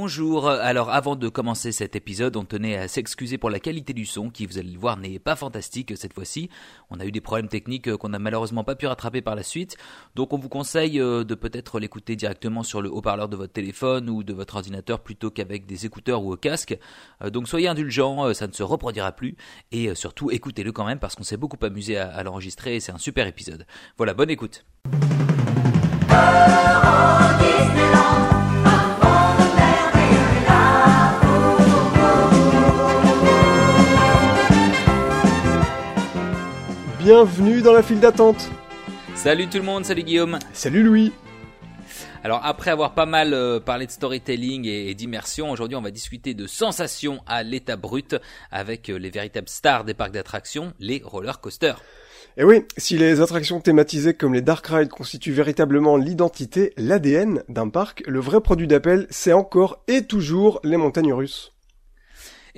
Bonjour, 0.00 0.48
alors 0.48 0.90
avant 0.90 1.16
de 1.16 1.28
commencer 1.28 1.72
cet 1.72 1.96
épisode, 1.96 2.36
on 2.36 2.44
tenait 2.44 2.76
à 2.76 2.86
s'excuser 2.86 3.36
pour 3.36 3.50
la 3.50 3.58
qualité 3.58 3.92
du 3.92 4.06
son 4.06 4.30
qui, 4.30 4.46
vous 4.46 4.56
allez 4.56 4.70
le 4.70 4.78
voir, 4.78 4.96
n'est 4.96 5.18
pas 5.18 5.34
fantastique 5.34 5.96
cette 5.96 6.12
fois-ci. 6.12 6.50
On 6.88 7.00
a 7.00 7.04
eu 7.04 7.10
des 7.10 7.20
problèmes 7.20 7.48
techniques 7.48 7.92
qu'on 7.96 8.10
n'a 8.10 8.20
malheureusement 8.20 8.62
pas 8.62 8.76
pu 8.76 8.86
rattraper 8.86 9.22
par 9.22 9.34
la 9.34 9.42
suite, 9.42 9.76
donc 10.14 10.32
on 10.32 10.38
vous 10.38 10.48
conseille 10.48 11.00
euh, 11.00 11.24
de 11.24 11.34
peut-être 11.34 11.80
l'écouter 11.80 12.14
directement 12.14 12.62
sur 12.62 12.80
le 12.80 12.88
haut-parleur 12.92 13.28
de 13.28 13.34
votre 13.34 13.52
téléphone 13.52 14.08
ou 14.08 14.22
de 14.22 14.32
votre 14.32 14.54
ordinateur 14.54 15.00
plutôt 15.00 15.32
qu'avec 15.32 15.66
des 15.66 15.84
écouteurs 15.84 16.22
ou 16.22 16.32
au 16.32 16.36
casque. 16.36 16.78
Euh, 17.24 17.30
donc 17.30 17.48
soyez 17.48 17.66
indulgents, 17.66 18.24
euh, 18.24 18.34
ça 18.34 18.46
ne 18.46 18.52
se 18.52 18.62
reproduira 18.62 19.10
plus, 19.10 19.34
et 19.72 19.92
surtout 19.96 20.30
écoutez-le 20.30 20.70
quand 20.70 20.86
même 20.86 21.00
parce 21.00 21.16
qu'on 21.16 21.24
s'est 21.24 21.36
beaucoup 21.36 21.58
amusé 21.66 21.98
à, 21.98 22.22
l'enregistrer 22.22 22.76
et 22.76 22.80
c'est 22.80 22.92
un 22.92 22.98
super 22.98 23.26
épisode. 23.26 23.66
Voilà, 23.96 24.14
bonne 24.14 24.30
écoute. 24.30 24.64
Bienvenue 37.08 37.62
dans 37.62 37.72
la 37.72 37.82
file 37.82 38.00
d'attente. 38.00 38.50
Salut 39.14 39.46
tout 39.46 39.56
le 39.56 39.64
monde, 39.64 39.86
salut 39.86 40.02
Guillaume. 40.02 40.38
Salut 40.52 40.82
Louis. 40.82 41.10
Alors 42.22 42.42
après 42.44 42.70
avoir 42.70 42.92
pas 42.92 43.06
mal 43.06 43.32
euh, 43.32 43.60
parlé 43.60 43.86
de 43.86 43.90
storytelling 43.90 44.66
et, 44.66 44.92
d'immersion, 44.92 45.50
aujourd'hui 45.50 45.74
on 45.76 45.80
va 45.80 45.90
discuter 45.90 46.34
de 46.34 46.46
sensations 46.46 47.20
à 47.26 47.42
l'état 47.42 47.76
brut 47.76 48.14
avec 48.50 48.90
euh, 48.90 48.98
les 48.98 49.08
véritables 49.08 49.48
stars 49.48 49.86
des 49.86 49.94
parcs 49.94 50.12
d'attractions, 50.12 50.74
les 50.80 51.00
roller 51.02 51.40
coasters. 51.40 51.80
Et 52.36 52.44
oui, 52.44 52.66
si 52.76 52.98
les 52.98 53.22
attractions 53.22 53.62
thématisées 53.62 54.12
comme 54.12 54.34
les 54.34 54.42
dark 54.42 54.66
rides 54.66 54.90
constituent 54.90 55.32
véritablement 55.32 55.96
l'identité, 55.96 56.74
l'ADN 56.76 57.42
d'un 57.48 57.70
parc, 57.70 58.02
le 58.06 58.20
vrai 58.20 58.42
produit 58.42 58.66
d'appel, 58.66 59.06
c'est 59.08 59.32
encore 59.32 59.82
et 59.88 60.02
toujours 60.02 60.60
les 60.62 60.76
montagnes 60.76 61.14
russes 61.14 61.54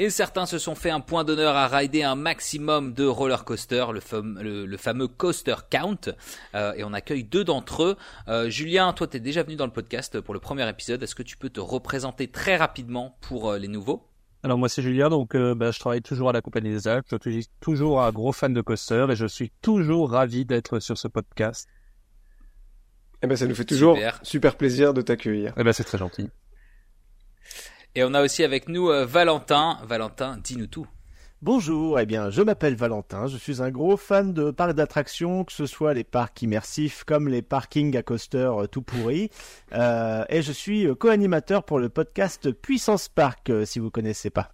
et 0.01 0.09
certains 0.09 0.47
se 0.47 0.57
sont 0.57 0.75
fait 0.75 0.89
un 0.89 1.01
point 1.01 1.25
d'honneur 1.25 1.55
à 1.55 1.69
rider 1.69 2.03
un 2.03 2.15
maximum 2.15 2.95
de 2.95 3.05
roller 3.05 3.45
coasters, 3.45 3.93
le, 3.93 4.77
fameux 4.79 5.09
coaster 5.09 5.57
count, 5.69 6.15
euh, 6.55 6.73
et 6.73 6.85
on 6.85 6.95
accueille 6.95 7.23
deux 7.23 7.45
d'entre 7.45 7.83
eux. 7.83 7.97
Euh, 8.27 8.49
Julien, 8.49 8.95
toi 8.95 9.07
tu 9.07 9.19
es 9.19 9.21
déjà 9.21 9.43
venu 9.43 9.57
dans 9.57 9.67
le 9.67 9.73
podcast 9.73 10.19
pour 10.23 10.33
le 10.33 10.41
premier 10.41 10.67
épisode, 10.71 11.03
est-ce 11.03 11.15
que 11.15 11.23
tu 11.23 11.37
peux 11.37 11.51
te 11.51 11.61
représenter 11.61 12.29
très 12.29 12.57
rapidement 12.57 13.19
pour 13.21 13.51
euh, 13.51 13.59
les 13.59 13.69
nouveaux? 13.69 14.09
Alors 14.43 14.57
moi 14.57 14.71
c'est 14.71 14.81
Julien, 14.81 15.11
donc 15.11 15.37
bah, 15.37 15.71
je 15.71 15.79
travaille 15.79 16.01
toujours 16.01 16.31
à 16.31 16.33
la 16.33 16.41
Compagnie 16.41 16.71
des 16.71 16.89
Alpes, 16.89 17.05
je 17.11 17.31
suis 17.31 17.49
toujours 17.61 18.01
un 18.01 18.11
gros 18.11 18.33
fan 18.33 18.55
de 18.55 18.63
coaster 18.63 19.07
et 19.11 19.17
je 19.17 19.27
suis 19.27 19.53
toujours 19.61 20.13
ravi 20.13 20.47
d'être 20.47 20.81
sur 20.81 20.97
ce 20.97 21.09
podcast. 21.09 21.69
Eh 23.23 23.27
ben 23.27 23.37
ça 23.37 23.47
nous 23.47 23.55
fait 23.55 23.67
toujours 23.67 23.99
super, 24.23 24.57
plaisir 24.57 24.95
de 24.95 25.03
t'accueillir. 25.03 25.53
Eh 25.59 25.63
ben 25.63 25.75
c'est 25.75 25.85
très 25.85 25.99
gentil. 25.99 26.31
Et 27.97 28.05
on 28.05 28.15
a 28.15 28.23
aussi 28.23 28.45
avec 28.45 28.69
nous 28.69 28.89
euh, 28.89 29.05
Valentin. 29.05 29.79
Valentin, 29.85 30.39
dis-nous 30.43 30.69
tout. 30.69 30.87
Bonjour, 31.43 31.99
eh 31.99 32.07
bien, 32.07 32.31
je 32.31 32.43
m'appelle 32.43 32.77
Valentin, 32.77 33.27
je 33.27 33.39
suis 33.39 33.63
un 33.63 33.71
gros 33.71 33.97
fan 33.97 34.35
de 34.35 34.51
parcs 34.51 34.75
d'attractions, 34.75 35.43
que 35.43 35.53
ce 35.53 35.65
soit 35.65 35.95
les 35.95 36.05
parcs 36.05 36.43
immersifs 36.43 37.03
comme 37.03 37.29
les 37.29 37.41
parkings 37.41 37.97
à 37.97 38.03
coaster 38.03 38.51
euh, 38.53 38.67
tout 38.67 38.83
pourris, 38.83 39.31
euh, 39.73 40.23
et 40.29 40.43
je 40.43 40.53
suis 40.53 40.87
co-animateur 40.99 41.65
pour 41.65 41.79
le 41.79 41.89
podcast 41.89 42.53
Puissance 42.53 43.09
Park, 43.09 43.51
si 43.65 43.79
vous 43.79 43.91
connaissez 43.91 44.29
pas. 44.29 44.51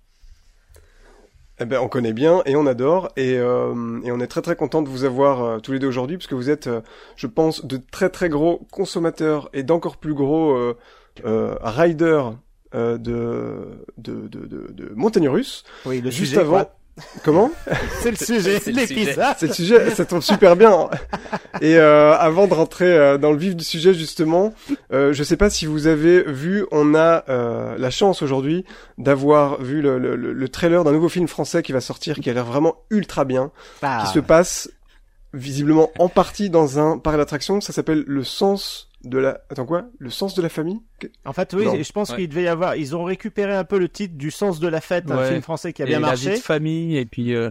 Eh 1.59 1.65
ben, 1.65 1.81
on 1.81 1.89
connaît 1.89 2.13
bien 2.13 2.43
et 2.47 2.55
on 2.55 2.67
adore 2.67 3.11
et, 3.17 3.33
et 3.33 3.41
on 3.41 4.21
est 4.21 4.27
très 4.27 4.43
très 4.43 4.57
content 4.57 4.83
de 4.83 4.89
vous 4.89 5.05
avoir 5.05 5.61
tous 5.63 5.73
les 5.73 5.79
deux 5.79 5.89
aujourd'hui 5.89 6.19
parce 6.19 6.27
que 6.27 6.35
vous 6.35 6.51
êtes, 6.51 6.69
je 7.17 7.27
pense, 7.27 7.65
de 7.65 7.79
très 7.79 8.11
très 8.11 8.29
gros 8.29 8.67
consommateurs 8.71 9.49
et 9.55 9.63
d'encore 9.63 9.97
plus 9.97 10.13
gros 10.13 10.75
riders 11.25 12.35
euh, 12.75 12.99
de, 12.99 13.79
de, 13.99 14.29
de, 14.29 14.47
de, 14.47 14.73
de 14.73 14.93
montagne 14.95 15.29
russe. 15.29 15.65
Oui, 15.85 16.01
le 16.01 16.11
juste 16.11 16.31
sujet, 16.31 16.41
avant. 16.41 16.69
Comment 17.25 17.51
C'est 18.01 18.11
le 18.11 18.17
sujet, 18.17 18.59
c'est 18.59 18.73
l'épisode. 18.73 19.35
C'est 19.39 19.49
le 19.49 19.53
sujet, 19.53 19.91
ça 19.91 20.07
tombe 20.07 20.23
super 20.23 20.57
bien. 20.57 20.89
Et 21.61 21.77
euh, 21.77 22.17
avant 22.17 22.47
de 22.47 22.55
rentrer 22.55 22.87
euh, 22.87 23.19
dans 23.19 23.33
le 23.33 23.39
vif 23.39 23.55
du 23.55 23.65
sujet 23.65 23.93
justement, 23.93 24.55
euh, 24.93 25.13
je 25.13 25.23
sais 25.23 25.37
pas 25.37 25.51
si 25.51 25.67
vous 25.67 25.89
avez 25.89 26.23
vu, 26.23 26.65
on 26.71 26.95
a 26.95 27.25
euh, 27.29 27.77
la 27.77 27.91
chance 27.91 28.23
aujourd'hui 28.23 28.65
d'avoir 28.97 29.61
vu 29.61 29.83
le, 29.83 29.99
le, 29.99 30.17
le, 30.17 30.49
trailer 30.49 30.85
d'un 30.85 30.93
nouveau 30.93 31.11
film 31.11 31.29
français 31.29 31.63
qui 31.63 31.73
va 31.73 31.83
sortir, 31.83 32.17
qui 32.17 32.31
a 32.31 32.33
l'air 32.33 32.47
vraiment 32.47 32.77
ultra 32.91 33.27
bien, 33.27 33.51
ah. 33.83 34.05
qui 34.05 34.13
se 34.13 34.21
passe 34.21 34.71
visiblement 35.35 35.91
en 35.99 36.09
partie 36.09 36.49
dans 36.49 36.79
un 36.79 36.97
parc 36.97 37.19
d'attractions. 37.19 37.61
Ça 37.61 37.75
s'appelle 37.75 38.05
Le 38.07 38.25
Sens 38.25 38.89
de 39.09 39.19
la 39.19 39.41
attends 39.51 39.67
quoi? 39.67 39.87
Le 39.99 40.11
sens 40.11 40.35
de 40.35 40.43
la 40.43 40.49
famille? 40.49 40.81
En 41.25 41.33
fait 41.33 41.55
oui 41.55 41.67
je 41.83 41.93
pense 41.93 42.15
qu'il 42.15 42.29
devait 42.29 42.45
y 42.45 42.49
avoir 42.49 42.77
ils 42.77 42.95
ont 42.97 43.05
récupéré 43.05 43.55
un 43.55 43.65
peu 43.65 43.79
le 43.79 43.89
titre 43.89 44.15
du 44.15 44.31
sens 44.31 44.61
de 44.61 44.69
la 44.69 44.81
fête 44.81 45.11
un 45.11 45.25
film 45.25 45.43
français 45.43 45.73
qui 45.73 45.83
a 45.83 45.87
bien 45.87 46.01
marché. 46.01 46.27
la 46.27 46.31
vie 46.33 46.39
de 46.39 46.45
famille 46.45 46.97
et 46.97 47.07
puis 47.07 47.35
euh, 47.35 47.51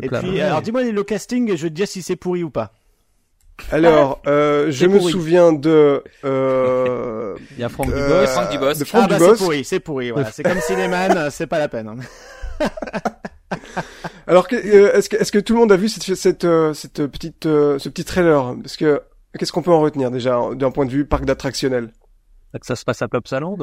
et, 0.00 0.08
puis 0.08 0.40
alors 0.40 0.62
dis-moi 0.62 0.82
le 0.82 1.04
casting 1.04 1.50
et 1.50 1.56
je 1.56 1.64
vais 1.64 1.70
te 1.70 1.74
dire 1.74 1.88
si 1.88 2.02
c'est 2.02 2.16
pourri 2.16 2.42
ou 2.42 2.50
pas. 2.50 2.72
Alors 3.70 4.20
euh, 4.26 4.70
je 4.70 4.86
me 4.86 5.00
souviens 5.00 5.52
de 5.52 6.02
euh, 6.24 7.36
il 7.52 7.60
y 7.60 7.64
a 7.64 7.68
Franck 7.68 7.90
euh, 7.90 8.26
Dubos. 8.50 8.74
de 8.74 8.84
Franck 8.84 9.02
ah, 9.04 9.08
bah, 9.08 9.18
Dubos. 9.18 9.34
c'est 9.34 9.44
pourri 9.44 9.64
c'est 9.64 9.80
pourri 9.80 10.10
voilà. 10.10 10.30
c'est 10.30 10.42
comme 10.42 10.60
Cinéman 10.60 11.30
c'est 11.30 11.46
pas 11.46 11.58
la 11.58 11.68
peine 11.68 11.88
hein. 11.88 11.96
alors 14.26 14.46
est-ce 14.50 15.08
que 15.08 15.16
est-ce 15.16 15.32
que 15.32 15.38
tout 15.38 15.54
le 15.54 15.60
monde 15.60 15.72
a 15.72 15.76
vu 15.76 15.88
cette 15.88 16.14
cette, 16.14 16.46
cette 16.74 17.06
petite 17.06 17.44
ce 17.44 17.88
petit 17.88 18.04
trailer? 18.04 18.56
Parce 18.62 18.76
que 18.76 19.02
Qu'est-ce 19.38 19.52
qu'on 19.52 19.62
peut 19.62 19.72
en 19.72 19.80
retenir 19.80 20.10
déjà 20.10 20.40
d'un 20.54 20.70
point 20.70 20.86
de 20.86 20.90
vue 20.90 21.06
parc 21.06 21.24
d'attractionnel 21.24 21.92
Que 22.52 22.66
ça 22.66 22.76
se 22.76 22.84
passe 22.84 23.00
à 23.02 23.08
Plopsaland 23.08 23.56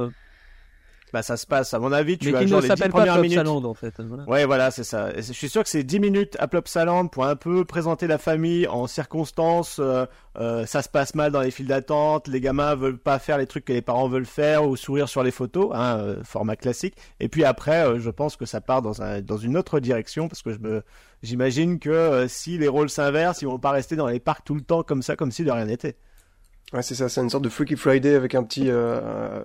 bah 1.13 1.21
ça 1.21 1.37
se 1.37 1.47
passe. 1.47 1.73
À 1.73 1.79
mon 1.79 1.91
avis 1.91 2.17
tu 2.17 2.31
mais 2.31 2.47
genre 2.47 2.61
ne 2.61 2.67
les 2.67 2.75
10 2.75 2.89
premières 2.89 3.15
pas 3.15 3.21
minutes. 3.21 3.39
En 3.39 3.73
fait. 3.73 3.93
Voilà. 3.99 4.23
ouais 4.25 4.45
voilà 4.45 4.71
c'est 4.71 4.83
ça. 4.83 5.09
Je 5.15 5.33
suis 5.33 5.49
sûr 5.49 5.63
que 5.63 5.69
c'est 5.69 5.83
10 5.83 5.99
minutes 5.99 6.37
à 6.39 6.47
Plopsaland 6.47 7.07
pour 7.07 7.25
un 7.25 7.35
peu 7.35 7.63
présenter 7.65 8.07
la 8.07 8.17
famille 8.17 8.67
en 8.67 8.87
circonstances 8.87 9.79
euh, 9.79 10.05
euh, 10.39 10.65
ça 10.65 10.81
se 10.81 10.89
passe 10.89 11.15
mal 11.15 11.31
dans 11.31 11.41
les 11.41 11.51
files 11.51 11.67
d'attente 11.67 12.27
les 12.27 12.41
gamins 12.41 12.75
veulent 12.75 12.99
pas 12.99 13.19
faire 13.19 13.37
les 13.37 13.47
trucs 13.47 13.65
que 13.65 13.73
les 13.73 13.81
parents 13.81 14.09
veulent 14.09 14.25
faire 14.25 14.67
ou 14.67 14.75
sourire 14.75 15.07
sur 15.07 15.23
les 15.23 15.31
photos 15.31 15.71
hein, 15.73 15.97
euh, 15.99 16.23
format 16.23 16.55
classique. 16.55 16.95
Et 17.19 17.29
puis 17.29 17.43
après 17.43 17.85
euh, 17.85 17.99
je 17.99 18.09
pense 18.09 18.35
que 18.35 18.45
ça 18.45 18.59
part 18.59 18.81
dans 18.81 19.01
un 19.01 19.21
dans 19.21 19.37
une 19.37 19.55
autre 19.57 19.79
direction 19.79 20.27
parce 20.27 20.41
que 20.41 20.51
je 20.51 20.59
me 20.59 20.83
j'imagine 21.23 21.79
que 21.79 22.25
si 22.27 22.57
les 22.57 22.67
rôles 22.67 22.89
s'inversent 22.89 23.41
ils 23.41 23.47
vont 23.47 23.59
pas 23.59 23.71
rester 23.71 23.95
dans 23.95 24.07
les 24.07 24.19
parcs 24.19 24.43
tout 24.43 24.55
le 24.55 24.61
temps 24.61 24.83
comme 24.83 25.01
ça 25.01 25.15
comme 25.15 25.31
si 25.31 25.43
de 25.43 25.51
rien 25.51 25.65
n'était 25.65 25.95
Ouais, 26.73 26.81
c'est 26.81 26.95
ça, 26.95 27.07
c'est 27.07 27.21
une 27.21 27.29
sorte 27.29 27.45
de 27.45 27.49
Freaky 27.49 27.77
Friday 27.77 28.13
avec 28.13 28.35
un 28.35 28.43
petit 28.43 28.65
euh, 28.67 29.39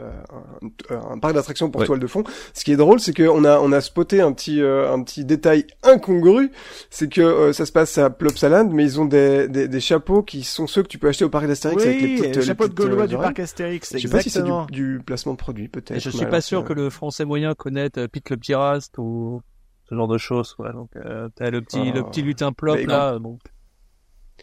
un, 0.91 1.19
parc 1.21 1.34
d'attractions 1.34 1.71
pour 1.71 1.84
toile 1.84 2.00
de 2.00 2.09
fond. 2.09 2.25
Ce 2.53 2.65
qui 2.65 2.72
est 2.72 2.77
drôle, 2.77 2.99
c'est 2.99 3.16
qu'on 3.16 3.44
a 3.44 3.60
on 3.60 3.71
a 3.71 3.81
spoté 3.81 4.21
un 4.21 4.33
petit 4.33 4.60
euh, 4.60 4.93
un 4.93 5.00
petit 5.05 5.25
détail 5.25 5.69
incongru, 5.84 6.50
c'est 6.91 7.09
que 7.09 7.21
euh, 7.21 7.53
ça 7.53 7.65
se 7.65 7.71
passe 7.71 7.97
à 7.97 8.10
Plopsaland, 8.10 8.71
mais 8.72 8.83
ils 8.83 9.00
ont 9.00 9.05
des, 9.05 9.47
des, 9.47 9.69
des 9.69 9.81
chapeaux 9.81 10.25
qui 10.25 10.43
sont 10.43 10.66
ceux 10.66 10.83
que 10.83 10.88
tu 10.88 10.99
peux 10.99 11.06
acheter 11.06 11.25
au 11.25 11.28
parc 11.28 11.47
d'Astérix 11.47 11.84
avec 11.84 12.00
les 12.00 12.16
petites 12.16 12.37
les 12.37 12.43
chapeaux 12.43 12.66
de 12.66 12.75
Gaulois 12.75 13.06
du 13.06 13.16
parc 13.16 13.39
Astérix. 13.39 13.93
Je 13.97 13.99
sais 13.99 14.09
pas 14.09 14.21
si 14.21 14.28
c'est 14.28 14.43
du, 14.43 14.50
du, 14.72 15.00
placement 15.06 15.34
de 15.34 15.39
produit, 15.39 15.69
peut-être. 15.69 16.00
Je 16.00 16.10
suis 16.10 16.27
pas 16.27 16.41
sûr 16.41 16.65
que 16.65 16.72
le 16.72 16.91
Français 16.91 17.25
moyen 17.25 17.54
connaisse 17.54 17.91
Pete 18.10 18.31
le 18.31 18.37
Pirast 18.37 18.99
ou 18.99 19.43
ce 19.89 19.94
genre 19.94 20.09
de 20.09 20.19
choses. 20.19 20.56
Ouais. 20.59 20.72
Donc 20.72 20.91
t'as 21.37 21.50
le 21.50 21.62
petit 21.62 21.93
le 21.93 22.00
ah. 22.00 22.03
petit 22.03 22.22
lutin 22.22 22.50
plop 22.53 22.84
là. 22.84 23.16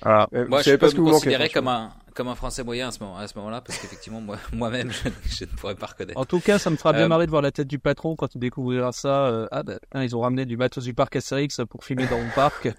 Donc 0.03 0.11
ah. 0.13 0.27
Moi, 0.47 0.61
je, 0.61 0.75
peux 0.75 0.87
me 0.87 1.11
considérer 1.11 1.49
comme 1.49 1.67
un, 1.67 1.91
comme 2.13 2.27
un 2.27 2.35
Français 2.35 2.63
moyen 2.63 2.87
à 2.89 2.91
ce 2.91 2.99
moment, 3.01 3.17
à 3.17 3.27
ce 3.27 3.37
moment-là, 3.37 3.61
parce 3.61 3.79
qu'effectivement, 3.79 4.21
moi, 4.21 4.37
moi-même, 4.53 4.91
je, 4.91 5.09
je, 5.25 5.45
ne 5.45 5.49
pourrais 5.49 5.75
pas 5.75 5.87
reconnaître. 5.87 6.19
En 6.19 6.25
tout 6.25 6.39
cas, 6.39 6.59
ça 6.59 6.69
me 6.69 6.75
fera 6.75 6.93
bien 6.93 7.03
euh, 7.03 7.07
marrer 7.07 7.25
de 7.25 7.31
voir 7.31 7.41
la 7.41 7.51
tête 7.51 7.67
du 7.67 7.79
patron 7.79 8.15
quand 8.15 8.33
il 8.35 8.39
découvrira 8.39 8.91
ça. 8.91 9.27
Euh, 9.27 9.47
ah, 9.51 9.63
ben, 9.63 9.79
ils 9.95 10.15
ont 10.15 10.21
ramené 10.21 10.45
du 10.45 10.57
matos 10.57 10.83
du 10.83 10.93
parc 10.93 11.15
Astérix 11.15 11.61
pour 11.69 11.83
filmer 11.83 12.07
dans 12.07 12.17
mon 12.17 12.29
parc. 12.35 12.69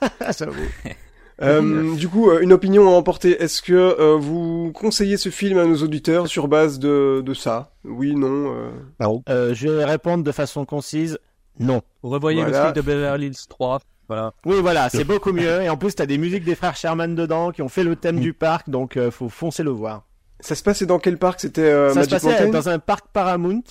euh, 1.42 1.94
du 1.96 2.08
coup, 2.08 2.30
euh, 2.30 2.40
une 2.40 2.52
opinion 2.52 2.88
à 2.88 2.92
emporter. 2.92 3.42
Est-ce 3.42 3.62
que 3.62 4.16
vous 4.16 4.72
conseillez 4.74 5.16
ce 5.16 5.28
film 5.28 5.58
à 5.58 5.64
nos 5.64 5.82
auditeurs 5.82 6.26
sur 6.26 6.48
base 6.48 6.78
de, 6.78 7.22
de 7.24 7.34
ça? 7.34 7.72
Oui, 7.84 8.14
non 8.14 8.72
Je 8.98 9.68
vais 9.68 9.84
répondre 9.84 10.24
de 10.24 10.32
façon 10.32 10.64
concise. 10.64 11.18
Non. 11.58 11.82
Vous 12.02 12.10
revoyez 12.10 12.42
le 12.44 12.52
film 12.52 12.72
de 12.72 12.80
Beverly 12.80 13.26
Hills 13.26 13.46
3 13.48 13.80
oui, 14.44 14.56
voilà, 14.60 14.88
c'est 14.88 15.04
beaucoup 15.04 15.32
mieux. 15.32 15.62
Et 15.62 15.68
en 15.68 15.76
plus, 15.76 15.94
t'as 15.94 16.06
des 16.06 16.18
musiques 16.18 16.44
des 16.44 16.54
frères 16.54 16.76
Sherman 16.76 17.14
dedans 17.14 17.50
qui 17.50 17.62
ont 17.62 17.68
fait 17.68 17.84
le 17.84 17.96
thème 17.96 18.20
du 18.20 18.32
parc, 18.32 18.68
donc 18.68 18.96
euh, 18.96 19.10
faut 19.10 19.28
foncer 19.28 19.62
le 19.62 19.70
voir. 19.70 20.04
Ça 20.40 20.54
se 20.54 20.62
passait 20.62 20.86
dans 20.86 20.98
quel 20.98 21.18
parc? 21.18 21.40
C'était 21.40 21.62
euh, 21.62 21.92
Ça 21.92 22.04
se 22.04 22.10
passait 22.10 22.48
dans 22.48 22.68
un 22.68 22.78
parc 22.78 23.06
Paramount. 23.12 23.62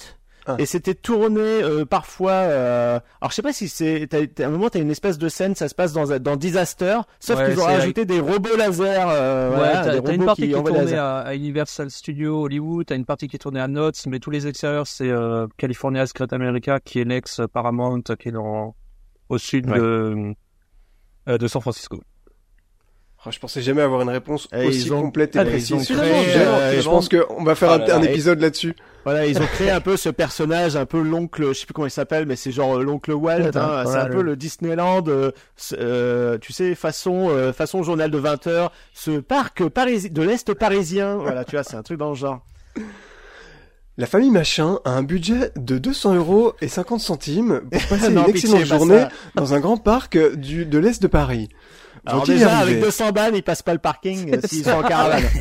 Ah. 0.49 0.55
Et 0.57 0.65
c'était 0.65 0.95
tourné 0.95 1.41
euh, 1.41 1.85
parfois. 1.85 2.31
Euh... 2.31 2.99
Alors 3.21 3.29
je 3.31 3.35
sais 3.35 3.41
pas 3.41 3.53
si 3.53 3.69
c'est. 3.69 4.07
À 4.13 4.45
un 4.45 4.49
moment 4.49 4.69
t'as 4.69 4.79
une 4.79 4.89
espèce 4.89 5.17
de 5.17 5.29
scène, 5.29 5.55
ça 5.55 5.67
se 5.67 5.75
passe 5.75 5.93
dans 5.93 6.17
dans 6.19 6.35
Disaster, 6.35 6.99
sauf 7.19 7.43
qu'ils 7.45 7.59
ont 7.59 7.65
rajouté 7.65 8.05
des 8.05 8.19
robots 8.19 8.55
laser. 8.57 9.09
Euh, 9.09 9.51
ouais, 9.51 9.55
voilà, 9.57 10.01
t'as 10.01 10.13
une 10.13 10.25
partie 10.25 10.43
qui, 10.43 10.51
est 10.51 10.53
tournée 10.53 10.97
à, 10.97 11.35
Universal 11.35 11.91
Studios 11.91 12.43
Hollywood, 12.43 12.87
t'as 12.87 12.95
une 12.95 13.05
partie 13.05 13.27
qui 13.27 13.35
est 13.35 13.39
tournée 13.39 13.59
à 13.59 13.67
Knott's, 13.67 14.07
mais 14.07 14.19
tous 14.19 14.31
les 14.31 14.47
extérieurs 14.47 14.87
c'est 14.87 15.09
euh, 15.09 15.47
California 15.57 16.05
Secret 16.07 16.27
America 16.31 16.79
qui 16.79 16.99
est 16.99 17.05
l'ex 17.05 17.41
Paramount, 17.53 18.01
qui 18.19 18.29
est 18.29 18.31
dans 18.31 18.75
au 19.29 19.37
sud 19.37 19.67
de, 19.67 20.33
euh, 21.27 21.37
de 21.37 21.47
San 21.47 21.61
Francisco. 21.61 22.01
Oh, 23.25 23.31
je 23.31 23.39
pensais 23.39 23.61
jamais 23.61 23.81
avoir 23.81 24.01
une 24.01 24.09
réponse 24.09 24.47
aussi 24.53 24.87
complète 24.87 25.35
et 25.35 25.39
ah, 25.39 25.45
précise. 25.45 25.89
je 25.89 26.83
pense 26.85 27.09
qu'on 27.09 27.43
va 27.43 27.53
faire 27.53 27.71
un, 27.71 28.01
épisode 28.01 28.39
là-dessus. 28.39 28.75
Voilà, 29.03 29.25
ils 29.25 29.37
ont 29.41 29.45
créé 29.45 29.71
un 29.71 29.81
peu 29.81 29.97
ce 29.97 30.07
personnage, 30.07 30.77
un 30.77 30.85
peu 30.85 31.01
l'oncle, 31.01 31.49
je 31.49 31.53
sais 31.53 31.65
plus 31.65 31.73
comment 31.73 31.87
il 31.87 31.91
s'appelle, 31.91 32.25
mais 32.25 32.37
c'est 32.37 32.51
genre 32.53 32.77
euh, 32.77 32.83
l'oncle 32.83 33.11
Walt. 33.11 33.57
Hein, 33.57 33.83
c'est 33.85 33.97
un 33.97 34.05
peu 34.05 34.21
le 34.21 34.37
Disneyland, 34.37 35.03
euh, 35.07 35.31
euh, 35.73 36.37
tu 36.37 36.53
sais, 36.53 36.75
façon 36.75 37.27
euh, 37.29 37.51
façon 37.51 37.83
journal 37.83 38.09
de 38.09 38.17
20 38.17 38.47
heures, 38.47 38.71
ce 38.93 39.19
parc 39.19 39.63
de 39.63 40.21
l'est 40.21 40.53
parisien. 40.53 41.15
Voilà, 41.15 41.43
tu 41.43 41.57
vois, 41.57 41.63
c'est 41.63 41.75
un 41.75 41.83
truc 41.83 41.97
dans 41.97 42.09
le 42.09 42.15
genre. 42.15 42.45
La 43.99 44.05
famille 44.05 44.31
Machin 44.31 44.79
a 44.85 44.91
un 44.91 45.03
budget 45.03 45.51
de 45.57 45.77
200 45.77 46.15
euros 46.15 46.53
et 46.61 46.69
50 46.69 47.01
centimes 47.01 47.59
pour 47.69 47.81
passer 47.89 48.07
une 48.07 48.29
excellente 48.29 48.63
journée 48.63 49.03
dans 49.35 49.53
un 49.53 49.59
grand 49.59 49.75
parc 49.75 50.17
du, 50.35 50.65
de 50.65 50.79
l'Est 50.79 51.01
de 51.01 51.07
Paris. 51.07 51.49
Alors 52.05 52.25
déjà, 52.25 52.59
avec 52.59 52.79
200 52.79 53.11
balles, 53.11 53.35
ils 53.35 53.43
passent 53.43 53.61
pas 53.61 53.73
le 53.73 53.79
parking 53.79 54.33
euh, 54.33 54.39
s'ils 54.45 54.63
sont 54.63 54.71
en 54.71 54.83
caravane. 54.83 55.25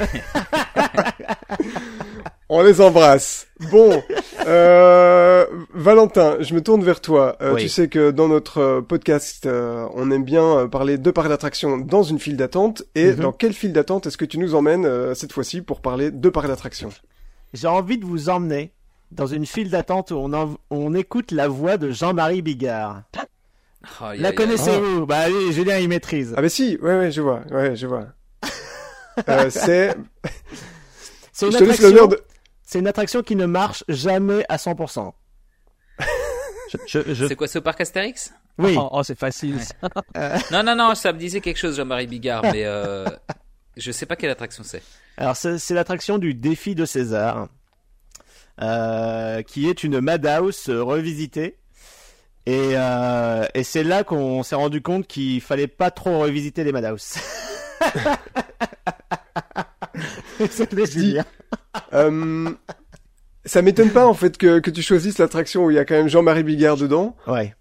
On 2.48 2.64
les 2.64 2.80
embrasse. 2.80 3.46
Bon, 3.70 4.02
euh, 4.48 5.46
Valentin, 5.72 6.38
je 6.40 6.52
me 6.52 6.60
tourne 6.60 6.82
vers 6.82 7.00
toi. 7.00 7.36
Euh, 7.40 7.54
tu 7.54 7.68
sais 7.68 7.86
que 7.86 8.10
dans 8.10 8.26
notre 8.26 8.58
euh, 8.58 8.80
podcast, 8.80 9.48
on 9.48 10.10
aime 10.10 10.24
bien 10.24 10.66
parler 10.66 10.98
de 10.98 11.10
parcs 11.12 11.28
d'attraction 11.28 11.78
dans 11.78 12.02
une 12.02 12.18
file 12.18 12.36
d'attente. 12.36 12.82
Et 12.96 13.12
mhm. 13.12 13.20
dans 13.20 13.32
quelle 13.32 13.52
file 13.52 13.72
d'attente 13.72 14.08
est-ce 14.08 14.16
que 14.16 14.24
tu 14.24 14.38
nous 14.38 14.56
emmènes 14.56 15.14
cette 15.14 15.32
fois-ci 15.32 15.60
pour 15.60 15.80
parler 15.80 16.10
de 16.10 16.28
parcs 16.28 16.48
d'attraction 16.48 16.90
J'ai 17.52 17.68
envie 17.68 17.98
de 17.98 18.04
vous 18.04 18.28
emmener 18.28 18.72
dans 19.10 19.26
une 19.26 19.46
file 19.46 19.70
d'attente 19.70 20.10
où 20.10 20.16
on, 20.16 20.56
on 20.70 20.94
écoute 20.94 21.32
la 21.32 21.48
voix 21.48 21.76
de 21.76 21.90
Jean-Marie 21.90 22.42
Bigard 22.42 23.02
la 24.16 24.32
connaissez-vous? 24.32 25.06
Bah 25.06 25.20
allez, 25.20 25.52
Julien, 25.52 25.78
il 25.78 25.88
maîtrise. 25.88 26.34
Ah 26.36 26.42
bah 26.42 26.48
si, 26.48 26.78
ouais, 26.82 26.98
ouais, 26.98 27.10
je 27.10 27.20
vois, 27.20 27.42
ouais, 27.50 27.76
je 27.76 27.86
vois. 27.86 28.06
euh, 29.28 29.50
c'est... 29.50 29.96
C'est 31.32 31.46
une, 31.46 31.54
attraction... 31.54 32.06
de... 32.06 32.20
C'est 32.62 32.78
une 32.80 32.88
attraction 32.88 33.22
qui 33.22 33.36
ne 33.36 33.46
marche 33.46 33.84
jamais 33.88 34.44
à 34.48 34.56
100%. 34.56 35.12
je, 36.86 37.14
je, 37.14 37.26
C'est 37.26 37.36
quoi, 37.36 37.46
ce 37.46 37.60
parc 37.60 37.80
Astérix? 37.80 38.32
Oui. 38.58 38.74
Oh, 38.76 38.88
oh 38.90 39.02
c'est 39.04 39.18
facile. 39.18 39.60
non, 40.50 40.64
non, 40.64 40.74
non, 40.74 40.94
ça 40.96 41.12
me 41.12 41.18
disait 41.18 41.40
quelque 41.40 41.58
chose, 41.58 41.76
Jean-Marie 41.76 42.08
Bigard, 42.08 42.42
mais 42.42 42.64
euh, 42.64 43.06
je 43.76 43.92
sais 43.92 44.06
pas 44.06 44.16
quelle 44.16 44.30
attraction 44.30 44.64
c'est. 44.64 44.82
Alors, 45.18 45.36
c'est 45.36 45.74
l'attraction 45.74 46.18
du 46.18 46.32
défi 46.32 46.76
de 46.76 46.84
César, 46.84 47.48
euh, 48.62 49.42
qui 49.42 49.68
est 49.68 49.82
une 49.82 50.00
Madhouse 50.00 50.70
revisitée. 50.70 51.56
Et, 52.46 52.70
euh, 52.74 53.44
et 53.52 53.64
c'est 53.64 53.82
là 53.82 54.04
qu'on 54.04 54.44
s'est 54.44 54.54
rendu 54.54 54.80
compte 54.80 55.08
qu'il 55.08 55.40
fallait 55.40 55.66
pas 55.66 55.90
trop 55.90 56.20
revisiter 56.20 56.62
les 56.62 56.70
Madhouse. 56.70 57.16
Euh, 61.92 62.50
ça 63.44 63.62
m'étonne 63.62 63.90
pas 63.90 64.06
en 64.06 64.14
fait 64.14 64.38
que, 64.38 64.60
que 64.60 64.70
tu 64.70 64.82
choisisses 64.82 65.18
l'attraction 65.18 65.64
où 65.64 65.70
il 65.70 65.74
y 65.74 65.78
a 65.78 65.84
quand 65.84 65.94
même 65.94 66.08
Jean-Marie 66.08 66.44
Bigard 66.44 66.76
dedans. 66.76 67.16
Ouais. 67.26 67.54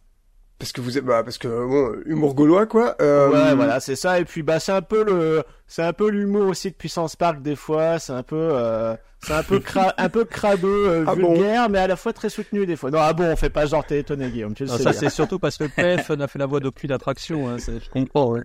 Parce 0.60 0.72
que 0.72 0.82
vous 0.82 0.98
êtes, 0.98 1.06
bah, 1.06 1.24
parce 1.24 1.38
que 1.38 1.48
bon, 1.48 2.02
humour 2.06 2.34
gaulois 2.34 2.66
quoi. 2.66 2.96
Euh... 3.00 3.30
Ouais, 3.30 3.56
voilà, 3.56 3.80
c'est 3.80 3.96
ça. 3.96 4.20
Et 4.20 4.26
puis 4.26 4.42
bah, 4.42 4.60
c'est 4.60 4.72
un 4.72 4.82
peu 4.82 5.04
le, 5.04 5.44
c'est 5.68 5.84
un 5.84 5.94
peu 5.94 6.10
l'humour 6.10 6.48
aussi 6.48 6.72
de 6.72 6.76
Puissance 6.76 7.16
Park 7.16 7.44
des 7.44 7.56
fois. 7.56 8.00
C'est 8.00 8.14
un 8.14 8.24
peu, 8.24 8.50
euh, 8.54 8.96
c'est 9.22 9.34
un 9.34 9.44
peu 9.44 9.60
cra... 9.60 9.94
un 9.98 10.10
peu 10.10 10.26
crabeux, 10.26 10.88
euh, 10.88 11.06
ah 11.08 11.14
vulgaire, 11.14 11.70
mais 11.70 11.78
à 11.78 11.88
la 11.88 11.96
fois 11.96 12.12
très 12.12 12.30
soutenu 12.30 12.66
des 12.66 12.76
fois. 12.76 12.90
Non, 12.90 13.00
ah 13.00 13.14
bon, 13.14 13.26
on 13.26 13.36
fait 13.36 13.52
pas 13.52 13.68
genre 13.68 13.86
t'es 13.86 14.00
étonné 14.00 14.30
Guillaume. 14.32 14.56
Tu 14.56 14.64
le 14.64 14.70
non, 14.70 14.78
sais 14.78 14.84
ça 14.84 14.94
c'est 14.94 15.10
surtout 15.10 15.38
parce 15.38 15.58
que 15.58 15.66
PF 15.66 16.10
n'a 16.12 16.28
fait 16.28 16.40
la 16.40 16.48
voix 16.48 16.60
d'aucune 16.60 16.92
attraction. 16.92 17.48
Hein, 17.50 17.58
je 17.60 17.90
comprends. 17.92 18.32
Ouais. 18.32 18.42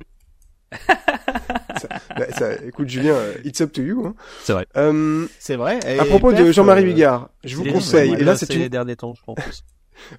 ça, 1.80 1.88
bah, 2.16 2.26
ça, 2.30 2.54
écoute 2.64 2.88
Julien, 2.88 3.14
euh, 3.14 3.34
it's 3.44 3.60
up 3.60 3.72
to 3.72 3.82
you. 3.82 4.06
Hein. 4.06 4.14
C'est 4.42 4.52
vrai. 4.52 4.66
Euh, 4.76 5.26
c'est 5.38 5.56
vrai. 5.56 5.80
Et 5.86 5.98
à 5.98 6.04
propos 6.04 6.32
de 6.32 6.52
Jean-Marie 6.52 6.84
Bigard, 6.84 7.30
je 7.44 7.56
vous 7.56 7.64
conseille. 7.64 8.14
Et 8.14 8.24
là, 8.24 8.36
c'est 8.36 8.52
une... 8.54 8.60
les 8.60 8.68
derniers 8.68 8.96
temps, 8.96 9.14
je 9.14 9.22
pense. 9.24 9.64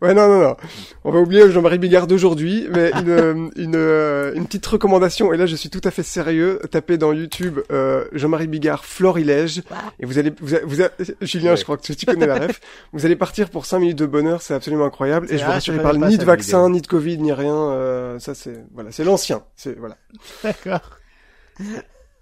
Ouais, 0.01 0.13
non, 0.13 0.27
non, 0.27 0.39
non. 0.41 0.55
On 1.03 1.11
va 1.11 1.19
oublier 1.19 1.49
Jean-Marie 1.51 1.77
Bigard 1.77 2.07
d'aujourd'hui, 2.07 2.67
mais 2.73 2.91
une, 2.91 3.09
euh, 3.09 3.49
une, 3.55 3.75
euh, 3.75 4.33
une 4.35 4.45
petite 4.45 4.65
recommandation. 4.65 5.33
Et 5.33 5.37
là, 5.37 5.45
je 5.45 5.55
suis 5.55 5.69
tout 5.69 5.81
à 5.83 5.91
fait 5.91 6.03
sérieux. 6.03 6.59
Tapez 6.71 6.97
dans 6.97 7.13
YouTube 7.13 7.59
euh, 7.71 8.05
Jean-Marie 8.11 8.47
Bigard 8.47 8.85
Florilège. 8.85 9.61
Et 9.99 10.05
vous 10.05 10.17
allez, 10.17 10.33
vous, 10.39 10.55
vous 10.65 10.83
Julien, 11.21 11.55
je 11.55 11.63
crois 11.63 11.77
que 11.77 11.93
tu 11.93 12.05
connais 12.05 12.27
la 12.27 12.35
ref. 12.35 12.59
Vous 12.91 13.05
allez 13.05 13.15
partir 13.15 13.49
pour 13.49 13.65
5 13.65 13.79
minutes 13.79 13.97
de 13.97 14.05
bonheur. 14.05 14.41
C'est 14.41 14.53
absolument 14.53 14.85
incroyable. 14.85 15.27
Et 15.29 15.37
je 15.37 15.45
vous 15.45 15.51
rassure, 15.51 15.73
il 15.73 15.81
parle 15.81 15.97
ni 15.97 16.17
de 16.17 16.25
vaccin, 16.25 16.69
ni 16.69 16.81
de 16.81 16.87
Covid, 16.87 17.17
ni 17.17 17.33
rien. 17.33 17.55
Euh, 17.55 18.19
ça, 18.19 18.33
c'est, 18.33 18.63
voilà, 18.73 18.91
c'est 18.91 19.03
l'ancien. 19.03 19.43
C'est, 19.55 19.77
voilà. 19.77 19.97
D'accord. 20.43 20.81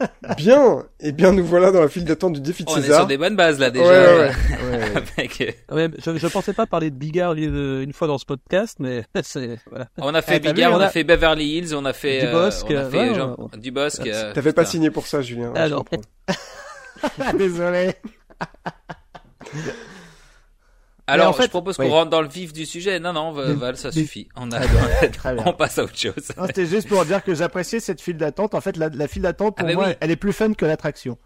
Bien, 0.37 0.79
et 0.99 1.09
eh 1.09 1.11
bien 1.11 1.31
nous 1.31 1.45
voilà 1.45 1.71
dans 1.71 1.81
la 1.81 1.89
file 1.89 2.05
d'attente 2.05 2.33
du 2.33 2.41
défi 2.41 2.63
de 2.63 2.69
César. 2.69 2.89
On 2.89 2.93
est 2.93 2.97
sur 2.97 3.07
des 3.07 3.17
bonnes 3.17 3.35
bases 3.35 3.59
là 3.59 3.69
déjà. 3.69 3.85
Ouais, 3.85 4.31
ouais, 5.21 5.55
ouais. 5.71 5.89
je, 6.03 6.17
je 6.17 6.27
pensais 6.27 6.53
pas 6.53 6.65
parler 6.65 6.89
de 6.89 6.95
Bigard 6.95 7.33
une 7.33 7.93
fois 7.93 8.07
dans 8.07 8.17
ce 8.17 8.25
podcast, 8.25 8.77
mais 8.79 9.03
c'est 9.23 9.59
voilà. 9.69 9.87
On 9.97 10.13
a 10.13 10.21
fait 10.21 10.35
ah, 10.35 10.51
Bigard, 10.51 10.73
on 10.73 10.79
a... 10.79 10.89
fait 10.89 11.03
Beverly 11.03 11.57
Hills, 11.57 11.75
on 11.75 11.85
a 11.85 11.93
fait 11.93 12.25
Dubosc, 12.25 12.69
euh, 12.69 12.83
on 12.83 12.85
a 12.85 12.89
fait 12.89 13.15
Jean... 13.15 13.49
Dubosque. 13.57 14.07
Euh, 14.07 14.33
T'avais 14.33 14.53
pas 14.53 14.65
signé 14.65 14.89
pour 14.91 15.07
ça, 15.07 15.21
Julien. 15.21 15.53
Ah 15.55 15.69
non. 15.69 15.83
Désolé. 17.37 17.95
Alors, 21.11 21.29
en 21.29 21.33
fait, 21.33 21.43
je 21.43 21.49
propose 21.49 21.77
qu'on 21.77 21.89
rentre 21.89 22.09
dans 22.09 22.21
le 22.21 22.27
vif 22.27 22.53
du 22.53 22.65
sujet. 22.65 22.99
Non, 22.99 23.13
non, 23.13 23.31
Val, 23.31 23.77
ça 23.77 23.91
suffit. 23.91 24.27
On, 24.35 24.51
a, 24.51 24.61
on 25.45 25.53
passe 25.53 25.77
à 25.77 25.83
autre 25.83 25.97
chose. 25.97 26.13
C'était 26.47 26.65
juste 26.65 26.87
pour 26.87 27.05
dire 27.05 27.23
que 27.23 27.35
j'appréciais 27.35 27.79
cette 27.79 28.01
file 28.01 28.17
d'attente. 28.17 28.55
En 28.55 28.61
fait, 28.61 28.77
la, 28.77 28.89
la 28.89 29.07
file 29.07 29.23
d'attente, 29.23 29.57
pour 29.57 29.67
ah, 29.67 29.73
moi, 29.73 29.89
elle 29.99 30.11
est 30.11 30.15
plus 30.15 30.33
fun 30.33 30.53
que 30.53 30.65
l'attraction. 30.65 31.17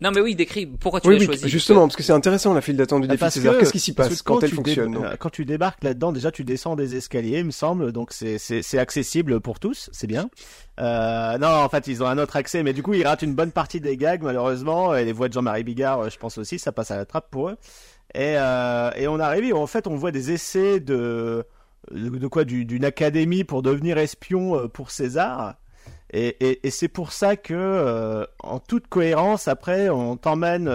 Non, 0.00 0.10
mais 0.10 0.20
oui, 0.20 0.34
décris. 0.34 0.66
Pourquoi 0.66 1.00
tu 1.00 1.08
oui, 1.08 1.18
l'as 1.18 1.24
choisi 1.24 1.48
Justement, 1.48 1.82
parce 1.82 1.94
que 1.96 2.02
c'est 2.02 2.12
intéressant 2.12 2.52
la 2.52 2.60
file 2.60 2.76
d'attente 2.76 3.02
du 3.02 3.08
défi 3.08 3.30
César. 3.30 3.56
Qu'est-ce 3.58 3.72
qui 3.72 3.80
s'y 3.80 3.94
passe 3.94 4.22
quand, 4.22 4.42
elle 4.42 4.50
fonctionne 4.50 5.16
Quand 5.18 5.30
tu 5.30 5.44
débarques 5.44 5.84
là-dedans, 5.84 6.12
déjà 6.12 6.30
tu 6.30 6.44
descends 6.44 6.74
des 6.74 6.96
escaliers, 6.96 7.38
il 7.38 7.46
me 7.46 7.50
semble, 7.50 7.92
donc 7.92 8.12
c'est 8.12 8.38
c'est 8.38 8.78
accessible 8.78 9.40
pour 9.40 9.60
tous, 9.60 9.88
c'est 9.92 10.06
bien. 10.06 10.28
Euh, 10.80 11.38
non, 11.38 11.48
en 11.48 11.68
fait, 11.68 11.86
ils 11.86 12.02
ont 12.02 12.06
un 12.06 12.18
autre 12.18 12.36
accès, 12.36 12.62
mais 12.62 12.72
du 12.72 12.82
coup, 12.82 12.94
ils 12.94 13.06
ratent 13.06 13.22
une 13.22 13.34
bonne 13.34 13.52
partie 13.52 13.80
des 13.80 13.96
gags 13.96 14.22
malheureusement. 14.22 14.94
Et 14.94 15.04
les 15.04 15.12
voix 15.12 15.28
de 15.28 15.32
Jean-Marie 15.32 15.64
Bigard, 15.64 16.10
je 16.10 16.18
pense 16.18 16.38
aussi, 16.38 16.58
ça 16.58 16.72
passe 16.72 16.90
à 16.90 16.96
la 16.96 17.06
trappe 17.06 17.30
pour 17.30 17.48
eux. 17.50 17.56
Et, 18.14 18.36
euh, 18.38 18.90
et 18.96 19.08
on 19.08 19.18
arrive, 19.18 19.44
et 19.44 19.52
en 19.52 19.66
fait, 19.66 19.86
on 19.86 19.96
voit 19.96 20.12
des 20.12 20.30
essais 20.30 20.80
de 20.80 21.44
de 21.90 22.26
quoi 22.28 22.44
d'une 22.44 22.84
académie 22.84 23.44
pour 23.44 23.60
devenir 23.60 23.98
espion 23.98 24.56
euh, 24.56 24.68
pour 24.68 24.90
César. 24.90 25.56
Et, 26.10 26.66
et, 26.66 26.70
c'est 26.70 26.88
pour 26.88 27.12
ça 27.12 27.36
que, 27.36 27.52
euh, 27.52 28.24
en 28.42 28.60
toute 28.60 28.86
cohérence, 28.86 29.48
après, 29.48 29.88
on 29.88 30.16
t'emmène, 30.16 30.70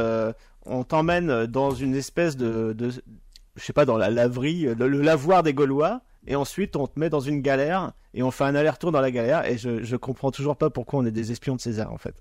on 0.66 0.84
t'emmène 0.84 1.46
dans 1.46 1.72
une 1.72 1.96
espèce 1.96 2.36
de, 2.36 2.74
de, 2.74 2.90
je 2.90 3.64
sais 3.64 3.72
pas, 3.72 3.86
dans 3.86 3.98
la 3.98 4.10
laverie, 4.10 4.68
le 4.78 4.88
lavoir 4.88 5.42
des 5.42 5.54
Gaulois, 5.54 6.02
et 6.28 6.36
ensuite 6.36 6.76
on 6.76 6.88
te 6.88 7.00
met 7.00 7.10
dans 7.10 7.22
une 7.22 7.42
galère 7.42 7.94
et 8.13 8.23
on 8.23 8.31
fait 8.31 8.44
un 8.44 8.56
aller-retour 8.56 8.92
dans 8.92 9.01
la 9.01 9.11
galère 9.11 9.45
et 9.45 9.57
je, 9.57 9.83
je 9.83 9.95
comprends 9.95 10.31
toujours 10.31 10.56
pas 10.56 10.69
pourquoi 10.69 10.99
on 10.99 11.06
est 11.06 11.11
des 11.11 11.31
espions 11.31 11.56
de 11.56 11.61
César 11.61 11.94
en 11.94 11.97
fait. 11.97 12.16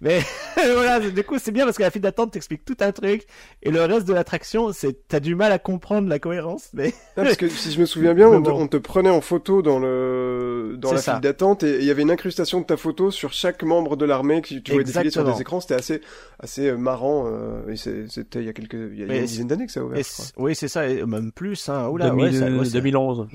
Mais 0.00 0.20
voilà, 0.56 1.00
du 1.00 1.24
coup 1.24 1.38
c'est 1.38 1.52
bien 1.52 1.64
parce 1.64 1.76
que 1.76 1.82
la 1.82 1.90
file 1.90 2.02
d'attente 2.02 2.32
t'explique 2.32 2.64
tout 2.64 2.76
un 2.80 2.92
truc 2.92 3.26
et 3.62 3.70
le 3.70 3.82
reste 3.82 4.06
de 4.06 4.12
l'attraction 4.12 4.72
c'est 4.72 5.08
t'as 5.08 5.20
du 5.20 5.34
mal 5.34 5.52
à 5.52 5.58
comprendre 5.58 6.08
la 6.08 6.18
cohérence. 6.18 6.68
Mais 6.74 6.92
parce 7.14 7.36
que 7.36 7.48
si 7.48 7.72
je 7.72 7.80
me 7.80 7.86
souviens 7.86 8.14
bien, 8.14 8.28
on, 8.32 8.66
te, 8.66 8.76
prenait 8.76 9.10
en 9.10 9.20
photo 9.20 9.62
dans 9.62 9.78
le 9.78 10.76
dans 10.78 10.92
la 10.92 11.00
file 11.00 11.20
d'attente 11.20 11.62
et 11.62 11.78
il 11.78 11.84
y 11.84 11.90
avait 11.90 12.02
une 12.02 12.10
incrustation 12.10 12.60
de 12.60 12.66
ta 12.66 12.76
photo 12.76 13.10
sur 13.10 13.32
chaque 13.32 13.62
membre 13.62 13.96
de 13.96 14.04
l'armée 14.04 14.42
que 14.42 14.54
tu 14.54 14.72
voyais 14.72 14.84
défiler 14.84 15.10
sur 15.10 15.24
des 15.24 15.40
écrans. 15.40 15.60
C'était 15.60 15.74
assez 15.74 16.00
assez 16.40 16.68
euh, 16.68 16.76
marrant. 16.76 17.24
Euh, 17.26 17.70
et 17.70 17.76
c'était 17.76 18.40
il 18.40 18.46
y 18.46 18.48
a 18.48 18.52
quelques 18.52 18.74
il 18.74 18.98
y 18.98 19.02
a, 19.02 19.16
une 19.16 19.24
dizaine 19.24 19.46
d'années 19.46 19.66
que 19.66 19.72
ça 19.72 19.80
a 19.80 19.84
ouvert. 19.84 20.04
Oui 20.36 20.54
c'est 20.54 20.68
ça, 20.68 20.88
et 20.88 21.04
même 21.04 21.32
plus. 21.32 21.68
Hein. 21.68 21.88
Oula, 21.88 22.10
2011. 22.10 23.26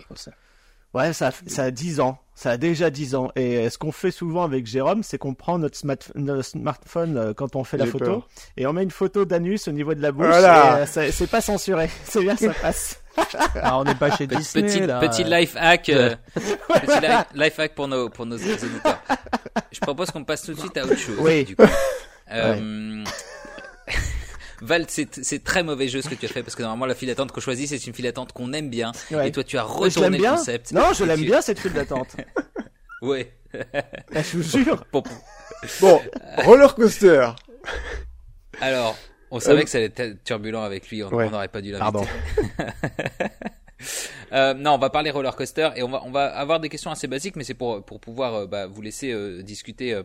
Ouais, 0.98 1.14
ça, 1.14 1.30
ça 1.46 1.66
a 1.66 1.72
10 1.72 2.00
ans. 2.00 2.18
Ça 2.34 2.52
a 2.52 2.58
déjà 2.58 2.90
10 2.90 3.14
ans. 3.14 3.32
Et 3.36 3.70
ce 3.70 3.78
qu'on 3.78 3.92
fait 3.92 4.10
souvent 4.10 4.44
avec 4.44 4.66
Jérôme, 4.66 5.04
c'est 5.04 5.20
qu'on 5.20 5.36
prend 5.36 5.60
notre, 5.60 5.78
smartphone 5.78 7.18
euh, 7.18 7.34
quand 7.36 7.56
on 7.56 7.64
fait 7.64 7.78
la 7.78 7.86
photo 7.86 8.24
et 8.58 8.66
on 8.66 8.74
met 8.74 8.82
une 8.82 8.92
photo 8.92 9.24
d'anus 9.24 9.68
au 9.68 9.72
niveau 9.72 9.94
de 9.94 10.02
la 10.02 10.12
bouche. 10.12 10.26
Voilà. 10.26 10.84
Et, 10.84 11.12
c'est 11.12 11.30
pas 11.30 11.42
censuré. 11.42 11.90
C'est 12.04 12.22
bien, 12.22 12.36
ça 12.36 12.52
passe. 12.54 13.00
Ah, 13.64 13.80
on 13.80 13.84
n'est 13.84 13.96
pas 13.96 14.16
chez 14.16 14.28
Disney. 14.28 14.68
Petit, 14.68 14.80
là. 14.86 15.00
petit 15.00 15.24
life 15.24 15.56
hack, 15.58 15.90
euh, 15.90 16.16
petit 16.36 17.08
life 17.34 17.60
hack 17.60 17.74
pour 17.74 17.88
nos, 17.88 18.10
pour 18.10 18.28
nos 18.28 18.36
auditeurs. 18.36 19.02
Je 19.72 19.80
propose 19.80 20.12
qu'on 20.12 20.24
passe 20.24 20.44
tout 20.44 20.54
de 20.54 20.60
suite 20.60 20.78
à 20.78 20.86
autre 20.86 20.98
chose. 20.98 21.18
Oui. 21.20 21.44
Du 21.44 21.56
coup. 21.56 21.64
Euh, 22.32 23.04
Val, 24.62 24.86
c'est 24.90 25.44
très 25.44 25.64
mauvais 25.64 25.88
jeu 25.88 26.02
ce 26.02 26.10
que 26.10 26.16
tu 26.16 26.26
as 26.26 26.30
fait 26.30 26.44
parce 26.44 26.56
que 26.56 26.62
normalement 26.62 26.86
la 26.86 26.96
file 26.96 27.10
d'attente 27.10 27.32
qu'on 27.32 27.42
choisit 27.42 27.68
c'est 27.68 27.86
une 27.86 27.94
file 27.94 28.06
d'attente 28.06 28.34
qu'on 28.34 28.54
aime 28.54 28.70
bien 28.70 28.92
et 29.24 29.32
toi 29.32 29.44
tu 29.44 29.58
as 29.58 29.64
retourné 29.64 30.18
le 30.18 30.24
concept. 30.24 30.72
Non, 30.72 30.94
je 30.94 31.04
l'aime 31.04 31.22
bien 31.22 31.42
cette 31.42 31.60
file 31.60 31.74
d'attente. 31.74 32.16
ouais. 33.02 33.34
Ah, 34.14 34.22
je 34.22 34.38
vous 34.38 34.44
jure. 34.44 34.84
Bon, 34.92 35.02
bon 35.82 36.02
roller 36.44 36.76
coaster. 36.76 37.30
Alors, 38.60 38.98
on 39.32 39.40
savait 39.40 39.62
euh, 39.62 39.64
que 39.64 39.70
ça 39.70 39.78
allait 39.78 39.94
être 39.96 40.24
turbulent 40.24 40.62
avec 40.62 40.90
lui, 40.90 41.02
on 41.04 41.10
n'aurait 41.10 41.48
pas 41.48 41.62
dû 41.62 41.72
l'inviter. 41.72 42.08
Euh, 44.34 44.54
non, 44.54 44.72
on 44.72 44.78
va 44.78 44.90
parler 44.90 45.12
roller 45.12 45.36
coaster 45.36 45.70
et 45.76 45.84
on 45.84 45.90
va 45.90 46.02
on 46.04 46.12
va 46.12 46.26
avoir 46.26 46.60
des 46.60 46.68
questions 46.68 46.92
assez 46.92 47.08
basiques, 47.08 47.36
mais 47.36 47.44
c'est 47.44 47.54
pour 47.54 47.84
pour 47.86 48.00
pouvoir 48.00 48.34
euh, 48.34 48.48
bah, 48.48 48.68
vous 48.68 48.82
laisser 48.82 49.12
euh, 49.12 49.42
discuter 49.42 50.02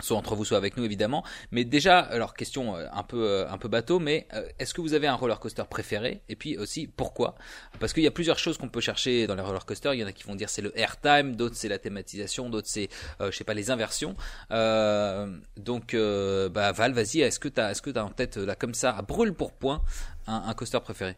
soit 0.00 0.16
entre 0.16 0.34
vous, 0.34 0.44
soit 0.44 0.58
avec 0.58 0.76
nous 0.76 0.84
évidemment. 0.84 1.24
Mais 1.50 1.64
déjà, 1.64 2.00
alors 2.00 2.34
question 2.34 2.76
euh, 2.76 2.86
un 2.92 3.02
peu 3.02 3.24
euh, 3.24 3.48
un 3.48 3.58
peu 3.58 3.68
bateau, 3.68 3.98
mais 3.98 4.26
euh, 4.34 4.46
est-ce 4.58 4.74
que 4.74 4.80
vous 4.80 4.94
avez 4.94 5.06
un 5.06 5.14
roller 5.14 5.38
coaster 5.40 5.64
préféré? 5.68 6.22
Et 6.28 6.36
puis 6.36 6.58
aussi 6.58 6.86
pourquoi? 6.86 7.34
Parce 7.80 7.92
qu'il 7.92 8.02
y 8.02 8.06
a 8.06 8.10
plusieurs 8.10 8.38
choses 8.38 8.58
qu'on 8.58 8.68
peut 8.68 8.80
chercher 8.80 9.26
dans 9.26 9.34
les 9.34 9.42
roller 9.42 9.64
coasters. 9.64 9.94
Il 9.94 10.00
y 10.00 10.04
en 10.04 10.06
a 10.06 10.12
qui 10.12 10.24
vont 10.24 10.34
dire 10.34 10.50
c'est 10.50 10.62
le 10.62 10.78
airtime, 10.78 11.36
d'autres 11.36 11.56
c'est 11.56 11.68
la 11.68 11.78
thématisation, 11.78 12.50
d'autres 12.50 12.68
c'est 12.68 12.88
je 13.20 13.30
sais 13.30 13.44
pas 13.44 13.54
les 13.54 13.70
inversions. 13.70 14.16
donc 14.50 15.96
bah 15.96 16.72
Val, 16.72 16.92
vas-y, 16.92 17.20
est-ce 17.20 17.40
que 17.40 17.48
t'as 17.48 17.70
est-ce 17.70 17.82
que 17.82 17.90
t'as 17.90 18.02
en 18.02 18.10
tête 18.10 18.36
là 18.36 18.54
comme 18.54 18.74
ça 18.74 18.96
à 18.96 19.02
brûle 19.02 19.32
pour 19.32 19.52
point 19.52 19.82
un, 20.26 20.52
coaster 20.54 20.80
préféré? 20.80 21.16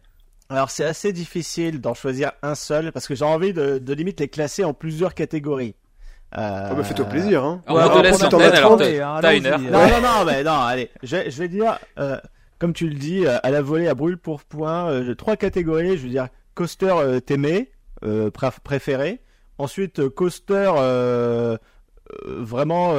Alors 0.48 0.70
c'est 0.70 0.84
assez 0.84 1.12
difficile 1.12 1.80
d'en 1.80 1.94
choisir 1.94 2.32
un 2.42 2.54
seul 2.54 2.92
parce 2.92 3.06
que 3.06 3.14
j'ai 3.14 3.24
envie 3.24 3.52
de 3.52 3.92
limite 3.92 4.20
les 4.20 4.28
classer 4.28 4.64
en 4.64 4.74
plusieurs 4.74 5.14
catégories. 5.14 5.74
Euh... 6.36 6.68
Oh 6.70 6.74
bah 6.74 6.84
fais-toi 6.84 7.06
plaisir, 7.06 7.42
hein. 7.42 7.62
On 7.66 7.74
te 7.74 8.02
laisse 8.02 8.22
alors 8.22 8.76
t'as 8.76 9.34
une 9.34 9.46
heure. 9.46 9.58
Non, 9.58 9.88
non, 9.88 10.00
non, 10.02 10.24
mais 10.26 10.44
non, 10.44 10.60
allez, 10.60 10.90
je, 11.02 11.30
je 11.30 11.38
vais 11.38 11.48
dire, 11.48 11.78
euh, 11.98 12.18
comme 12.58 12.74
tu 12.74 12.88
le 12.88 12.96
dis, 12.96 13.24
euh, 13.24 13.38
à 13.42 13.50
la 13.50 13.62
volée, 13.62 13.88
à 13.88 13.94
brûle 13.94 14.18
pour 14.18 14.44
point, 14.44 14.90
euh, 14.90 15.14
trois 15.14 15.36
catégories, 15.36 15.96
je 15.96 16.02
veux 16.02 16.10
dire, 16.10 16.28
coaster 16.54 16.92
euh, 16.98 17.20
t'aimé, 17.20 17.70
euh, 18.04 18.30
préféré, 18.62 19.20
ensuite 19.56 20.06
coaster 20.10 20.70
vraiment 22.26 22.94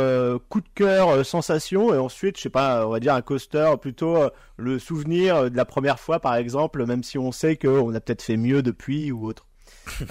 coup 0.50 0.62
de 0.62 0.70
cœur, 0.76 1.26
sensation, 1.26 1.94
et 1.94 1.98
ensuite, 1.98 2.38
je 2.38 2.44
sais 2.44 2.50
pas, 2.50 2.88
on 2.88 2.92
va 2.92 3.00
dire 3.00 3.14
un 3.14 3.22
coaster 3.22 3.74
plutôt 3.82 4.18
le 4.58 4.80
souvenir 4.80 5.50
de 5.52 5.58
la 5.58 5.66
première 5.66 6.00
fois, 6.00 6.20
par 6.20 6.36
exemple, 6.36 6.86
même 6.86 7.04
si 7.04 7.18
on 7.18 7.32
sait 7.32 7.58
qu'on 7.58 7.94
a 7.94 8.00
peut-être 8.00 8.22
fait 8.22 8.38
mieux 8.38 8.62
depuis 8.62 9.12
ou 9.12 9.28
autre. 9.28 9.46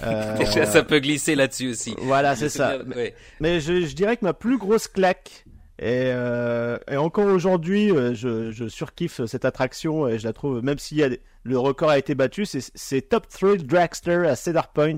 Euh... 0.03 0.45
ça 0.65 0.83
peut 0.83 0.99
glisser 0.99 1.35
là-dessus 1.35 1.69
aussi. 1.69 1.95
Voilà, 1.99 2.35
c'est 2.35 2.49
ça. 2.49 2.77
Mais, 3.39 3.59
je, 3.59 3.85
je, 3.85 3.95
dirais 3.95 4.17
que 4.17 4.25
ma 4.25 4.33
plus 4.33 4.57
grosse 4.57 4.87
claque, 4.87 5.45
et, 5.79 6.11
euh, 6.13 6.77
et 6.91 6.97
encore 6.97 7.27
aujourd'hui, 7.27 7.89
euh, 7.89 8.13
je, 8.13 8.51
je 8.51 8.67
surkiffe 8.67 9.25
cette 9.25 9.45
attraction 9.45 10.09
et 10.09 10.19
je 10.19 10.27
la 10.27 10.33
trouve, 10.33 10.61
même 10.61 10.77
si 10.77 11.01
le 11.43 11.57
record 11.57 11.89
a 11.89 11.97
été 11.97 12.15
battu, 12.15 12.45
c'est 12.45 13.01
Top 13.01 13.29
Thrill 13.29 13.65
Dragster 13.65 14.27
à 14.27 14.35
Cedar 14.35 14.73
Point, 14.73 14.97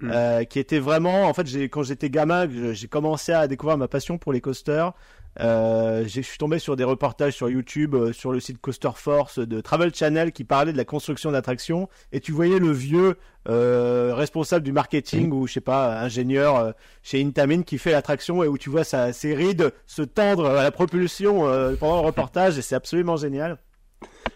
mm. 0.00 0.10
euh, 0.12 0.44
qui 0.44 0.60
était 0.60 0.78
vraiment, 0.78 1.24
en 1.24 1.34
fait, 1.34 1.52
quand 1.68 1.82
j'étais 1.82 2.10
gamin, 2.10 2.48
j'ai 2.72 2.86
commencé 2.86 3.32
à 3.32 3.48
découvrir 3.48 3.76
ma 3.76 3.88
passion 3.88 4.16
pour 4.16 4.32
les 4.32 4.40
coasters. 4.40 4.92
Euh, 5.40 6.04
je 6.06 6.20
suis 6.20 6.38
tombé 6.38 6.58
sur 6.58 6.76
des 6.76 6.84
reportages 6.84 7.34
sur 7.34 7.48
YouTube, 7.48 7.94
euh, 7.94 8.12
sur 8.12 8.32
le 8.32 8.38
site 8.38 8.60
Coaster 8.60 8.90
Force 8.94 9.40
de 9.40 9.60
Travel 9.60 9.92
Channel 9.92 10.30
qui 10.32 10.44
parlait 10.44 10.72
de 10.72 10.76
la 10.76 10.84
construction 10.84 11.32
d'attractions 11.32 11.88
et 12.12 12.20
tu 12.20 12.30
voyais 12.30 12.60
le 12.60 12.70
vieux 12.70 13.16
euh, 13.48 14.14
responsable 14.14 14.64
du 14.64 14.72
marketing 14.72 15.32
ou 15.32 15.46
je 15.46 15.54
sais 15.54 15.60
pas 15.60 16.00
ingénieur 16.00 16.72
chez 17.02 17.22
Intamin 17.22 17.62
qui 17.62 17.78
fait 17.78 17.90
l'attraction 17.90 18.44
et 18.44 18.48
où 18.48 18.56
tu 18.56 18.70
vois 18.70 18.84
ses 18.84 19.34
rides 19.34 19.72
se 19.86 20.02
tendre 20.02 20.46
à 20.46 20.62
la 20.62 20.70
propulsion 20.70 21.40
pendant 21.78 22.00
le 22.00 22.06
reportage 22.06 22.56
et 22.56 22.62
c'est 22.62 22.76
absolument 22.76 23.16
génial. 23.16 23.58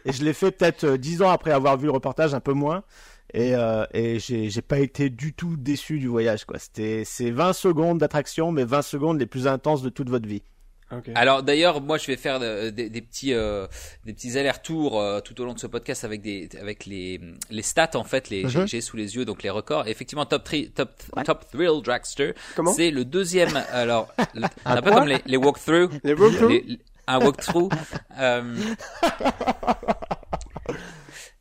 Et 0.04 0.12
je 0.12 0.24
l'ai 0.24 0.32
fait 0.32 0.50
peut-être 0.50 0.96
dix 0.96 1.22
ans 1.22 1.30
après 1.30 1.52
avoir 1.52 1.76
vu 1.76 1.86
le 1.86 1.92
reportage, 1.92 2.34
un 2.34 2.40
peu 2.40 2.52
moins. 2.52 2.82
Et, 3.34 3.54
j'ai 4.18 4.62
pas 4.62 4.78
été 4.78 5.10
du 5.10 5.32
tout 5.32 5.56
déçu 5.56 5.98
du 5.98 6.08
voyage. 6.08 6.44
C'était 6.58 7.02
c'est 7.04 7.30
20 7.30 7.52
secondes 7.52 7.98
d'attraction 7.98 8.52
mais 8.52 8.64
20 8.64 8.82
secondes 8.82 9.18
les 9.20 9.26
plus 9.26 9.46
intenses 9.46 9.82
de 9.82 9.90
toute 9.90 10.10
votre 10.10 10.28
vie. 10.28 10.42
Alors 11.14 11.42
d'ailleurs, 11.42 11.80
moi 11.80 11.98
je 11.98 12.06
vais 12.06 12.16
faire 12.16 12.40
des, 12.40 12.88
des, 12.88 13.00
petits 13.02 13.34
euh, 13.34 13.66
des 14.06 14.14
petits 14.14 14.38
allers-retours 14.38 15.00
euh, 15.00 15.20
tout 15.20 15.38
au 15.40 15.44
long 15.44 15.52
de 15.52 15.58
ce 15.58 15.66
podcast 15.66 16.04
avec 16.04 16.22
des 16.22 16.48
avec 16.60 16.86
les 16.86 17.20
les 17.50 17.62
stats 17.62 17.90
en 17.94 18.04
fait, 18.04 18.30
les 18.30 18.46
j'ai 18.66 18.80
sous 18.80 18.96
les 18.96 19.16
yeux 19.16 19.24
donc 19.24 19.42
les 19.42 19.50
records. 19.50 19.86
effectivement, 19.86 20.24
top 20.24 20.44
3 20.44 20.58
top 20.74 20.90
top 21.24 21.44
thrill 21.50 21.82
dragster, 21.82 22.32
c'est 22.74 22.90
le 22.90 23.04
deuxième. 23.04 23.62
Alors, 23.70 24.08
un 24.64 24.82
peu 24.82 24.90
comme 24.90 25.08
les 25.08 25.18
les 25.26 25.36
walkthrough, 25.36 25.90
les 26.04 26.14
walkthrough, 26.14 26.62
un 27.06 27.18
walkthrough. 27.18 27.70
euh, 28.18 28.54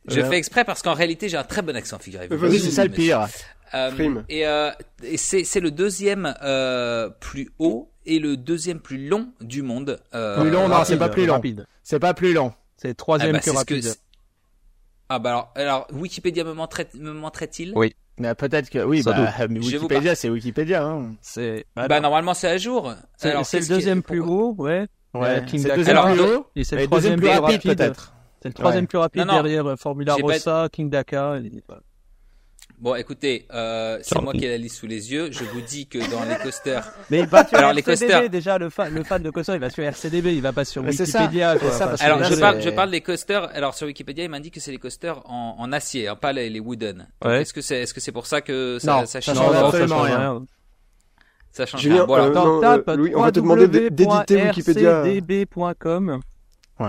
je 0.07 0.21
fais 0.21 0.37
exprès 0.37 0.65
parce 0.65 0.81
qu'en 0.81 0.93
réalité 0.93 1.29
j'ai 1.29 1.37
un 1.37 1.43
très 1.43 1.61
bon 1.61 1.75
accent, 1.75 1.99
figurez-vous. 1.99 2.35
Oui, 2.35 2.59
c'est 2.59 2.71
ça 2.71 2.83
le 2.83 2.91
pire. 2.91 3.27
Euh, 3.73 4.21
et, 4.29 4.47
euh, 4.47 4.71
et 5.03 5.17
c'est 5.17 5.59
le 5.59 5.71
deuxième 5.71 6.33
euh, 6.43 7.09
plus 7.19 7.49
haut 7.59 7.91
et 8.05 8.19
le 8.19 8.37
deuxième 8.37 8.79
plus 8.79 9.07
long 9.07 9.29
du 9.41 9.61
monde. 9.61 9.99
Euh, 10.13 10.39
plus 10.41 10.49
long, 10.49 10.67
non, 10.67 10.83
c'est 10.85 10.97
pas 10.97 11.09
plus 11.09 11.25
long. 11.25 11.41
C'est 11.83 11.99
pas 11.99 12.13
plus 12.13 12.33
long. 12.33 12.53
C'est 12.77 12.95
troisième 12.95 13.31
ah 13.31 13.33
bah, 13.33 13.39
plus 13.39 13.51
rapide. 13.51 13.93
Ah 15.09 15.19
bah 15.19 15.29
alors, 15.29 15.53
alors 15.55 15.87
Wikipédia 15.93 16.43
me 16.43 16.53
montrait-il 17.13 17.73
Oui. 17.75 17.95
Mais 18.19 18.33
peut-être 18.33 18.69
que 18.69 18.79
oui, 18.79 19.03
bah, 19.03 19.15
Wikipédia 19.49 20.15
c'est 20.15 20.29
Wikipédia. 20.29 20.83
Hein. 20.83 21.15
C'est. 21.21 21.65
Bah, 21.75 21.99
normalement 21.99 22.33
c'est 22.33 22.47
à 22.47 22.57
jour. 22.57 22.93
C'est 23.17 23.33
le 23.33 23.67
deuxième 23.67 24.01
plus 24.01 24.21
haut, 24.21 24.55
ouais. 24.57 24.87
Ouais. 25.13 25.43
c'est 25.47 25.57
le 25.57 25.75
deuxième 25.75 26.01
plus 26.13 26.21
haut. 26.21 26.47
Et 26.55 26.63
c'est 26.63 26.75
le 26.75 26.87
troisième 26.87 27.19
plus 27.19 27.29
rapide 27.29 27.61
peut-être. 27.61 28.13
C'est 28.41 28.49
le 28.49 28.53
troisième 28.53 28.87
plus 28.87 28.97
rapide 28.97 29.25
derrière 29.25 29.75
Formula 29.77 30.15
Rossa, 30.15 30.69
King 30.71 30.89
Dakar. 30.89 31.37
Bon, 32.79 32.93
écoutez, 32.93 33.47
euh, 33.51 33.97
c'est 34.03 34.21
moi 34.21 34.33
qui 34.33 34.45
ai 34.45 34.49
la 34.49 34.57
liste 34.57 34.75
sous 34.75 34.85
les 34.85 35.11
yeux. 35.11 35.31
Je 35.31 35.43
vous 35.45 35.61
dis 35.61 35.87
que 35.87 35.97
dans 36.11 36.23
les 36.25 36.35
coasters. 36.35 36.87
Mais 37.09 37.19
il 37.19 37.25
va 37.25 37.43
sur 37.47 37.57
Alors, 37.57 37.71
RCDB, 37.71 37.75
les 37.75 37.97
coasters... 37.97 38.29
déjà 38.29 38.57
le 38.59 38.69
fan, 38.69 38.93
le 38.93 39.03
fan 39.03 39.23
de 39.23 39.31
coaster, 39.31 39.53
il 39.53 39.59
va 39.59 39.71
sur 39.71 39.83
RCDB, 39.83 40.27
il 40.27 40.41
va 40.43 40.53
pas 40.53 40.63
sur 40.63 40.83
Wikipédia. 40.83 41.57
Ça, 41.57 41.97
ça, 41.97 42.05
alors, 42.05 42.23
je 42.23 42.35
parle, 42.35 42.61
je 42.61 42.69
parle 42.69 42.91
des 42.91 43.01
coasters. 43.01 43.49
Alors, 43.55 43.73
sur 43.73 43.87
Wikipédia, 43.87 44.25
il 44.25 44.29
m'indique 44.29 44.53
que 44.53 44.59
c'est 44.59 44.71
les 44.71 44.77
coasters 44.77 45.19
en, 45.25 45.55
en 45.57 45.71
acier, 45.73 46.07
hein, 46.07 46.15
pas 46.15 46.33
les, 46.33 46.51
les 46.51 46.59
wooden. 46.59 47.07
Ouais. 47.25 47.41
Est-ce 47.41 47.51
que 47.53 47.61
c'est, 47.61 47.81
est-ce 47.81 47.95
que 47.95 47.99
c'est 47.99 48.11
pour 48.11 48.27
ça 48.27 48.41
que 48.41 48.77
ça, 48.79 48.99
non, 48.99 49.05
ça 49.07 49.21
change, 49.21 49.37
non, 49.37 49.51
absolument 49.51 50.01
rien. 50.01 50.45
Ça 51.51 51.65
change 51.65 51.81
Julien, 51.81 51.95
rien. 51.95 52.05
Bon, 52.05 52.13
alors, 52.13 52.63
euh, 52.63 52.83
non, 52.85 52.95
Louis, 52.95 53.15
on 53.15 53.23
va 53.23 53.31
te 53.31 53.39
demander 53.39 53.67
d'éditer 53.67 54.43
Wikipédia. 54.43 55.03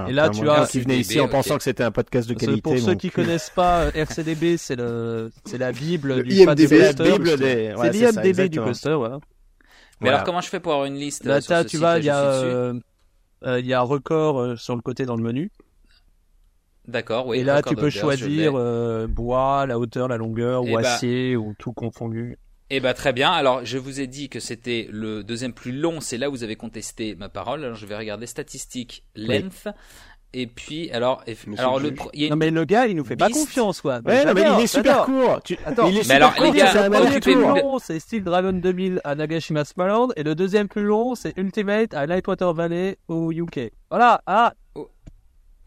Et 0.08 0.12
là, 0.12 0.28
tu 0.28 0.48
as 0.48 0.66
qui 0.66 0.80
venait 0.80 0.98
ici 0.98 1.20
en 1.20 1.28
pensant 1.28 1.56
que 1.56 1.62
c'était 1.62 1.82
un 1.82 1.90
podcast 1.90 2.28
de 2.28 2.34
qualité. 2.34 2.60
Pour 2.60 2.78
ceux 2.78 2.94
qui 2.94 3.10
connaissent 3.10 3.50
pas 3.50 3.84
euh, 3.84 3.90
RCDB, 3.94 4.56
c'est 4.56 4.76
le, 4.76 5.30
c'est 5.44 5.58
la 5.58 5.72
bible 5.72 6.22
du 6.22 6.32
IMDb, 6.32 6.68
C'est 6.68 7.92
l'IMDB 7.92 8.48
du 8.48 8.60
coaster, 8.60 8.94
voilà. 8.94 9.18
Mais 10.00 10.10
alors, 10.10 10.24
comment 10.24 10.40
je 10.40 10.48
fais 10.48 10.60
pour 10.60 10.72
avoir 10.72 10.86
une 10.86 10.96
liste 10.96 11.24
Là, 11.24 11.40
sur 11.40 11.56
ce 11.56 11.64
tu 11.64 11.78
vas, 11.78 11.98
il 11.98 12.04
y 12.04 12.10
a, 12.10 12.22
euh, 12.22 12.80
il 13.44 13.66
y 13.66 13.74
a 13.74 13.80
record 13.80 14.40
euh, 14.40 14.56
sur 14.56 14.76
le 14.76 14.82
côté 14.82 15.06
dans 15.06 15.16
le 15.16 15.22
menu. 15.22 15.50
D'accord, 16.86 17.26
oui. 17.26 17.38
Et 17.38 17.44
là, 17.44 17.62
tu 17.62 17.74
peux 17.74 17.90
choisir 17.90 18.52
bois, 19.08 19.66
la 19.66 19.78
hauteur, 19.78 20.08
la 20.08 20.16
longueur, 20.16 20.64
ou 20.64 20.74
bah 20.74 20.80
acier, 20.80 21.36
ou 21.36 21.54
tout 21.58 21.72
confondu. 21.72 22.38
Eh 22.70 22.80
ben 22.80 22.92
très 22.92 23.12
bien. 23.12 23.30
Alors 23.30 23.64
je 23.64 23.78
vous 23.78 24.00
ai 24.00 24.06
dit 24.06 24.28
que 24.28 24.40
c'était 24.40 24.88
le 24.90 25.24
deuxième 25.24 25.52
plus 25.52 25.72
long. 25.72 26.00
C'est 26.00 26.18
là 26.18 26.28
où 26.28 26.32
vous 26.32 26.44
avez 26.44 26.56
contesté 26.56 27.14
ma 27.14 27.28
parole. 27.28 27.64
Alors 27.64 27.76
je 27.76 27.86
vais 27.86 27.96
regarder 27.96 28.26
statistiques 28.26 29.04
length. 29.14 29.68
Et 30.34 30.46
puis 30.46 30.90
alors, 30.90 31.24
alors 31.56 31.80
le 31.80 31.90
non 32.28 32.36
mais 32.36 32.50
le 32.50 32.66
gars 32.66 32.86
il 32.86 32.96
nous 32.96 33.04
fait 33.04 33.16
pas 33.16 33.30
confiance 33.30 33.80
quoi. 33.80 34.00
Ouais, 34.04 34.26
non, 34.26 34.34
mais 34.34 34.44
il 34.58 34.64
est 34.64 34.66
super 34.66 35.04
court. 35.06 35.40
Tu... 35.42 35.56
Attends, 35.64 35.88
il 35.88 35.96
est 35.96 36.06
mais 36.06 36.16
alors 36.16 36.34
les 36.38 36.50
gars, 36.50 36.86
le 36.86 37.18
plus 37.18 37.34
long 37.34 37.78
c'est 37.78 37.98
Steel 37.98 38.22
Dragon 38.24 38.52
2000 38.52 39.00
à 39.04 39.14
Nagashima 39.14 39.64
Smaland 39.64 40.08
et 40.16 40.22
le 40.22 40.34
deuxième 40.34 40.68
plus 40.68 40.82
long 40.82 41.14
c'est 41.14 41.32
Ultimate 41.38 41.94
à 41.94 42.04
Lightwater 42.04 42.52
Valley 42.52 42.98
au 43.08 43.32
UK. 43.32 43.72
Voilà. 43.90 44.20
Ah, 44.26 44.52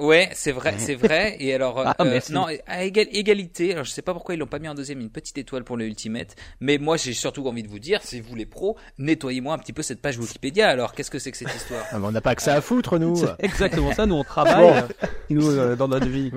Ouais, 0.01 0.29
c'est 0.33 0.51
vrai, 0.51 0.73
c'est 0.79 0.95
vrai. 0.95 1.37
Et 1.39 1.53
alors, 1.53 1.79
ah, 1.85 1.95
euh, 2.01 2.19
non, 2.31 2.47
à 2.65 2.83
égalité. 2.83 3.73
Alors, 3.73 3.83
je 3.83 3.91
sais 3.91 4.01
pas 4.01 4.13
pourquoi 4.13 4.33
ils 4.33 4.39
l'ont 4.39 4.47
pas 4.47 4.57
mis 4.57 4.67
en 4.67 4.73
deuxième, 4.73 4.99
une 4.99 5.11
petite 5.11 5.37
étoile 5.37 5.63
pour 5.63 5.77
le 5.77 5.85
Ultimate. 5.85 6.35
Mais 6.59 6.79
moi, 6.79 6.97
j'ai 6.97 7.13
surtout 7.13 7.45
envie 7.47 7.61
de 7.61 7.67
vous 7.67 7.77
dire, 7.77 7.99
c'est 8.03 8.19
vous 8.19 8.35
les 8.35 8.47
pros, 8.47 8.77
nettoyez-moi 8.97 9.53
un 9.53 9.59
petit 9.59 9.73
peu 9.73 9.83
cette 9.83 10.01
page 10.01 10.17
Wikipédia. 10.17 10.69
Alors, 10.69 10.93
qu'est-ce 10.93 11.11
que 11.11 11.19
c'est 11.19 11.31
que 11.31 11.37
cette 11.37 11.55
histoire? 11.55 11.85
Ah, 11.91 11.99
On 12.01 12.11
n'a 12.11 12.19
pas 12.19 12.33
que 12.33 12.41
ça 12.41 12.55
à 12.55 12.61
foutre, 12.61 12.97
nous. 12.97 13.15
exactement 13.37 13.93
ça. 13.93 14.07
Nous, 14.07 14.15
on 14.15 14.23
travaille, 14.23 14.83
nous, 15.29 15.51
euh, 15.51 15.75
dans 15.75 15.87
notre 15.87 16.07
vie. 16.07 16.31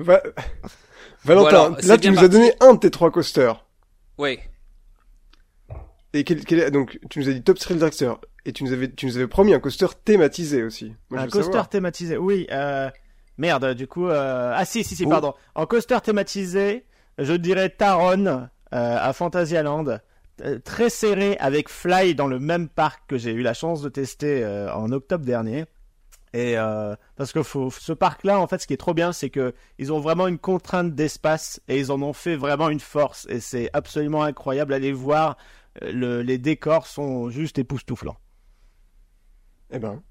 Valentin, 1.23 1.75
là, 1.83 1.97
tu 1.97 2.11
nous 2.11 2.19
as 2.19 2.27
donné 2.27 2.53
un 2.59 2.75
de 2.75 2.79
tes 2.79 2.91
trois 2.91 3.09
coasters. 3.09 3.65
Oui. 4.19 4.37
Et 6.13 6.23
quel, 6.23 6.45
quel, 6.45 6.69
donc, 6.69 6.99
tu 7.09 7.19
nous 7.19 7.29
as 7.29 7.33
dit 7.33 7.41
Top 7.41 7.57
Thrill 7.57 7.79
Dragster. 7.79 8.13
Et 8.45 8.53
tu 8.53 8.63
nous 8.63 8.73
avais, 8.73 8.91
tu 8.91 9.07
nous 9.07 9.17
avais 9.17 9.27
promis 9.27 9.55
un 9.55 9.59
coaster 9.59 9.87
thématisé 10.05 10.61
aussi. 10.61 10.93
un 11.11 11.27
coaster 11.27 11.63
thématisé, 11.67 12.15
oui. 12.15 12.45
Euh... 12.51 12.91
Merde, 13.37 13.73
du 13.73 13.87
coup, 13.87 14.07
euh... 14.07 14.53
ah 14.55 14.65
si, 14.65 14.83
si, 14.83 14.95
si, 14.95 15.05
pardon. 15.05 15.33
En 15.55 15.65
coaster 15.65 15.99
thématisé, 16.01 16.85
je 17.17 17.33
dirais 17.33 17.69
Taron 17.69 18.25
euh, 18.27 18.47
à 18.71 19.13
Fantasyland, 19.13 19.99
euh, 20.41 20.59
très 20.59 20.89
serré 20.89 21.37
avec 21.37 21.69
Fly 21.69 22.15
dans 22.15 22.27
le 22.27 22.39
même 22.39 22.67
parc 22.67 23.03
que 23.07 23.17
j'ai 23.17 23.31
eu 23.31 23.41
la 23.41 23.53
chance 23.53 23.81
de 23.81 23.89
tester 23.89 24.43
euh, 24.43 24.73
en 24.73 24.91
octobre 24.91 25.23
dernier. 25.23 25.65
Et 26.33 26.57
parce 27.15 27.31
que 27.31 27.43
faut, 27.43 27.71
ce 27.71 27.93
parc-là, 27.93 28.41
en 28.41 28.47
fait, 28.47 28.57
ce 28.57 28.67
qui 28.67 28.73
est 28.73 28.77
trop 28.77 28.93
bien, 28.93 29.13
c'est 29.13 29.29
que 29.29 29.53
ils 29.79 29.93
ont 29.93 30.01
vraiment 30.01 30.27
une 30.27 30.37
contrainte 30.37 30.93
d'espace 30.93 31.61
et 31.69 31.79
ils 31.79 31.93
en 31.93 32.01
ont 32.01 32.11
fait 32.11 32.35
vraiment 32.35 32.67
une 32.67 32.81
force. 32.81 33.25
Et 33.29 33.39
c'est 33.39 33.69
absolument 33.71 34.21
incroyable 34.21 34.75
les 34.75 34.91
voir. 34.91 35.37
Le, 35.81 36.21
les 36.21 36.37
décors 36.37 36.87
sont 36.87 37.29
juste 37.29 37.57
époustouflants. 37.57 38.17
Eh 39.71 39.79
ben, 39.79 40.03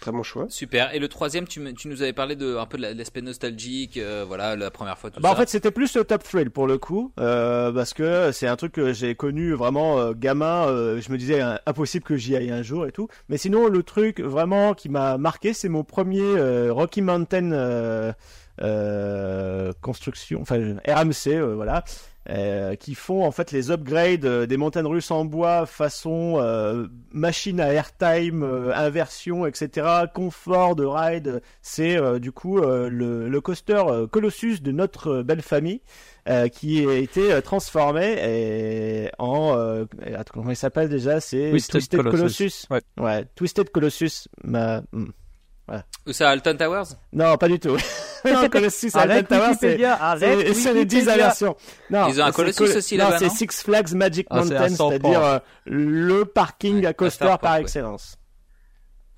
Très 0.00 0.12
bon 0.12 0.22
choix. 0.22 0.46
Super. 0.48 0.94
Et 0.94 0.98
le 0.98 1.08
troisième, 1.08 1.46
tu, 1.46 1.74
tu 1.74 1.88
nous 1.88 2.02
avais 2.02 2.12
parlé 2.12 2.36
de 2.36 2.56
un 2.56 2.66
peu 2.66 2.78
de 2.78 2.82
l'aspect 2.82 3.22
nostalgique, 3.22 3.96
euh, 3.96 4.24
voilà, 4.26 4.56
la 4.56 4.70
première 4.70 4.98
fois. 4.98 5.10
Tout 5.10 5.20
bah 5.20 5.30
ça. 5.30 5.34
en 5.34 5.38
fait, 5.38 5.48
c'était 5.48 5.70
plus 5.70 5.94
le 5.96 6.04
top 6.04 6.22
thrill 6.22 6.50
pour 6.50 6.66
le 6.66 6.78
coup, 6.78 7.12
euh, 7.20 7.72
parce 7.72 7.94
que 7.94 8.30
c'est 8.32 8.46
un 8.46 8.56
truc 8.56 8.72
que 8.72 8.92
j'ai 8.92 9.14
connu 9.14 9.52
vraiment 9.52 9.98
euh, 9.98 10.12
gamin. 10.14 10.66
Euh, 10.66 11.00
je 11.00 11.10
me 11.10 11.18
disais 11.18 11.40
impossible 11.66 12.04
que 12.04 12.16
j'y 12.16 12.36
aille 12.36 12.50
un 12.50 12.62
jour 12.62 12.86
et 12.86 12.92
tout. 12.92 13.08
Mais 13.28 13.36
sinon, 13.36 13.68
le 13.68 13.82
truc 13.82 14.20
vraiment 14.20 14.74
qui 14.74 14.88
m'a 14.88 15.18
marqué, 15.18 15.52
c'est 15.52 15.68
mon 15.68 15.84
premier 15.84 16.20
euh, 16.22 16.72
Rocky 16.72 17.02
Mountain 17.02 18.14
construction, 19.80 20.40
enfin 20.42 20.76
RMC, 20.86 21.40
voilà. 21.54 21.84
Euh, 22.30 22.76
qui 22.76 22.94
font 22.94 23.24
en 23.24 23.32
fait 23.32 23.50
les 23.50 23.72
upgrades 23.72 24.24
euh, 24.24 24.46
des 24.46 24.56
montagnes 24.56 24.86
russes 24.86 25.10
en 25.10 25.24
bois 25.24 25.66
façon 25.66 26.36
euh, 26.36 26.86
machine 27.10 27.58
à 27.58 27.72
airtime, 27.72 28.44
inversion, 28.72 29.44
etc. 29.44 30.06
Confort 30.14 30.76
de 30.76 30.84
ride. 30.84 31.42
C'est 31.62 31.98
du 32.20 32.30
coup 32.30 32.60
le, 32.60 33.28
le, 33.28 33.40
coaster 33.40 33.82
Colossus 34.12 34.60
de 34.60 34.70
notre 34.70 35.22
belle 35.22 35.42
famille 35.42 35.82
qui 36.52 36.86
a 36.86 36.94
été 36.94 37.42
transformé 37.42 38.14
et 38.22 39.10
en 39.18 39.84
comment 40.32 40.50
il 40.50 40.56
s'appelle 40.56 40.88
déjà? 40.88 41.20
C'est 41.20 41.50
Twisted, 41.68 42.02
Colossus. 42.02 42.66
Ouais. 42.70 42.82
ouais. 42.98 43.24
Twisted 43.34 43.70
Colossus. 43.70 44.28
Ma... 44.44 44.82
Voilà. 45.66 45.84
Ou 46.06 46.12
ça, 46.12 46.30
Alton 46.30 46.56
Towers? 46.56 46.96
Non, 47.12 47.36
pas 47.36 47.48
du 47.48 47.58
tout. 47.58 47.76
non, 48.24 48.48
Colossus, 48.48 48.94
Alton 48.94 49.22
Towers, 49.28 49.54
c'est, 49.60 50.54
c'est 50.54 50.74
les 50.74 50.84
10 50.84 51.04
versions. 51.04 51.56
Non, 51.90 52.08
Ils 52.08 52.20
ont 52.20 52.24
un 52.24 52.32
Colossus 52.32 52.76
aussi 52.76 52.96
là-bas, 52.96 53.18
Non, 53.20 53.28
c'est 53.30 53.30
Six 53.30 53.62
Flags 53.62 53.92
Magic 53.94 54.26
ah, 54.30 54.40
Mountain, 54.40 54.68
c'est-à-dire 54.68 55.24
euh, 55.24 55.38
le 55.66 56.24
parking 56.24 56.84
à 56.86 56.92
coaster 56.92 57.34
par 57.40 57.56
excellence. 57.56 58.16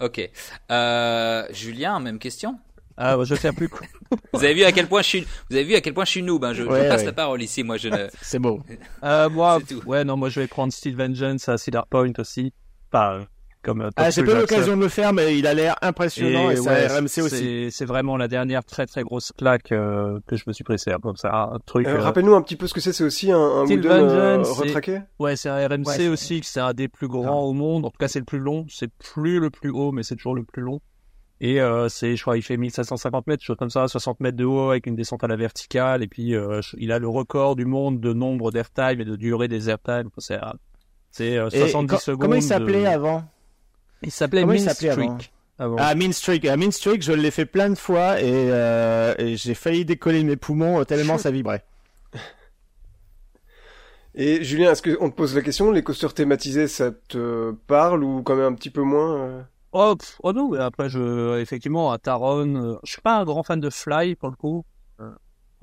Ok. 0.00 0.30
Euh, 0.70 1.46
Julien, 1.50 2.00
même 2.00 2.18
question? 2.18 2.58
Ah, 2.96 3.16
je 3.24 3.34
sais 3.34 3.52
plus 3.52 3.68
quoi. 3.68 3.86
vous 4.32 4.44
avez 4.44 4.54
vu 4.54 4.64
à 4.64 4.72
quel 4.72 4.86
point 4.86 5.02
je 5.02 5.08
suis, 5.08 5.26
vous 5.50 5.56
avez 5.56 5.64
vu 5.64 5.74
à 5.74 5.80
quel 5.80 5.94
point 5.94 6.04
je 6.04 6.10
suis 6.10 6.22
noob, 6.22 6.44
hein. 6.44 6.52
je, 6.52 6.62
je 6.62 6.68
passe 6.68 7.04
la 7.04 7.12
parole 7.12 7.42
ici, 7.42 7.64
moi 7.64 7.76
je 7.76 7.88
ne... 7.88 8.08
C'est 8.22 8.38
beau. 8.38 8.60
Euh, 9.02 9.28
moi, 9.28 9.58
ouais, 9.86 10.04
non, 10.04 10.16
moi 10.16 10.28
je 10.28 10.40
vais 10.40 10.46
prendre 10.46 10.72
Steel 10.72 10.94
Vengeance 10.94 11.48
à 11.48 11.58
Cedar 11.58 11.86
Point 11.88 12.12
aussi. 12.18 12.52
Pas, 12.90 13.26
euh, 13.68 13.90
ah, 13.97 14.11
j'ai 14.11 14.23
pas 14.23 14.33
eu 14.33 14.38
l'occasion 14.40 14.76
de 14.76 14.83
le 14.83 14.88
faire, 14.88 15.12
mais 15.12 15.38
il 15.38 15.47
a 15.47 15.54
l'air 15.54 15.76
impressionnant 15.83 16.50
et, 16.50 16.59
RMC 16.59 17.23
aussi. 17.23 17.68
C'est 17.71 17.85
vraiment 17.85 18.16
la 18.16 18.28
dernière 18.28 18.64
très 18.64 18.87
très 18.87 19.02
grosse 19.02 19.33
claque 19.33 19.73
euh, 19.73 20.18
que 20.26 20.37
je 20.37 20.44
me 20.47 20.52
suis 20.52 20.64
pressé. 20.64 20.92
Comme 21.02 21.16
ça, 21.16 21.50
un 21.52 21.59
truc. 21.64 21.87
Euh, 21.87 22.00
rappelle-nous 22.00 22.35
un 22.35 22.42
petit 22.42 22.56
peu 22.56 22.66
ce 22.66 22.75
que 22.75 22.80
c'est. 22.80 22.92
C'est 22.92 23.04
aussi 23.04 23.33
un, 23.33 23.38
un 23.38 23.64
Wooden 23.64 24.42
retraqué? 24.42 25.00
Ouais, 25.18 25.37
c'est 25.37 25.49
un 25.49 25.66
RMC 25.66 26.09
aussi. 26.11 26.40
C'est 26.44 26.61
un 26.61 26.73
des 26.73 26.88
plus 26.88 27.09
grands 27.09 27.42
au 27.42 27.52
monde. 27.52 27.85
En 27.85 27.90
tout 27.90 27.99
cas, 27.99 28.09
c'est 28.09 28.18
le 28.18 28.25
plus 28.25 28.38
long. 28.38 28.66
C'est 28.68 28.90
plus 28.92 29.40
le 29.40 29.50
plus 29.50 29.71
haut, 29.71 29.92
mais 29.92 30.02
c'est 30.02 30.16
toujours 30.16 30.35
le 30.35 30.44
plus 30.44 30.62
long. 30.62 30.80
Et 31.40 31.59
c'est, 31.88 32.16
je 32.16 32.23
crois, 32.23 32.37
il 32.37 32.42
fait 32.42 32.56
1550 32.56 33.26
mètres, 33.26 33.42
chose 33.42 33.56
comme 33.59 33.71
ça, 33.71 33.88
60 33.88 34.21
mètres 34.21 34.37
de 34.37 34.44
haut 34.44 34.71
avec 34.71 34.87
une 34.87 34.97
descente 34.97 35.25
à 35.25 35.26
la 35.26 35.37
verticale. 35.37 36.02
Et 36.02 36.09
puis, 36.09 36.35
il 36.78 36.92
a 36.92 36.99
le 36.99 37.09
record 37.09 37.56
du 37.56 37.64
monde 37.64 38.00
de 38.00 38.12
nombre 38.12 38.50
d'airtime 38.50 39.00
et 39.00 39.04
de 39.04 39.16
durée 39.16 39.49
des 39.49 39.68
airtime. 39.68 40.09
C'est, 40.18 40.38
c'est 41.11 41.38
70 41.50 41.99
secondes. 41.99 42.21
Comment 42.21 42.35
il 42.35 42.42
s'appelait 42.42 42.87
avant? 42.87 43.25
Il 44.04 44.11
s'appelait 44.11 44.44
Mean 44.44 44.58
Streak. 44.58 45.32
Ah, 45.58 45.94
Mean 45.94 46.12
Streak. 46.12 46.44
Ah, 46.46 46.56
mean 46.56 46.73
Streak, 46.73 47.02
je 47.02 47.12
l'ai 47.12 47.30
fait 47.30 47.46
plein 47.46 47.70
de 47.70 47.76
fois 47.76 48.20
et, 48.20 48.25
euh, 48.26 49.14
et 49.18 49.37
j'ai 49.37 49.54
failli 49.54 49.84
décoller 49.84 50.25
mes 50.25 50.37
poumons 50.37 50.84
tellement 50.84 51.18
ça 51.18 51.30
vibrait. 51.30 51.64
Et 54.16 54.44
Julien, 54.44 54.70
est-ce 54.70 54.80
qu'on 54.80 55.11
te 55.11 55.16
pose 55.16 55.34
la 55.34 55.42
question, 55.42 55.73
les 55.73 55.82
coasters 55.82 56.14
thématisés, 56.14 56.68
ça 56.68 56.92
te 56.92 57.50
parle 57.66 58.04
ou 58.04 58.23
quand 58.23 58.37
même 58.37 58.52
un 58.52 58.54
petit 58.54 58.70
peu 58.70 58.82
moins 58.82 59.16
euh? 59.16 59.42
Oh, 59.73 59.96
oh, 60.23 60.32
non, 60.32 60.50
mais 60.50 60.58
après, 60.58 60.88
je, 60.88 61.37
effectivement, 61.40 61.90
à 61.90 61.99
Taron, 61.99 62.54
euh, 62.54 62.76
je 62.84 62.92
suis 62.92 63.02
pas 63.02 63.18
un 63.18 63.25
grand 63.25 63.42
fan 63.42 63.58
de 63.58 63.70
Fly 63.70 64.14
pour 64.14 64.30
le 64.30 64.37
coup. 64.37 64.64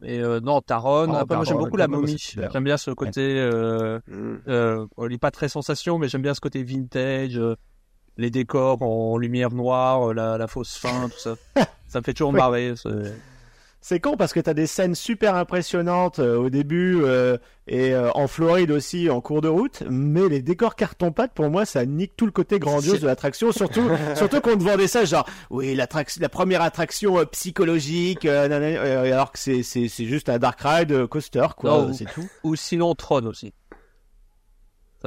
Mais 0.01 0.19
non, 0.41 0.59
Taron, 0.59 1.13
oh, 1.13 1.15
après, 1.15 1.37
moi 1.37 1.45
j'aime 1.45 1.59
beaucoup 1.59 1.77
la 1.77 1.87
momie. 1.87 2.17
J'aime 2.17 2.63
bien 2.65 2.75
ce 2.75 2.91
côté, 2.91 3.39
euh, 3.39 3.99
mm. 4.07 4.87
il 5.05 5.13
est 5.13 5.17
pas 5.17 5.31
très 5.31 5.47
sensation, 5.47 5.97
mais 5.97 6.09
j'aime 6.09 6.23
bien 6.23 6.33
ce 6.33 6.41
côté 6.41 6.61
vintage 6.61 7.39
les 8.17 8.29
décors 8.29 8.81
en 8.81 9.17
lumière 9.17 9.51
noire, 9.51 10.13
la, 10.13 10.37
la 10.37 10.47
fausse 10.47 10.77
fin, 10.77 11.09
tout 11.09 11.19
ça. 11.19 11.35
ça 11.87 11.99
me 11.99 12.03
fait 12.03 12.13
toujours 12.13 12.33
marrer. 12.33 12.73
C'est 13.83 13.99
con 13.99 14.15
parce 14.15 14.31
que 14.31 14.39
t'as 14.39 14.53
des 14.53 14.67
scènes 14.67 14.93
super 14.93 15.33
impressionnantes 15.33 16.19
euh, 16.19 16.37
au 16.37 16.51
début 16.51 17.01
euh, 17.01 17.37
et 17.67 17.95
euh, 17.95 18.11
en 18.13 18.27
Floride 18.27 18.69
aussi 18.69 19.09
en 19.09 19.21
cours 19.21 19.41
de 19.41 19.47
route, 19.47 19.81
mais 19.89 20.29
les 20.29 20.43
décors 20.43 20.75
carton 20.75 21.11
pâte 21.11 21.31
pour 21.33 21.49
moi 21.49 21.65
ça 21.65 21.83
nique 21.87 22.13
tout 22.15 22.27
le 22.27 22.31
côté 22.31 22.59
grandiose 22.59 22.99
de 22.99 23.07
l'attraction, 23.07 23.51
surtout 23.51 23.89
surtout 24.15 24.39
qu'on 24.39 24.55
te 24.55 24.63
vendait 24.63 24.85
ça 24.85 25.03
genre 25.03 25.27
oui 25.49 25.73
la 25.75 26.29
première 26.29 26.61
attraction 26.61 27.25
psychologique 27.31 28.25
alors 28.25 29.31
que 29.31 29.39
c'est 29.39 29.89
juste 29.89 30.29
un 30.29 30.37
dark 30.37 30.61
ride 30.61 31.07
coaster 31.07 31.47
quoi, 31.57 31.89
c'est 31.91 32.05
tout. 32.05 32.29
Ou 32.43 32.55
sinon 32.55 32.93
Tron 32.93 33.25
aussi. 33.25 33.51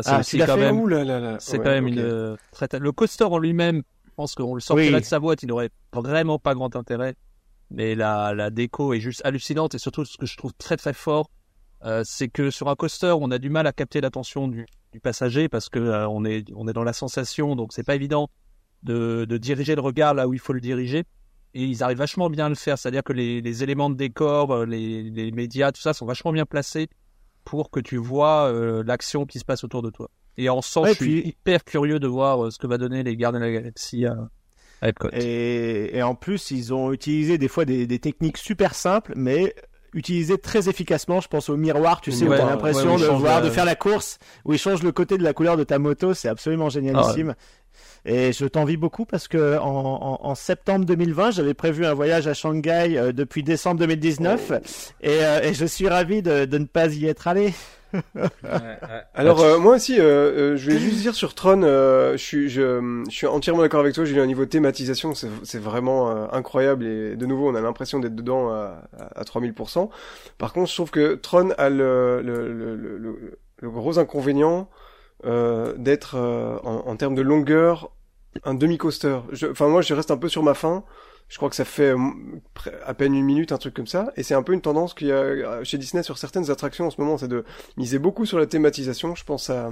C'est 0.02 0.40
ah, 0.42 0.46
quand 0.46 0.56
même. 0.56 1.36
C'est 1.40 1.58
quand 1.58 1.64
même 1.64 1.86
une 1.86 2.36
très. 2.52 2.68
Le 2.78 2.92
coaster 2.92 3.24
en 3.24 3.38
lui-même, 3.38 3.82
je 4.04 4.10
pense 4.16 4.34
qu'on 4.34 4.54
le 4.54 4.60
sortait 4.60 4.90
là 4.90 5.00
de 5.00 5.04
sa 5.04 5.20
boîte, 5.20 5.42
il 5.42 5.48
n'aurait 5.48 5.70
vraiment 5.92 6.38
pas 6.38 6.54
grand 6.54 6.74
intérêt. 6.76 7.14
Mais 7.70 7.94
la, 7.94 8.34
la 8.34 8.50
déco 8.50 8.92
est 8.92 9.00
juste 9.00 9.22
hallucinante 9.24 9.74
et 9.74 9.78
surtout 9.78 10.04
ce 10.04 10.16
que 10.16 10.26
je 10.26 10.36
trouve 10.36 10.52
très 10.54 10.76
très 10.76 10.92
fort, 10.92 11.30
euh, 11.84 12.02
c'est 12.04 12.28
que 12.28 12.50
sur 12.50 12.68
un 12.68 12.76
coaster, 12.76 13.14
on 13.18 13.30
a 13.30 13.38
du 13.38 13.50
mal 13.50 13.66
à 13.66 13.72
capter 13.72 14.00
l'attention 14.00 14.48
du, 14.48 14.66
du, 14.92 15.00
passager 15.00 15.48
parce 15.48 15.68
que 15.68 15.78
euh, 15.78 16.08
on 16.08 16.24
est 16.24 16.44
on 16.54 16.68
est 16.68 16.72
dans 16.72 16.84
la 16.84 16.92
sensation, 16.92 17.56
donc 17.56 17.72
c'est 17.72 17.82
pas 17.82 17.94
évident 17.94 18.28
de, 18.82 19.24
de 19.28 19.36
diriger 19.38 19.74
le 19.74 19.80
regard 19.80 20.14
là 20.14 20.28
où 20.28 20.34
il 20.34 20.40
faut 20.40 20.52
le 20.52 20.60
diriger. 20.60 21.04
Et 21.54 21.64
ils 21.64 21.82
arrivent 21.84 21.98
vachement 21.98 22.28
bien 22.30 22.46
à 22.46 22.48
le 22.48 22.56
faire, 22.56 22.78
c'est-à-dire 22.78 23.04
que 23.04 23.12
les, 23.12 23.40
les 23.40 23.62
éléments 23.62 23.88
de 23.88 23.94
décor, 23.94 24.50
euh, 24.50 24.66
les, 24.66 25.04
les 25.04 25.30
médias, 25.30 25.70
tout 25.72 25.80
ça 25.80 25.92
sont 25.92 26.04
vachement 26.04 26.32
bien 26.32 26.46
placés 26.46 26.88
pour 27.44 27.70
que 27.70 27.80
tu 27.80 27.96
vois 27.96 28.46
euh, 28.46 28.82
l'action 28.84 29.26
qui 29.26 29.38
se 29.38 29.44
passe 29.44 29.64
autour 29.64 29.82
de 29.82 29.90
toi. 29.90 30.10
Et 30.36 30.48
en 30.48 30.62
sens, 30.62 30.88
je 30.88 30.94
suis 30.94 31.28
hyper 31.28 31.64
curieux 31.64 32.00
de 32.00 32.06
voir 32.06 32.44
euh, 32.44 32.50
ce 32.50 32.58
que 32.58 32.66
va 32.66 32.78
donner 32.78 33.02
les 33.02 33.16
Gardiens 33.16 33.40
de 33.40 33.44
la 33.44 33.52
Galaxie 33.52 34.06
à, 34.06 34.28
Epcot. 34.82 35.08
Et, 35.12 35.96
et, 35.96 36.02
en 36.02 36.14
plus, 36.14 36.50
ils 36.50 36.74
ont 36.74 36.92
utilisé 36.92 37.38
des 37.38 37.48
fois 37.48 37.64
des, 37.64 37.86
des 37.86 37.98
techniques 37.98 38.36
super 38.36 38.74
simples, 38.74 39.12
mais 39.16 39.54
utilisées 39.94 40.38
très 40.38 40.68
efficacement. 40.68 41.20
Je 41.20 41.28
pense 41.28 41.48
au 41.48 41.56
miroir, 41.56 42.00
tu 42.00 42.12
sais, 42.12 42.26
où 42.26 42.30
t'as 42.30 42.46
l'impression 42.46 42.96
de 42.96 43.06
voir, 43.06 43.40
de 43.42 43.50
faire 43.50 43.64
la 43.64 43.74
course, 43.74 44.18
où 44.44 44.52
il 44.52 44.58
change 44.58 44.82
le 44.82 44.92
côté 44.92 45.16
de 45.16 45.22
la 45.22 45.32
couleur 45.32 45.56
de 45.56 45.64
ta 45.64 45.78
moto. 45.78 46.14
C'est 46.14 46.28
absolument 46.28 46.68
génialissime. 46.68 47.34
Ah 47.36 47.42
et 48.06 48.32
je 48.32 48.44
t'envie 48.44 48.76
beaucoup 48.76 49.06
parce 49.06 49.28
que 49.28 49.58
en, 49.58 50.18
en, 50.22 50.34
septembre 50.34 50.84
2020, 50.84 51.30
j'avais 51.32 51.54
prévu 51.54 51.86
un 51.86 51.94
voyage 51.94 52.26
à 52.26 52.34
Shanghai 52.34 52.96
euh, 52.96 53.12
depuis 53.12 53.42
décembre 53.42 53.80
2019 53.80 54.52
et, 55.00 55.08
euh, 55.08 55.40
et, 55.42 55.54
je 55.54 55.64
suis 55.64 55.88
ravi 55.88 56.20
de, 56.20 56.44
de, 56.44 56.58
ne 56.58 56.66
pas 56.66 56.88
y 56.94 57.06
être 57.06 57.26
allé. 57.28 57.54
Alors 59.14 59.40
euh, 59.40 59.58
moi 59.58 59.76
aussi, 59.76 59.96
je 59.96 60.70
vais 60.70 60.78
juste 60.78 61.00
dire 61.00 61.14
sur 61.14 61.34
Tron, 61.34 61.62
je, 61.62 62.16
suis, 62.16 62.48
je, 62.48 63.02
je, 63.08 63.14
suis 63.14 63.26
entièrement 63.26 63.62
d'accord 63.62 63.80
avec 63.80 63.94
toi. 63.94 64.04
J'ai 64.04 64.16
eu 64.16 64.20
un 64.20 64.26
niveau 64.26 64.46
thématisation, 64.46 65.12
c'est 65.14 65.60
vraiment 65.60 66.32
incroyable 66.32 66.86
et 66.86 67.16
de 67.16 67.26
nouveau, 67.26 67.48
on 67.50 67.54
a 67.54 67.60
l'impression 67.60 67.98
d'être 68.00 68.14
dedans 68.14 68.50
à, 68.50 68.82
à, 69.14 69.22
3000%. 69.22 69.88
Par 70.38 70.52
contre, 70.52 70.70
je 70.70 70.74
trouve 70.74 70.90
que 70.90 71.14
Tron 71.14 71.50
a 71.58 71.68
le, 71.70 72.22
le, 72.22 72.52
le, 72.52 72.76
le, 72.76 73.38
le 73.58 73.70
gros 73.70 73.98
inconvénient 73.98 74.68
euh, 75.26 75.72
d'être 75.78 76.16
euh, 76.16 76.58
en, 76.64 76.86
en, 76.86 76.96
termes 76.96 77.14
de 77.14 77.22
longueur 77.22 77.90
un 78.44 78.52
demi-coaster. 78.52 79.20
Enfin 79.50 79.68
moi 79.68 79.80
je 79.80 79.94
reste 79.94 80.10
un 80.10 80.18
peu 80.18 80.28
sur 80.28 80.42
ma 80.42 80.52
fin. 80.52 80.84
Je 81.28 81.36
crois 81.36 81.48
que 81.50 81.56
ça 81.56 81.64
fait 81.64 81.94
euh, 81.94 81.98
à 82.84 82.94
peine 82.94 83.14
une 83.14 83.24
minute, 83.24 83.52
un 83.52 83.58
truc 83.58 83.74
comme 83.74 83.86
ça. 83.86 84.12
Et 84.16 84.22
c'est 84.22 84.34
un 84.34 84.42
peu 84.42 84.52
une 84.52 84.60
tendance 84.60 84.94
qu'il 84.94 85.08
y 85.08 85.12
a 85.12 85.64
chez 85.64 85.78
Disney 85.78 86.02
sur 86.02 86.18
certaines 86.18 86.50
attractions 86.50 86.86
en 86.86 86.90
ce 86.90 87.00
moment, 87.00 87.18
c'est 87.18 87.28
de 87.28 87.44
miser 87.76 87.98
beaucoup 87.98 88.26
sur 88.26 88.38
la 88.38 88.46
thématisation. 88.46 89.14
Je 89.14 89.24
pense 89.24 89.50
à 89.50 89.70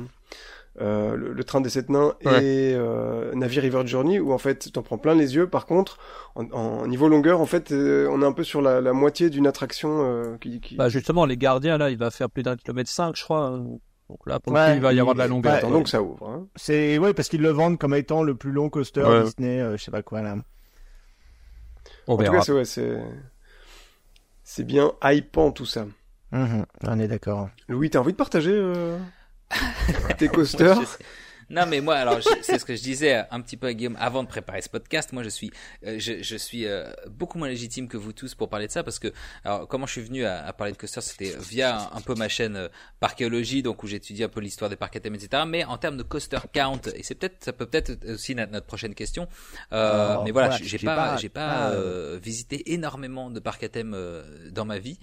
euh, 0.80 1.16
le, 1.16 1.44
train 1.44 1.60
des 1.60 1.68
sept 1.68 1.90
nains 1.90 2.14
et 2.22 2.72
euh, 2.74 3.34
Navi 3.34 3.60
River 3.60 3.82
Journey 3.84 4.18
où 4.18 4.32
en 4.32 4.38
fait 4.38 4.72
t'en 4.72 4.82
prends 4.82 4.98
plein 4.98 5.14
les 5.14 5.34
yeux. 5.34 5.46
Par 5.46 5.66
contre, 5.66 5.98
en, 6.34 6.86
niveau 6.86 7.08
longueur, 7.08 7.40
en 7.40 7.46
fait, 7.46 7.72
on 7.72 8.22
est 8.22 8.26
un 8.26 8.32
peu 8.32 8.44
sur 8.44 8.62
la, 8.62 8.80
la 8.80 8.92
moitié 8.92 9.30
d'une 9.30 9.46
attraction 9.46 10.38
qui, 10.40 10.60
qui... 10.60 10.76
Bah 10.76 10.88
justement, 10.88 11.26
les 11.26 11.36
gardiens 11.36 11.78
là, 11.78 11.90
il 11.90 11.98
va 11.98 12.10
faire 12.10 12.30
plus 12.30 12.42
d'un 12.42 12.56
kilomètre 12.56 12.90
cinq, 12.90 13.16
je 13.16 13.24
crois. 13.24 13.46
Hein. 13.46 13.78
Donc 14.12 14.26
là, 14.26 14.40
pour 14.40 14.52
le 14.52 14.58
coup, 14.58 14.74
il 14.74 14.80
va 14.82 14.92
y 14.92 15.00
avoir 15.00 15.14
de 15.14 15.20
la 15.20 15.26
longueur. 15.26 15.54
Attendons 15.54 15.82
que 15.82 15.88
ça 15.88 16.02
ouvre. 16.02 16.28
Hein. 16.28 16.46
C'est 16.54 16.98
ouais 16.98 17.14
parce 17.14 17.30
qu'ils 17.30 17.40
le 17.40 17.48
vendent 17.48 17.78
comme 17.78 17.94
étant 17.94 18.22
le 18.22 18.34
plus 18.34 18.52
long 18.52 18.68
coaster 18.68 19.04
Disney, 19.24 19.58
euh, 19.58 19.78
je 19.78 19.84
sais 19.84 19.90
pas 19.90 20.02
quoi 20.02 20.20
là. 20.20 20.36
On 22.06 22.14
en 22.14 22.16
verra. 22.16 22.40
tout 22.44 22.54
cas, 22.56 22.64
c'est 22.64 23.00
c'est 24.44 24.64
bien 24.64 24.92
hypant 25.02 25.50
tout 25.52 25.66
ça. 25.66 25.86
Mhm, 26.32 26.66
on 26.84 26.98
est 26.98 27.08
d'accord. 27.08 27.48
Louis, 27.68 27.90
t'as 27.90 28.00
envie 28.00 28.12
de 28.12 28.16
partager 28.16 28.52
euh, 28.52 28.98
tes 30.18 30.28
coasters? 30.28 30.98
Non, 31.50 31.66
mais 31.66 31.80
moi, 31.80 31.96
alors, 31.96 32.18
c'est 32.42 32.58
ce 32.58 32.64
que 32.64 32.74
je 32.74 32.82
disais 32.82 33.24
un 33.30 33.40
petit 33.40 33.56
peu 33.56 33.66
à 33.66 33.74
Guillaume 33.74 33.96
avant 33.98 34.22
de 34.22 34.28
préparer 34.28 34.62
ce 34.62 34.68
podcast. 34.68 35.12
Moi, 35.12 35.22
je 35.22 35.28
suis, 35.28 35.50
euh, 35.86 35.96
je, 35.98 36.22
je, 36.22 36.36
suis 36.36 36.66
euh, 36.66 36.90
beaucoup 37.08 37.38
moins 37.38 37.48
légitime 37.48 37.88
que 37.88 37.96
vous 37.96 38.12
tous 38.12 38.34
pour 38.34 38.48
parler 38.48 38.66
de 38.66 38.72
ça 38.72 38.82
parce 38.82 38.98
que, 38.98 39.12
alors, 39.44 39.68
comment 39.68 39.86
je 39.86 39.92
suis 39.92 40.02
venu 40.02 40.24
à, 40.24 40.44
à 40.44 40.52
parler 40.52 40.72
de 40.72 40.78
coaster, 40.78 41.00
c'était 41.00 41.36
via 41.38 41.90
un, 41.92 42.00
peu 42.00 42.14
ma 42.14 42.28
chaîne 42.28 42.56
euh, 42.56 42.68
Parchéologie, 43.00 43.62
donc 43.62 43.82
où 43.82 43.86
j'étudie 43.86 44.24
un 44.24 44.28
peu 44.28 44.40
l'histoire 44.40 44.70
des 44.70 44.76
parcs 44.76 44.96
à 44.96 45.00
thème, 45.00 45.14
etc. 45.14 45.42
Mais 45.46 45.64
en 45.64 45.76
termes 45.78 45.96
de 45.96 46.02
coaster 46.02 46.38
count, 46.52 46.80
et 46.94 47.02
c'est 47.02 47.14
peut-être, 47.14 47.42
ça 47.44 47.52
peut 47.52 47.66
peut-être 47.66 47.92
aussi 48.08 48.34
notre, 48.34 48.52
notre 48.52 48.66
prochaine 48.66 48.94
question. 48.94 49.26
mais 49.70 50.30
voilà, 50.30 50.56
j'ai 50.62 50.78
pas, 50.78 51.16
j'ai 51.16 51.28
pas, 51.28 51.72
visité 52.22 52.72
énormément 52.72 53.30
de 53.30 53.40
parcs 53.40 53.62
à 53.64 53.68
thème 53.68 53.96
dans 54.50 54.64
ma 54.64 54.78
vie, 54.78 54.98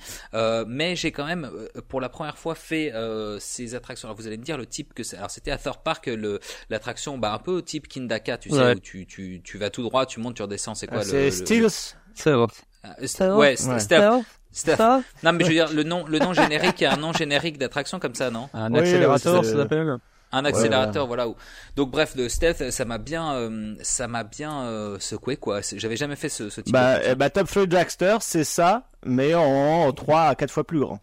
mais 0.67 0.95
j'ai 0.95 1.11
quand 1.11 1.25
même, 1.25 1.51
pour 1.87 1.99
la 2.01 2.09
première 2.09 2.37
fois, 2.37 2.55
fait 2.55 2.93
ces 3.39 3.75
attractions. 3.75 4.07
Alors, 4.07 4.17
vous 4.17 4.27
allez 4.27 4.37
me 4.37 4.43
dire 4.43 4.57
le 4.57 4.65
type 4.65 4.93
que 4.93 5.03
c'est. 5.03 5.17
Alors, 5.17 5.31
c'était 5.31 5.51
à 5.51 5.57
Thor 5.57 5.81
Park 5.83 6.07
le 6.07 6.28
l'attraction 6.69 7.17
bah 7.17 7.33
un 7.33 7.39
peu 7.39 7.61
type 7.61 7.87
Kindaka, 7.87 8.37
tu 8.37 8.49
sais 8.49 8.75
où 8.75 8.79
tu, 8.79 9.05
tu 9.05 9.41
tu 9.43 9.57
vas 9.57 9.69
tout 9.69 9.83
droit, 9.83 10.05
tu 10.05 10.19
montes, 10.19 10.35
tu 10.35 10.41
redescends, 10.41 10.75
c'est 10.75 10.87
quoi 10.87 10.99
ah, 11.01 11.03
le 11.03 11.09
C'est 11.09 11.31
Steels. 11.31 11.95
Euh, 12.25 13.35
ouais, 13.35 13.55
Steph. 13.55 14.23
Steph. 14.51 14.77
Non, 15.23 15.33
mais 15.33 15.43
je 15.43 15.49
veux 15.49 15.53
dire, 15.53 15.71
le 15.71 15.83
nom, 15.83 16.05
le 16.07 16.19
nom 16.19 16.33
générique, 16.33 16.81
il 16.81 16.83
y 16.83 16.87
a 16.87 16.93
un 16.93 16.97
nom 16.97 17.13
générique 17.13 17.57
d'attraction 17.57 17.99
comme 17.99 18.15
ça, 18.15 18.31
non 18.31 18.49
Un 18.53 18.73
accélérateur, 18.73 19.45
ça 19.45 19.57
s'appelle. 19.57 19.97
Un 20.31 20.45
accélérateur, 20.45 21.07
voilà. 21.07 21.27
Donc 21.75 21.91
bref, 21.91 22.13
le 22.15 22.29
stealth, 22.29 22.71
ça 22.71 22.85
m'a 22.85 22.97
bien, 22.97 23.33
euh, 23.33 23.75
ça 23.81 24.07
m'a 24.07 24.23
bien 24.23 24.63
euh, 24.63 24.99
secoué 24.99 25.37
quoi. 25.37 25.61
J'avais 25.75 25.97
jamais 25.97 26.15
fait 26.15 26.29
ce, 26.29 26.49
ce 26.49 26.61
type. 26.61 26.73
Bah, 26.73 26.99
de 26.99 27.03
eh 27.11 27.15
bah 27.15 27.29
Top 27.29 27.47
Thrill 27.47 27.67
Dragster, 27.67 28.17
c'est 28.21 28.43
ça, 28.43 28.89
mais 29.05 29.33
en 29.33 29.91
3 29.91 30.21
à 30.21 30.35
4 30.35 30.51
fois 30.51 30.63
plus 30.63 30.79
grand. 30.79 30.99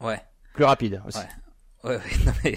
Ouais. 0.00 0.20
Plus 0.54 0.64
rapide 0.64 1.02
aussi. 1.06 1.18
Ouais. 1.18 1.24
Ouais, 1.84 1.96
ouais, 1.96 2.02
non, 2.26 2.32
mais 2.42 2.54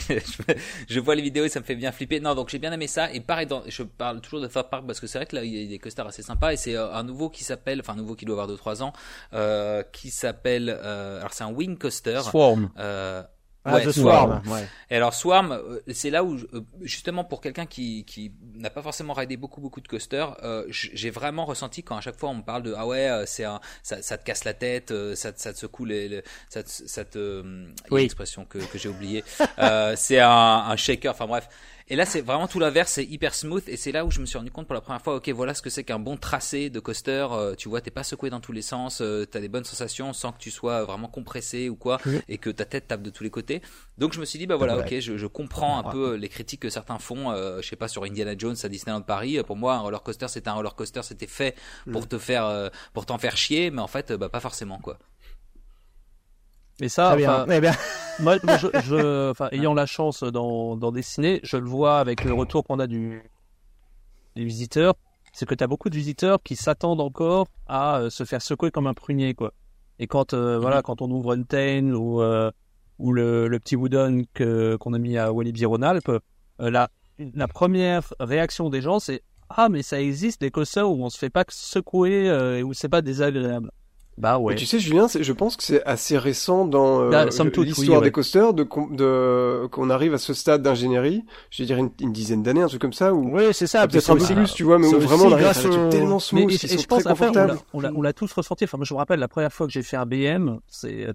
je, 0.89 0.99
vois 0.99 1.13
les 1.13 1.21
vidéos 1.21 1.45
et 1.45 1.49
ça 1.49 1.59
me 1.59 1.65
fait 1.65 1.75
bien 1.75 1.91
flipper. 1.91 2.19
Non, 2.19 2.33
donc 2.33 2.49
j'ai 2.49 2.57
bien 2.57 2.71
aimé 2.71 2.87
ça. 2.87 3.11
Et 3.11 3.21
pareil, 3.21 3.45
dans, 3.45 3.61
je 3.67 3.83
parle 3.83 4.19
toujours 4.21 4.41
de 4.41 4.47
Third 4.47 4.69
Park 4.69 4.85
parce 4.87 4.99
que 4.99 5.07
c'est 5.07 5.19
vrai 5.19 5.25
que 5.27 5.35
là, 5.35 5.43
il 5.43 5.55
y 5.55 5.63
a 5.63 5.67
des 5.67 5.79
coasters 5.79 6.07
assez 6.07 6.23
sympas. 6.23 6.53
Et 6.53 6.57
c'est 6.57 6.75
euh, 6.75 6.91
un 6.91 7.03
nouveau 7.03 7.29
qui 7.29 7.43
s'appelle, 7.43 7.81
enfin, 7.81 7.93
un 7.93 7.97
nouveau 7.97 8.15
qui 8.15 8.25
doit 8.25 8.41
avoir 8.41 8.57
2-3 8.57 8.81
ans, 8.81 8.93
euh, 9.33 9.83
qui 9.91 10.09
s'appelle, 10.09 10.75
euh, 10.81 11.19
alors 11.19 11.33
c'est 11.33 11.43
un 11.43 11.51
Wing 11.51 11.77
Coaster. 11.77 12.21
Swarm. 12.23 12.71
Euh, 12.79 13.23
ah, 13.63 13.75
ouais, 13.75 13.91
Swarm. 13.91 14.41
Ouais. 14.47 14.67
Et 14.89 14.95
alors 14.95 15.13
Swarm, 15.13 15.51
euh, 15.51 15.79
c'est 15.93 16.09
là 16.09 16.23
où 16.23 16.35
euh, 16.35 16.61
justement 16.81 17.23
pour 17.23 17.41
quelqu'un 17.41 17.67
qui 17.67 18.05
qui 18.05 18.31
n'a 18.55 18.71
pas 18.71 18.81
forcément 18.81 19.13
ridé 19.13 19.37
beaucoup 19.37 19.61
beaucoup 19.61 19.81
de 19.81 19.87
coasters, 19.87 20.35
euh, 20.43 20.65
j'ai 20.69 21.11
vraiment 21.11 21.45
ressenti 21.45 21.83
quand 21.83 21.95
à 21.95 22.01
chaque 22.01 22.17
fois 22.17 22.29
on 22.29 22.35
me 22.35 22.41
parle 22.41 22.63
de 22.63 22.73
ah 22.75 22.87
ouais 22.87 23.23
c'est 23.27 23.43
un 23.43 23.61
ça, 23.83 24.01
ça, 24.01 24.17
te 24.17 24.23
casse 24.23 24.45
la 24.45 24.55
tête, 24.55 24.91
ça, 25.15 25.31
ça 25.35 25.53
te 25.53 25.59
secoue 25.59 25.85
les, 25.85 26.23
ça, 26.49 26.61
ça 26.65 27.05
te 27.05 27.43
oui. 27.91 28.01
expression 28.03 28.45
que 28.45 28.57
que 28.57 28.79
j'ai 28.79 28.89
oublié, 28.89 29.23
c'est 29.95 30.19
un, 30.19 30.29
un 30.29 30.75
shaker. 30.75 31.11
Enfin 31.11 31.27
bref, 31.27 31.47
et 31.91 31.97
là, 31.97 32.05
c'est 32.05 32.21
vraiment 32.21 32.47
tout 32.47 32.57
l'inverse, 32.57 32.93
c'est 32.93 33.03
hyper 33.03 33.35
smooth. 33.35 33.67
Et 33.67 33.75
c'est 33.75 33.91
là 33.91 34.05
où 34.05 34.11
je 34.11 34.21
me 34.21 34.25
suis 34.25 34.37
rendu 34.37 34.49
compte 34.49 34.65
pour 34.65 34.75
la 34.75 34.79
première 34.79 35.01
fois, 35.01 35.17
ok, 35.17 35.27
voilà 35.31 35.53
ce 35.53 35.61
que 35.61 35.69
c'est 35.69 35.83
qu'un 35.83 35.99
bon 35.99 36.15
tracé 36.15 36.69
de 36.69 36.79
coaster. 36.79 37.27
Euh, 37.31 37.53
tu 37.53 37.67
vois, 37.67 37.81
t'es 37.81 37.91
pas 37.91 38.03
secoué 38.03 38.29
dans 38.29 38.39
tous 38.39 38.53
les 38.53 38.61
sens, 38.61 39.01
euh, 39.01 39.25
t'as 39.25 39.41
des 39.41 39.49
bonnes 39.49 39.65
sensations 39.65 40.13
sans 40.13 40.31
que 40.31 40.37
tu 40.37 40.51
sois 40.51 40.85
vraiment 40.85 41.09
compressé 41.09 41.67
ou 41.67 41.75
quoi, 41.75 41.99
et 42.29 42.37
que 42.37 42.49
ta 42.49 42.63
tête 42.63 42.87
tape 42.87 43.01
de 43.01 43.09
tous 43.09 43.25
les 43.25 43.29
côtés. 43.29 43.61
Donc 43.97 44.13
je 44.13 44.21
me 44.21 44.25
suis 44.25 44.39
dit, 44.39 44.47
bah 44.47 44.55
voilà, 44.55 44.77
ok, 44.77 44.99
je, 45.01 45.17
je 45.17 45.27
comprends 45.27 45.79
un 45.79 45.91
peu 45.91 46.15
les 46.15 46.29
critiques 46.29 46.61
que 46.61 46.69
certains 46.69 46.97
font. 46.97 47.29
Euh, 47.29 47.61
je 47.61 47.67
sais 47.67 47.75
pas 47.75 47.89
sur 47.89 48.05
Indiana 48.05 48.35
Jones 48.37 48.55
à 48.63 48.69
Disneyland 48.69 49.01
Paris. 49.01 49.43
Pour 49.45 49.57
moi, 49.57 49.73
un 49.73 49.79
roller 49.79 50.01
coaster, 50.01 50.29
c'était 50.29 50.47
un 50.47 50.53
roller 50.53 50.75
coaster, 50.75 51.01
c'était 51.03 51.27
fait 51.27 51.57
pour 51.91 52.03
mm. 52.03 52.07
te 52.07 52.17
faire, 52.17 52.45
euh, 52.45 52.69
pour 52.93 53.05
t'en 53.05 53.17
faire 53.17 53.35
chier, 53.35 53.69
mais 53.69 53.81
en 53.81 53.87
fait, 53.87 54.13
bah 54.13 54.29
pas 54.29 54.39
forcément 54.39 54.79
quoi. 54.79 54.97
Mais 56.81 56.89
ça, 56.89 57.15
enfin, 57.15 57.45
moi, 58.19 58.37
je, 58.37 59.29
enfin, 59.29 59.49
ayant 59.51 59.75
la 59.75 59.85
chance 59.85 60.23
d'en, 60.23 60.91
dessiner, 60.91 61.39
je 61.43 61.57
le 61.57 61.67
vois 61.67 61.99
avec 61.99 62.23
le 62.23 62.33
retour 62.33 62.63
qu'on 62.63 62.79
a 62.79 62.87
du, 62.87 63.21
des 64.35 64.43
visiteurs, 64.43 64.95
c'est 65.31 65.45
que 65.45 65.53
tu 65.53 65.63
as 65.63 65.67
beaucoup 65.67 65.91
de 65.91 65.95
visiteurs 65.95 66.41
qui 66.41 66.55
s'attendent 66.55 66.99
encore 66.99 67.45
à 67.67 67.99
euh, 67.99 68.09
se 68.09 68.25
faire 68.25 68.41
secouer 68.41 68.71
comme 68.71 68.87
un 68.87 68.95
prunier, 68.95 69.35
quoi. 69.35 69.53
Et 69.99 70.07
quand, 70.07 70.33
euh, 70.33 70.57
voilà, 70.57 70.77
mhm. 70.77 70.81
quand 70.81 71.03
on 71.03 71.11
ouvre 71.11 71.33
une 71.33 71.45
Tain 71.45 71.91
ou, 71.93 72.19
euh, 72.19 72.49
ou 72.97 73.13
le, 73.13 73.47
le, 73.47 73.59
petit 73.59 73.75
Wooden 73.75 74.25
qu'on 74.33 74.93
a 74.93 74.97
mis 74.97 75.19
à 75.19 75.31
Walibi 75.31 75.65
Rhône-Alpes, 75.65 76.11
la, 76.57 76.89
la 77.19 77.47
première 77.47 78.11
réaction 78.19 78.71
des 78.71 78.81
gens, 78.81 78.97
c'est 78.97 79.21
ah 79.49 79.69
mais 79.69 79.83
ça 79.83 80.01
existe 80.01 80.41
des 80.41 80.49
coasters 80.49 80.89
où 80.89 81.03
on 81.03 81.11
se 81.11 81.17
fait 81.19 81.29
pas 81.29 81.43
secouer 81.49 82.25
et 82.57 82.63
où 82.63 82.73
c'est 82.73 82.89
pas 82.89 83.03
désagréable. 83.03 83.69
Bah 84.17 84.37
ouais. 84.37 84.55
tu 84.55 84.65
sais, 84.65 84.79
Julien, 84.79 85.07
je 85.07 85.33
pense 85.33 85.55
que 85.55 85.63
c'est 85.63 85.83
assez 85.85 86.17
récent 86.17 86.65
dans 86.65 87.01
euh, 87.01 87.09
bah, 87.09 87.25
l'histoire 87.25 88.01
des 88.01 88.11
coasters 88.11 88.53
de, 88.53 88.63
de 88.91 89.67
qu'on 89.67 89.89
arrive 89.89 90.13
à 90.13 90.17
ce 90.17 90.33
stade 90.33 90.61
d'ingénierie. 90.61 91.23
Je 91.49 91.63
vais 91.63 91.65
dire 91.65 91.77
une, 91.77 92.11
dizaine 92.11 92.43
d'années, 92.43 92.61
un 92.61 92.67
truc 92.67 92.81
comme 92.81 92.93
ça. 92.93 93.13
Ou 93.13 93.35
oui, 93.35 93.53
c'est 93.53 93.67
ça. 93.67 93.87
Peut-être 93.87 94.09
un 94.11 94.17
peu 94.17 94.25
plus, 94.25 94.53
tu 94.53 94.63
vois, 94.63 94.77
mais 94.77 94.91
vraiment 94.91 95.25
on 95.25 95.31
arrive 95.31 95.47
à 95.47 95.89
tellement 95.89 96.19
smooth, 96.19 96.45
mais, 96.47 96.53
et, 96.53 96.77
je 96.77 96.87
pense 96.87 97.03
très 97.03 97.11
confortable. 97.11 97.57
On 97.73 98.01
l'a 98.01 98.13
tous 98.13 98.31
ressenti. 98.33 98.65
Enfin, 98.65 98.77
moi, 98.77 98.85
je 98.85 98.93
me 98.93 98.99
rappelle 98.99 99.19
la 99.19 99.27
première 99.27 99.51
fois 99.51 99.65
que 99.65 99.73
j'ai 99.73 99.83
fait 99.83 99.97
un 99.97 100.05
BM, 100.05 100.59
c'est 100.67 101.07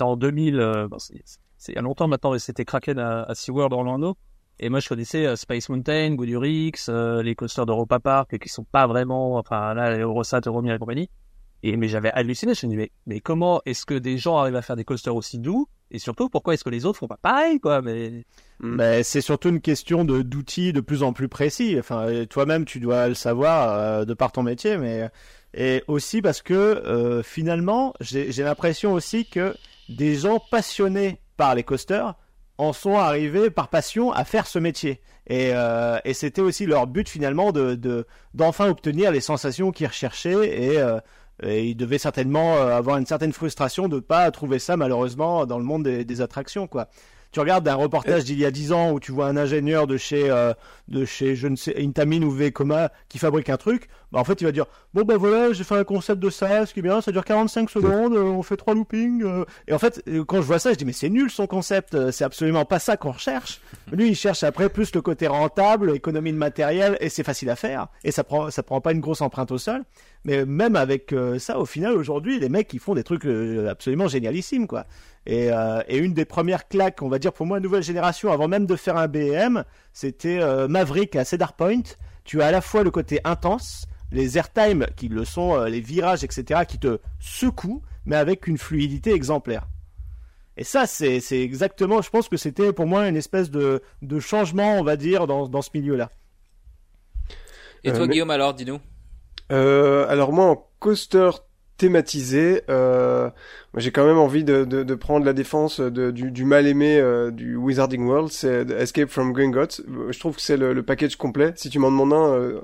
en 0.00 0.16
2000. 0.16 0.60
Euh, 0.60 0.88
c'est 0.98 1.72
il 1.72 1.74
y 1.74 1.78
a 1.78 1.82
longtemps 1.82 2.08
maintenant, 2.08 2.34
et 2.34 2.38
c'était 2.38 2.64
Kraken 2.64 2.98
à, 2.98 3.22
à 3.24 3.34
SeaWorld 3.34 3.72
Orlando. 3.74 4.16
Et 4.62 4.68
moi, 4.68 4.80
je 4.80 4.88
connaissais 4.88 5.24
euh, 5.26 5.36
Space 5.36 5.70
Mountain, 5.70 6.14
Goodurix, 6.14 6.72
euh, 6.90 7.22
les 7.22 7.34
coasters 7.34 7.64
d'Europa 7.64 7.98
Park, 7.98 8.38
qui 8.38 8.48
sont 8.50 8.64
pas 8.64 8.86
vraiment, 8.86 9.36
enfin 9.36 9.72
là, 9.72 9.90
les 9.90 10.02
Eurosat, 10.02 10.42
Euromir 10.46 10.74
et 10.74 10.78
compagnie. 10.78 11.08
Et 11.62 11.76
mais 11.76 11.88
j'avais 11.88 12.10
halluciné, 12.10 12.54
je 12.54 12.66
me 12.66 12.70
disais 12.70 12.82
mais, 12.82 12.90
mais 13.06 13.20
comment 13.20 13.60
est-ce 13.66 13.84
que 13.84 13.94
des 13.94 14.18
gens 14.18 14.38
arrivent 14.38 14.56
à 14.56 14.62
faire 14.62 14.76
des 14.76 14.84
coasters 14.84 15.14
aussi 15.14 15.38
doux? 15.38 15.68
Et 15.90 15.98
surtout 15.98 16.28
pourquoi 16.28 16.54
est-ce 16.54 16.64
que 16.64 16.70
les 16.70 16.86
autres 16.86 16.98
font 16.98 17.08
pas 17.08 17.18
pareil 17.20 17.60
quoi? 17.60 17.82
Mais 17.82 18.24
hmm. 18.60 18.76
mais 18.76 19.02
c'est 19.02 19.20
surtout 19.20 19.48
une 19.48 19.60
question 19.60 20.04
de 20.04 20.22
d'outils 20.22 20.72
de 20.72 20.80
plus 20.80 21.02
en 21.02 21.12
plus 21.12 21.28
précis. 21.28 21.76
Enfin 21.78 22.24
toi-même 22.30 22.64
tu 22.64 22.80
dois 22.80 23.08
le 23.08 23.14
savoir 23.14 23.78
euh, 23.78 24.04
de 24.04 24.14
par 24.14 24.32
ton 24.32 24.42
métier 24.42 24.78
mais 24.78 25.08
et 25.52 25.82
aussi 25.88 26.22
parce 26.22 26.42
que 26.42 26.54
euh, 26.54 27.22
finalement 27.22 27.92
j'ai 28.00 28.42
l'impression 28.42 28.92
aussi 28.92 29.26
que 29.26 29.54
des 29.88 30.14
gens 30.14 30.40
passionnés 30.50 31.20
par 31.36 31.54
les 31.54 31.64
coasters 31.64 32.14
en 32.60 32.72
sont 32.74 32.96
arrivés 32.96 33.50
par 33.50 33.68
passion 33.68 34.12
à 34.12 34.24
faire 34.24 34.46
ce 34.46 34.58
métier. 34.58 35.00
Et, 35.26 35.52
euh, 35.54 35.98
et 36.04 36.12
c'était 36.12 36.42
aussi 36.42 36.66
leur 36.66 36.86
but 36.86 37.08
finalement 37.08 37.52
de 37.52 38.06
d'enfin 38.34 38.68
obtenir 38.68 39.12
les 39.12 39.20
sensations 39.20 39.70
qu'ils 39.72 39.86
recherchaient 39.86 40.72
et 40.72 40.78
euh, 40.78 40.98
et 41.42 41.68
il 41.68 41.74
devait 41.76 41.98
certainement 41.98 42.56
euh, 42.56 42.76
avoir 42.76 42.96
une 42.98 43.06
certaine 43.06 43.32
frustration 43.32 43.88
de 43.88 43.98
pas 44.00 44.30
trouver 44.30 44.58
ça 44.58 44.76
malheureusement 44.76 45.46
dans 45.46 45.58
le 45.58 45.64
monde 45.64 45.84
des, 45.84 46.04
des 46.04 46.20
attractions 46.20 46.66
quoi 46.66 46.88
tu 47.32 47.40
regardes 47.40 47.66
un 47.68 47.74
reportage 47.74 48.24
d'il 48.24 48.38
y 48.38 48.44
a 48.44 48.50
10 48.50 48.72
ans 48.72 48.90
où 48.92 49.00
tu 49.00 49.12
vois 49.12 49.26
un 49.26 49.36
ingénieur 49.36 49.86
de 49.86 49.96
chez 49.96 50.30
euh, 50.30 50.52
de 50.88 51.04
chez 51.04 51.36
je 51.36 51.46
ne 51.46 51.56
sais 51.56 51.74
Intamin 51.80 52.22
ou 52.22 52.30
Vekoma 52.30 52.90
qui 53.08 53.18
fabrique 53.18 53.48
un 53.48 53.56
truc, 53.56 53.88
bah 54.10 54.18
en 54.18 54.24
fait 54.24 54.40
il 54.40 54.44
va 54.44 54.52
dire 54.52 54.66
bon 54.94 55.02
ben 55.02 55.16
voilà 55.16 55.52
j'ai 55.52 55.62
fait 55.62 55.76
un 55.76 55.84
concept 55.84 56.20
de 56.20 56.30
ça, 56.30 56.66
ce 56.66 56.74
qui 56.74 56.80
est 56.80 56.82
bien, 56.82 57.00
ça 57.00 57.12
dure 57.12 57.24
45 57.24 57.70
secondes, 57.70 58.14
euh, 58.14 58.22
on 58.22 58.42
fait 58.42 58.56
trois 58.56 58.74
loopings 58.74 59.22
euh. 59.22 59.44
et 59.68 59.72
en 59.72 59.78
fait 59.78 60.02
quand 60.26 60.38
je 60.38 60.46
vois 60.46 60.58
ça 60.58 60.72
je 60.72 60.78
dis 60.78 60.84
mais 60.84 60.92
c'est 60.92 61.08
nul 61.08 61.30
son 61.30 61.46
concept, 61.46 62.10
c'est 62.10 62.24
absolument 62.24 62.64
pas 62.64 62.78
ça 62.78 62.96
qu'on 62.96 63.12
recherche. 63.12 63.60
Lui 63.92 64.08
il 64.08 64.16
cherche 64.16 64.42
après 64.42 64.68
plus 64.68 64.92
le 64.94 65.00
côté 65.00 65.28
rentable, 65.28 65.94
économie 65.94 66.32
de 66.32 66.38
matériel 66.38 66.96
et 67.00 67.08
c'est 67.08 67.24
facile 67.24 67.50
à 67.50 67.56
faire 67.56 67.88
et 68.02 68.10
ça 68.10 68.24
prend 68.24 68.50
ça 68.50 68.62
prend 68.62 68.80
pas 68.80 68.92
une 68.92 69.00
grosse 69.00 69.20
empreinte 69.20 69.52
au 69.52 69.58
sol. 69.58 69.82
Mais 70.24 70.44
même 70.44 70.76
avec 70.76 71.14
ça 71.38 71.58
au 71.58 71.64
final 71.64 71.92
aujourd'hui 71.92 72.40
les 72.40 72.48
mecs 72.48 72.72
ils 72.74 72.80
font 72.80 72.94
des 72.94 73.04
trucs 73.04 73.24
absolument 73.24 74.08
génialissimes 74.08 74.66
quoi. 74.66 74.86
Et, 75.26 75.52
euh, 75.52 75.82
et, 75.86 75.98
une 75.98 76.14
des 76.14 76.24
premières 76.24 76.66
claques, 76.66 77.02
on 77.02 77.08
va 77.08 77.18
dire 77.18 77.32
pour 77.32 77.46
moi, 77.46 77.60
nouvelle 77.60 77.82
génération, 77.82 78.32
avant 78.32 78.48
même 78.48 78.66
de 78.66 78.76
faire 78.76 78.96
un 78.96 79.06
BM, 79.06 79.64
c'était 79.92 80.40
euh, 80.40 80.66
Maverick 80.66 81.14
à 81.14 81.24
Cedar 81.24 81.52
Point. 81.54 81.82
Tu 82.24 82.40
as 82.42 82.46
à 82.46 82.50
la 82.50 82.60
fois 82.60 82.82
le 82.82 82.90
côté 82.90 83.20
intense, 83.24 83.86
les 84.12 84.38
airtime 84.38 84.86
qui 84.96 85.08
le 85.08 85.24
sont, 85.24 85.54
euh, 85.54 85.68
les 85.68 85.80
virages, 85.80 86.24
etc., 86.24 86.62
qui 86.66 86.78
te 86.78 86.98
secouent, 87.18 87.82
mais 88.06 88.16
avec 88.16 88.46
une 88.46 88.56
fluidité 88.56 89.12
exemplaire. 89.12 89.66
Et 90.56 90.64
ça, 90.64 90.86
c'est 90.86 91.20
exactement, 91.32 92.02
je 92.02 92.10
pense 92.10 92.28
que 92.28 92.36
c'était 92.36 92.72
pour 92.72 92.86
moi 92.86 93.08
une 93.08 93.16
espèce 93.16 93.50
de, 93.50 93.82
de 94.02 94.20
changement, 94.20 94.78
on 94.78 94.82
va 94.82 94.96
dire, 94.96 95.26
dans, 95.26 95.48
dans 95.48 95.62
ce 95.62 95.70
milieu-là. 95.74 96.10
Et 97.84 97.92
toi, 97.92 98.06
Guillaume, 98.06 98.30
alors, 98.30 98.52
dis-nous 98.52 98.80
Alors 99.48 100.32
moi, 100.32 100.46
en 100.46 100.66
coaster 100.78 101.30
thématisé. 101.80 102.62
Euh, 102.68 103.30
j'ai 103.74 103.90
quand 103.90 104.04
même 104.04 104.18
envie 104.18 104.44
de, 104.44 104.64
de, 104.64 104.82
de, 104.82 104.94
prendre 104.94 105.24
la 105.24 105.32
défense 105.32 105.80
de, 105.80 106.10
du, 106.10 106.30
du, 106.30 106.44
mal 106.44 106.66
aimé 106.66 107.00
euh, 107.00 107.30
du 107.30 107.56
Wizarding 107.56 108.06
World, 108.06 108.30
c'est 108.30 108.70
Escape 108.70 109.08
from 109.08 109.32
Gringotts. 109.32 109.80
Je 110.10 110.18
trouve 110.18 110.36
que 110.36 110.42
c'est 110.42 110.58
le, 110.58 110.74
le, 110.74 110.82
package 110.82 111.16
complet. 111.16 111.54
Si 111.56 111.70
tu 111.70 111.78
m'en 111.78 111.90
demandes 111.90 112.12
un, 112.12 112.34
euh, 112.34 112.60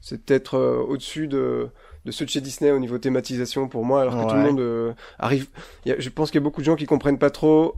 c'est 0.00 0.24
peut-être 0.24 0.56
euh, 0.56 0.76
au-dessus 0.76 1.26
de, 1.26 1.68
de 2.04 2.12
ceux 2.12 2.24
de 2.24 2.30
chez 2.30 2.40
Disney 2.40 2.70
au 2.70 2.78
niveau 2.78 2.98
thématisation 2.98 3.66
pour 3.66 3.84
moi, 3.84 4.02
alors 4.02 4.14
que 4.14 4.30
tout 4.30 4.36
le 4.36 4.42
monde 4.42 4.60
euh, 4.60 4.92
arrive. 5.18 5.48
Y 5.84 5.90
a, 5.90 5.98
je 5.98 6.08
pense 6.10 6.30
qu'il 6.30 6.40
y 6.40 6.42
a 6.42 6.44
beaucoup 6.44 6.60
de 6.60 6.66
gens 6.66 6.76
qui 6.76 6.86
comprennent 6.86 7.18
pas 7.18 7.30
trop 7.30 7.74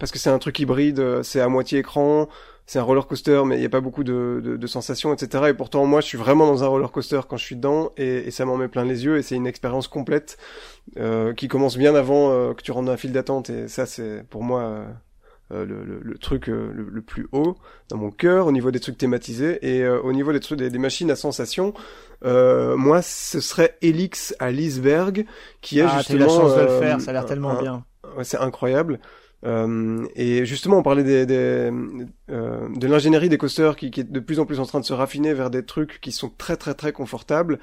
parce 0.00 0.10
que 0.10 0.18
c'est 0.18 0.30
un 0.30 0.40
truc 0.40 0.58
hybride, 0.58 1.22
c'est 1.22 1.40
à 1.40 1.48
moitié 1.48 1.78
écran 1.78 2.28
c'est 2.66 2.80
un 2.80 2.82
roller 2.82 3.06
coaster, 3.06 3.42
mais 3.46 3.56
il 3.56 3.60
n'y 3.60 3.66
a 3.66 3.70
pas 3.70 3.80
beaucoup 3.80 4.02
de, 4.02 4.40
de, 4.44 4.56
de, 4.56 4.66
sensations, 4.66 5.14
etc. 5.14 5.44
Et 5.48 5.54
pourtant, 5.54 5.86
moi, 5.86 6.00
je 6.00 6.06
suis 6.06 6.18
vraiment 6.18 6.46
dans 6.46 6.64
un 6.64 6.66
roller 6.66 6.90
coaster 6.90 7.20
quand 7.28 7.36
je 7.36 7.44
suis 7.44 7.56
dedans, 7.56 7.92
et, 7.96 8.26
et 8.26 8.30
ça 8.32 8.44
m'en 8.44 8.56
met 8.56 8.66
plein 8.66 8.84
les 8.84 9.04
yeux, 9.04 9.18
et 9.18 9.22
c'est 9.22 9.36
une 9.36 9.46
expérience 9.46 9.86
complète 9.86 10.36
euh, 10.96 11.32
qui 11.32 11.46
commence 11.46 11.76
bien 11.76 11.94
avant 11.94 12.32
euh, 12.32 12.54
que 12.54 12.62
tu 12.62 12.72
rentres 12.72 12.86
dans 12.86 12.92
un 12.92 12.96
file 12.96 13.12
d'attente, 13.12 13.50
et 13.50 13.68
ça, 13.68 13.86
c'est 13.86 14.24
pour 14.28 14.42
moi 14.42 14.62
euh, 15.52 15.64
le, 15.64 15.84
le, 15.84 16.00
le, 16.02 16.18
truc 16.18 16.48
le, 16.48 16.72
le, 16.72 17.02
plus 17.02 17.28
haut 17.30 17.56
dans 17.88 17.98
mon 17.98 18.10
cœur 18.10 18.48
au 18.48 18.52
niveau 18.52 18.72
des 18.72 18.80
trucs 18.80 18.98
thématisés. 18.98 19.60
Et 19.62 19.86
au 19.86 20.12
niveau 20.12 20.32
des 20.32 20.40
trucs 20.40 20.58
des, 20.58 20.70
des 20.70 20.78
machines 20.78 21.08
à 21.12 21.14
sensation 21.14 21.72
moi 22.24 23.00
ce 23.00 23.38
serait 23.38 23.76
Elix 23.80 24.34
à 24.40 24.50
Lisberg 24.50 25.24
qui 25.60 25.78
est 25.78 25.82
ah, 25.82 25.98
justement 25.98 26.18
la 26.18 26.26
chance 26.26 26.56
de 26.56 26.62
le 26.62 26.80
faire 26.80 27.00
ça 27.00 27.10
a 27.10 27.14
l'air 27.14 27.26
tellement 27.26 27.54
bien. 27.60 27.84
c'est 28.24 28.38
incroyable 28.38 28.98
euh, 29.46 30.06
et 30.16 30.44
justement, 30.44 30.78
on 30.78 30.82
parlait 30.82 31.04
des, 31.04 31.24
des 31.24 31.70
euh, 32.30 32.68
de 32.74 32.86
l'ingénierie 32.86 33.28
des 33.28 33.38
coasters 33.38 33.76
qui, 33.76 33.90
qui, 33.90 34.00
est 34.00 34.10
de 34.10 34.20
plus 34.20 34.40
en 34.40 34.46
plus 34.46 34.58
en 34.58 34.66
train 34.66 34.80
de 34.80 34.84
se 34.84 34.92
raffiner 34.92 35.34
vers 35.34 35.50
des 35.50 35.64
trucs 35.64 36.00
qui 36.00 36.10
sont 36.10 36.30
très 36.36 36.56
très 36.56 36.74
très 36.74 36.92
confortables. 36.92 37.60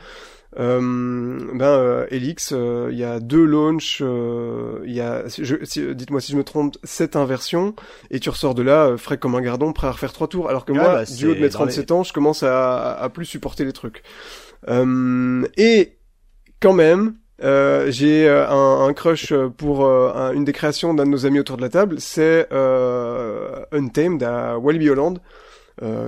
Euh, 0.60 1.40
ben 1.54 1.66
euh, 1.66 2.06
Elix, 2.12 2.54
euh, 2.54 2.90
il 2.92 2.98
y 2.98 3.04
a 3.04 3.20
deux 3.20 3.44
launches, 3.44 4.02
il 4.02 4.94
y 4.94 5.02
a, 5.02 5.24
dites-moi 5.24 6.22
si 6.22 6.32
je 6.32 6.38
me 6.38 6.44
trompe, 6.44 6.78
sept 6.84 7.16
inversions, 7.16 7.76
et 8.12 8.20
tu 8.20 8.30
ressors 8.30 8.56
de 8.56 8.62
là 8.62 8.96
frais 8.98 9.18
comme 9.18 9.36
un 9.36 9.42
gardon, 9.42 9.74
prêt 9.74 9.88
à 9.88 9.92
refaire 9.92 10.14
trois 10.14 10.28
tours. 10.28 10.50
Alors 10.50 10.66
que 10.66 10.72
moi, 10.72 10.84
bah, 10.84 11.06
du 11.06 11.28
haut 11.28 11.36
de 11.36 11.42
mes 11.42 11.50
37 11.50 11.92
ans, 11.92 12.04
je 12.04 12.14
commence 12.14 12.44
à, 12.44 12.94
à 12.94 13.10
plus 13.10 13.26
supporter 13.26 13.66
les 13.66 13.74
trucs. 13.74 14.04
et 14.68 15.98
quand 16.62 16.74
même, 16.74 17.16
euh, 17.44 17.92
j'ai 17.92 18.28
euh, 18.28 18.48
un, 18.50 18.88
un, 18.88 18.94
crush 18.94 19.34
pour 19.58 19.86
euh, 19.86 20.32
une 20.32 20.46
des 20.46 20.54
créations 20.54 20.94
d'un 20.94 21.06
de 21.06 21.10
nos 21.10 21.26
amis 21.26 21.40
autour 21.40 21.58
de 21.58 21.62
la 21.62 21.70
table, 21.70 22.00
c'est 22.00 22.48
euh, 22.54 23.66
Untamed 23.72 24.24
à 24.24 24.58
Walibi 24.58 24.90
Holland, 24.90 25.20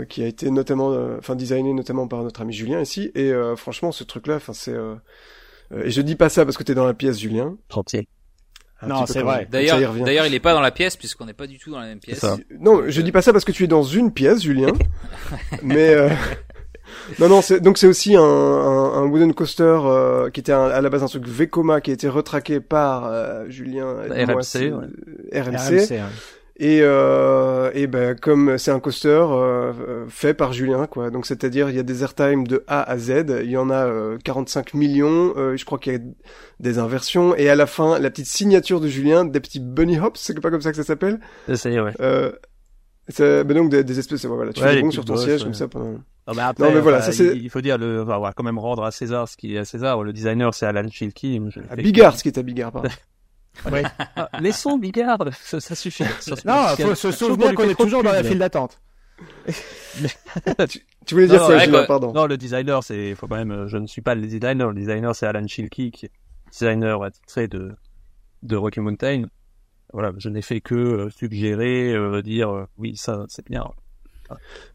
qui 0.10 0.24
a 0.24 0.28
été 0.28 0.50
notamment, 0.52 0.96
enfin 1.18 1.36
designé 1.36 1.74
notamment 1.74 2.08
par 2.08 2.24
notre 2.24 2.42
ami 2.42 2.54
Julien 2.54 2.80
ici. 2.82 3.12
Et 3.16 3.34
franchement, 3.58 3.92
ce 3.92 4.04
truc-là, 4.04 4.36
enfin 4.36 4.54
c'est, 4.54 4.76
et 5.84 5.90
je 5.90 6.02
dis 6.02 6.16
pas 6.16 6.30
ça 6.30 6.46
parce 6.46 6.56
que 6.56 6.64
t'es 6.64 6.76
dans 6.76 6.86
la 6.86 6.94
pièce, 6.94 7.20
Julien. 7.20 7.58
Tranquille. 7.68 8.06
non, 8.86 9.06
c'est 9.06 9.24
vrai. 9.24 9.48
D'ailleurs, 9.50 9.94
d'ailleurs, 9.94 10.28
il 10.28 10.34
est 10.34 10.40
pas 10.40 10.54
dans 10.54 10.62
la 10.62 10.72
pièce 10.72 10.96
puisqu'on 10.96 11.26
n'est 11.26 11.34
pas 11.34 11.48
du 11.48 11.58
tout 11.58 11.72
dans 11.72 11.80
la 11.80 11.88
même 11.88 12.00
pièce. 12.00 12.24
Non, 12.60 12.84
je 12.88 13.02
dis 13.02 13.12
pas 13.12 13.22
ça 13.24 13.34
parce 13.34 13.44
que 13.44 13.52
tu 13.52 13.64
es 13.64 13.68
dans 13.68 13.84
une 13.84 14.14
pièce, 14.14 14.44
Julien. 14.44 14.72
mais 15.64 15.96
non, 17.20 17.30
non, 17.30 17.40
donc 17.62 17.78
c'est 17.78 17.88
aussi 17.88 18.16
un, 18.16 18.22
un, 18.22 18.94
un, 18.94 19.06
wooden 19.06 19.34
coaster 19.34 19.64
euh, 19.64 20.30
qui 20.30 20.40
était 20.40 20.52
à 20.52 20.82
la 20.82 20.90
base 20.90 21.04
un 21.04 21.08
truc 21.08 21.28
Vekoma 21.28 21.82
qui 21.82 21.92
a 21.92 21.94
été 21.94 22.10
retraqué 22.10 22.60
par 22.60 23.06
euh, 23.06 23.46
Julien 23.50 23.96
RMC, 24.10 24.74
ouais. 24.74 25.42
RMC. 25.42 26.00
Et, 26.58 26.80
euh, 26.84 27.70
et 27.74 27.86
ben 27.86 28.16
comme 28.16 28.58
c'est 28.58 28.72
un 28.72 28.80
coaster 28.80 29.10
euh, 29.10 30.06
fait 30.08 30.34
par 30.34 30.54
Julien 30.54 30.88
quoi, 30.88 31.10
donc 31.10 31.26
c'est-à-dire 31.26 31.70
il 31.70 31.76
y 31.76 31.80
a 31.80 31.84
des 31.84 32.02
airtime 32.02 32.48
de 32.48 32.64
A 32.68 32.82
à 32.82 32.98
Z, 32.98 33.26
il 33.44 33.50
y 33.50 33.58
en 33.58 33.70
a 33.70 34.18
45 34.24 34.74
millions, 34.74 35.34
je 35.36 35.66
crois 35.66 35.80
qu'il 35.80 35.94
y 35.94 35.96
a 35.98 36.00
des 36.62 36.80
inversions 36.80 37.36
et 37.36 37.50
à 37.50 37.56
la 37.56 37.66
fin 37.66 38.00
la 38.00 38.10
petite 38.10 38.28
signature 38.28 38.80
de 38.80 38.88
Julien, 38.88 39.26
des 39.26 39.42
petits 39.42 39.60
bunny 39.60 40.00
hops, 40.00 40.18
c'est 40.18 40.40
pas 40.40 40.50
comme 40.50 40.62
ça 40.62 40.72
que 40.72 40.78
ça 40.78 40.84
s'appelle. 40.84 41.20
C'est 41.54 41.78
ouais. 41.78 41.92
Donc 43.20 43.70
des, 43.70 43.84
des 43.84 44.00
espèces 44.00 44.26
voilà, 44.26 44.54
tu 44.54 44.62
fais 44.62 44.82
bon 44.82 44.92
sur 44.92 45.06
ton 45.06 45.18
siège 45.18 45.44
comme 45.44 45.54
ça 45.54 45.68
pendant 45.68 46.00
non 46.28 46.34
mais 46.34 46.42
après, 46.42 46.74
mais 46.74 46.80
voilà, 46.80 47.02
ça, 47.02 47.24
il 47.24 47.50
faut 47.52 47.62
dire, 47.62 47.78
le, 47.78 48.02
on 48.02 48.20
va 48.20 48.34
quand 48.34 48.44
même 48.44 48.58
rendre 48.58 48.84
à 48.84 48.90
César 48.90 49.28
ce 49.28 49.38
qui 49.38 49.56
est 49.56 49.60
à 49.60 49.66
César. 49.66 50.02
Le 50.02 50.12
designer, 50.12 50.54
c'est 50.56 50.66
Alan 50.66 50.90
Chilkey. 50.90 51.40
À 51.70 51.76
Bigard, 51.76 52.18
ce 52.18 52.24
qui 52.24 52.30
est 52.30 52.38
à 52.40 52.42
Bigard, 52.42 52.72
pardon. 52.72 52.90
ouais. 53.72 53.84
ah, 54.16 54.30
laissons 54.42 54.80
Bigard, 54.80 55.20
ça, 55.40 55.60
ça 55.60 55.76
suffit. 55.76 56.04
non, 56.46 56.66
il 56.80 56.86
faut 56.86 56.96
se 56.96 57.12
souvenir 57.12 57.54
qu'on 57.54 57.70
est 57.70 57.80
toujours 57.80 58.02
dans 58.02 58.12
la 58.12 58.24
file 58.24 58.40
d'attente. 58.40 58.82
tu, 60.68 60.82
tu, 61.06 61.14
voulais 61.14 61.28
dire 61.28 61.48
non, 61.48 61.70
quoi, 61.70 61.86
pardon. 61.86 62.12
Non, 62.12 62.26
le 62.26 62.38
designer, 62.38 62.84
c'est, 62.84 63.14
faut 63.14 63.28
quand 63.28 63.38
même, 63.38 63.68
je 63.68 63.78
ne 63.78 63.86
suis 63.86 64.02
pas 64.02 64.16
le 64.16 64.22
designer. 64.22 64.68
Le 64.70 64.74
designer, 64.74 65.16
c'est 65.16 65.28
Alan 65.28 65.46
Chilkey, 65.48 65.92
qui 65.92 66.08
est 66.08 66.12
designer 66.52 67.04
attitré 67.04 67.48
de, 67.48 67.76
de 68.42 68.56
Rocky 68.56 68.80
Mountain. 68.80 69.26
Voilà, 69.96 70.12
je 70.18 70.28
n'ai 70.28 70.42
fait 70.42 70.60
que 70.60 70.76
euh, 70.76 71.10
suggérer, 71.10 71.94
euh, 71.94 72.22
dire, 72.22 72.50
euh, 72.50 72.66
oui, 72.78 72.98
ça, 72.98 73.24
c'est 73.30 73.46
bien. 73.46 73.64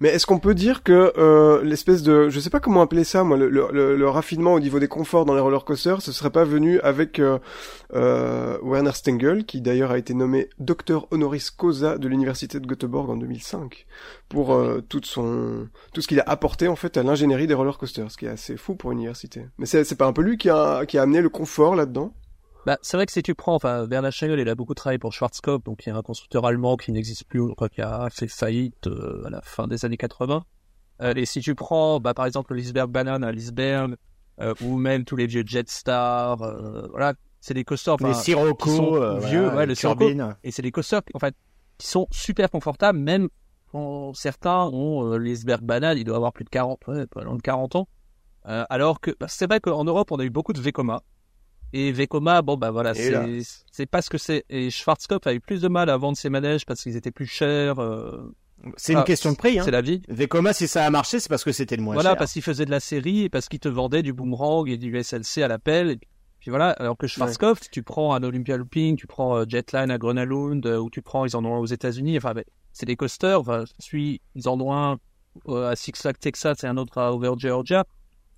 Mais 0.00 0.08
est-ce 0.10 0.26
qu'on 0.26 0.38
peut 0.38 0.54
dire 0.54 0.82
que 0.82 1.12
euh, 1.18 1.62
l'espèce 1.62 2.02
de, 2.02 2.28
je 2.28 2.40
sais 2.40 2.50
pas 2.50 2.60
comment 2.60 2.82
appeler 2.82 3.04
ça, 3.04 3.24
moi, 3.24 3.36
le, 3.36 3.48
le, 3.48 3.96
le, 3.96 4.08
raffinement 4.08 4.54
au 4.54 4.60
niveau 4.60 4.78
des 4.78 4.88
conforts 4.88 5.24
dans 5.24 5.34
les 5.34 5.40
roller 5.40 5.64
coasters, 5.64 6.00
ce 6.02 6.12
serait 6.12 6.30
pas 6.30 6.44
venu 6.44 6.80
avec 6.80 7.18
euh, 7.18 7.38
euh, 7.94 8.58
Werner 8.62 8.92
Stengel, 8.92 9.44
qui 9.44 9.60
d'ailleurs 9.60 9.90
a 9.90 9.98
été 9.98 10.14
nommé 10.14 10.48
docteur 10.58 11.06
honoris 11.10 11.50
causa 11.50 11.98
de 11.98 12.08
l'université 12.08 12.60
de 12.60 12.66
Göteborg 12.66 13.10
en 13.10 13.16
2005 13.16 13.86
pour 14.28 14.54
euh, 14.54 14.80
tout 14.88 15.00
son, 15.04 15.68
tout 15.92 16.00
ce 16.00 16.08
qu'il 16.08 16.20
a 16.20 16.24
apporté 16.26 16.68
en 16.68 16.76
fait 16.76 16.96
à 16.96 17.02
l'ingénierie 17.02 17.46
des 17.46 17.54
roller 17.54 17.76
coasters, 17.76 18.10
ce 18.10 18.16
qui 18.16 18.26
est 18.26 18.30
assez 18.30 18.56
fou 18.56 18.74
pour 18.74 18.92
une 18.92 18.98
université. 18.98 19.46
Mais 19.58 19.66
c'est 19.66 19.96
pas 19.96 20.06
un 20.06 20.12
peu 20.12 20.22
lui 20.22 20.38
qui 20.38 20.48
a 20.48 20.86
qui 20.86 20.98
a 20.98 21.02
amené 21.02 21.20
le 21.20 21.28
confort 21.28 21.74
là-dedans? 21.74 22.14
Bah, 22.66 22.78
c'est 22.82 22.96
vrai 22.96 23.06
que 23.06 23.12
si 23.12 23.22
tu 23.22 23.34
prends, 23.34 23.54
enfin, 23.54 23.86
Bernard 23.86 24.12
Schengel, 24.12 24.38
il 24.38 24.48
a 24.48 24.54
beaucoup 24.54 24.74
travaillé 24.74 24.98
pour 24.98 25.12
Schwarzkopf, 25.12 25.64
donc 25.64 25.86
il 25.86 25.88
y 25.88 25.92
a 25.92 25.96
un 25.96 26.02
constructeur 26.02 26.44
allemand 26.44 26.76
qui 26.76 26.92
n'existe 26.92 27.24
plus, 27.24 27.54
quoi, 27.54 27.68
qui 27.68 27.80
a 27.80 28.08
fait 28.10 28.28
faillite 28.28 28.86
euh, 28.86 29.24
à 29.26 29.30
la 29.30 29.40
fin 29.42 29.66
des 29.66 29.84
années 29.84 29.96
80. 29.96 30.44
Euh, 31.02 31.14
et 31.16 31.24
si 31.24 31.40
tu 31.40 31.54
prends, 31.54 32.00
bah, 32.00 32.14
par 32.14 32.26
exemple, 32.26 32.52
le 32.52 32.58
Lisberg 32.58 32.90
Banane 32.90 33.24
à 33.24 33.32
Lisberg, 33.32 33.96
euh, 34.40 34.54
ou 34.62 34.76
même 34.76 35.04
tous 35.04 35.16
les 35.16 35.26
vieux 35.26 35.42
Jetstar, 35.46 36.42
euh, 36.42 36.86
voilà, 36.90 37.14
c'est 37.40 37.54
des 37.54 37.64
coasters, 37.64 37.96
les 38.00 38.14
Sirocco, 38.14 39.18
vieux, 39.20 39.48
ouais, 39.48 39.66
le 39.66 39.74
Sirocco, 39.74 40.10
et 40.42 40.50
c'est 40.50 40.62
des 40.62 40.70
coasters, 40.70 41.02
en 41.14 41.18
fait, 41.18 41.34
qui 41.78 41.86
sont 41.86 42.06
super 42.10 42.50
confortables, 42.50 42.98
même 42.98 43.28
quand 43.72 44.12
certains 44.14 44.64
ont 44.66 45.16
Lisberg 45.16 45.62
Banane, 45.62 45.96
il 45.96 46.04
doit 46.04 46.16
avoir 46.16 46.32
plus 46.32 46.44
de 46.44 46.50
40, 46.50 46.86
ouais, 46.88 47.06
pas 47.06 47.22
loin 47.22 47.36
de 47.36 47.42
40 47.42 47.76
ans. 47.76 47.88
alors 48.44 49.00
que, 49.00 49.12
bah, 49.18 49.26
c'est 49.28 49.46
vrai 49.46 49.60
qu'en 49.60 49.84
Europe, 49.84 50.12
on 50.12 50.18
a 50.18 50.24
eu 50.24 50.30
beaucoup 50.30 50.52
de 50.52 50.60
Vekoma, 50.60 51.02
et 51.72 51.92
Vekoma, 51.92 52.42
bon 52.42 52.56
bah 52.56 52.70
voilà, 52.70 52.94
c'est 52.94 53.86
pas 53.86 54.02
ce 54.02 54.10
que 54.10 54.18
c'est. 54.18 54.44
Et 54.48 54.70
Schwarzkopf 54.70 55.26
a 55.26 55.34
eu 55.34 55.40
plus 55.40 55.60
de 55.60 55.68
mal 55.68 55.90
à 55.90 55.96
vendre 55.96 56.16
ses 56.16 56.30
manèges 56.30 56.66
parce 56.66 56.82
qu'ils 56.82 56.96
étaient 56.96 57.10
plus 57.10 57.26
chers. 57.26 57.80
Euh... 57.80 58.34
C'est 58.76 58.92
une 58.92 58.98
ah, 58.98 59.04
question 59.04 59.32
de 59.32 59.36
prix. 59.36 59.58
Hein. 59.58 59.62
C'est 59.64 59.70
la 59.70 59.80
vie. 59.80 60.02
Vekoma, 60.08 60.52
si 60.52 60.68
ça 60.68 60.84
a 60.84 60.90
marché, 60.90 61.18
c'est 61.20 61.28
parce 61.28 61.44
que 61.44 61.52
c'était 61.52 61.76
le 61.76 61.82
moins 61.82 61.94
cher. 61.94 62.02
Voilà, 62.02 62.16
parce 62.16 62.32
qu'il 62.32 62.42
faisait 62.42 62.66
de 62.66 62.70
la 62.70 62.80
série 62.80 63.22
et 63.22 63.28
parce 63.28 63.48
qu'il 63.48 63.60
te 63.60 63.68
vendait 63.68 64.02
du 64.02 64.12
boomerang 64.12 64.68
et 64.68 64.76
du 64.76 65.02
SLC 65.02 65.42
à 65.42 65.48
l'appel. 65.48 65.90
Et 65.90 65.98
puis 66.40 66.50
voilà, 66.50 66.70
alors 66.70 66.96
que 66.96 67.06
Schwarzkopf, 67.06 67.70
tu 67.70 67.82
prends 67.82 68.14
un 68.14 68.22
Olympia 68.22 68.56
Looping, 68.56 68.96
tu 68.96 69.06
prends 69.06 69.36
euh, 69.36 69.44
Jetline 69.48 69.90
à 69.90 69.98
Grenalund, 69.98 70.66
euh, 70.66 70.78
ou 70.78 70.90
tu 70.90 71.00
prends, 71.00 71.24
ils 71.24 71.36
en 71.36 71.44
ont 71.44 71.54
un 71.54 71.58
aux 71.58 71.66
États-Unis. 71.66 72.18
Enfin, 72.18 72.34
ben, 72.34 72.44
c'est 72.72 72.86
des 72.86 72.96
coasters. 72.96 73.40
Enfin, 73.40 73.64
suis, 73.78 74.20
ils 74.34 74.48
en 74.48 74.60
ont 74.60 74.74
un 74.74 74.98
à 75.48 75.76
Six 75.76 75.92
Flags 75.94 76.18
Texas 76.18 76.64
et 76.64 76.66
un 76.66 76.76
autre 76.76 76.98
à 76.98 77.14
Over 77.14 77.32
Georgia. 77.38 77.84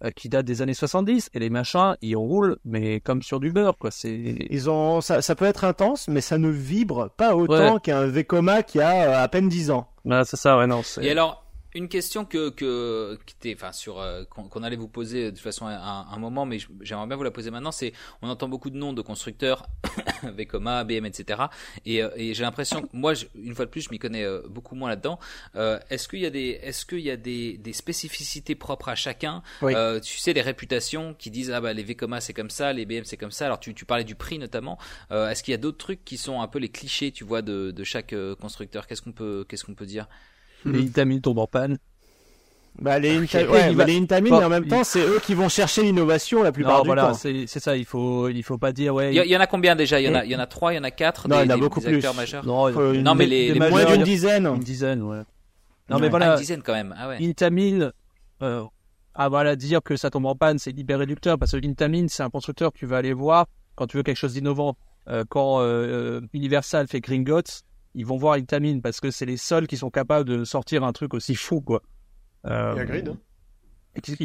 Euh, 0.04 0.10
qui 0.10 0.28
date 0.28 0.46
des 0.46 0.62
années 0.62 0.74
70 0.74 1.30
et 1.32 1.38
les 1.38 1.50
machins 1.50 1.96
ils 2.02 2.16
roulent 2.16 2.56
mais 2.64 2.98
comme 2.98 3.22
sur 3.22 3.38
du 3.38 3.52
beurre 3.52 3.78
quoi 3.78 3.92
c'est 3.92 4.36
ils 4.50 4.68
ont 4.68 5.00
ça, 5.00 5.22
ça 5.22 5.36
peut 5.36 5.44
être 5.44 5.64
intense 5.64 6.08
mais 6.08 6.20
ça 6.20 6.38
ne 6.38 6.48
vibre 6.48 7.10
pas 7.16 7.36
autant 7.36 7.78
qu'un 7.78 8.06
Vekoma 8.06 8.64
qui 8.64 8.80
a 8.80 9.20
euh, 9.20 9.22
à 9.22 9.28
peine 9.28 9.48
10 9.48 9.70
ans. 9.70 9.86
Ah, 10.10 10.24
c'est 10.24 10.36
ça 10.36 10.58
ouais 10.58 10.66
non 10.66 10.80
et 11.00 11.10
alors 11.10 11.41
une 11.74 11.88
question 11.88 12.24
que 12.24 12.50
que 12.50 13.18
qui 13.26 13.34
était 13.38 13.56
enfin 13.56 13.72
sur 13.72 14.00
euh, 14.00 14.24
qu'on 14.24 14.62
allait 14.62 14.76
vous 14.76 14.88
poser 14.88 15.26
de 15.26 15.30
toute 15.30 15.40
façon 15.40 15.66
à 15.66 16.06
un, 16.10 16.18
moment 16.18 16.44
mais 16.44 16.58
j'aimerais 16.80 17.06
bien 17.06 17.16
vous 17.16 17.22
la 17.22 17.30
poser 17.30 17.50
maintenant 17.50 17.72
c'est 17.72 17.92
on 18.20 18.28
entend 18.28 18.48
beaucoup 18.48 18.70
de 18.70 18.76
noms 18.76 18.92
de 18.92 19.00
constructeurs 19.00 19.66
Vekoma 20.22 20.84
BM 20.84 21.06
etc 21.06 21.44
et, 21.86 22.02
euh, 22.02 22.10
et 22.16 22.34
j'ai 22.34 22.42
l'impression 22.42 22.88
moi 22.92 23.14
une 23.34 23.54
fois 23.54 23.64
de 23.64 23.70
plus 23.70 23.82
je 23.82 23.90
m'y 23.90 23.98
connais 23.98 24.24
euh, 24.24 24.42
beaucoup 24.48 24.74
moins 24.74 24.90
là-dedans. 24.90 25.18
Est-ce 25.54 26.08
qu'il 26.08 26.20
y 26.20 26.26
a 26.26 26.30
des 26.30 26.60
est-ce 26.62 26.84
qu'il 26.84 27.00
y 27.00 27.10
a 27.10 27.16
des, 27.16 27.56
des 27.56 27.72
spécificités 27.72 28.54
propres 28.54 28.88
à 28.88 28.94
chacun 28.94 29.42
tu 29.60 30.18
sais 30.18 30.32
les 30.32 30.42
réputations 30.42 31.14
qui 31.14 31.30
disent 31.30 31.50
ah 31.50 31.60
bah 31.60 31.72
les 31.72 31.82
Vekoma 31.82 32.20
c'est 32.20 32.34
comme 32.34 32.50
ça 32.50 32.72
les 32.72 32.84
BM 32.86 33.04
c'est 33.04 33.16
comme 33.16 33.30
ça. 33.30 33.46
Alors 33.46 33.60
tu, 33.60 33.74
tu 33.74 33.84
parlais 33.84 34.04
du 34.04 34.14
prix 34.14 34.38
notamment. 34.38 34.78
Est-ce 35.10 35.42
qu'il 35.42 35.52
y 35.52 35.54
a 35.54 35.58
d'autres 35.58 35.78
trucs 35.78 36.04
qui 36.04 36.18
sont 36.18 36.40
un 36.40 36.48
peu 36.48 36.58
les 36.58 36.68
clichés 36.68 37.12
tu 37.12 37.24
vois 37.24 37.42
de, 37.42 37.70
de 37.70 37.84
chaque 37.84 38.14
constructeur? 38.40 38.86
Qu'est-ce 38.86 39.02
qu'on 39.02 39.12
peut 39.12 39.44
qu'est-ce 39.48 39.64
qu'on 39.64 39.74
peut 39.74 39.86
dire? 39.86 40.08
Les 40.64 40.82
Intamin 40.82 41.20
tombent 41.20 41.38
en 41.38 41.46
panne. 41.46 41.78
Bah, 42.80 42.98
les, 42.98 43.18
ouais, 43.18 43.74
les 43.74 43.98
Intamin, 43.98 44.30
mais 44.38 44.44
en 44.44 44.48
même 44.48 44.66
temps, 44.66 44.82
c'est 44.82 45.04
eux 45.04 45.20
qui 45.22 45.34
vont 45.34 45.50
chercher 45.50 45.82
l'innovation 45.82 46.42
la 46.42 46.52
plupart 46.52 46.82
du 46.82 46.88
voilà, 46.88 47.08
temps. 47.08 47.14
C'est 47.14 47.46
ça, 47.46 47.76
il 47.76 47.84
faut, 47.84 48.28
il 48.28 48.42
faut 48.42 48.56
pas 48.58 48.72
dire, 48.72 48.94
ouais. 48.94 49.14
Il 49.14 49.30
y, 49.30 49.36
en 49.36 49.40
a 49.40 49.46
combien 49.46 49.76
déjà? 49.76 50.00
Il 50.00 50.04
y 50.04 50.08
en 50.08 50.14
a, 50.14 50.24
il 50.24 50.30
y 50.30 50.36
en 50.36 50.40
a 50.40 50.46
trois, 50.46 50.72
il 50.72 50.76
y 50.76 50.78
en 50.78 50.84
a 50.84 50.90
quatre. 50.90 51.28
Non, 51.28 51.36
des, 51.36 51.44
il 51.44 51.48
y 51.50 51.52
en 51.52 51.56
a 51.56 51.58
beaucoup 51.58 51.80
plus. 51.80 52.02
Majeurs? 52.16 52.46
Non, 52.46 52.70
non 52.70 53.14
mais 53.14 53.26
les, 53.26 53.52
les 53.52 53.60
moins 53.60 53.84
d'une 53.84 54.02
dizaine. 54.02 54.46
Une 54.46 54.60
dizaine, 54.60 55.02
ouais. 55.02 55.22
Non, 55.90 55.98
mais 55.98 56.08
voilà. 56.08 56.32
une 56.32 56.38
dizaine 56.38 56.62
quand 56.62 56.72
même. 56.72 56.94
Ah 56.98 57.08
ouais. 57.08 57.18
Intamin, 57.20 57.90
euh, 58.42 58.64
ah 59.14 59.28
voilà, 59.28 59.56
dire 59.56 59.82
que 59.82 59.96
ça 59.96 60.10
tombe 60.10 60.26
en 60.26 60.34
panne, 60.34 60.58
c'est 60.58 60.76
hyper 60.76 60.98
réducteur 60.98 61.38
parce 61.38 61.52
que 61.52 61.58
l'Intamin, 61.58 62.06
c'est 62.08 62.22
un 62.22 62.30
constructeur 62.30 62.72
que 62.72 62.78
tu 62.78 62.86
vas 62.86 62.96
aller 62.96 63.12
voir 63.12 63.46
quand 63.74 63.86
tu 63.86 63.98
veux 63.98 64.02
quelque 64.02 64.16
chose 64.16 64.32
d'innovant. 64.32 64.76
Euh, 65.08 65.24
quand 65.28 65.60
euh, 65.60 66.20
Universal 66.32 66.86
fait 66.86 67.00
Gringotts, 67.00 67.62
ils 67.94 68.06
vont 68.06 68.16
voir 68.16 68.34
Intamin 68.34 68.80
parce 68.80 69.00
que 69.00 69.10
c'est 69.10 69.26
les 69.26 69.36
seuls 69.36 69.66
qui 69.66 69.76
sont 69.76 69.90
capables 69.90 70.28
de 70.28 70.44
sortir 70.44 70.84
un 70.84 70.92
truc 70.92 71.14
aussi 71.14 71.34
fou, 71.34 71.60
quoi. 71.60 71.82
Euh, 72.46 72.74
Il 72.76 72.84
Grid. 72.84 73.16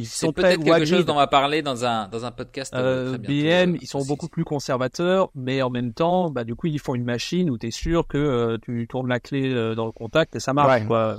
C'est 0.06 0.32
peut-être 0.32 0.64
quelque 0.64 0.86
chose 0.86 1.06
dont 1.06 1.14
on 1.14 1.18
va 1.18 1.28
parler 1.28 1.62
dans 1.62 1.84
un 1.84 2.08
dans 2.08 2.24
un 2.24 2.32
podcast. 2.32 2.74
Euh, 2.74 3.16
euh 3.16 3.18
BM, 3.18 3.78
ils 3.82 3.88
sont 3.88 4.04
beaucoup 4.06 4.30
plus 4.30 4.46
conservateurs, 4.46 5.30
mais 5.36 5.62
en 5.62 5.70
même 5.70 5.94
temps, 5.94 6.30
bah 6.30 6.46
du 6.46 6.56
coup, 6.56 6.68
ils 6.68 6.80
font 6.80 6.96
une 6.96 7.04
machine 7.04 7.50
où 7.50 7.58
tu 7.58 7.68
es 7.68 7.72
sûr 7.72 8.08
que 8.08 8.18
euh, 8.18 8.58
tu 8.62 8.88
tournes 8.88 9.10
la 9.10 9.20
clé 9.20 9.52
euh, 9.52 9.76
dans 9.76 9.86
le 9.86 9.92
contact 9.92 10.38
et 10.38 10.40
ça 10.40 10.54
marche, 10.54 10.86
quoi. 10.88 11.18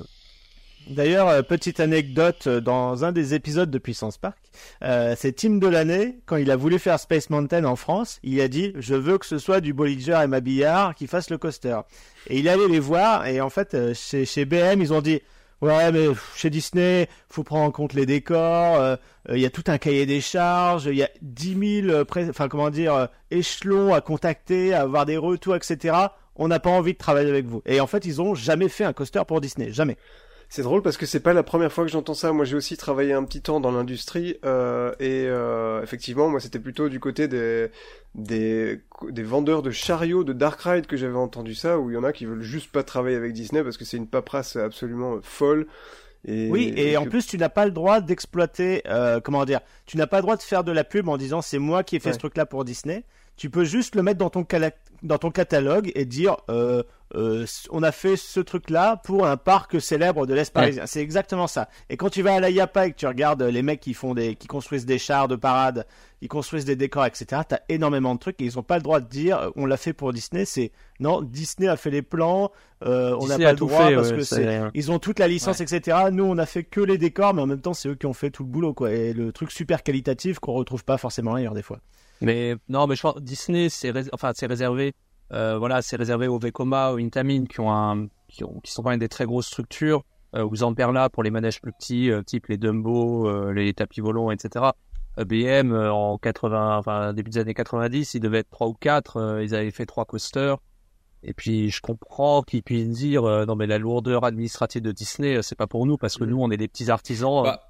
D'ailleurs, 0.89 1.29
euh, 1.29 1.43
petite 1.43 1.81
anecdote, 1.81 2.47
euh, 2.47 2.61
dans 2.61 3.05
un 3.05 3.13
des 3.13 3.35
épisodes 3.35 3.71
de 3.71 3.79
Puissance 3.79 4.17
Park, 4.17 4.39
euh, 4.83 5.15
c'est 5.19 5.33
Tim 5.33 5.59
Delaney, 5.59 6.21
quand 6.25 6.37
il 6.37 6.51
a 6.51 6.57
voulu 6.57 6.79
faire 6.79 6.99
Space 6.99 7.29
Mountain 7.29 7.65
en 7.65 7.77
France, 7.77 8.19
il 8.23 8.41
a 8.41 8.49
dit 8.49 8.73
«Je 8.79 8.95
veux 8.95 9.19
que 9.19 9.27
ce 9.27 9.39
soit 9.39 9.61
du 9.61 9.75
Bollinger 9.75 10.21
et 10.25 10.27
Mabillard 10.27 10.95
qui 10.95 11.07
fassent 11.07 11.31
le 11.31 11.37
coaster». 11.37 11.81
Et 12.29 12.39
il 12.39 12.49
allé 12.49 12.69
les 12.69 12.79
voir, 12.79 13.27
et 13.27 13.41
en 13.43 13.51
fait, 13.51 13.77
chez, 13.93 14.25
chez 14.25 14.47
BM, 14.47 14.81
ils 14.81 14.95
ont 14.95 15.03
dit 15.03 15.21
«Ouais, 15.61 15.93
mais 15.93 16.07
chez 16.37 16.49
Disney, 16.49 17.09
faut 17.29 17.43
prendre 17.43 17.65
en 17.65 17.71
compte 17.71 17.93
les 17.93 18.07
décors, 18.07 18.97
il 19.29 19.41
y 19.41 19.47
a 19.47 19.51
tout 19.51 19.65
un 19.67 19.77
cahier 19.77 20.07
des 20.07 20.21
charges, 20.21 20.87
il 20.87 20.95
y 20.95 21.03
a 21.03 21.11
10 21.21 21.83
000 21.85 22.05
enfin, 22.31 22.49
comment 22.49 22.71
dire, 22.71 23.09
échelons 23.31 23.93
à 23.93 24.01
contacter, 24.01 24.73
à 24.73 24.83
avoir 24.83 25.05
des 25.05 25.17
retours, 25.17 25.57
etc. 25.57 25.97
On 26.37 26.49
n'a 26.49 26.61
pas 26.61 26.71
envie 26.71 26.93
de 26.93 26.99
travailler 26.99 27.29
avec 27.29 27.45
vous.» 27.47 27.61
Et 27.67 27.81
en 27.81 27.87
fait, 27.87 28.07
ils 28.07 28.23
ont 28.23 28.35
jamais 28.35 28.69
fait 28.69 28.85
un 28.85 28.93
coaster 28.93 29.23
pour 29.27 29.41
Disney, 29.41 29.73
jamais. 29.73 29.97
C'est 30.51 30.63
drôle 30.63 30.81
parce 30.81 30.97
que 30.97 31.05
c'est 31.05 31.21
pas 31.21 31.35
la 31.35 31.43
première 31.43 31.71
fois 31.71 31.85
que 31.85 31.91
j'entends 31.91 32.15
ça. 32.15 32.33
Moi, 32.33 32.47
j'ai 32.47 32.57
aussi 32.57 32.79
travaillé 32.79 33.13
un 33.13 33.25
petit 33.25 33.43
temps 33.43 33.61
dans 33.61 33.71
l'industrie 33.71 34.37
euh, 34.47 34.93
et 34.99 35.27
euh, 35.27 35.83
effectivement, 35.83 36.31
moi, 36.31 36.41
c'était 36.41 36.59
plutôt 36.59 36.89
du 36.89 37.01
côté 37.01 37.29
des, 37.29 37.69
des 38.15 38.81
des 39.11 39.23
vendeurs 39.23 39.63
de 39.63 39.71
chariots 39.71 40.25
de 40.25 40.33
Dark 40.33 40.61
Ride 40.63 40.87
que 40.87 40.97
j'avais 40.97 41.19
entendu 41.19 41.55
ça, 41.55 41.79
où 41.79 41.91
il 41.91 41.95
y 41.95 41.97
en 41.97 42.05
a 42.05 42.13
qui 42.13 42.25
veulent 42.25 42.43
juste 42.43 42.73
pas 42.73 42.83
travailler 42.83 43.17
avec 43.17 43.35
Disney 43.35 43.63
parce 43.63 43.77
que 43.77 43.85
c'est 43.85 43.99
une 43.99 44.09
paperasse 44.09 44.57
absolument 44.57 45.19
folle. 45.23 45.67
Et, 46.25 46.49
oui, 46.51 46.73
et, 46.77 46.97
en 46.97 47.05
plus, 47.07 47.27
tu 47.27 47.39
n'as 47.39 47.49
pas 47.49 47.65
le 47.65 47.71
droit 47.71 48.01
d'exploiter, 48.01 48.83
euh, 48.89 49.21
comment 49.21 49.45
dire, 49.45 49.61
tu 49.87 49.97
n'as 49.99 50.07
pas 50.07 50.17
le 50.17 50.23
droit 50.23 50.37
de 50.37 50.43
faire 50.43 50.65
de 50.65 50.73
la 50.73 50.83
pub 50.83 51.09
en 51.09 51.17
disant 51.17 51.43
c'est 51.43 51.59
moi 51.59 51.85
qui 51.85 51.97
ai 51.97 52.01
fait 52.01 52.13
ce 52.13 52.19
truc-là 52.19 52.45
pour 52.47 52.65
Disney. 52.65 53.05
Tu 53.39 53.51
peux 53.51 53.65
juste 53.65 53.95
le 53.95 54.03
mettre 54.03 54.19
dans 54.19 54.31
ton, 54.31 54.45
dans 55.03 55.19
ton 55.19 55.31
catalogue 55.31 55.93
et 55.95 56.05
dire 56.05 56.37
euh, 56.51 56.83
euh, 57.15 57.47
on 57.71 57.85
a 57.85 57.93
fait 57.93 58.17
ce 58.17 58.41
truc-là 58.41 58.97
pour 58.97 59.27
un 59.27 59.37
parc 59.37 59.81
célèbre 59.81 60.27
de 60.27 60.35
l'Est 60.35 60.53
parisien. 60.53 60.87
C'est 60.87 61.01
exactement 61.01 61.47
ça. 61.47 61.69
Et 61.89 61.97
quand 61.97 62.11
tu 62.11 62.21
vas 62.23 62.35
à 62.35 62.41
la 62.41 62.51
Yapa 62.51 62.89
et 62.89 62.91
que 62.91 62.97
tu 62.97 63.07
regardes 63.07 63.43
les 63.43 63.63
mecs 63.63 63.79
qui 63.79 63.95
font 63.95 64.13
des, 64.13 64.35
qui 64.35 64.49
construisent 64.49 64.87
des 64.87 64.99
chars 64.99 65.29
de 65.29 65.37
parade, 65.37 65.87
ils 66.21 66.29
construisent 66.29 66.65
des 66.65 66.75
décors, 66.75 67.07
etc. 67.07 67.43
T'as 67.49 67.61
énormément 67.69 68.15
de 68.15 68.21
trucs 68.21 68.43
et 68.43 68.45
ils 68.45 68.59
ont 68.59 68.65
pas 68.65 68.77
le 68.77 68.83
droit 68.83 68.99
de 68.99 69.09
dire 69.09 69.53
on 69.55 69.67
l'a 69.67 69.77
fait 69.77 69.93
pour 69.93 70.13
Disney. 70.13 70.45
C'est 70.45 70.73
non, 70.99 71.23
Disney 71.23 71.69
a 71.69 71.77
fait 71.77 71.91
les 71.91 72.03
plans, 72.03 72.51
euh, 72.85 73.17
on 73.21 73.29
n'a 73.29 73.39
pas 73.39 73.53
le 73.53 73.59
droit 73.59 73.89
parce 73.93 74.11
que 74.11 74.23
c'est, 74.23 74.63
ils 74.75 74.91
ont 74.91 74.99
toute 74.99 75.21
la 75.21 75.29
licence, 75.29 75.61
etc. 75.61 75.97
Nous, 76.11 76.25
on 76.25 76.39
a 76.39 76.47
fait 76.47 76.65
que 76.65 76.81
les 76.81 76.99
décors, 76.99 77.35
mais 77.35 77.43
en 77.43 77.47
même 77.47 77.61
temps, 77.61 77.73
c'est 77.73 77.89
eux 77.89 77.95
qui 77.95 78.07
ont 78.07 78.13
fait 78.13 78.31
tout 78.31 78.43
le 78.43 78.49
boulot, 78.49 78.75
quoi. 78.75 78.91
Et 78.91 79.13
le 79.13 79.31
truc 79.31 79.53
super 79.53 79.85
qualitatif 79.85 80.41
qu'on 80.41 80.55
retrouve 80.55 80.85
pas 80.85 80.99
forcément 80.99 81.35
ailleurs 81.35 81.55
des 81.55 81.63
fois. 81.63 81.79
Mais 82.21 82.57
non, 82.69 82.87
mais 82.87 82.97
je 82.97 83.03
pense 83.03 83.17
Disney, 83.23 83.69
c'est 83.69 83.93
enfin, 84.13 84.33
c'est 84.35 84.47
réservé 84.47 84.95
euh, 85.33 85.59
voilà, 85.59 85.83
c'est 85.83 85.97
réservé 85.97 86.27
aux 86.27 86.39
Vekoma, 86.39 86.93
aux 86.93 86.99
Intamin, 86.99 87.45
qui 87.45 87.61
ont 87.61 87.71
un, 87.71 88.09
qui, 88.29 88.45
ont, 88.45 88.61
qui 88.63 88.73
sont 88.73 88.83
quand 88.83 88.91
même 88.91 88.99
des 88.99 89.09
très 89.09 89.27
grosses 89.27 89.47
structures, 89.47 90.05
euh, 90.35 90.47
aux 90.47 90.63
Amperla 90.63 91.09
pour 91.09 91.23
les 91.23 91.31
manèges 91.31 91.61
plus 91.61 91.73
petits, 91.73 92.11
euh, 92.11 92.23
type 92.23 92.47
les 92.49 92.59
Dumbo, 92.59 93.29
euh, 93.29 93.53
les 93.53 93.73
tapis 93.75 94.01
volants, 94.01 94.31
etc. 94.31 94.67
BM 95.17 95.73
en 95.73 96.17
80, 96.17 96.79
enfin 96.79 97.13
début 97.13 97.31
des 97.31 97.39
années 97.41 97.55
90, 97.55 98.15
ils 98.15 98.21
devaient 98.21 98.39
être 98.39 98.51
trois 98.51 98.69
ou 98.69 98.75
quatre, 98.75 99.41
ils 99.43 99.53
avaient 99.53 99.73
fait 99.73 99.85
trois 99.85 100.05
coasters. 100.05 100.59
Et 101.25 101.35
puis 101.35 101.71
je 101.71 101.81
comprends 101.81 102.43
qu'ils 102.43 102.63
puissent 102.63 102.91
dire 102.91 103.23
non 103.25 103.57
mais 103.57 103.67
la 103.67 103.79
lourdeur 103.79 104.25
administrative 104.25 104.83
de 104.83 104.93
Disney 104.93 105.43
c'est 105.43 105.57
pas 105.57 105.67
pour 105.67 105.87
nous 105.87 105.97
parce 105.97 106.17
que 106.17 106.23
mm. 106.23 106.29
nous 106.29 106.41
on 106.41 106.53
est 106.53 106.57
des 106.57 106.69
petits 106.69 106.89
artisans. 106.89 107.43
Bah, 107.43 107.68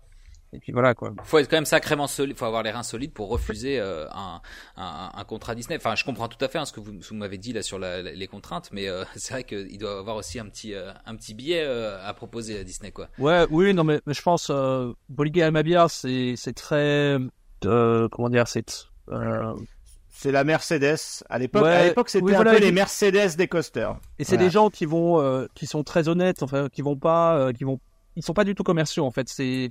et 0.52 0.60
puis 0.60 0.72
voilà 0.72 0.94
quoi. 0.94 1.12
Faut 1.24 1.38
être 1.38 1.48
quand 1.48 1.56
même 1.56 1.66
sacrément 1.66 2.06
solide, 2.06 2.36
faut 2.36 2.46
avoir 2.46 2.62
les 2.62 2.70
reins 2.70 2.82
solides 2.82 3.12
pour 3.12 3.28
refuser 3.28 3.78
euh, 3.78 4.06
un, 4.12 4.40
un, 4.76 5.10
un, 5.14 5.24
contrat 5.24 5.54
Disney. 5.54 5.76
Enfin, 5.76 5.94
je 5.94 6.04
comprends 6.04 6.28
tout 6.28 6.42
à 6.42 6.48
fait 6.48 6.58
hein, 6.58 6.64
ce 6.64 6.72
que 6.72 6.80
vous, 6.80 6.92
vous 6.98 7.14
m'avez 7.14 7.36
dit 7.36 7.52
là 7.52 7.62
sur 7.62 7.78
la, 7.78 8.00
les 8.00 8.26
contraintes, 8.26 8.70
mais 8.72 8.88
euh, 8.88 9.04
c'est 9.16 9.34
vrai 9.34 9.44
qu'il 9.44 9.76
doit 9.78 9.98
avoir 9.98 10.16
aussi 10.16 10.38
un 10.38 10.46
petit 10.46 10.74
euh, 10.74 10.92
un 11.04 11.16
petit 11.16 11.34
billet 11.34 11.64
à 11.64 12.12
proposer 12.14 12.58
à 12.58 12.64
Disney 12.64 12.92
quoi. 12.92 13.08
Ouais, 13.18 13.46
oui, 13.50 13.74
non 13.74 13.84
mais, 13.84 14.00
mais 14.06 14.14
je 14.14 14.22
pense 14.22 14.48
euh, 14.50 14.92
Bolliger 15.08 15.42
Almabia 15.42 15.88
c'est 15.88 16.34
c'est 16.36 16.54
très 16.54 17.18
comment 17.60 18.30
dire 18.30 18.48
c'est 18.48 18.86
c'est 20.10 20.32
la 20.32 20.42
Mercedes. 20.42 21.22
À 21.28 21.38
l'époque, 21.38 21.64
à 21.64 21.84
l'époque, 21.84 22.08
c'était 22.08 22.34
un 22.34 22.42
peu 22.42 22.58
les 22.58 22.72
Mercedes 22.72 23.36
des 23.36 23.46
coasters. 23.46 23.96
Et 24.18 24.24
c'est 24.24 24.36
des 24.36 24.50
gens 24.50 24.68
qui 24.68 24.84
vont, 24.84 25.46
qui 25.54 25.66
sont 25.66 25.84
très 25.84 26.08
honnêtes, 26.08 26.42
enfin, 26.42 26.68
qui 26.68 26.82
vont 26.82 26.96
pas, 26.96 27.52
qui 27.52 27.64
vont, 27.64 27.78
ils 28.16 28.24
sont 28.24 28.34
pas 28.34 28.44
du 28.44 28.54
tout 28.54 28.64
commerciaux 28.64 29.06
en 29.06 29.12
fait. 29.12 29.28
C'est 29.28 29.70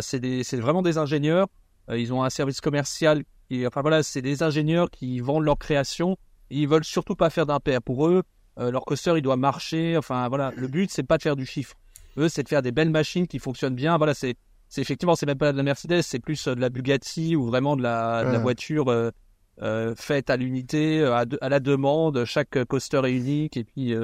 c'est 0.00 0.56
vraiment 0.56 0.82
des 0.82 0.98
ingénieurs. 0.98 1.48
Euh, 1.90 1.98
ils 1.98 2.12
ont 2.12 2.22
un 2.22 2.30
service 2.30 2.60
commercial. 2.60 3.22
Et, 3.50 3.66
enfin 3.66 3.80
voilà, 3.82 4.02
c'est 4.02 4.22
des 4.22 4.42
ingénieurs 4.42 4.90
qui 4.90 5.20
vendent 5.20 5.44
leur 5.44 5.58
création. 5.58 6.16
Et 6.50 6.58
ils 6.58 6.68
veulent 6.68 6.84
surtout 6.84 7.14
pas 7.14 7.30
faire 7.30 7.46
d'impair. 7.46 7.82
Pour 7.82 8.06
eux, 8.06 8.22
euh, 8.58 8.70
leur 8.70 8.84
coaster 8.84 9.14
il 9.16 9.22
doit 9.22 9.36
marcher. 9.36 9.96
Enfin 9.96 10.28
voilà, 10.28 10.52
le 10.56 10.68
but 10.68 10.90
c'est 10.90 11.02
pas 11.02 11.18
de 11.18 11.22
faire 11.22 11.36
du 11.36 11.46
chiffre. 11.46 11.74
Eux, 12.18 12.28
c'est 12.28 12.42
de 12.42 12.48
faire 12.48 12.62
des 12.62 12.72
belles 12.72 12.90
machines 12.90 13.26
qui 13.26 13.38
fonctionnent 13.38 13.74
bien. 13.74 13.96
Voilà, 13.98 14.14
c'est 14.14 14.36
effectivement 14.78 15.16
c'est 15.16 15.26
même 15.26 15.38
pas 15.38 15.52
de 15.52 15.56
la 15.56 15.62
Mercedes, 15.62 16.02
c'est 16.02 16.18
plus 16.18 16.48
de 16.48 16.60
la 16.60 16.70
Bugatti 16.70 17.36
ou 17.36 17.44
vraiment 17.44 17.76
de 17.76 17.82
la, 17.82 18.24
de 18.24 18.32
la 18.32 18.38
voiture 18.38 18.86
faite 19.96 20.30
à 20.30 20.36
l'unité, 20.36 21.04
à, 21.04 21.24
à, 21.40 21.48
la 21.48 21.60
demande. 21.60 22.24
Chaque 22.24 22.64
coaster 22.64 23.02
est 23.04 23.12
unique 23.12 23.56
et 23.56 23.64
puis 23.64 23.94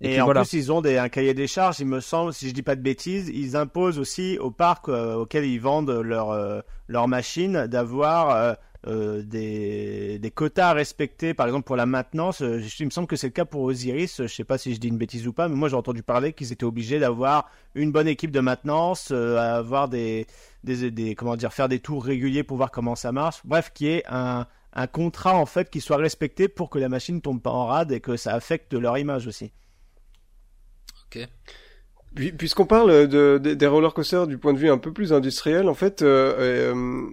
et, 0.00 0.20
en 0.20 0.28
plus, 0.28 0.52
ils 0.52 0.72
ont 0.72 0.82
des, 0.82 0.98
un 0.98 1.08
cahier 1.08 1.32
des 1.32 1.46
charges, 1.46 1.80
il 1.80 1.86
me 1.86 2.00
semble, 2.00 2.34
si 2.34 2.48
je 2.48 2.54
dis 2.54 2.62
pas 2.62 2.76
de 2.76 2.82
bêtises, 2.82 3.30
ils 3.32 3.56
imposent 3.56 3.98
aussi 3.98 4.38
aux 4.38 4.50
parcs 4.50 4.88
euh, 4.88 5.14
auxquels 5.14 5.46
ils 5.46 5.60
vendent 5.60 5.90
leurs 5.90 6.30
euh, 6.30 6.60
leur 6.88 7.08
machines 7.08 7.66
d'avoir 7.66 8.30
euh, 8.30 8.52
euh, 8.88 9.22
des, 9.22 10.18
des, 10.18 10.30
quotas 10.30 10.68
à 10.68 10.72
respecter, 10.74 11.32
par 11.32 11.46
exemple 11.46 11.64
pour 11.64 11.76
la 11.76 11.86
maintenance. 11.86 12.40
il 12.40 12.84
me 12.84 12.90
semble 12.90 13.08
que 13.08 13.16
c'est 13.16 13.28
le 13.28 13.32
cas 13.32 13.46
pour 13.46 13.62
Osiris, 13.62 14.22
je 14.22 14.26
sais 14.26 14.44
pas 14.44 14.58
si 14.58 14.74
je 14.74 14.80
dis 14.80 14.88
une 14.88 14.98
bêtise 14.98 15.26
ou 15.26 15.32
pas, 15.32 15.48
mais 15.48 15.56
moi 15.56 15.70
j'ai 15.70 15.76
entendu 15.76 16.02
parler 16.02 16.34
qu'ils 16.34 16.52
étaient 16.52 16.64
obligés 16.64 16.98
d'avoir 16.98 17.50
une 17.74 17.90
bonne 17.90 18.06
équipe 18.06 18.30
de 18.30 18.40
maintenance, 18.40 19.10
avoir 19.10 19.88
des, 19.88 20.26
des, 20.62 20.90
des, 20.90 21.14
comment 21.14 21.36
dire, 21.36 21.54
faire 21.54 21.68
des 21.68 21.80
tours 21.80 22.04
réguliers 22.04 22.42
pour 22.42 22.58
voir 22.58 22.70
comment 22.70 22.96
ça 22.96 23.12
marche. 23.12 23.40
Bref, 23.44 23.72
qui 23.74 23.88
est 23.88 24.04
un, 24.08 24.46
un 24.74 24.86
contrat 24.86 25.34
en 25.34 25.46
fait 25.46 25.70
qui 25.70 25.80
soit 25.80 25.96
respecté 25.96 26.48
pour 26.48 26.68
que 26.68 26.78
la 26.78 26.90
machine 26.90 27.22
tombe 27.22 27.40
pas 27.40 27.50
en 27.50 27.66
rade 27.66 27.92
et 27.92 28.00
que 28.00 28.16
ça 28.16 28.34
affecte 28.34 28.74
leur 28.74 28.98
image 28.98 29.26
aussi. 29.26 29.52
Puisqu'on 32.38 32.64
parle 32.64 33.08
de, 33.08 33.38
des 33.38 33.66
roller 33.66 33.92
coasters 33.92 34.26
du 34.26 34.38
point 34.38 34.54
de 34.54 34.58
vue 34.58 34.70
un 34.70 34.78
peu 34.78 34.92
plus 34.92 35.12
industriel, 35.12 35.68
en 35.68 35.74
fait, 35.74 36.00
euh, 36.00 36.72
euh, 36.72 37.10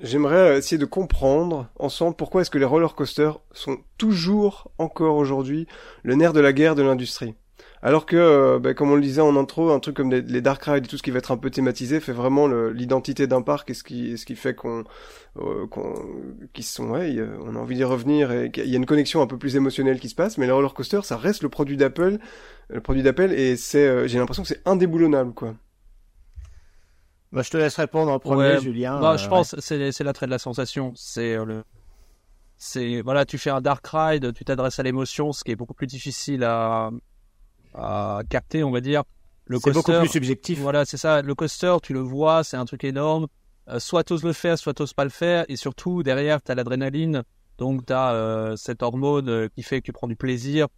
j'aimerais 0.00 0.58
essayer 0.58 0.76
de 0.76 0.84
comprendre 0.84 1.70
ensemble 1.78 2.16
pourquoi 2.16 2.42
est-ce 2.42 2.50
que 2.50 2.58
les 2.58 2.66
roller 2.66 2.94
coasters 2.94 3.40
sont 3.52 3.78
toujours 3.96 4.70
encore 4.76 5.16
aujourd'hui 5.16 5.66
le 6.02 6.16
nerf 6.16 6.34
de 6.34 6.40
la 6.40 6.52
guerre 6.52 6.74
de 6.74 6.82
l'industrie? 6.82 7.34
Alors 7.82 8.04
que, 8.04 8.16
euh, 8.16 8.58
bah, 8.58 8.74
comme 8.74 8.90
on 8.90 8.94
le 8.94 9.00
disait 9.00 9.22
en 9.22 9.36
intro, 9.36 9.70
un 9.70 9.80
truc 9.80 9.96
comme 9.96 10.10
les, 10.10 10.40
dark 10.42 10.62
rides 10.64 10.84
et 10.84 10.88
tout 10.88 10.98
ce 10.98 11.02
qui 11.02 11.10
va 11.10 11.18
être 11.18 11.32
un 11.32 11.38
peu 11.38 11.48
thématisé 11.48 11.98
fait 12.00 12.12
vraiment 12.12 12.46
l'identité 12.46 13.26
d'un 13.26 13.40
parc 13.40 13.70
et 13.70 13.74
ce 13.74 13.82
qui, 13.82 14.18
ce 14.18 14.26
qui 14.26 14.36
fait 14.36 14.54
qu'on, 14.54 14.84
euh, 15.38 15.66
qu'on, 15.66 15.94
qui 16.52 16.62
sont, 16.62 16.90
ouais, 16.90 17.16
on 17.42 17.56
a 17.56 17.58
envie 17.58 17.76
d'y 17.76 17.84
revenir 17.84 18.32
et 18.32 18.50
qu'il 18.50 18.66
y 18.66 18.74
a 18.74 18.76
une 18.76 18.84
connexion 18.84 19.22
un 19.22 19.26
peu 19.26 19.38
plus 19.38 19.56
émotionnelle 19.56 19.98
qui 19.98 20.10
se 20.10 20.14
passe. 20.14 20.36
Mais 20.36 20.44
les 20.44 20.52
roller 20.52 20.74
coaster, 20.74 21.00
ça 21.04 21.16
reste 21.16 21.42
le 21.42 21.48
produit 21.48 21.78
d'Apple, 21.78 22.18
le 22.68 22.80
produit 22.82 23.02
d'Apple 23.02 23.32
et 23.32 23.56
c'est, 23.56 23.86
euh, 23.86 24.06
j'ai 24.06 24.18
l'impression 24.18 24.42
que 24.42 24.48
c'est 24.48 24.62
indéboulonnable, 24.66 25.32
quoi. 25.32 25.54
Bah, 27.32 27.42
je 27.42 27.50
te 27.50 27.56
laisse 27.56 27.76
répondre 27.76 28.12
en 28.12 28.18
premier, 28.18 28.60
Julien. 28.60 29.00
Bah, 29.00 29.16
je 29.16 29.28
pense 29.28 29.54
c'est 29.60 29.92
c'est 29.92 30.02
l'attrait 30.02 30.26
de 30.26 30.32
la 30.32 30.40
sensation. 30.40 30.92
C'est 30.96 31.36
le 31.36 31.62
c'est 32.56 33.00
voilà, 33.00 33.24
tu 33.24 33.38
fais 33.38 33.50
un 33.50 33.60
dark 33.60 33.86
ride, 33.86 34.34
tu 34.34 34.44
t'adresses 34.44 34.80
à 34.80 34.82
l'émotion, 34.82 35.32
ce 35.32 35.44
qui 35.44 35.52
est 35.52 35.56
beaucoup 35.56 35.72
plus 35.72 35.86
difficile 35.86 36.42
à 36.42 36.90
à 37.74 38.22
capter, 38.28 38.62
on 38.64 38.70
va 38.70 38.80
dire. 38.80 39.04
Le 39.46 39.58
c'est 39.58 39.72
beaucoup 39.72 39.92
plus 39.92 40.08
subjectif. 40.08 40.60
Voilà, 40.60 40.84
c'est 40.84 40.96
ça. 40.96 41.22
Le 41.22 41.34
coaster, 41.34 41.76
tu 41.82 41.92
le 41.92 42.00
vois, 42.00 42.44
c'est 42.44 42.56
un 42.56 42.64
truc 42.64 42.84
énorme. 42.84 43.26
Euh, 43.68 43.80
soit 43.80 44.04
t'oses 44.04 44.22
le 44.22 44.32
faire, 44.32 44.56
soit 44.56 44.74
t'oses 44.74 44.94
pas 44.94 45.04
le 45.04 45.10
faire. 45.10 45.44
Et 45.48 45.56
surtout, 45.56 46.02
derrière, 46.02 46.40
tu 46.40 46.52
as 46.52 46.54
l'adrénaline. 46.54 47.24
Donc, 47.58 47.84
tu 47.84 47.92
as 47.92 48.12
euh, 48.12 48.56
cette 48.56 48.82
hormone 48.82 49.28
euh, 49.28 49.48
qui 49.54 49.62
fait 49.62 49.80
que 49.80 49.86
tu 49.86 49.92
prends 49.92 50.08
du 50.08 50.16
plaisir. 50.16 50.68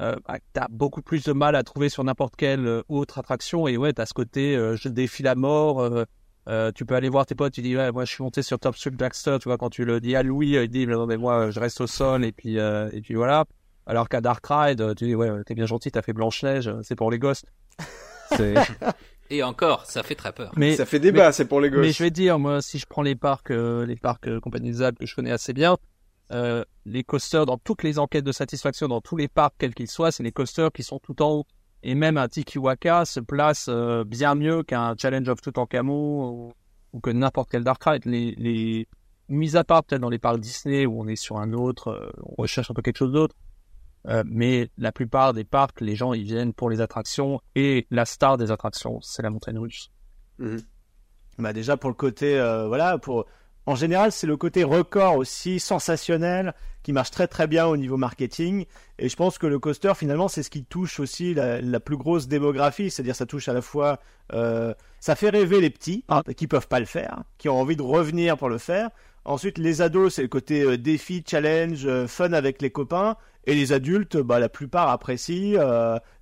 Euh, 0.00 0.16
bah, 0.26 0.38
tu 0.52 0.60
as 0.60 0.68
beaucoup 0.68 1.02
plus 1.02 1.22
de 1.22 1.32
mal 1.32 1.54
à 1.54 1.62
trouver 1.62 1.88
sur 1.88 2.02
n'importe 2.02 2.34
quelle 2.36 2.82
autre 2.88 3.18
attraction. 3.18 3.68
Et 3.68 3.76
ouais, 3.76 3.92
tu 3.92 4.00
as 4.00 4.06
ce 4.06 4.14
côté, 4.14 4.56
je 4.76 4.88
défile 4.88 5.28
à 5.28 5.34
mort. 5.34 5.86
tu 6.74 6.84
peux 6.84 6.94
aller 6.94 7.08
voir 7.08 7.26
tes 7.26 7.34
potes, 7.34 7.52
tu 7.52 7.62
dis, 7.62 7.76
ouais, 7.76 7.92
moi 7.92 8.04
je 8.04 8.12
suis 8.12 8.24
monté 8.24 8.42
sur 8.42 8.58
Top 8.58 8.74
Strip 8.74 8.96
Blackster. 8.96 9.36
Tu 9.40 9.48
vois, 9.48 9.58
quand 9.58 9.70
tu 9.70 9.84
le 9.84 10.00
dis 10.00 10.16
à 10.16 10.22
Louis, 10.22 10.56
il 10.56 10.68
dit, 10.68 10.86
non, 10.86 11.06
mais 11.06 11.16
moi 11.16 11.50
je 11.50 11.60
reste 11.60 11.80
au 11.80 11.86
sol. 11.86 12.24
Et 12.24 12.32
puis, 12.32 12.56
et 12.56 13.00
puis 13.02 13.14
voilà. 13.14 13.44
Alors 13.86 14.08
qu'à 14.08 14.20
Dark 14.20 14.44
Ride, 14.48 14.94
tu 14.96 15.04
dis, 15.04 15.14
ouais, 15.14 15.30
t'es 15.44 15.54
bien 15.54 15.66
gentil, 15.66 15.90
t'as 15.90 16.02
fait 16.02 16.12
Blanche-Neige, 16.12 16.70
c'est 16.82 16.96
pour 16.96 17.10
les 17.10 17.18
gosses. 17.18 17.44
Et 19.30 19.42
encore, 19.42 19.86
ça 19.86 20.02
fait 20.02 20.14
très 20.14 20.32
peur. 20.32 20.52
Mais 20.56 20.76
ça 20.76 20.86
fait 20.86 21.00
débat, 21.00 21.32
c'est 21.32 21.46
pour 21.46 21.60
les 21.60 21.70
gosses. 21.70 21.80
Mais 21.80 21.92
je 21.92 22.02
vais 22.02 22.10
dire, 22.10 22.38
moi, 22.38 22.60
si 22.60 22.78
je 22.78 22.86
prends 22.86 23.02
les 23.02 23.14
parcs, 23.14 23.50
euh, 23.50 23.86
les 23.86 23.96
parcs 23.96 24.28
euh, 24.28 24.40
Compagnie 24.40 24.70
des 24.70 24.82
Alpes 24.82 24.98
que 24.98 25.06
je 25.06 25.14
connais 25.14 25.32
assez 25.32 25.52
bien, 25.52 25.76
euh, 26.32 26.64
les 26.84 27.04
coasters 27.04 27.46
dans 27.46 27.58
toutes 27.58 27.82
les 27.82 27.98
enquêtes 27.98 28.24
de 28.24 28.32
satisfaction, 28.32 28.88
dans 28.88 29.00
tous 29.00 29.16
les 29.16 29.28
parcs 29.28 29.54
quels 29.58 29.74
qu'ils 29.74 29.90
soient, 29.90 30.12
c'est 30.12 30.22
les 30.22 30.32
coasters 30.32 30.72
qui 30.72 30.82
sont 30.82 30.98
tout 30.98 31.20
en 31.22 31.30
haut. 31.30 31.46
Et 31.82 31.94
même 31.94 32.16
un 32.16 32.28
Tikiwaka 32.28 33.04
se 33.04 33.20
place 33.20 33.66
euh, 33.68 34.04
bien 34.04 34.34
mieux 34.34 34.62
qu'un 34.62 34.94
Challenge 34.96 35.28
of 35.28 35.40
Tutankhamon 35.40 36.28
ou, 36.30 36.52
ou 36.92 37.00
que 37.00 37.10
n'importe 37.10 37.50
quel 37.50 37.62
Dark 37.64 37.82
Ride. 37.84 38.04
Les, 38.06 38.34
les 38.38 38.88
mis 39.28 39.56
à 39.56 39.64
part 39.64 39.84
peut-être 39.84 40.00
dans 40.00 40.10
les 40.10 40.18
parcs 40.18 40.38
Disney 40.38 40.86
où 40.86 41.00
on 41.00 41.06
est 41.06 41.16
sur 41.16 41.38
un 41.38 41.52
autre, 41.52 42.12
on 42.22 42.42
recherche 42.42 42.70
un 42.70 42.74
peu 42.74 42.82
quelque 42.82 42.98
chose 42.98 43.12
d'autre 43.12 43.34
mais 44.26 44.70
la 44.76 44.92
plupart 44.92 45.32
des 45.32 45.44
parcs, 45.44 45.80
les 45.80 45.96
gens 45.96 46.12
ils 46.12 46.24
viennent 46.24 46.52
pour 46.52 46.70
les 46.70 46.80
attractions 46.80 47.40
et 47.54 47.86
la 47.90 48.04
star 48.04 48.36
des 48.36 48.50
attractions, 48.50 49.00
c'est 49.00 49.22
la 49.22 49.30
montagne 49.30 49.58
russe. 49.58 49.90
Mhm. 50.38 50.60
Bah 51.38 51.52
déjà 51.52 51.76
pour 51.76 51.90
le 51.90 51.94
côté 51.94 52.36
voilà 52.68 52.98
pour 52.98 53.26
en 53.66 53.76
général, 53.76 54.12
c'est 54.12 54.26
le 54.26 54.36
côté 54.36 54.62
record 54.62 55.16
aussi 55.16 55.58
sensationnel 55.58 56.54
qui 56.82 56.92
marche 56.92 57.10
très 57.10 57.26
très 57.26 57.46
bien 57.46 57.66
au 57.66 57.78
niveau 57.78 57.96
marketing. 57.96 58.66
Et 58.98 59.08
je 59.08 59.16
pense 59.16 59.38
que 59.38 59.46
le 59.46 59.58
coaster, 59.58 59.92
finalement, 59.96 60.28
c'est 60.28 60.42
ce 60.42 60.50
qui 60.50 60.64
touche 60.64 61.00
aussi 61.00 61.32
la, 61.32 61.80
plus 61.80 61.96
grosse 61.96 62.28
démographie. 62.28 62.90
C'est-à-dire, 62.90 63.16
ça 63.16 63.24
touche 63.24 63.48
à 63.48 63.54
la 63.54 63.62
fois, 63.62 64.00
euh, 64.34 64.74
ça 65.00 65.16
fait 65.16 65.30
rêver 65.30 65.62
les 65.62 65.70
petits 65.70 66.04
ah. 66.08 66.22
qui 66.36 66.46
peuvent 66.46 66.68
pas 66.68 66.78
le 66.78 66.84
faire, 66.84 67.22
qui 67.38 67.48
ont 67.48 67.58
envie 67.58 67.76
de 67.76 67.82
revenir 67.82 68.36
pour 68.36 68.50
le 68.50 68.58
faire. 68.58 68.90
Ensuite, 69.24 69.56
les 69.56 69.80
ados, 69.80 70.14
c'est 70.14 70.22
le 70.22 70.28
côté 70.28 70.62
euh, 70.62 70.76
défi, 70.76 71.24
challenge, 71.26 71.86
euh, 71.86 72.06
fun 72.06 72.34
avec 72.34 72.60
les 72.60 72.70
copains. 72.70 73.16
Et 73.46 73.54
les 73.54 73.72
adultes, 73.72 74.16
bah, 74.16 74.38
la 74.38 74.48
plupart 74.48 74.88
apprécient. 74.88 75.60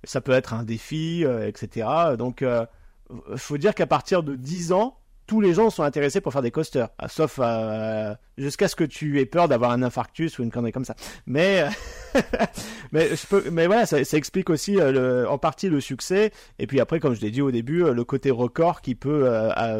ça 0.03 0.21
peut 0.21 0.33
être 0.33 0.53
un 0.53 0.63
défi, 0.63 1.23
etc. 1.23 1.87
Donc, 2.17 2.43
il 2.43 3.37
faut 3.37 3.57
dire 3.57 3.75
qu'à 3.75 3.87
partir 3.87 4.23
de 4.23 4.35
10 4.35 4.73
ans, 4.73 4.97
tous 5.25 5.41
les 5.41 5.53
gens 5.53 5.69
sont 5.69 5.83
intéressés 5.83 6.21
pour 6.21 6.33
faire 6.33 6.41
des 6.41 6.51
coasters, 6.51 6.89
ah, 6.97 7.07
sauf 7.07 7.39
euh, 7.41 8.13
jusqu'à 8.37 8.67
ce 8.67 8.75
que 8.75 8.83
tu 8.83 9.19
aies 9.19 9.25
peur 9.25 9.47
d'avoir 9.47 9.71
un 9.71 9.81
infarctus 9.81 10.37
ou 10.37 10.43
une 10.43 10.51
connerie 10.51 10.71
comme 10.71 10.85
ça. 10.85 10.95
Mais 11.25 11.65
mais 12.91 13.09
mais 13.51 13.67
voilà, 13.67 13.85
ça, 13.85 13.99
explique 13.99 14.49
aussi 14.49 14.77
euh, 14.79 15.27
en 15.27 15.37
partie 15.37 15.69
le 15.69 15.79
succès. 15.79 16.31
Et 16.59 16.67
puis 16.67 16.79
après, 16.79 16.99
comme 16.99 17.13
je 17.13 17.21
l'ai 17.21 17.31
dit 17.31 17.41
au 17.41 17.51
début, 17.51 17.83
euh, 17.83 17.93
le 17.93 18.03
côté 18.03 18.31
record 18.31 18.81
qui 18.81 18.95
peut 18.95 19.29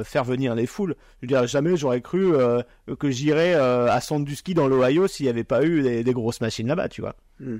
faire 0.03 0.23
venir 0.23 0.55
les 0.55 0.65
foules. 0.65 0.95
Je 1.21 1.25
veux 1.25 1.27
dire, 1.27 1.47
jamais 1.47 1.75
j'aurais 1.75 2.01
cru 2.01 2.33
que 2.99 3.09
j'irais 3.09 3.53
à 3.53 3.99
Sandusky 4.01 4.53
dans 4.53 4.67
l'Ohio 4.67 5.07
s'il 5.07 5.25
n'y 5.25 5.29
avait 5.29 5.43
pas 5.43 5.63
eu 5.63 6.03
des, 6.03 6.13
grosses 6.13 6.41
machines 6.41 6.67
là-bas, 6.67 6.89
tu 6.89 7.01
vois. 7.01 7.15
Hmm. 7.39 7.59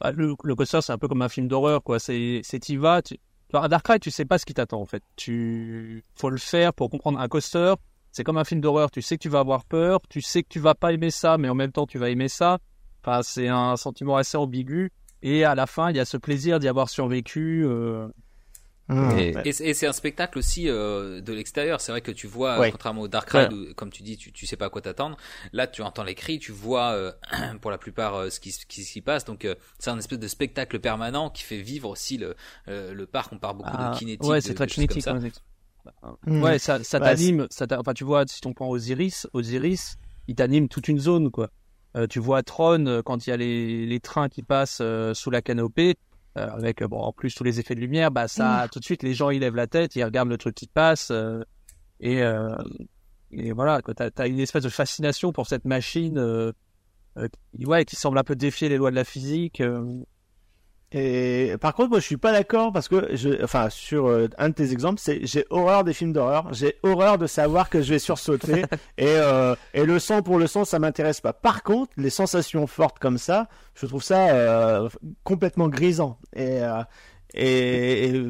Bah, 0.00 0.12
le, 0.12 0.34
coaster, 0.54 0.80
c'est 0.82 0.92
un 0.92 0.98
peu 0.98 1.08
comme 1.08 1.22
un 1.22 1.28
film 1.28 1.48
d'horreur, 1.48 1.82
quoi. 1.82 1.98
C'est 1.98 2.42
t'y 2.60 2.76
vas, 2.76 3.02
tu 3.02 3.16
à 3.62 3.68
Dark 3.68 3.86
Ride, 3.86 4.00
tu 4.00 4.10
sais 4.10 4.24
pas 4.24 4.38
ce 4.38 4.46
qui 4.46 4.54
t'attend 4.54 4.80
en 4.80 4.86
fait. 4.86 5.02
Tu 5.16 6.02
faut 6.14 6.30
le 6.30 6.38
faire 6.38 6.74
pour 6.74 6.90
comprendre 6.90 7.20
un 7.20 7.28
coaster. 7.28 7.74
C'est 8.10 8.24
comme 8.24 8.38
un 8.38 8.44
film 8.44 8.60
d'horreur. 8.60 8.90
Tu 8.90 9.02
sais 9.02 9.16
que 9.16 9.22
tu 9.22 9.28
vas 9.28 9.40
avoir 9.40 9.64
peur, 9.64 10.00
tu 10.08 10.20
sais 10.20 10.42
que 10.42 10.48
tu 10.48 10.60
vas 10.60 10.74
pas 10.74 10.92
aimer 10.92 11.10
ça, 11.10 11.38
mais 11.38 11.48
en 11.48 11.54
même 11.54 11.72
temps 11.72 11.86
tu 11.86 11.98
vas 11.98 12.10
aimer 12.10 12.28
ça. 12.28 12.58
Enfin, 13.02 13.22
c'est 13.22 13.48
un 13.48 13.76
sentiment 13.76 14.16
assez 14.16 14.36
ambigu. 14.36 14.90
Et 15.22 15.44
à 15.44 15.54
la 15.54 15.66
fin, 15.66 15.90
il 15.90 15.96
y 15.96 16.00
a 16.00 16.04
ce 16.04 16.16
plaisir 16.16 16.58
d'y 16.58 16.68
avoir 16.68 16.88
survécu. 16.88 17.64
Euh, 17.66 18.08
Mmh. 18.88 19.40
Et, 19.44 19.52
c'est 19.52 19.86
un 19.86 19.92
spectacle 19.92 20.38
aussi 20.38 20.68
euh, 20.68 21.22
de 21.22 21.32
l'extérieur. 21.32 21.80
C'est 21.80 21.90
vrai 21.90 22.02
que 22.02 22.10
tu 22.10 22.26
vois, 22.26 22.70
contrairement 22.70 23.02
au 23.02 23.08
Dark 23.08 23.30
Ride, 23.30 23.52
où, 23.52 23.74
comme 23.74 23.90
tu 23.90 24.02
dis, 24.02 24.16
tu, 24.18 24.30
tu 24.30 24.46
sais 24.46 24.56
pas 24.56 24.66
à 24.66 24.68
quoi 24.68 24.82
t'attendre. 24.82 25.16
Là, 25.52 25.66
tu 25.66 25.82
entends 25.82 26.04
les 26.04 26.14
cris, 26.14 26.38
tu 26.38 26.52
vois 26.52 26.92
euh, 26.92 27.12
pour 27.62 27.70
la 27.70 27.78
plupart 27.78 28.14
euh, 28.14 28.30
ce 28.30 28.40
qui, 28.40 28.52
ce 28.52 28.66
qui 28.66 28.84
s'y 28.84 29.00
passe. 29.00 29.24
Donc, 29.24 29.46
c'est 29.78 29.90
un 29.90 29.98
espèce 29.98 30.18
de 30.18 30.28
spectacle 30.28 30.78
permanent 30.80 31.30
qui 31.30 31.44
fait 31.44 31.60
vivre 31.60 31.88
aussi 31.88 32.18
le, 32.18 32.36
le 32.66 33.06
parc. 33.06 33.32
On 33.32 33.38
parle 33.38 33.56
beaucoup 33.56 33.76
de 33.76 33.82
ah, 33.82 33.94
kinétique. 33.96 34.24
Ouais, 34.24 34.40
c'est 34.40 34.54
très 34.54 34.66
kinétique. 34.66 35.06
Mmh. 36.26 36.42
Ouais, 36.42 36.58
ça, 36.58 36.82
ça 36.82 37.00
t'anime. 37.00 37.46
Ça 37.50 37.66
enfin, 37.78 37.94
tu 37.94 38.04
vois, 38.04 38.24
si 38.26 38.40
on 38.46 38.52
prend 38.52 38.68
Osiris, 38.68 39.26
Osiris, 39.32 39.96
il 40.28 40.34
t'anime 40.34 40.68
toute 40.68 40.88
une 40.88 40.98
zone, 40.98 41.30
quoi. 41.30 41.48
tu 42.10 42.18
vois 42.18 42.42
Tron 42.42 43.02
quand 43.04 43.26
il 43.26 43.30
y 43.30 43.32
a 43.32 43.36
les, 43.36 43.86
les 43.86 44.00
trains 44.00 44.28
qui 44.28 44.42
passent 44.42 44.82
sous 45.14 45.30
la 45.30 45.40
canopée 45.40 45.90
euh, 45.90 46.13
avec 46.36 46.82
bon 46.82 46.98
en 46.98 47.12
plus 47.12 47.34
tous 47.34 47.44
les 47.44 47.60
effets 47.60 47.74
de 47.74 47.80
lumière, 47.80 48.10
bah 48.10 48.28
ça 48.28 48.68
tout 48.70 48.80
de 48.80 48.84
suite 48.84 49.02
les 49.02 49.14
gens 49.14 49.30
ils 49.30 49.40
lèvent 49.40 49.54
la 49.54 49.66
tête, 49.66 49.94
ils 49.96 50.04
regardent 50.04 50.30
le 50.30 50.38
truc 50.38 50.54
qui 50.54 50.66
passe 50.66 51.10
euh, 51.10 51.42
et 52.00 52.22
euh, 52.22 52.56
et 53.30 53.52
voilà 53.52 53.80
tu 53.82 53.94
t'as 53.94 54.10
as 54.16 54.26
une 54.26 54.40
espèce 54.40 54.64
de 54.64 54.68
fascination 54.68 55.32
pour 55.32 55.46
cette 55.46 55.64
machine 55.64 56.52
ouais 57.64 57.84
qui 57.84 57.96
semble 57.96 58.18
un 58.18 58.24
peu 58.24 58.36
défier 58.36 58.68
les 58.68 58.76
lois 58.76 58.90
de 58.90 58.96
la 58.96 59.04
physique. 59.04 59.62
Et 60.96 61.56
par 61.60 61.74
contre, 61.74 61.90
moi, 61.90 61.98
je 61.98 62.04
suis 62.04 62.16
pas 62.16 62.30
d'accord 62.30 62.72
parce 62.72 62.86
que, 62.86 63.16
je, 63.16 63.42
enfin, 63.42 63.68
sur 63.68 64.06
euh, 64.06 64.28
un 64.38 64.50
de 64.50 64.54
tes 64.54 64.70
exemples, 64.70 65.00
c'est 65.02 65.26
j'ai 65.26 65.44
horreur 65.50 65.82
des 65.82 65.92
films 65.92 66.12
d'horreur. 66.12 66.54
J'ai 66.54 66.76
horreur 66.84 67.18
de 67.18 67.26
savoir 67.26 67.68
que 67.68 67.82
je 67.82 67.94
vais 67.94 67.98
sursauter 67.98 68.62
et 68.96 69.08
euh, 69.08 69.56
et 69.74 69.84
le 69.84 69.98
sang 69.98 70.22
pour 70.22 70.38
le 70.38 70.46
sang, 70.46 70.64
ça 70.64 70.78
m'intéresse 70.78 71.20
pas. 71.20 71.32
Par 71.32 71.64
contre, 71.64 71.90
les 71.96 72.10
sensations 72.10 72.68
fortes 72.68 73.00
comme 73.00 73.18
ça, 73.18 73.48
je 73.74 73.86
trouve 73.86 74.04
ça 74.04 74.28
euh, 74.28 74.88
complètement 75.24 75.68
grisant. 75.68 76.16
Et 76.36 76.60
et, 77.36 78.22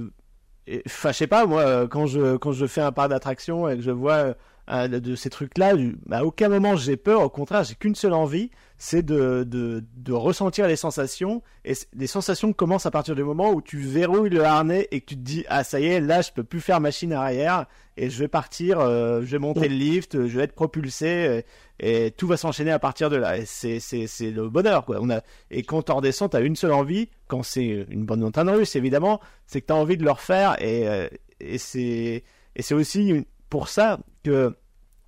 je 0.67 1.13
sais 1.13 1.27
pas, 1.27 1.45
moi, 1.45 1.87
quand 1.87 2.07
je 2.07 2.39
quand 2.39 2.53
je 2.53 2.65
fais 2.65 2.81
un 2.81 2.93
parc 2.93 3.11
d'attraction 3.11 3.69
et 3.69 3.77
que 3.77 3.83
je 3.83 3.91
vois 3.91 4.37
de 4.71 5.15
ces 5.15 5.29
trucs-là, 5.29 5.75
à 6.11 6.25
aucun 6.25 6.49
moment 6.49 6.77
j'ai 6.77 6.97
peur. 6.97 7.21
Au 7.21 7.29
contraire, 7.29 7.63
j'ai 7.65 7.75
qu'une 7.75 7.95
seule 7.95 8.15
envie, 8.15 8.51
c'est 8.85 9.03
de, 9.03 9.45
de, 9.49 10.13
ressentir 10.13 10.69
les 10.69 10.77
sensations. 10.77 11.43
Et 11.65 11.73
les 11.97 12.07
sensations 12.07 12.53
commencent 12.53 12.85
à 12.85 12.91
partir 12.91 13.15
du 13.15 13.25
moment 13.25 13.51
où 13.51 13.63
tu 13.63 13.79
verrouilles 13.79 14.29
le 14.29 14.45
harnais 14.45 14.89
et 14.91 15.01
que 15.01 15.07
tu 15.07 15.15
te 15.15 15.23
dis 15.23 15.47
ah 15.49 15.65
ça 15.65 15.81
y 15.81 15.87
est, 15.87 16.01
là 16.03 16.21
je 16.21 16.33
peux 16.33 16.45
plus 16.45 16.61
faire 16.61 16.81
machine 16.81 17.15
arrière 17.15 17.65
et 17.97 18.11
je 18.11 18.19
vais 18.19 18.29
partir, 18.29 18.81
euh, 18.81 19.23
je 19.23 19.33
vais 19.33 19.39
monter 19.39 19.69
le 19.69 19.75
lift, 19.75 20.27
je 20.27 20.37
vais 20.37 20.45
être 20.45 20.53
propulsé 20.53 21.45
et, 21.81 22.11
tout 22.11 22.27
va 22.27 22.37
s'enchaîner 22.37 22.73
à 22.73 22.79
partir 22.79 23.09
de 23.09 23.17
là. 23.17 23.37
C'est 23.47 23.81
c'est 23.81 24.31
le 24.31 24.51
bonheur 24.51 24.85
quoi. 24.85 24.99
On 25.01 25.09
a 25.09 25.23
et 25.51 25.63
quand 25.63 25.83
tu 25.83 25.93
redescends, 25.93 26.29
t'as 26.29 26.43
une 26.43 26.55
seule 26.55 26.73
envie. 26.73 27.09
Quand 27.27 27.43
c'est 27.43 27.87
une 27.89 28.05
bonne 28.05 28.21
montagne 28.21 28.51
russe 28.51 28.77
évidemment, 28.77 29.19
c'est 29.47 29.63
que 29.63 29.67
t'as 29.67 29.75
envie 29.75 29.97
de 29.97 30.05
le 30.05 30.11
refaire 30.11 30.63
et 30.63 30.87
euh, 30.87 31.09
et 31.41 31.57
c'est 31.57 32.23
et 32.55 32.63
c'est 32.63 32.75
aussi 32.75 33.25
pour 33.49 33.69
ça 33.69 33.99
que 34.25 34.55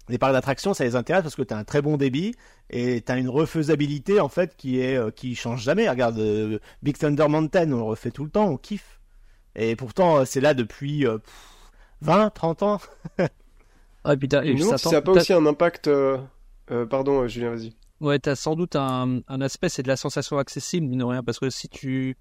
les 0.09 0.19
parcs 0.19 0.33
d'attractions, 0.33 0.75
ça 0.75 0.85
les 0.85 0.97
intéresse 0.97 1.23
parce 1.23 1.35
que 1.35 1.43
tu 1.43 1.53
as 1.53 1.57
un 1.57 1.65
très 1.65 1.83
bon 1.83 1.97
débit 1.97 2.35
et 2.71 3.01
tu 3.01 3.13
as 3.13 3.17
une 3.17 3.29
refaisabilité 3.29 4.21
en 4.21 4.29
fait 4.29 4.57
qui 4.57 4.81
est 4.81 4.97
euh, 4.97 5.11
qui 5.11 5.35
change 5.35 5.63
jamais. 5.63 5.89
Regarde 5.89 6.19
euh, 6.19 6.59
Big 6.83 6.97
Thunder 6.97 7.29
Mountain, 7.29 7.73
on 7.73 7.77
le 7.77 7.83
refait 7.83 8.11
tout 8.11 8.25
le 8.25 8.31
temps, 8.31 8.47
on 8.47 8.57
kiffe. 8.57 9.01
Et 9.55 9.75
pourtant, 9.75 10.19
euh, 10.19 10.25
c'est 10.25 10.41
là 10.41 10.55
depuis 10.55 11.07
20, 12.03 12.31
30 12.31 12.63
ans. 12.63 12.81
ah, 14.05 14.17
putain, 14.17 14.43
et, 14.43 14.57
ça 14.59 14.91
n'a 14.91 15.03
pas 15.03 15.13
aussi 15.13 15.33
un 15.33 15.47
impact. 15.47 15.91
pardon, 16.91 17.27
Julien, 17.27 17.51
vas-y. 17.51 17.75
Ouais, 18.01 18.19
tu 18.19 18.29
as 18.29 18.37
sans 18.37 18.55
doute 18.55 18.77
un, 18.77 19.21
un 19.27 19.41
aspect, 19.41 19.71
c'est 19.71 19.83
de 19.83 19.89
la 19.89 19.97
sensation 19.97 20.37
accessible, 20.39 20.87
mine 20.87 20.99
de 20.99 21.05
rien, 21.05 21.23
parce 21.23 21.39
que 21.39 21.49
si 21.49 21.69
tu 21.69 22.17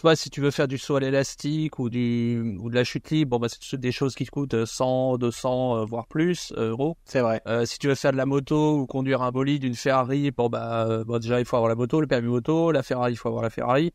tu 0.00 0.06
vois, 0.06 0.16
si 0.16 0.30
tu 0.30 0.40
veux 0.40 0.50
faire 0.50 0.66
du 0.66 0.78
saut 0.78 0.96
à 0.96 1.00
l'élastique 1.00 1.78
ou, 1.78 1.90
du, 1.90 2.56
ou 2.58 2.70
de 2.70 2.74
la 2.74 2.84
chute 2.84 3.10
libre, 3.10 3.32
bon, 3.32 3.38
bah, 3.38 3.48
c'est 3.50 3.78
des 3.78 3.92
choses 3.92 4.14
qui 4.14 4.24
te 4.24 4.30
coûtent 4.30 4.64
100, 4.64 5.18
200, 5.18 5.76
euh, 5.76 5.84
voire 5.84 6.06
plus 6.06 6.54
euh, 6.56 6.70
euros. 6.70 6.96
C'est 7.04 7.20
vrai. 7.20 7.42
Euh, 7.46 7.66
si 7.66 7.78
tu 7.78 7.86
veux 7.86 7.94
faire 7.94 8.12
de 8.12 8.16
la 8.16 8.24
moto 8.24 8.78
ou 8.78 8.86
conduire 8.86 9.20
un 9.20 9.30
bolide, 9.30 9.62
une 9.62 9.74
Ferrari, 9.74 10.30
bon, 10.30 10.48
bah, 10.48 11.04
bon, 11.04 11.18
déjà, 11.18 11.38
il 11.38 11.44
faut 11.44 11.56
avoir 11.56 11.68
la 11.68 11.74
moto, 11.74 12.00
le 12.00 12.06
permis 12.06 12.28
moto, 12.28 12.72
la 12.72 12.82
Ferrari, 12.82 13.12
il 13.12 13.16
faut 13.16 13.28
avoir 13.28 13.42
la 13.42 13.50
Ferrari. 13.50 13.92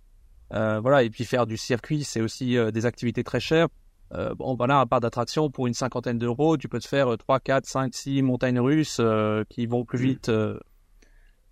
voilà, 0.51 1.01
et 1.01 1.09
puis 1.09 1.25
faire 1.25 1.47
du 1.47 1.57
circuit, 1.57 2.03
c'est 2.03 2.21
aussi 2.21 2.55
des 2.71 2.85
activités 2.85 3.23
très 3.23 3.39
chères. 3.39 3.69
bon, 4.11 4.53
voilà, 4.53 4.81
à 4.81 4.85
part 4.85 4.99
d'attraction, 4.99 5.49
pour 5.49 5.65
une 5.65 5.73
cinquantaine 5.73 6.19
d'euros, 6.19 6.55
tu 6.55 6.69
peux 6.69 6.77
te 6.79 6.87
faire 6.87 7.17
3, 7.17 7.39
4, 7.39 7.65
5, 7.65 7.95
6 7.95 8.21
montagnes 8.21 8.59
russes 8.59 9.01
qui 9.49 9.65
vont 9.65 9.83
plus 9.85 9.97
mm. 9.97 10.03
vite 10.03 10.31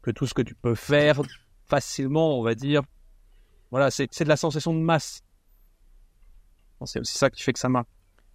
que 0.04 0.12
tout 0.12 0.28
ce 0.28 0.36
que 0.36 0.44
tu 0.44 0.54
peux 0.54 0.76
faire 0.76 1.24
facilement, 1.66 2.38
on 2.38 2.44
va 2.44 2.54
dire, 2.54 2.84
voilà, 3.74 3.90
c'est 3.90 4.08
de 4.24 4.30
la 4.30 4.38
sensation 4.38 4.72
de 4.72 4.78
masse. 4.78 5.24
C'est 6.86 7.00
aussi 7.00 7.18
ça 7.18 7.32
qui 7.32 7.42
fait 7.42 7.54
que 7.54 7.60
ça 7.60 7.70
marche. 7.70 7.88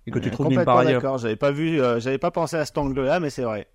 Et 0.04 0.10
que 0.10 0.18
tu 0.18 0.32
trouves 0.32 0.48
nulle 0.48 0.64
part 0.64 0.78
ailleurs. 0.78 1.00
D'accord, 1.00 1.18
j'avais 1.18 1.36
pas 1.36 1.52
vu, 1.52 1.80
euh, 1.80 2.00
j'avais 2.00 2.18
pas 2.18 2.32
pensé 2.32 2.56
à 2.56 2.64
cet 2.64 2.76
angle-là, 2.76 3.20
mais 3.20 3.30
c'est 3.30 3.44
vrai. 3.44 3.68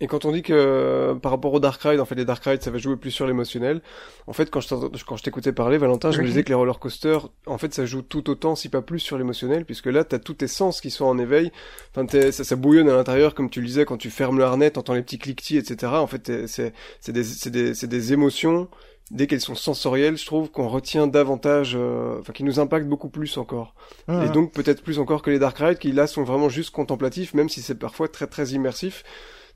Et 0.00 0.06
quand 0.06 0.24
on 0.24 0.32
dit 0.32 0.40
que 0.40 0.54
euh, 0.54 1.14
par 1.16 1.32
rapport 1.32 1.52
au 1.52 1.60
Dark 1.60 1.82
Ride, 1.82 2.00
en 2.00 2.06
fait, 2.06 2.14
les 2.14 2.24
Dark 2.24 2.42
Ride, 2.42 2.62
ça 2.62 2.70
va 2.70 2.78
jouer 2.78 2.96
plus 2.96 3.10
sur 3.10 3.26
l'émotionnel. 3.26 3.82
En 4.26 4.32
fait, 4.32 4.48
quand 4.48 4.60
je 4.60 4.74
quand 5.04 5.16
je 5.18 5.22
t'écoutais 5.22 5.52
parler, 5.52 5.76
Valentin, 5.76 6.12
je 6.12 6.22
me 6.22 6.26
disais 6.26 6.44
que 6.44 6.48
les 6.48 6.54
roller 6.54 6.78
coasters, 6.78 7.28
en 7.44 7.58
fait, 7.58 7.74
ça 7.74 7.84
joue 7.84 8.00
tout 8.00 8.30
autant, 8.30 8.54
si 8.54 8.70
pas 8.70 8.80
plus, 8.80 9.00
sur 9.00 9.18
l'émotionnel, 9.18 9.66
puisque 9.66 9.88
là, 9.88 10.02
t'as 10.02 10.18
tous 10.18 10.34
tes 10.34 10.48
sens 10.48 10.80
qui 10.80 10.90
sont 10.90 11.04
en 11.04 11.18
éveil. 11.18 11.52
Enfin, 11.94 12.06
ça, 12.32 12.42
ça 12.42 12.56
bouillonne 12.56 12.88
à 12.88 12.96
l'intérieur, 12.96 13.34
comme 13.34 13.50
tu 13.50 13.60
le 13.60 13.66
disais, 13.66 13.84
quand 13.84 13.98
tu 13.98 14.08
fermes 14.08 14.38
le 14.38 14.44
harnais, 14.44 14.70
t'entends 14.70 14.94
les 14.94 15.02
petits 15.02 15.18
cliquetis, 15.18 15.58
etc. 15.58 15.92
En 15.92 16.06
fait, 16.06 16.46
c'est 16.46 16.72
c'est 17.00 17.12
des 17.12 17.24
c'est 17.24 17.50
des 17.50 17.74
c'est 17.74 17.86
des 17.86 18.14
émotions 18.14 18.70
dès 19.10 19.26
qu'elles 19.26 19.40
sont 19.40 19.54
sensorielles, 19.54 20.16
je 20.16 20.26
trouve 20.26 20.50
qu'on 20.50 20.68
retient 20.68 21.06
davantage, 21.06 21.76
euh, 21.78 22.18
enfin, 22.20 22.32
qui 22.32 22.44
nous 22.44 22.60
impactent 22.60 22.88
beaucoup 22.88 23.08
plus 23.08 23.36
encore. 23.36 23.74
Ah. 24.06 24.24
Et 24.24 24.28
donc 24.28 24.52
peut-être 24.52 24.82
plus 24.82 24.98
encore 24.98 25.22
que 25.22 25.30
les 25.30 25.38
Dark 25.38 25.58
Ride, 25.58 25.78
qui 25.78 25.92
là 25.92 26.06
sont 26.06 26.24
vraiment 26.24 26.48
juste 26.48 26.70
contemplatifs, 26.70 27.34
même 27.34 27.48
si 27.48 27.62
c'est 27.62 27.74
parfois 27.74 28.08
très 28.08 28.26
très 28.26 28.48
immersif. 28.48 29.04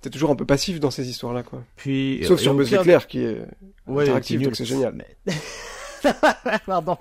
T'es 0.01 0.11
toujours 0.11 0.31
un 0.31 0.37
peu 0.37 0.47
passif 0.47 0.81
dans 0.81 0.91
ces 0.91 1.09
histoires-là, 1.09 1.45
quoi. 1.45 1.63
Puis, 1.77 2.25
Sauf 2.25 2.41
sur 2.41 2.55
Buzz 2.55 2.73
l'éclair, 2.73 3.07
qui 3.07 3.21
est 3.21 3.43
interactif, 3.87 4.43
donc 4.43 4.57
c'est 4.57 4.65
génial. 4.65 4.95
Mais... 4.95 5.35
Pardon, 6.67 6.97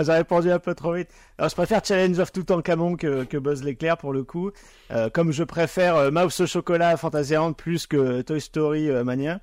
j'ai 0.00 0.12
répondu 0.12 0.50
un 0.50 0.58
peu 0.58 0.74
trop 0.74 0.94
vite. 0.94 1.08
Alors, 1.36 1.50
je 1.50 1.54
préfère 1.54 1.84
Challenge 1.84 2.18
of 2.18 2.32
Toutankhamon 2.32 2.96
que, 2.96 3.24
que 3.24 3.36
Buzz 3.36 3.62
l'éclair 3.62 3.98
pour 3.98 4.12
le 4.12 4.24
coup. 4.24 4.50
Euh, 4.90 5.10
comme 5.10 5.32
je 5.32 5.44
préfère 5.44 5.96
euh, 5.96 6.10
Mouse 6.10 6.40
au 6.40 6.46
chocolat 6.46 6.96
Fantasyland 6.96 7.52
plus 7.52 7.86
que 7.86 8.22
Toy 8.22 8.40
Story 8.40 8.88
euh, 8.88 9.04
Mania. 9.04 9.40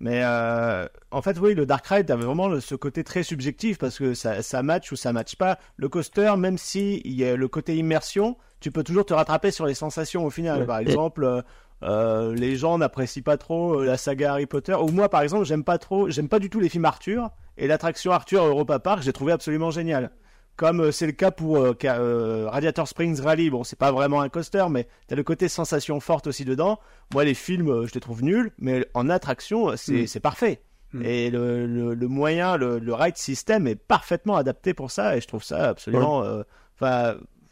Mais 0.00 0.22
euh, 0.24 0.86
en 1.10 1.22
fait, 1.22 1.38
oui, 1.38 1.54
le 1.54 1.66
Dark 1.66 1.86
Ride 1.86 2.10
avait 2.10 2.24
vraiment 2.24 2.60
ce 2.60 2.74
côté 2.74 3.04
très 3.04 3.22
subjectif 3.22 3.78
parce 3.78 3.98
que 3.98 4.14
ça, 4.14 4.42
ça 4.42 4.62
match 4.62 4.92
ou 4.92 4.96
ça 4.96 5.12
match 5.12 5.36
pas. 5.36 5.58
Le 5.76 5.88
coaster, 5.88 6.34
même 6.36 6.58
si 6.58 7.00
il 7.04 7.12
y 7.12 7.24
a 7.24 7.36
le 7.36 7.48
côté 7.48 7.76
immersion, 7.76 8.36
tu 8.60 8.70
peux 8.70 8.82
toujours 8.82 9.06
te 9.06 9.14
rattraper 9.14 9.50
sur 9.50 9.66
les 9.66 9.74
sensations 9.74 10.24
au 10.24 10.30
final. 10.30 10.66
Par 10.66 10.78
exemple, 10.78 11.24
euh, 11.24 11.42
euh, 11.82 12.34
les 12.34 12.56
gens 12.56 12.78
n'apprécient 12.78 13.22
pas 13.22 13.36
trop 13.36 13.82
la 13.82 13.96
saga 13.96 14.32
Harry 14.32 14.46
Potter. 14.46 14.74
Ou 14.74 14.88
moi, 14.88 15.08
par 15.08 15.22
exemple, 15.22 15.44
j'aime 15.44 15.64
pas 15.64 15.78
trop, 15.78 16.10
j'aime 16.10 16.28
pas 16.28 16.38
du 16.38 16.50
tout 16.50 16.60
les 16.60 16.68
films 16.68 16.84
Arthur. 16.84 17.30
Et 17.56 17.68
l'attraction 17.68 18.10
Arthur 18.12 18.44
Europa 18.44 18.78
Park, 18.80 19.02
j'ai 19.02 19.12
trouvé 19.12 19.32
absolument 19.32 19.70
génial. 19.70 20.10
Comme 20.56 20.80
euh, 20.80 20.92
c'est 20.92 21.06
le 21.06 21.12
cas 21.12 21.30
pour 21.32 21.58
euh, 21.58 21.76
euh, 21.84 22.48
Radiator 22.48 22.86
Springs 22.86 23.20
Rally. 23.20 23.50
Bon, 23.50 23.64
c'est 23.64 23.78
pas 23.78 23.90
vraiment 23.90 24.20
un 24.20 24.28
coaster, 24.28 24.66
mais 24.70 24.86
t'as 25.08 25.16
le 25.16 25.24
côté 25.24 25.48
sensation 25.48 25.98
forte 25.98 26.28
aussi 26.28 26.44
dedans. 26.44 26.78
Moi, 27.12 27.24
les 27.24 27.34
films, 27.34 27.86
je 27.86 27.94
les 27.94 28.00
trouve 28.00 28.22
nuls, 28.22 28.52
mais 28.58 28.86
en 28.94 29.10
attraction, 29.10 29.76
c'est 29.76 30.14
mm. 30.14 30.20
parfait. 30.20 30.62
Mm. 30.92 31.02
Et 31.04 31.30
le, 31.30 31.94
le, 31.94 32.08
moyen, 32.08 32.56
le, 32.56 32.78
le, 32.78 32.94
ride 32.94 33.16
system 33.16 33.66
est 33.66 33.74
parfaitement 33.74 34.36
adapté 34.36 34.74
pour 34.74 34.92
ça, 34.92 35.16
et 35.16 35.20
je 35.20 35.26
trouve 35.26 35.42
ça 35.42 35.70
absolument, 35.70 36.24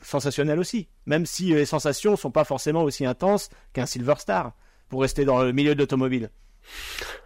sensationnel 0.00 0.58
aussi. 0.58 0.88
Même 1.06 1.26
si 1.26 1.54
les 1.54 1.66
sensations 1.66 2.16
sont 2.16 2.30
pas 2.30 2.44
forcément 2.44 2.82
aussi 2.82 3.04
intenses 3.04 3.50
qu'un 3.72 3.86
Silver 3.86 4.14
Star, 4.18 4.52
pour 4.88 5.02
rester 5.02 5.24
dans 5.24 5.42
le 5.42 5.52
milieu 5.52 5.74
de 5.74 5.80
l'automobile. 5.80 6.30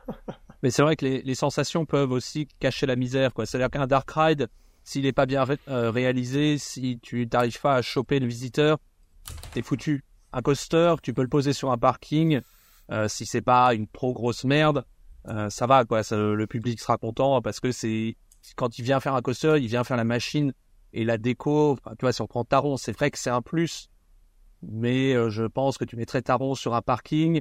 Mais 0.63 0.71
c'est 0.71 0.83
vrai 0.83 0.97
que 0.97 1.05
les, 1.05 1.21
les, 1.21 1.35
sensations 1.35 1.85
peuvent 1.85 2.13
aussi 2.13 2.49
cacher 2.61 2.87
la 2.87 2.97
misère, 2.97 3.35
quoi. 3.35 3.45
C'est-à-dire 3.45 3.71
qu'un 3.71 3.87
dark 3.87 4.11
ride, 4.11 4.49
s'il 4.87 5.03
n'est 5.03 5.13
pas 5.13 5.27
bien 5.27 5.45
euh, 5.69 5.91
réalisé, 5.91 6.59
si 6.59 7.01
tu 7.03 7.29
n'arrives 7.31 7.61
pas 7.61 7.75
à 7.75 7.83
choper 7.83 8.21
le 8.21 8.27
visiteur, 8.27 8.79
t'es 9.53 9.61
foutu. 9.61 10.05
Un 10.33 10.43
coaster, 10.43 10.95
tu 11.03 11.13
peux 11.13 11.23
le 11.23 11.29
poser 11.29 11.53
sur 11.53 11.73
un 11.73 11.77
parking. 11.77 12.41
Euh, 12.93 13.09
si 13.09 13.27
c'est 13.27 13.43
pas 13.43 13.75
une 13.75 13.89
trop 13.89 14.13
grosse 14.13 14.45
merde, 14.45 14.85
euh, 15.27 15.51
ça 15.51 15.67
va 15.67 15.85
quoi. 15.85 16.03
le 16.13 16.47
public 16.47 16.79
sera 16.79 16.99
content 16.99 17.43
parce 17.43 17.59
que 17.59 17.73
c'est 17.73 18.17
quand 18.55 18.79
il 18.79 18.85
vient 18.85 19.01
faire 19.01 19.17
un 19.17 19.23
coaster, 19.23 19.57
il 19.61 19.67
vient 19.67 19.83
faire 19.83 19.97
la 19.97 20.05
machine 20.05 20.53
et 20.93 21.05
la 21.05 21.19
déco. 21.19 21.77
tu 21.99 22.03
vois, 22.03 22.13
si 22.13 22.23
on 22.23 22.29
prend 22.29 22.45
Taron, 22.45 22.77
c'est 22.77 22.93
vrai 22.93 23.11
que 23.11 23.19
c'est 23.19 23.29
un 23.31 23.43
plus, 23.43 23.91
mais 24.63 25.15
je 25.31 25.43
pense 25.43 25.79
que 25.79 25.85
tu 25.85 25.97
mettrais 25.97 26.23
Taron 26.23 26.55
sur 26.55 26.77
un 26.77 26.83
parking, 26.83 27.41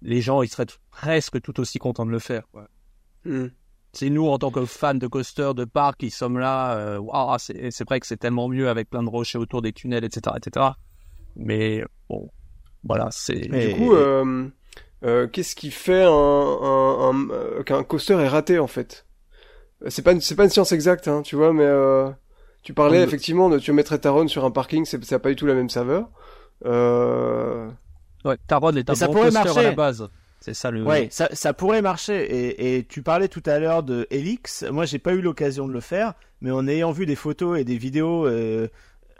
les 0.00 0.22
gens 0.22 0.40
ils 0.40 0.48
seraient 0.48 0.66
presque 0.90 1.38
tout 1.42 1.60
aussi 1.60 1.78
contents 1.78 2.06
de 2.06 2.10
le 2.10 2.18
faire. 2.18 2.48
Quoi. 2.48 2.66
Hmm 3.26 3.48
c'est 3.96 4.10
nous 4.10 4.28
en 4.28 4.38
tant 4.38 4.50
que 4.50 4.64
fans 4.64 4.94
de 4.94 5.06
coaster 5.06 5.52
de 5.54 5.64
parc 5.64 6.00
qui 6.00 6.10
sommes 6.10 6.38
là. 6.38 6.76
Euh, 6.76 7.00
c'est 7.38 7.88
vrai 7.88 8.00
que 8.00 8.06
c'est 8.06 8.18
tellement 8.18 8.48
mieux 8.48 8.68
avec 8.68 8.90
plein 8.90 9.02
de 9.02 9.08
rochers 9.08 9.38
autour 9.38 9.62
des 9.62 9.72
tunnels, 9.72 10.04
etc., 10.04 10.36
etc. 10.36 10.66
Mais 11.36 11.84
bon, 12.08 12.28
voilà, 12.84 13.08
c'est. 13.10 13.40
Du 13.40 13.74
coup, 13.74 13.94
euh, 13.94 14.48
euh, 15.04 15.26
qu'est-ce 15.28 15.56
qui 15.56 15.70
fait 15.70 16.04
un, 16.06 17.62
qu'un 17.64 17.82
coaster 17.84 18.14
est 18.14 18.28
raté 18.28 18.58
en 18.58 18.66
fait? 18.66 19.06
C'est 19.88 20.02
pas 20.02 20.18
c'est 20.20 20.34
pas 20.34 20.44
une 20.44 20.50
science 20.50 20.72
exacte, 20.72 21.08
hein, 21.08 21.22
tu 21.22 21.36
vois, 21.36 21.52
mais 21.52 21.68
tu 22.62 22.74
parlais 22.74 23.02
effectivement 23.02 23.48
de 23.48 23.58
tu 23.58 23.72
mettrais 23.72 23.98
Taron 23.98 24.28
sur 24.28 24.44
un 24.44 24.50
parking, 24.50 24.84
c'est 24.84 25.02
ça 25.04 25.16
n'a 25.16 25.20
pas 25.20 25.28
du 25.30 25.36
tout 25.36 25.46
la 25.46 25.54
même 25.54 25.70
saveur. 25.70 26.10
Ouais, 26.64 28.36
Taron 28.46 28.72
est 28.72 28.90
un 28.90 29.06
bon 29.06 29.12
coaster 29.12 29.58
à 29.58 29.62
la 29.62 29.72
base. 29.72 30.08
C'est 30.46 30.54
ça 30.54 30.70
le. 30.70 30.84
Ouais, 30.84 31.08
ça, 31.10 31.52
pourrait 31.54 31.82
marcher. 31.82 32.22
Et, 32.22 32.76
et, 32.76 32.84
tu 32.84 33.02
parlais 33.02 33.26
tout 33.26 33.42
à 33.46 33.58
l'heure 33.58 33.82
de 33.82 34.06
Helix. 34.10 34.64
Moi, 34.70 34.84
j'ai 34.84 35.00
pas 35.00 35.12
eu 35.12 35.20
l'occasion 35.20 35.66
de 35.66 35.72
le 35.72 35.80
faire, 35.80 36.14
mais 36.40 36.52
en 36.52 36.68
ayant 36.68 36.92
vu 36.92 37.04
des 37.04 37.16
photos 37.16 37.58
et 37.58 37.64
des 37.64 37.76
vidéos, 37.76 38.28
euh, 38.28 38.68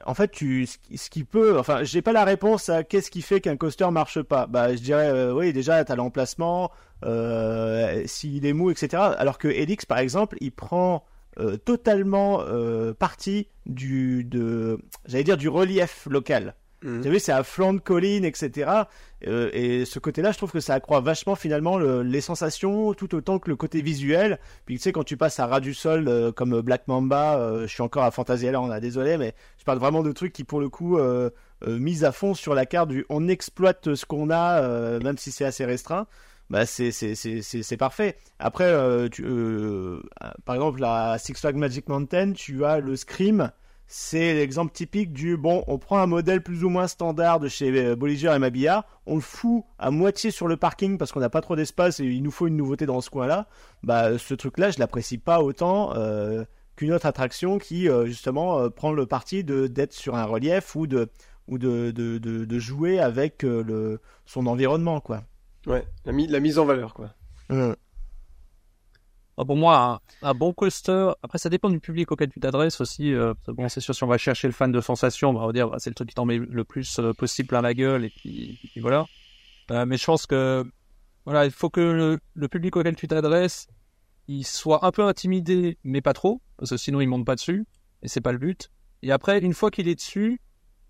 en 0.04 0.14
fait, 0.14 0.30
tu, 0.30 0.68
ce 0.68 1.10
qui 1.10 1.24
peut, 1.24 1.58
enfin, 1.58 1.82
j'ai 1.82 2.00
pas 2.00 2.12
la 2.12 2.24
réponse 2.24 2.68
à 2.68 2.84
qu'est-ce 2.84 3.10
qui 3.10 3.22
fait 3.22 3.40
qu'un 3.40 3.56
coaster 3.56 3.90
marche 3.90 4.22
pas. 4.22 4.46
Bah, 4.46 4.76
je 4.76 4.80
dirais, 4.80 5.08
euh, 5.08 5.34
oui, 5.34 5.52
déjà, 5.52 5.84
t'as 5.84 5.96
l'emplacement, 5.96 6.70
euh, 7.04 8.04
s'il 8.06 8.46
est 8.46 8.52
mou, 8.52 8.70
etc. 8.70 9.02
Alors 9.18 9.38
que 9.38 9.48
Helix, 9.48 9.84
par 9.84 9.98
exemple, 9.98 10.36
il 10.40 10.52
prend 10.52 11.04
euh, 11.40 11.56
totalement 11.56 12.44
partie 13.00 13.48
du, 13.66 14.22
de, 14.22 14.78
j'allais 15.06 15.24
dire, 15.24 15.36
du 15.36 15.48
relief 15.48 16.06
local. 16.08 16.54
Mmh. 16.86 17.00
Tu 17.00 17.10
vu, 17.10 17.18
c'est 17.18 17.32
à 17.32 17.42
flanc 17.42 17.74
de 17.74 17.80
colline, 17.80 18.24
etc. 18.24 18.70
Euh, 19.26 19.50
et 19.52 19.84
ce 19.84 19.98
côté-là, 19.98 20.30
je 20.30 20.36
trouve 20.36 20.52
que 20.52 20.60
ça 20.60 20.74
accroît 20.74 21.00
vachement 21.00 21.34
finalement 21.34 21.78
les 21.78 22.20
sensations, 22.20 22.94
tout 22.94 23.12
autant 23.16 23.40
que 23.40 23.50
le 23.50 23.56
côté 23.56 23.82
visuel. 23.82 24.38
Puis 24.66 24.76
tu 24.76 24.82
sais, 24.82 24.92
quand 24.92 25.02
tu 25.02 25.16
passes 25.16 25.40
à 25.40 25.46
ras 25.46 25.58
du 25.58 25.74
sol, 25.74 26.06
euh, 26.06 26.30
comme 26.30 26.60
Black 26.60 26.86
Mamba, 26.86 27.38
euh, 27.38 27.62
je 27.66 27.72
suis 27.72 27.82
encore 27.82 28.04
à 28.04 28.12
Fantasyland, 28.12 28.64
on 28.64 28.70
a 28.70 28.78
désolé, 28.78 29.18
mais 29.18 29.34
je 29.58 29.64
parle 29.64 29.78
vraiment 29.78 30.04
de 30.04 30.12
trucs 30.12 30.32
qui, 30.32 30.44
pour 30.44 30.60
le 30.60 30.68
coup, 30.68 30.98
mis 31.66 32.04
à 32.04 32.12
fond 32.12 32.34
sur 32.34 32.54
la 32.54 32.66
carte 32.66 32.88
du 32.90 33.04
on 33.08 33.26
exploite 33.26 33.94
ce 33.96 34.06
qu'on 34.06 34.30
a, 34.30 34.98
même 35.00 35.18
si 35.18 35.32
c'est 35.32 35.44
assez 35.44 35.64
restreint. 35.64 36.06
Bah 36.48 36.64
c'est 36.64 36.92
c'est 36.92 37.76
parfait. 37.76 38.16
Après, 38.38 38.72
tu, 39.10 39.24
par 40.44 40.54
exemple, 40.54 40.80
la 40.80 41.18
Six 41.18 41.34
Flags 41.34 41.56
Magic 41.56 41.88
Mountain, 41.88 42.32
tu 42.32 42.64
as 42.64 42.78
le 42.78 42.94
Scream 42.94 43.50
c'est 43.86 44.34
l'exemple 44.34 44.72
typique 44.72 45.12
du 45.12 45.36
bon, 45.36 45.62
on 45.68 45.78
prend 45.78 45.98
un 45.98 46.06
modèle 46.06 46.42
plus 46.42 46.64
ou 46.64 46.68
moins 46.68 46.88
standard 46.88 47.38
de 47.38 47.48
chez 47.48 47.70
euh, 47.70 47.96
Bolliger 47.96 48.32
et 48.34 48.38
Mabillard, 48.38 48.84
on 49.06 49.16
le 49.16 49.20
fout 49.20 49.64
à 49.78 49.90
moitié 49.90 50.30
sur 50.30 50.48
le 50.48 50.56
parking 50.56 50.98
parce 50.98 51.12
qu'on 51.12 51.20
n'a 51.20 51.30
pas 51.30 51.40
trop 51.40 51.54
d'espace 51.54 52.00
et 52.00 52.04
il 52.04 52.22
nous 52.22 52.30
faut 52.30 52.48
une 52.48 52.56
nouveauté 52.56 52.86
dans 52.86 53.00
ce 53.00 53.10
coin-là. 53.10 53.46
Bah, 53.82 54.18
ce 54.18 54.34
truc-là, 54.34 54.70
je 54.70 54.78
l'apprécie 54.78 55.18
pas 55.18 55.40
autant 55.40 55.94
euh, 55.94 56.44
qu'une 56.74 56.92
autre 56.92 57.06
attraction 57.06 57.58
qui 57.58 57.88
euh, 57.88 58.06
justement 58.06 58.68
prend 58.70 58.92
le 58.92 59.06
parti 59.06 59.44
de 59.44 59.66
d'être 59.68 59.92
sur 59.92 60.16
un 60.16 60.24
relief 60.24 60.74
ou 60.74 60.86
de 60.86 61.08
ou 61.48 61.58
de, 61.58 61.92
de, 61.92 62.18
de, 62.18 62.58
jouer 62.58 62.98
avec 62.98 63.44
le 63.44 64.00
son 64.24 64.48
environnement, 64.48 64.98
quoi. 65.00 65.22
Ouais, 65.68 65.86
la, 66.04 66.12
la 66.12 66.40
mise 66.40 66.58
en 66.58 66.64
valeur, 66.64 66.92
quoi. 66.92 67.14
Mmh. 67.50 67.74
Bah, 69.36 69.44
pour 69.44 69.56
moi, 69.56 70.00
un, 70.22 70.34
bon 70.34 70.54
coaster, 70.54 71.10
après 71.22 71.38
ça 71.38 71.50
dépend 71.50 71.68
du 71.68 71.78
public 71.78 72.10
auquel 72.10 72.30
tu 72.30 72.40
t'adresses 72.40 72.80
aussi. 72.80 73.12
Euh, 73.12 73.34
c'est 73.68 73.80
sûr, 73.80 73.94
si 73.94 74.02
on 74.02 74.06
va 74.06 74.16
chercher 74.16 74.48
le 74.48 74.52
fan 74.52 74.72
de 74.72 74.80
sensation, 74.80 75.34
bah, 75.34 75.40
on 75.42 75.46
va 75.46 75.52
dire 75.52 75.68
bah, 75.68 75.76
c'est 75.78 75.90
le 75.90 75.94
truc 75.94 76.08
qui 76.08 76.14
t'en 76.14 76.24
met 76.24 76.38
le 76.38 76.64
plus 76.64 76.98
euh, 76.98 77.12
possible 77.12 77.48
plein 77.48 77.60
la 77.60 77.74
gueule, 77.74 78.06
et 78.06 78.10
puis, 78.10 78.58
voilà. 78.80 79.04
Euh, 79.70 79.84
mais 79.84 79.98
je 79.98 80.04
pense 80.06 80.26
que 80.26 80.64
voilà, 81.26 81.44
il 81.44 81.50
faut 81.50 81.68
que 81.68 82.18
le, 82.34 82.48
public 82.48 82.76
auquel 82.76 82.96
tu 82.96 83.08
t'adresses, 83.08 83.68
il 84.26 84.44
soit 84.46 84.86
un 84.86 84.90
peu 84.90 85.02
intimidé, 85.02 85.76
mais 85.84 86.00
pas 86.00 86.14
trop, 86.14 86.40
parce 86.56 86.70
que 86.70 86.76
sinon 86.76 87.00
il 87.00 87.08
monte 87.08 87.26
pas 87.26 87.34
dessus, 87.34 87.66
et 88.02 88.08
c'est 88.08 88.22
pas 88.22 88.32
le 88.32 88.38
but. 88.38 88.70
Et 89.02 89.12
après, 89.12 89.38
une 89.40 89.52
fois 89.52 89.70
qu'il 89.70 89.88
est 89.88 89.96
dessus, 89.96 90.40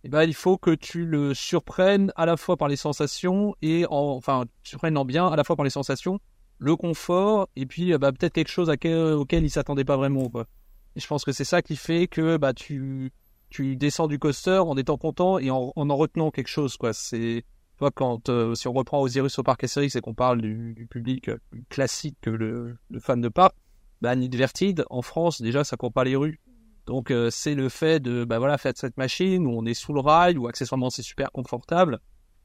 eh 0.05 0.09
ben, 0.09 0.23
il 0.23 0.35
faut 0.35 0.57
que 0.57 0.71
tu 0.71 1.05
le 1.05 1.35
surprennes 1.35 2.13
à 2.15 2.27
la 2.27 2.37
fois 2.37 2.57
par 2.57 2.69
les 2.69 2.77
sensations 2.77 3.57
et 3.61 3.87
en, 3.87 4.15
enfin, 4.17 4.45
surprennes 4.63 4.97
en 4.97 5.05
bien 5.05 5.27
à 5.27 5.35
la 5.35 5.43
fois 5.43 5.57
par 5.57 5.65
les 5.65 5.71
sensations 5.71 6.21
le 6.59 6.77
confort 6.77 7.49
et 7.57 7.67
puis 7.67 7.93
euh, 7.93 7.99
bah, 7.99 8.13
peut-être 8.13 8.33
quelque 8.33 8.51
chose 8.51 8.71
auquel 8.71 9.45
il 9.45 9.51
s'attendait 9.51 9.85
pas 9.85 9.97
vraiment. 9.97 10.29
Quoi. 10.29 10.47
Et 10.95 11.01
je 11.01 11.07
pense 11.07 11.25
que 11.25 11.33
c'est 11.33 11.45
ça 11.45 11.63
qui 11.63 11.77
fait 11.77 12.07
que 12.07 12.37
bah, 12.37 12.55
tu, 12.55 13.13
tu 13.51 13.77
descends 13.77 14.09
du 14.09 14.19
coaster 14.19 14.59
en 14.59 14.77
étant 14.77 14.97
content 14.97 15.39
et 15.39 15.51
en 15.51 15.73
en, 15.75 15.97
retenant 15.97 16.31
quelque 16.31 16.49
chose. 16.49 16.77
Quoi. 16.77 16.93
C'est, 16.93 17.45
toi, 17.79 17.91
quand, 17.91 18.29
euh, 18.29 18.55
si 18.55 18.69
on 18.69 18.73
reprend 18.73 19.01
Osiris 19.03 19.39
au 19.39 19.43
parc 19.43 19.65
et 19.65 20.01
qu'on 20.01 20.15
parle 20.15 20.41
du, 20.41 20.87
public 20.91 21.29
euh, 21.29 21.39
classique 21.69 22.17
que 22.23 22.31
le, 22.31 22.77
le, 22.91 23.01
fan 23.01 23.21
de 23.21 23.29
parc, 23.29 23.55
bah, 24.01 24.17
Nidvertide, 24.17 24.85
en 24.89 25.03
France, 25.03 25.43
déjà, 25.43 25.65
ça 25.65 25.77
court 25.77 25.93
pas 25.93 26.05
les 26.05 26.17
rues. 26.17 26.41
Donc, 26.87 27.13
c'est 27.31 27.57
le 27.57 27.69
fait 27.69 27.99
de 27.99 28.25
bah, 28.25 28.39
voilà, 28.39 28.59
faire 28.59 28.73
cette 28.77 28.97
machine 28.97 29.45
où 29.45 29.51
on 29.51 29.67
est 29.67 29.75
sous 29.75 29.93
le 29.93 29.99
rail, 29.99 30.39
où 30.39 30.47
accessoirement 30.47 30.89
c'est 30.89 31.03
super 31.03 31.33
confortable. 31.33 31.99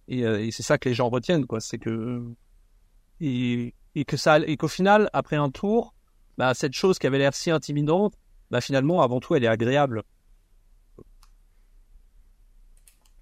Et, 0.08 0.22
et 0.22 0.50
c'est 0.50 0.64
ça 0.64 0.80
que 0.80 0.90
les 0.90 0.96
gens 0.96 1.10
retiennent. 1.10 1.46
quoi. 1.46 1.60
C'est 1.60 1.78
que. 1.78 2.24
Et, 3.20 3.76
et 3.96 4.06
que 4.06 4.18
ça 4.18 4.40
et 4.40 4.58
qu'au 4.58 4.68
final 4.68 5.10
après 5.14 5.36
un 5.36 5.50
tour 5.50 5.94
bah, 6.38 6.54
cette 6.54 6.74
chose 6.74 7.00
qui 7.00 7.08
avait 7.08 7.18
l'air 7.18 7.34
si 7.34 7.52
intimidante 7.52 8.14
bah 8.50 8.62
finalement 8.62 9.02
avant 9.02 9.20
tout 9.20 9.36
elle 9.36 9.44
est 9.44 9.48
agréable 9.48 10.04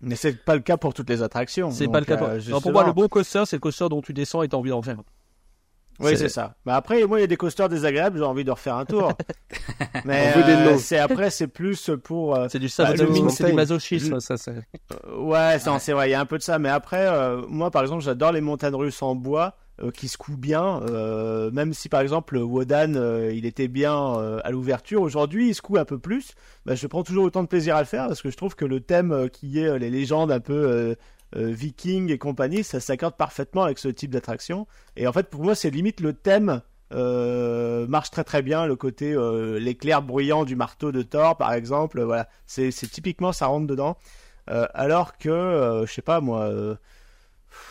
mais 0.02 0.16
c'est 0.16 0.46
pas 0.46 0.56
le 0.56 0.62
cas 0.62 0.78
pour 0.78 0.94
toutes 0.94 1.10
les 1.10 1.22
attractions 1.22 1.72
c'est 1.72 1.88
pas 1.88 2.00
le 2.00 2.06
cas 2.06 2.18
pour... 2.18 2.28
Euh, 2.28 2.60
pour 2.62 2.72
moi 2.72 2.86
le 2.86 2.94
bon 2.94 3.08
coaster 3.08 3.44
c'est 3.46 3.58
le 3.58 3.62
coaster 3.62 3.90
dont 3.90 4.02
tu 4.02 4.14
descends 4.14 4.44
et 4.44 4.50
t'as 4.50 4.58
envie 4.58 4.70
d'en 4.70 4.82
faire 4.82 5.02
oui, 6.02 6.16
c'est 6.18 6.30
ça. 6.30 6.56
Mais 6.66 6.72
après, 6.72 7.06
moi, 7.06 7.20
il 7.20 7.22
y 7.22 7.24
a 7.26 7.28
des 7.28 7.36
coasters 7.36 7.68
désagréables, 7.68 8.18
j'ai 8.18 8.24
envie 8.24 8.46
de 8.46 8.52
refaire 8.52 8.76
un 8.76 8.86
tour. 8.86 9.12
Mais 10.06 10.34
euh, 10.38 10.78
c'est 10.78 10.98
après, 10.98 11.30
c'est 11.30 11.48
plus 11.48 11.92
pour. 12.04 12.36
Euh, 12.36 12.48
c'est 12.50 12.60
du 12.60 12.70
bah, 12.78 12.94
c'est 13.30 13.46
du 13.48 13.54
masochisme, 13.54 14.20
ça. 14.22 14.38
C'est... 14.38 14.56
ouais, 15.18 15.60
c'est 15.60 15.92
vrai, 15.92 16.08
il 16.08 16.12
y 16.12 16.16
a 16.16 16.22
un 16.22 16.26
peu 16.26 16.38
de 16.38 16.44
ça. 16.44 16.58
Mais 16.58 16.70
après, 16.70 17.06
moi, 17.50 17.70
par 17.70 17.82
exemple, 17.82 18.02
j'adore 18.02 18.32
les 18.32 18.42
montagnes 18.42 18.76
russes 18.76 19.02
en 19.02 19.16
bois. 19.16 19.58
Euh, 19.82 19.92
qui 19.92 20.10
secouent 20.10 20.36
bien, 20.36 20.82
euh, 20.90 21.52
même 21.52 21.74
si 21.74 21.88
par 21.88 22.02
exemple 22.02 22.38
Wodan 22.38 22.96
euh, 22.96 23.32
il 23.34 23.46
était 23.46 23.70
bien 23.70 23.94
à 24.44 24.52
l'ouverture, 24.52 25.02
aujourd'hui 25.02 25.50
il 25.50 25.56
secoue 25.56 25.78
un 25.78 25.86
peu 25.86 25.98
plus, 25.98 26.34
bah, 26.66 26.76
je 26.76 26.86
prends 26.88 27.04
toujours 27.04 27.24
autant 27.24 27.44
de 27.44 27.48
plaisir 27.48 27.78
à 27.78 27.80
le 27.80 27.86
faire 27.86 28.08
parce 28.08 28.22
que 28.22 28.30
je 28.30 28.36
trouve 28.36 28.56
que 28.56 28.66
le 28.66 28.82
thème 28.82 29.30
qui 29.32 29.60
est 29.60 29.80
les 29.80 29.90
légendes 29.90 30.32
un 30.32 30.40
peu 30.42 30.96
vikings 31.34 32.12
et 32.12 32.18
compagnie, 32.18 32.64
ça 32.64 32.80
s'accorde 32.80 33.16
parfaitement 33.16 33.64
avec 33.64 33.80
ce 33.80 33.88
type 33.88 34.12
d'attraction. 34.12 34.68
Et 34.98 35.08
en 35.08 35.14
fait 35.14 35.30
pour 35.30 35.44
moi 35.44 35.56
c'est 35.56 35.70
limite 35.70 36.02
le 36.02 36.14
thème 36.14 36.62
marche 36.92 38.12
très 38.12 38.24
très 38.24 38.42
bien 38.42 38.66
le 38.66 38.76
côté 38.76 39.16
l'éclair 39.60 40.02
bruyant 40.02 40.44
du 40.44 40.56
marteau 40.56 40.92
de 40.92 41.04
Thor 41.04 41.38
par 41.38 41.54
exemple 41.54 42.02
voilà. 42.02 42.28
C'est 42.48 42.72
typiquement 42.72 43.32
ça 43.32 43.48
rentre 43.48 43.68
dedans. 43.68 43.98
Alors 44.48 45.18
que 45.18 45.84
je 45.88 45.94
sais 45.94 46.02
pas 46.02 46.20
moi 46.20 46.52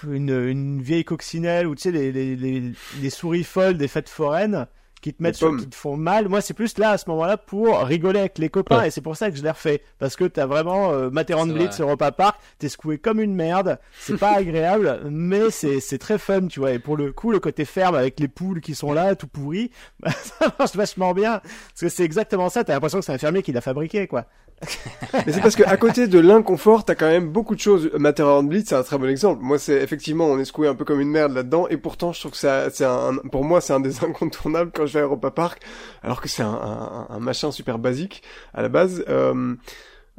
une, 0.05 0.31
une, 0.31 0.83
vieille 0.83 1.05
coccinelle 1.05 1.67
ou 1.67 1.75
tu 1.75 1.83
sais 1.83 1.91
les, 1.91 2.13
les, 2.13 2.37
les, 2.37 3.11
souris 3.11 3.45
folles 3.45 3.77
des 3.79 3.89
fêtes 3.89 4.09
foraines 4.09 4.67
qui 5.01 5.15
te 5.15 5.23
mettent 5.23 5.37
sur, 5.37 5.57
qui 5.57 5.69
te 5.69 5.75
font 5.75 5.97
mal. 5.97 6.29
Moi, 6.29 6.41
c'est 6.41 6.55
plus 6.55 6.79
là 6.79 6.91
à 6.91 6.99
ce 6.99 7.09
moment-là 7.11 7.37
pour 7.37 7.79
rigoler 7.81 8.21
avec 8.21 8.39
les 8.39 8.49
copains 8.49 8.85
et 8.85 8.91
c'est 8.91 9.01
pour 9.01 9.17
ça 9.17 9.31
que 9.31 9.37
je 9.37 9.43
l'ai 9.43 9.51
refait 9.51 9.83
parce 9.99 10.17
que 10.17 10.25
t'as 10.25 10.47
vraiment 10.47 10.93
euh, 10.93 11.11
Materan 11.11 11.47
Blitz 11.47 11.81
Europa 11.81 12.13
Park, 12.13 12.37
t'es 12.59 12.69
secoué 12.69 12.99
comme 12.99 13.21
une 13.21 13.35
merde. 13.35 13.79
C'est 13.99 14.19
pas 14.19 14.33
agréable, 14.37 15.01
mais 15.11 15.51
c'est 15.51 15.81
c'est 15.81 15.99
très 15.99 16.19
fun, 16.19 16.47
tu 16.47 16.61
vois. 16.61 16.73
Et 16.73 16.79
pour 16.79 16.97
le 16.97 17.13
coup, 17.13 17.31
le 17.31 17.41
côté 17.41 17.65
ferme 17.65 17.95
avec 17.95 18.21
les 18.21 18.29
poules 18.29 18.61
qui 18.61 18.75
sont 18.75 18.93
là, 18.93 19.15
tout 19.15 19.29
pourri, 19.29 19.71
bah, 20.01 20.11
ça 20.11 20.55
marche 20.59 20.77
vachement 20.77 21.15
bien 21.15 21.41
parce 21.41 21.81
que 21.81 21.89
c'est 21.89 22.05
exactement 22.05 22.49
ça. 22.49 22.65
T'as 22.65 22.75
l'impression 22.75 22.99
que 22.99 23.05
c'est 23.05 23.13
un 23.13 23.19
fermier 23.19 23.43
qui 23.43 23.53
l'a 23.53 23.61
fabriqué, 23.61 24.07
quoi. 24.07 24.27
Mais 25.27 25.33
c'est 25.33 25.41
parce 25.41 25.55
qu'à 25.55 25.77
côté 25.77 26.09
de 26.09 26.19
l'inconfort, 26.19 26.85
t'as 26.85 26.97
quand 26.97 27.07
même 27.07 27.29
beaucoup 27.29 27.55
de 27.55 27.61
choses. 27.61 27.91
Materan 27.97 28.43
Blitz, 28.43 28.69
c'est 28.69 28.75
un 28.75 28.83
très 28.83 28.99
bon 28.99 29.09
exemple. 29.09 29.43
Moi, 29.43 29.59
c'est 29.59 29.81
effectivement, 29.81 30.27
on 30.27 30.39
est 30.39 30.45
secoué 30.45 30.67
un 30.67 30.75
peu 30.75 30.85
comme 30.85 31.01
une 31.01 31.11
merde 31.11 31.33
là-dedans, 31.33 31.69
et 31.69 31.77
pourtant, 31.77 32.13
je 32.13 32.21
trouve 32.21 32.33
que 32.33 32.39
c'est 32.39 32.85
un, 32.85 33.17
pour 33.31 33.45
moi, 33.45 33.61
c'est 33.61 33.73
un 33.73 33.81
des 33.81 34.05
incontournables 34.05 34.73
quand 34.75 34.87
je 34.89 34.95
vais 34.95 35.01
à 35.01 35.03
Europa 35.05 35.31
Park, 35.31 35.63
alors 36.03 36.21
que 36.21 36.29
c'est 36.29 36.43
un, 36.43 37.19
machin 37.21 37.53
super 37.53 37.79
basique 37.79 38.23
à 38.55 38.63
la 38.63 38.69
base. 38.69 39.05
Euh, 39.09 39.57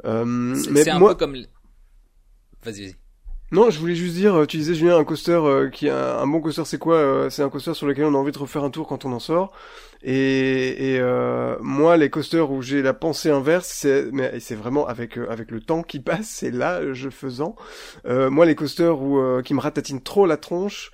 mais 0.04 0.88
un 0.88 0.98
peu 0.98 1.14
comme. 1.14 1.36
Vas-y, 2.64 2.86
vas-y. 2.86 2.94
Non, 3.52 3.68
je 3.68 3.80
voulais 3.80 3.96
juste 3.96 4.14
dire, 4.14 4.46
tu 4.46 4.58
disais 4.58 4.74
Julien, 4.74 4.96
un 4.96 5.02
coaster 5.02 5.40
qui 5.72 5.88
a 5.88 6.20
un 6.20 6.26
bon 6.28 6.40
coaster, 6.40 6.64
c'est 6.64 6.78
quoi 6.78 7.28
C'est 7.30 7.42
un 7.42 7.48
coaster 7.48 7.74
sur 7.74 7.88
lequel 7.88 8.04
on 8.04 8.14
a 8.14 8.16
envie 8.16 8.30
de 8.30 8.38
refaire 8.38 8.62
un 8.62 8.70
tour 8.70 8.86
quand 8.86 9.04
on 9.04 9.12
en 9.12 9.18
sort. 9.18 9.52
Et, 10.04 11.00
moi, 11.60 11.96
les 11.96 12.10
coasters 12.10 12.50
où 12.50 12.62
j'ai 12.62 12.80
la 12.80 12.94
pensée 12.94 13.30
inverse, 13.30 13.68
c'est 13.68 14.06
mais 14.12 14.38
c'est 14.38 14.54
vraiment 14.54 14.86
avec 14.86 15.16
avec 15.16 15.50
le 15.50 15.60
temps 15.60 15.82
qui 15.82 15.98
passe, 15.98 16.28
c'est 16.28 16.52
là 16.52 16.92
je 16.92 17.10
faisant. 17.10 17.56
moi, 18.06 18.46
les 18.46 18.54
coasters 18.54 19.02
où 19.02 19.42
qui 19.42 19.52
me 19.52 19.60
ratatinent 19.60 20.00
trop 20.00 20.26
la 20.26 20.36
tronche. 20.36 20.92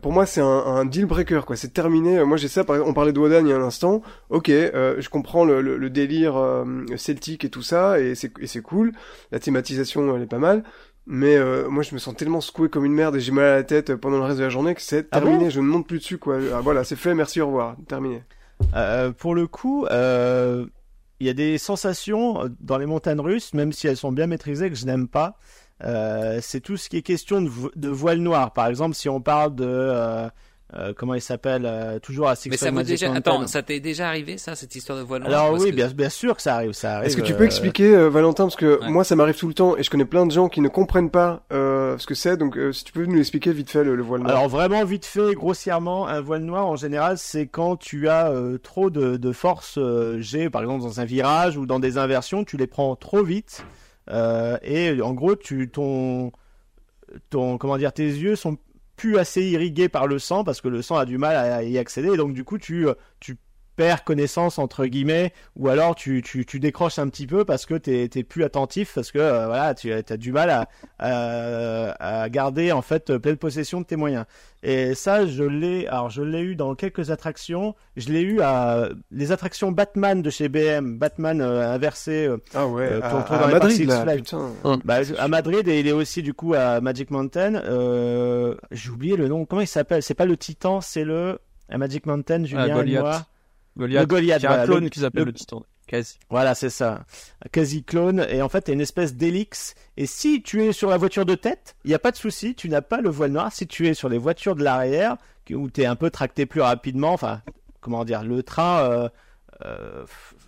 Pour 0.00 0.12
moi, 0.12 0.26
c'est 0.26 0.40
un, 0.40 0.46
un, 0.46 0.84
deal 0.84 1.06
breaker, 1.06 1.42
quoi. 1.46 1.56
C'est 1.56 1.72
terminé. 1.72 2.22
Moi, 2.24 2.36
j'ai 2.36 2.48
ça. 2.48 2.64
On 2.68 2.94
parlait 2.94 3.12
de 3.12 3.18
Wodan 3.18 3.46
il 3.46 3.50
y 3.50 3.52
a 3.52 3.56
un 3.56 3.62
instant. 3.62 4.02
Ok, 4.30 4.48
je 4.48 5.08
comprends 5.08 5.44
le, 5.44 5.60
le, 5.60 5.76
le 5.76 5.90
délire 5.90 6.64
celtique 6.96 7.44
et 7.44 7.50
tout 7.50 7.62
ça, 7.62 8.00
et 8.00 8.14
c'est 8.14 8.62
cool. 8.62 8.92
La 9.32 9.38
thématisation, 9.38 10.14
elle 10.14 10.22
est 10.22 10.26
pas 10.26 10.38
mal. 10.38 10.62
Mais 11.06 11.36
euh, 11.36 11.68
moi, 11.68 11.84
je 11.84 11.94
me 11.94 12.00
sens 12.00 12.16
tellement 12.16 12.40
secoué 12.40 12.68
comme 12.68 12.84
une 12.84 12.92
merde 12.92 13.14
et 13.14 13.20
j'ai 13.20 13.30
mal 13.30 13.44
à 13.44 13.54
la 13.54 13.62
tête 13.62 13.94
pendant 13.94 14.18
le 14.18 14.24
reste 14.24 14.38
de 14.38 14.42
la 14.42 14.50
journée 14.50 14.74
que 14.74 14.82
c'est 14.82 15.06
ah 15.12 15.20
terminé. 15.20 15.50
je 15.50 15.60
ne 15.60 15.66
monte 15.66 15.86
plus 15.86 15.98
dessus, 15.98 16.18
quoi. 16.18 16.38
Ah, 16.52 16.60
voilà, 16.60 16.82
c'est 16.82 16.96
fait. 16.96 17.14
Merci, 17.14 17.40
au 17.40 17.46
revoir. 17.46 17.76
Terminé. 17.86 18.24
Euh, 18.74 19.12
pour 19.12 19.36
le 19.36 19.46
coup, 19.46 19.86
euh, 19.86 20.66
il 21.20 21.28
y 21.28 21.30
a 21.30 21.32
des 21.32 21.58
sensations 21.58 22.50
dans 22.60 22.76
les 22.76 22.86
montagnes 22.86 23.20
russes, 23.20 23.54
même 23.54 23.72
si 23.72 23.86
elles 23.86 23.96
sont 23.96 24.10
bien 24.10 24.26
maîtrisées, 24.26 24.68
que 24.68 24.76
je 24.76 24.84
n'aime 24.84 25.06
pas. 25.06 25.38
C'est 25.80 26.60
tout 26.60 26.76
ce 26.76 26.88
qui 26.88 26.98
est 26.98 27.02
question 27.02 27.42
de, 27.42 27.50
de, 27.74 27.88
voile 27.88 28.18
noire. 28.18 28.52
Par 28.52 28.66
exemple, 28.66 28.94
si 28.94 29.08
on 29.08 29.20
parle 29.20 29.54
de 29.54 30.30
euh, 30.74 30.92
comment 30.96 31.14
il 31.14 31.20
s'appelle 31.20 31.62
euh, 31.64 32.00
toujours 32.00 32.28
à 32.28 32.34
Six 32.34 32.50
Mais 32.50 32.56
ça 32.56 32.72
déjà 32.72 33.12
attends, 33.12 33.46
ça 33.46 33.62
t'est 33.62 33.78
déjà 33.78 34.08
arrivé 34.08 34.36
ça 34.36 34.56
cette 34.56 34.74
histoire 34.74 34.98
de 34.98 35.04
voile 35.04 35.22
noire? 35.22 35.32
Alors 35.32 35.60
oui, 35.60 35.70
bien, 35.70 35.86
bien 35.86 36.08
sûr 36.08 36.34
que 36.34 36.42
ça 36.42 36.56
arrive, 36.56 36.72
ça 36.72 36.96
arrive. 36.96 37.06
Est-ce 37.06 37.16
que 37.16 37.22
tu 37.22 37.34
peux 37.34 37.44
euh, 37.44 37.46
expliquer 37.46 38.08
Valentin 38.08 38.44
parce 38.44 38.56
que 38.56 38.80
moi 38.88 39.04
ça 39.04 39.14
m'arrive 39.14 39.38
tout 39.38 39.46
le 39.46 39.54
temps 39.54 39.76
et 39.76 39.84
je 39.84 39.90
connais 39.90 40.04
plein 40.04 40.26
de 40.26 40.32
gens 40.32 40.48
qui 40.48 40.60
ne 40.60 40.68
comprennent 40.68 41.10
pas 41.10 41.44
ce 41.50 42.04
que 42.06 42.14
c'est 42.14 42.36
donc 42.36 42.58
si 42.72 42.82
tu 42.82 42.92
peux 42.92 43.06
nous 43.06 43.18
expliquer 43.18 43.52
vite 43.52 43.70
fait 43.70 43.84
le, 43.84 44.02
voile 44.02 44.22
noir. 44.22 44.36
Alors 44.36 44.48
vraiment 44.48 44.84
vite 44.84 45.04
fait 45.04 45.34
grossièrement 45.34 46.08
un 46.08 46.20
voile 46.20 46.42
noir 46.42 46.66
en 46.66 46.76
général 46.76 47.16
c'est 47.16 47.46
quand 47.46 47.76
tu 47.76 48.08
as 48.08 48.32
trop 48.62 48.90
de, 48.90 49.16
de 49.16 49.32
force 49.32 49.78
G 50.18 50.50
par 50.50 50.62
exemple 50.62 50.82
dans 50.82 51.00
un 51.00 51.04
virage 51.04 51.56
ou 51.56 51.64
dans 51.64 51.78
des 51.78 51.96
inversions, 51.96 52.42
tu 52.42 52.56
les 52.56 52.66
prends 52.66 52.96
trop 52.96 53.22
vite 53.22 53.64
et 54.08 55.00
en 55.02 55.14
gros 55.14 55.36
tu 55.36 55.68
ton 55.68 56.32
ton 57.30 57.58
comment 57.58 57.78
dire 57.78 57.92
tes 57.92 58.06
yeux 58.06 58.36
sont 58.36 58.58
plus 58.96 59.18
assez 59.18 59.42
irrigué 59.42 59.88
par 59.88 60.06
le 60.06 60.18
sang 60.18 60.42
parce 60.42 60.60
que 60.60 60.68
le 60.68 60.82
sang 60.82 60.96
a 60.96 61.04
du 61.04 61.18
mal 61.18 61.36
à 61.36 61.62
y 61.62 61.78
accéder. 61.78 62.12
Et 62.12 62.16
donc 62.16 62.32
du 62.32 62.44
coup 62.44 62.58
tu, 62.58 62.88
euh, 62.88 62.94
tu 63.20 63.36
perds 63.76 64.04
connaissance 64.04 64.58
entre 64.58 64.86
guillemets 64.86 65.32
ou 65.54 65.68
alors 65.68 65.94
tu, 65.94 66.22
tu, 66.22 66.46
tu 66.46 66.58
décroches 66.58 66.98
un 66.98 67.08
petit 67.08 67.26
peu 67.26 67.44
parce 67.44 67.66
que 67.66 67.74
t'es 67.74 68.08
t'es 68.08 68.24
plus 68.24 68.42
attentif 68.42 68.92
parce 68.94 69.12
que 69.12 69.18
euh, 69.18 69.46
voilà 69.46 69.74
tu 69.74 69.92
as 69.92 70.02
du 70.16 70.32
mal 70.32 70.50
à, 70.50 70.68
à, 70.98 72.22
à, 72.22 72.28
garder 72.30 72.72
en 72.72 72.82
fait 72.82 73.16
pleine 73.18 73.36
possession 73.36 73.80
de 73.80 73.86
tes 73.86 73.96
moyens. 73.96 74.24
Et 74.62 74.94
ça 74.94 75.26
je 75.26 75.44
l'ai 75.44 75.86
alors 75.86 76.10
je 76.10 76.22
l'ai 76.22 76.40
eu 76.40 76.56
dans 76.56 76.74
quelques 76.74 77.10
attractions. 77.10 77.74
Je 77.96 78.08
l'ai 78.08 78.22
eu 78.22 78.40
à 78.40 78.88
les 79.10 79.30
attractions 79.30 79.70
Batman 79.70 80.22
de 80.22 80.30
chez 80.30 80.48
BM 80.48 80.96
Batman 80.98 81.40
euh, 81.40 81.72
inversé 81.72 82.26
euh, 82.26 82.38
ah 82.54 82.66
ouais 82.66 83.00
à, 83.02 83.48
Madrid 83.48 83.88
bah, 84.84 85.00
à 85.18 85.28
Madrid 85.28 85.68
et 85.68 85.80
il 85.80 85.86
est 85.86 85.92
aussi 85.92 86.22
du 86.22 86.34
coup 86.34 86.54
à 86.54 86.80
Magic 86.80 87.10
Mountain. 87.10 87.62
J'ai 88.72 88.90
oublié 88.90 89.16
le 89.16 89.28
nom. 89.28 89.44
Comment 89.44 89.62
il 89.62 89.68
s'appelle? 89.68 90.02
C'est 90.02 90.14
pas 90.14 90.26
le 90.26 90.36
Titan 90.36 90.80
c'est 90.80 91.04
le 91.04 91.38
à 91.68 91.78
Magic 91.78 92.06
Mountain 92.06 92.44
Julien 92.44 92.84
et 92.84 92.98
moi 92.98 93.26
Goliath. 93.76 94.02
Le 94.02 94.06
Goliath. 94.06 94.44
un 94.44 94.64
clone 94.64 94.90
qui 94.90 95.00
s'appelle 95.00 95.24
le, 95.24 95.32
Titan. 95.32 95.62
Quasi. 95.86 96.18
Voilà, 96.30 96.54
c'est 96.54 96.70
ça. 96.70 97.04
Quasi 97.52 97.84
clone. 97.84 98.26
Et 98.28 98.42
en 98.42 98.48
fait, 98.48 98.62
t'as 98.62 98.72
une 98.72 98.80
espèce 98.80 99.14
d'hélix. 99.14 99.74
Et 99.96 100.06
si 100.06 100.42
tu 100.42 100.64
es 100.64 100.72
sur 100.72 100.90
la 100.90 100.96
voiture 100.96 101.24
de 101.24 101.34
tête, 101.34 101.76
il 101.84 101.88
n'y 101.88 101.94
a 101.94 101.98
pas 101.98 102.10
de 102.10 102.16
souci, 102.16 102.54
tu 102.54 102.68
n'as 102.68 102.82
pas 102.82 103.00
le 103.00 103.10
voile 103.10 103.32
noir. 103.32 103.52
Si 103.52 103.66
tu 103.66 103.86
es 103.86 103.94
sur 103.94 104.08
les 104.08 104.18
voitures 104.18 104.56
de 104.56 104.64
l'arrière, 104.64 105.16
où 105.50 105.70
tu 105.70 105.82
es 105.82 105.86
un 105.86 105.96
peu 105.96 106.10
tracté 106.10 106.46
plus 106.46 106.60
rapidement, 106.60 107.12
enfin, 107.12 107.42
comment 107.80 108.04
dire, 108.04 108.24
le 108.24 108.42
train, 108.42 108.80
euh, 108.80 109.08
euh, 109.64 110.04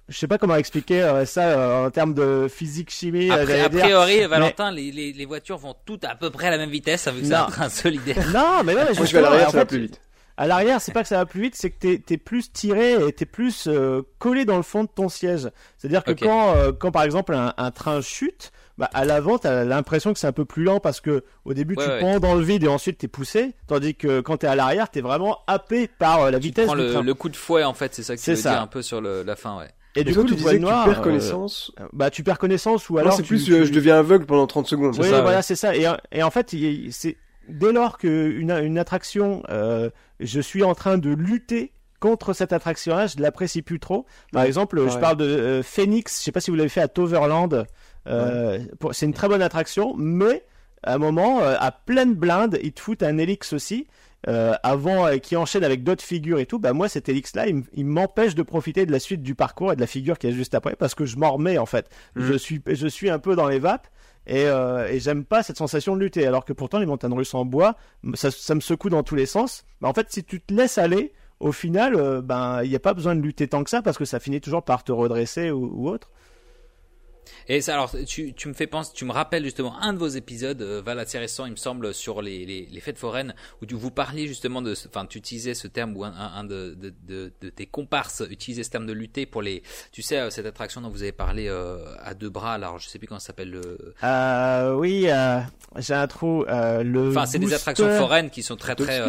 je 0.08 0.18
sais 0.18 0.26
pas 0.26 0.38
comment 0.38 0.56
expliquer 0.56 1.02
euh, 1.02 1.24
ça 1.24 1.42
euh, 1.42 1.86
en 1.86 1.90
termes 1.90 2.14
de 2.14 2.48
physique 2.48 2.90
chimie. 2.90 3.30
Après, 3.30 3.60
a 3.60 3.68
priori, 3.68 4.26
Valentin, 4.26 4.70
les, 4.70 4.90
les, 4.90 5.12
les, 5.12 5.24
voitures 5.24 5.58
vont 5.58 5.74
toutes 5.84 6.04
à 6.04 6.14
peu 6.14 6.30
près 6.30 6.48
à 6.48 6.50
la 6.50 6.58
même 6.58 6.70
vitesse 6.70 7.06
avec 7.06 7.24
c'est 7.24 7.34
un 7.34 7.46
train 7.46 7.68
solidaire. 7.68 8.26
Non, 8.32 8.62
mais 8.64 8.74
non, 8.74 8.82
mais 8.88 8.94
je 8.94 9.12
vais 9.12 9.18
à 9.18 9.22
l'arrière, 9.22 9.50
ça 9.50 9.58
va 9.58 9.66
plus 9.66 9.80
vite. 9.80 10.00
À 10.38 10.46
l'arrière, 10.46 10.80
c'est 10.80 10.92
pas 10.92 11.02
que 11.02 11.08
ça 11.08 11.16
va 11.16 11.26
plus 11.26 11.40
vite, 11.40 11.56
c'est 11.56 11.68
que 11.68 11.78
t'es 11.96 12.14
es 12.14 12.16
plus 12.16 12.52
tiré 12.52 12.92
et 12.92 13.12
t'es 13.12 13.26
plus 13.26 13.66
euh, 13.66 14.02
collé 14.20 14.44
dans 14.44 14.56
le 14.56 14.62
fond 14.62 14.84
de 14.84 14.88
ton 14.88 15.08
siège. 15.08 15.50
C'est-à-dire 15.76 16.04
que 16.04 16.12
quand, 16.12 16.54
euh, 16.54 16.70
quand 16.70 16.92
par 16.92 17.02
exemple 17.02 17.34
un, 17.34 17.70
train 17.72 18.00
chute, 18.00 18.52
bah, 18.78 18.88
à 18.94 19.04
l'avant, 19.04 19.38
t'as 19.38 19.64
l'impression 19.64 20.12
que 20.12 20.20
c'est 20.20 20.28
un 20.28 20.32
peu 20.32 20.44
plus 20.44 20.62
lent 20.62 20.78
parce 20.78 21.00
que 21.00 21.24
au 21.44 21.54
début 21.54 21.74
tu 21.74 21.88
prends 21.98 22.20
dans 22.20 22.36
le 22.36 22.44
vide 22.44 22.62
et 22.62 22.68
ensuite 22.68 22.98
t'es 22.98 23.08
poussé, 23.08 23.52
tandis 23.66 23.96
que 23.96 24.20
quand 24.20 24.36
t'es 24.36 24.46
à 24.46 24.54
l'arrière, 24.54 24.88
t'es 24.90 25.00
vraiment 25.00 25.38
happé 25.48 25.88
par 25.88 26.22
euh, 26.22 26.30
la 26.30 26.38
vitesse 26.38 26.66
prends 26.66 26.76
du 26.76 26.82
le, 26.82 27.02
le, 27.02 27.14
coup 27.14 27.30
de 27.30 27.36
fouet 27.36 27.64
en 27.64 27.74
fait, 27.74 27.92
c'est 27.92 28.04
ça 28.04 28.14
que 28.14 28.20
tu 28.20 28.30
veux 28.30 28.40
dire 28.40 28.62
un 28.62 28.68
peu 28.68 28.80
sur 28.80 29.00
le, 29.00 29.24
la 29.24 29.34
fin, 29.34 29.58
ouais. 29.58 29.70
Et 29.96 30.04
du 30.04 30.14
coup, 30.14 30.22
tu 30.22 30.36
disais 30.36 30.60
noir, 30.60 30.84
tu 30.84 30.90
perds 30.90 31.02
connaissance? 31.02 31.72
bah, 31.92 32.10
tu 32.10 32.22
perds 32.22 32.38
connaissance 32.38 32.88
ou 32.90 32.98
alors. 32.98 33.14
c'est 33.14 33.24
plus, 33.24 33.44
je 33.44 33.72
deviens 33.72 33.98
aveugle 33.98 34.24
pendant 34.24 34.46
30 34.46 34.68
secondes. 34.68 34.96
Oui, 35.00 35.08
voilà, 35.08 35.42
c'est 35.42 35.56
ça. 35.56 35.74
Et, 35.74 35.88
et 36.12 36.22
en 36.22 36.30
fait, 36.30 36.54
c'est 36.90 37.16
dès 37.48 37.72
lors 37.72 37.98
qu'une 37.98 38.50
une 38.50 38.78
attraction, 38.78 39.42
euh, 39.50 39.90
je 40.20 40.40
suis 40.40 40.62
en 40.62 40.74
train 40.74 40.98
de 40.98 41.10
lutter 41.10 41.72
contre 42.00 42.32
cette 42.32 42.52
attraction-là, 42.52 43.08
je 43.08 43.20
l'apprécie 43.20 43.62
plus 43.62 43.80
trop. 43.80 44.06
Par 44.32 44.44
exemple, 44.44 44.88
je 44.88 44.98
parle 44.98 45.16
de 45.16 45.24
euh, 45.24 45.62
Phoenix, 45.62 46.20
je 46.20 46.24
sais 46.24 46.32
pas 46.32 46.40
si 46.40 46.50
vous 46.50 46.56
l'avez 46.56 46.68
fait 46.68 46.80
à 46.80 46.88
Toverland. 46.88 47.66
Euh, 48.06 48.60
c'est 48.92 49.06
une 49.06 49.14
très 49.14 49.28
bonne 49.28 49.42
attraction, 49.42 49.94
mais 49.96 50.44
à 50.84 50.94
un 50.94 50.98
moment, 50.98 51.40
à 51.40 51.72
pleine 51.72 52.14
blinde, 52.14 52.58
ils 52.62 52.72
te 52.72 52.80
foutent 52.80 53.02
un 53.02 53.18
Helix 53.18 53.52
aussi. 53.52 53.88
avant 54.26 55.18
qui 55.18 55.34
enchaîne 55.34 55.64
avec 55.64 55.82
d'autres 55.82 56.04
figures 56.04 56.38
et 56.38 56.46
tout, 56.46 56.60
bah 56.60 56.72
moi 56.72 56.88
cet 56.88 57.08
Helix 57.08 57.34
là, 57.34 57.46
il, 57.48 57.84
m'empêche 57.84 58.36
de 58.36 58.44
profiter 58.44 58.86
de 58.86 58.92
la 58.92 59.00
suite 59.00 59.22
du 59.22 59.34
parcours 59.34 59.72
et 59.72 59.76
de 59.76 59.80
la 59.80 59.88
figure 59.88 60.18
qui 60.18 60.28
est 60.28 60.32
juste 60.32 60.54
après 60.54 60.76
parce 60.76 60.94
que 60.94 61.04
je 61.04 61.16
m'en 61.16 61.32
remets 61.32 61.58
en 61.58 61.66
fait. 61.66 61.90
Mm. 62.14 62.22
Je 62.22 62.34
suis 62.34 62.62
je 62.66 62.86
suis 62.86 63.10
un 63.10 63.18
peu 63.18 63.34
dans 63.34 63.48
les 63.48 63.58
vapes 63.58 63.88
et, 64.28 64.46
euh, 64.46 64.86
et 64.88 65.00
j'aime 65.00 65.24
pas 65.24 65.42
cette 65.42 65.56
sensation 65.56 65.96
de 65.96 66.00
lutter. 66.00 66.26
Alors 66.26 66.44
que 66.44 66.52
pourtant, 66.52 66.78
les 66.78 66.86
montagnes 66.86 67.14
russes 67.14 67.34
en 67.34 67.44
bois, 67.44 67.76
ça, 68.14 68.30
ça 68.30 68.54
me 68.54 68.60
secoue 68.60 68.90
dans 68.90 69.02
tous 69.02 69.14
les 69.14 69.26
sens. 69.26 69.64
Mais 69.80 69.88
en 69.88 69.94
fait, 69.94 70.06
si 70.10 70.22
tu 70.22 70.40
te 70.40 70.52
laisses 70.52 70.78
aller, 70.78 71.12
au 71.40 71.52
final, 71.52 71.94
euh, 71.96 72.20
ben, 72.20 72.62
il 72.62 72.70
n'y 72.70 72.76
a 72.76 72.80
pas 72.80 72.94
besoin 72.94 73.16
de 73.16 73.20
lutter 73.20 73.48
tant 73.48 73.64
que 73.64 73.70
ça 73.70 73.80
parce 73.80 73.96
que 73.96 74.04
ça 74.04 74.20
finit 74.20 74.40
toujours 74.40 74.62
par 74.62 74.84
te 74.84 74.92
redresser 74.92 75.50
ou 75.50 75.88
autre. 75.88 76.10
Et 77.48 77.60
ça, 77.60 77.74
alors, 77.74 77.94
tu, 78.06 78.34
tu 78.34 78.48
me 78.48 78.52
fais 78.52 78.66
penser, 78.66 78.92
tu 78.94 79.04
me 79.04 79.12
rappelles 79.12 79.44
justement 79.44 79.80
un 79.80 79.92
de 79.92 79.98
vos 79.98 80.08
épisodes, 80.08 80.60
euh, 80.60 80.82
Val 80.84 80.98
intéressant, 80.98 81.46
il 81.46 81.52
me 81.52 81.56
semble, 81.56 81.94
sur 81.94 82.20
les, 82.20 82.44
les, 82.44 82.66
les, 82.70 82.80
fêtes 82.80 82.98
foraines, 82.98 83.34
où 83.62 83.66
tu, 83.66 83.74
vous 83.74 83.90
parliez 83.90 84.26
justement 84.26 84.60
de, 84.60 84.74
enfin, 84.86 85.06
tu 85.06 85.18
utilisais 85.18 85.54
ce 85.54 85.66
terme, 85.66 85.96
ou 85.96 86.04
un, 86.04 86.12
un, 86.12 86.44
de, 86.44 86.74
de, 86.74 86.92
de, 87.06 87.32
de, 87.40 87.48
tes 87.48 87.66
comparses 87.66 88.22
utilisait 88.28 88.64
ce 88.64 88.70
terme 88.70 88.86
de 88.86 88.92
lutter 88.92 89.24
pour 89.24 89.40
les, 89.40 89.62
tu 89.92 90.02
sais, 90.02 90.18
euh, 90.18 90.30
cette 90.30 90.46
attraction 90.46 90.82
dont 90.82 90.90
vous 90.90 91.02
avez 91.02 91.12
parlé 91.12 91.48
euh, 91.48 91.94
à 92.02 92.14
deux 92.14 92.28
bras, 92.28 92.54
alors 92.54 92.78
je 92.78 92.88
sais 92.88 92.98
plus 92.98 93.08
comment 93.08 93.20
ça 93.20 93.28
s'appelle 93.28 93.50
le. 93.50 93.94
Euh, 94.02 94.74
oui, 94.74 95.06
euh, 95.08 95.40
j'ai 95.76 95.94
un 95.94 96.06
trou. 96.06 96.44
Euh, 96.48 96.82
le. 96.82 97.10
Enfin, 97.10 97.26
c'est 97.26 97.38
des 97.38 97.54
attractions 97.54 97.90
foraines 97.96 98.30
qui 98.30 98.42
sont 98.42 98.56
très 98.56 98.74
très 98.74 99.00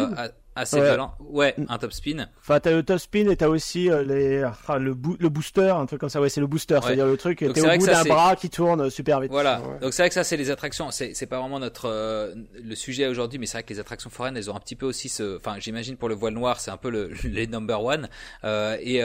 assez 0.56 0.80
ouais. 0.80 0.86
violent. 0.86 1.14
Ouais, 1.20 1.54
un 1.68 1.78
top 1.78 1.92
spin. 1.92 2.28
Enfin, 2.40 2.58
t'as 2.60 2.72
le 2.72 2.82
top 2.82 2.98
spin 2.98 3.28
et 3.28 3.36
t'as 3.36 3.48
aussi 3.48 3.90
euh, 3.90 4.02
les, 4.02 4.42
ah, 4.66 4.78
le, 4.78 4.96
le 5.18 5.28
booster, 5.28 5.70
un 5.70 5.86
truc 5.86 6.00
comme 6.00 6.08
ça. 6.08 6.20
Ouais, 6.20 6.28
c'est 6.28 6.40
le 6.40 6.46
booster, 6.46 6.78
c'est-à-dire 6.82 7.06
le 7.06 7.16
truc, 7.16 7.38
t'es 7.38 7.46
au 7.46 7.78
bout 7.78 7.86
d'un 7.86 8.04
bras 8.04 8.36
qui 8.36 8.50
tourne 8.50 8.90
super 8.90 9.20
vite. 9.20 9.30
Voilà. 9.30 9.62
Donc 9.80 9.92
c'est 9.92 10.02
vrai 10.02 10.08
que 10.08 10.14
ça, 10.14 10.24
c'est 10.24 10.36
les 10.36 10.50
attractions. 10.50 10.90
C'est, 10.90 11.26
pas 11.26 11.38
vraiment 11.38 11.60
notre 11.60 11.88
euh, 11.88 12.34
le 12.60 12.74
sujet 12.74 13.06
aujourd'hui, 13.06 13.38
mais 13.38 13.46
c'est 13.46 13.58
vrai 13.58 13.62
que 13.62 13.72
les 13.72 13.78
attractions 13.78 14.10
foraines, 14.10 14.36
elles 14.36 14.50
ont 14.50 14.56
un 14.56 14.60
petit 14.60 14.74
peu 14.74 14.86
aussi 14.86 15.08
ce. 15.08 15.36
Enfin, 15.36 15.56
j'imagine 15.60 15.96
pour 15.96 16.08
le 16.08 16.14
voile 16.14 16.34
noir, 16.34 16.60
c'est 16.60 16.70
un 16.70 16.76
peu 16.76 16.90
le, 16.90 17.12
les 17.24 17.46
number 17.46 17.82
one. 17.82 18.08
Euh, 18.44 18.76
et 18.80 19.00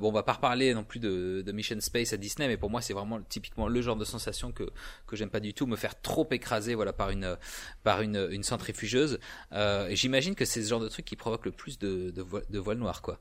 bon, 0.00 0.08
on 0.08 0.12
va 0.12 0.22
pas 0.22 0.34
reparler 0.34 0.74
non 0.74 0.84
plus 0.84 1.00
de, 1.00 1.42
de 1.44 1.52
Mission 1.52 1.80
Space 1.80 2.12
à 2.12 2.16
Disney, 2.18 2.48
mais 2.48 2.56
pour 2.56 2.70
moi, 2.70 2.82
c'est 2.82 2.92
vraiment 2.92 3.20
typiquement 3.28 3.68
le 3.68 3.80
genre 3.80 3.96
de 3.96 4.04
sensation 4.04 4.52
que 4.52 4.64
que 5.06 5.16
j'aime 5.16 5.30
pas 5.30 5.40
du 5.40 5.54
tout, 5.54 5.66
me 5.66 5.76
faire 5.76 6.00
trop 6.00 6.28
écraser, 6.30 6.74
voilà, 6.74 6.92
par 6.92 7.10
une 7.10 7.36
par 7.82 8.02
une 8.02 8.28
une 8.30 8.42
centrifugeuse. 8.42 9.18
j'imagine 9.90 10.34
que 10.34 10.44
c'est 10.44 10.62
ce 10.62 10.68
genre 10.68 10.80
de 10.80 10.88
truc 10.88 10.99
qui 11.04 11.16
provoque 11.16 11.44
le 11.44 11.52
plus 11.52 11.78
de, 11.78 12.10
de, 12.10 12.24
de 12.48 12.58
voile 12.58 12.78
noir, 12.78 13.02
quoi. 13.02 13.18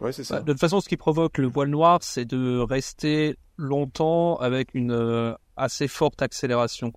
Ouais, 0.00 0.12
c'est 0.12 0.24
ça. 0.24 0.36
Bah, 0.36 0.42
de 0.42 0.52
toute 0.52 0.60
façon, 0.60 0.80
ce 0.80 0.88
qui 0.88 0.96
provoque 0.96 1.38
le 1.38 1.48
voile 1.48 1.68
noir, 1.68 1.98
c'est 2.02 2.24
de 2.24 2.58
rester 2.60 3.36
longtemps 3.56 4.36
avec 4.36 4.74
une 4.74 4.92
euh, 4.92 5.34
assez 5.56 5.88
forte 5.88 6.22
accélération. 6.22 6.92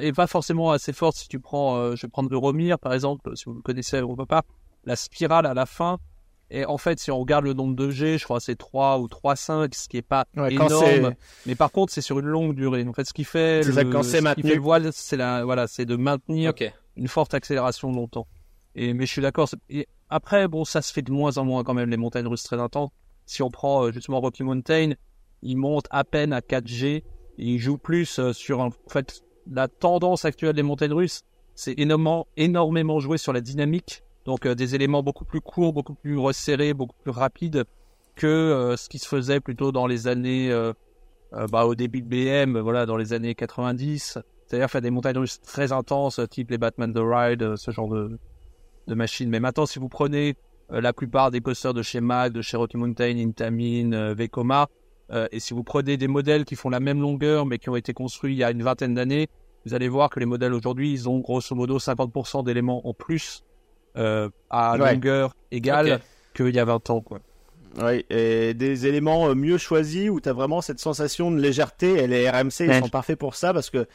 et 0.00 0.12
pas 0.12 0.26
forcément 0.26 0.70
assez 0.70 0.92
forte 0.92 1.16
si 1.16 1.28
tu 1.28 1.40
prends, 1.40 1.76
euh, 1.76 1.96
je 1.96 2.06
vais 2.06 2.10
prendre 2.10 2.30
le 2.30 2.38
Romir 2.38 2.78
par 2.78 2.92
exemple, 2.94 3.36
si 3.36 3.46
vous 3.46 3.54
le 3.54 3.62
connaissez 3.62 4.00
ou 4.00 4.14
pas, 4.14 4.42
la 4.84 4.96
spirale 4.96 5.46
à 5.46 5.54
la 5.54 5.66
fin. 5.66 5.98
Et 6.50 6.66
en 6.66 6.78
fait, 6.78 7.00
si 7.00 7.10
on 7.10 7.18
regarde 7.18 7.44
le 7.44 7.54
nombre 7.54 7.74
de 7.74 7.90
G, 7.90 8.18
je 8.18 8.24
crois 8.24 8.38
que 8.38 8.44
c'est 8.44 8.54
3 8.54 8.98
ou 9.00 9.06
3,5, 9.06 9.74
ce 9.74 9.88
qui 9.88 9.96
est 9.96 10.02
pas 10.02 10.26
énorme. 10.36 11.14
Mais 11.46 11.54
par 11.54 11.72
contre, 11.72 11.92
c'est 11.92 12.02
sur 12.02 12.18
une 12.20 12.26
longue 12.26 12.54
durée. 12.54 12.86
En 12.86 12.92
fait, 12.92 13.04
ce 13.04 13.14
qui 13.14 13.24
fait, 13.24 13.62
le, 13.64 13.72
ce 13.72 14.34
qui 14.34 14.42
fait 14.42 14.54
le 14.54 14.60
voile, 14.60 14.92
c'est 14.92 15.16
la, 15.16 15.44
voilà, 15.44 15.66
c'est 15.66 15.86
de 15.86 15.96
maintenir 15.96 16.52
une 16.96 17.08
forte 17.08 17.34
accélération 17.34 17.90
longtemps. 17.90 18.28
Et, 18.74 18.92
mais 18.94 19.06
je 19.06 19.12
suis 19.12 19.22
d'accord. 19.22 19.48
Après, 20.10 20.48
bon, 20.48 20.64
ça 20.64 20.82
se 20.82 20.92
fait 20.92 21.02
de 21.02 21.12
moins 21.12 21.38
en 21.38 21.44
moins 21.44 21.64
quand 21.64 21.74
même, 21.74 21.90
les 21.90 21.96
montagnes 21.96 22.26
russes 22.26 22.42
très 22.42 22.60
intenses. 22.60 22.90
Si 23.26 23.42
on 23.42 23.50
prend 23.50 23.84
euh, 23.84 23.92
justement 23.92 24.20
Rocky 24.20 24.42
Mountain, 24.42 24.92
il 25.42 25.56
monte 25.56 25.86
à 25.90 26.04
peine 26.04 26.32
à 26.32 26.40
4G. 26.40 27.02
il 27.38 27.58
joue 27.58 27.78
plus 27.78 28.18
euh, 28.18 28.32
sur, 28.32 28.60
en 28.60 28.70
fait, 28.88 29.22
la 29.50 29.68
tendance 29.68 30.24
actuelle 30.24 30.54
des 30.54 30.62
montagnes 30.62 30.92
russes, 30.92 31.22
c'est 31.54 31.78
énormément, 31.78 32.26
énormément 32.36 33.00
joué 33.00 33.18
sur 33.18 33.32
la 33.32 33.40
dynamique. 33.40 34.02
Donc 34.24 34.46
euh, 34.46 34.54
des 34.54 34.74
éléments 34.74 35.02
beaucoup 35.02 35.24
plus 35.24 35.40
courts, 35.40 35.72
beaucoup 35.72 35.94
plus 35.94 36.18
resserrés, 36.18 36.74
beaucoup 36.74 36.96
plus 37.02 37.10
rapides 37.10 37.64
que 38.16 38.74
ce 38.78 38.88
qui 38.88 39.00
se 39.00 39.08
faisait 39.08 39.40
plutôt 39.40 39.72
dans 39.72 39.88
les 39.88 40.06
années, 40.06 40.56
bah, 41.50 41.66
au 41.66 41.74
début 41.74 42.00
de 42.00 42.06
BM, 42.06 42.60
voilà, 42.60 42.86
dans 42.86 42.96
les 42.96 43.12
années 43.12 43.34
90. 43.34 44.18
C'est-à-dire 44.46 44.70
faire 44.70 44.80
des 44.80 44.90
montagnes 44.90 45.18
russes 45.18 45.40
très 45.40 45.72
intenses, 45.72 46.20
type 46.30 46.52
les 46.52 46.58
Batman 46.58 46.94
The 46.94 47.00
Ride, 47.02 47.56
ce 47.56 47.72
genre 47.72 47.88
de, 47.88 48.16
de 48.86 48.94
machines. 48.94 49.28
Mais 49.28 49.40
maintenant, 49.40 49.66
si 49.66 49.78
vous 49.78 49.88
prenez 49.88 50.36
euh, 50.72 50.80
la 50.80 50.92
plupart 50.92 51.30
des 51.30 51.40
coasters 51.40 51.74
de 51.74 51.82
chez 51.82 52.00
Mag, 52.00 52.32
de 52.32 52.42
chez 52.42 52.56
Rocky 52.56 52.76
Mountain, 52.76 53.16
Intamin, 53.18 53.92
euh, 53.92 54.14
Vekoma, 54.14 54.68
euh, 55.12 55.28
et 55.32 55.40
si 55.40 55.52
vous 55.52 55.62
prenez 55.62 55.96
des 55.96 56.08
modèles 56.08 56.44
qui 56.44 56.56
font 56.56 56.70
la 56.70 56.80
même 56.80 57.00
longueur 57.00 57.44
mais 57.44 57.58
qui 57.58 57.68
ont 57.68 57.76
été 57.76 57.92
construits 57.92 58.34
il 58.34 58.38
y 58.38 58.44
a 58.44 58.50
une 58.50 58.62
vingtaine 58.62 58.94
d'années, 58.94 59.28
vous 59.66 59.74
allez 59.74 59.88
voir 59.88 60.08
que 60.08 60.20
les 60.20 60.26
modèles 60.26 60.54
aujourd'hui, 60.54 60.92
ils 60.92 61.08
ont 61.08 61.18
grosso 61.18 61.54
modo 61.54 61.78
50% 61.78 62.44
d'éléments 62.44 62.86
en 62.86 62.94
plus 62.94 63.44
à 63.94 64.76
longueur 64.76 65.36
égale 65.52 66.00
qu'il 66.34 66.54
y 66.54 66.58
a 66.58 66.64
20 66.64 66.90
ans. 66.90 67.00
Quoi. 67.00 67.20
Oui, 67.80 68.04
et 68.10 68.54
des 68.54 68.86
éléments 68.86 69.34
mieux 69.34 69.56
choisis 69.56 70.10
où 70.10 70.20
tu 70.20 70.28
as 70.28 70.32
vraiment 70.32 70.60
cette 70.60 70.80
sensation 70.80 71.30
de 71.30 71.38
légèreté. 71.38 72.02
Et 72.02 72.06
les 72.06 72.28
RMC, 72.28 72.60
ils 72.60 72.80
sont 72.80 72.88
parfaits 72.88 73.18
pour 73.18 73.36
ça 73.36 73.54
parce 73.54 73.70
que 73.70 73.86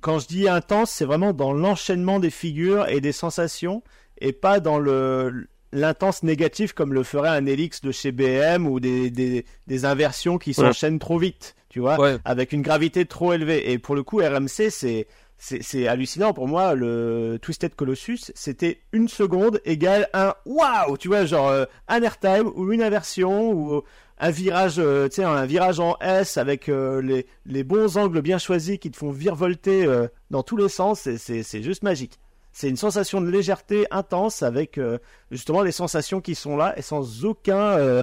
quand 0.00 0.18
je 0.18 0.26
dis 0.26 0.48
intense, 0.48 0.90
c'est 0.90 1.04
vraiment 1.04 1.32
dans 1.32 1.52
l'enchaînement 1.52 2.18
des 2.18 2.30
figures 2.30 2.88
et 2.88 3.00
des 3.00 3.12
sensations 3.12 3.82
et 4.22 4.32
pas 4.32 4.60
dans 4.60 4.78
le 4.78 5.48
l'intense 5.72 6.22
négatif 6.22 6.74
comme 6.74 6.92
le 6.92 7.02
ferait 7.02 7.30
un 7.30 7.46
Helix 7.46 7.80
de 7.80 7.92
chez 7.92 8.12
BM 8.12 8.66
ou 8.66 8.78
des, 8.78 9.10
des, 9.10 9.46
des 9.66 9.84
inversions 9.84 10.36
qui 10.38 10.52
s'enchaînent 10.52 10.98
trop 10.98 11.18
vite, 11.18 11.54
tu 11.70 11.80
vois, 11.80 11.96
avec 12.24 12.52
une 12.52 12.60
gravité 12.60 13.06
trop 13.06 13.32
élevée. 13.32 13.72
Et 13.72 13.78
pour 13.78 13.94
le 13.94 14.02
coup, 14.02 14.18
RMC, 14.18 14.70
c'est 14.70 15.06
c'est 15.38 15.88
hallucinant 15.88 16.32
pour 16.32 16.46
moi. 16.46 16.74
Le 16.74 17.38
Twisted 17.42 17.74
Colossus, 17.74 18.30
c'était 18.36 18.80
une 18.92 19.08
seconde 19.08 19.60
égale 19.64 20.08
un 20.12 20.34
waouh, 20.46 20.96
tu 20.98 21.08
vois, 21.08 21.24
genre 21.24 21.48
euh, 21.48 21.64
un 21.88 22.00
airtime 22.02 22.52
ou 22.54 22.72
une 22.72 22.80
inversion 22.80 23.50
ou 23.50 23.82
un 24.18 24.30
virage, 24.30 24.76
euh, 24.78 25.08
tu 25.08 25.16
sais, 25.16 25.24
un 25.24 25.44
virage 25.46 25.80
en 25.80 25.96
S 26.00 26.36
avec 26.36 26.68
euh, 26.68 27.02
les, 27.02 27.26
les 27.44 27.64
bons 27.64 27.96
angles 27.96 28.22
bien 28.22 28.38
choisis 28.38 28.78
qui 28.78 28.92
te 28.92 28.96
font 28.96 29.10
virevolter 29.10 29.84
dans 30.30 30.44
tous 30.44 30.56
les 30.56 30.68
sens. 30.68 31.08
C'est 31.16 31.62
juste 31.62 31.82
magique. 31.82 32.20
C'est 32.52 32.68
une 32.68 32.76
sensation 32.76 33.20
de 33.20 33.30
légèreté 33.30 33.86
intense 33.90 34.42
avec 34.42 34.76
euh, 34.76 34.98
justement 35.30 35.62
les 35.62 35.72
sensations 35.72 36.20
qui 36.20 36.34
sont 36.34 36.56
là 36.56 36.74
et 36.76 36.82
sans 36.82 37.24
aucun, 37.24 37.78
euh, 37.78 38.02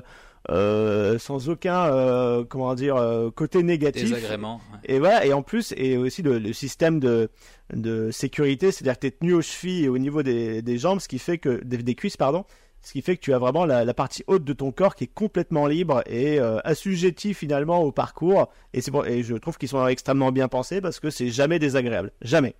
euh, 0.49 1.19
sans 1.19 1.49
aucun, 1.49 2.43
comment 2.49 2.73
dire, 2.73 2.95
côté 3.35 3.61
négatif. 3.61 4.09
Désagrément. 4.09 4.59
Et 4.85 4.97
voilà. 4.97 5.25
Et 5.25 5.33
en 5.33 5.43
plus, 5.43 5.73
et 5.77 5.97
aussi 5.97 6.23
le, 6.23 6.51
système 6.53 6.99
de 6.99 7.29
de 7.73 8.09
sécurité, 8.09 8.71
c'est-à-dire 8.71 8.95
que 8.95 9.01
tu 9.01 9.07
es 9.07 9.11
tenu 9.11 9.33
aux 9.33 9.43
chevilles 9.43 9.85
et 9.85 9.89
au 9.89 9.99
niveau 9.99 10.23
des, 10.23 10.63
des 10.63 10.77
jambes, 10.79 10.99
ce 10.99 11.07
qui 11.07 11.19
fait 11.19 11.37
que 11.37 11.63
des, 11.63 11.93
cuisses, 11.93 12.17
pardon, 12.17 12.45
ce 12.81 12.93
qui 12.93 13.03
fait 13.03 13.15
que 13.15 13.21
tu 13.21 13.31
as 13.31 13.37
vraiment 13.37 13.67
la, 13.67 13.85
la, 13.85 13.93
partie 13.93 14.23
haute 14.25 14.43
de 14.43 14.53
ton 14.53 14.71
corps 14.71 14.95
qui 14.95 15.03
est 15.03 15.13
complètement 15.13 15.67
libre 15.67 16.01
et 16.07 16.39
assujetti 16.39 17.35
finalement 17.35 17.83
au 17.83 17.91
parcours. 17.91 18.49
Et, 18.73 18.81
c'est 18.81 18.89
bon, 18.89 19.03
et 19.03 19.21
je 19.21 19.35
trouve 19.35 19.59
qu'ils 19.59 19.69
sont 19.69 19.85
extrêmement 19.85 20.31
bien 20.31 20.47
pensés 20.47 20.81
parce 20.81 20.99
que 20.99 21.11
c'est 21.11 21.29
jamais 21.29 21.59
désagréable. 21.59 22.11
Jamais. 22.23 22.55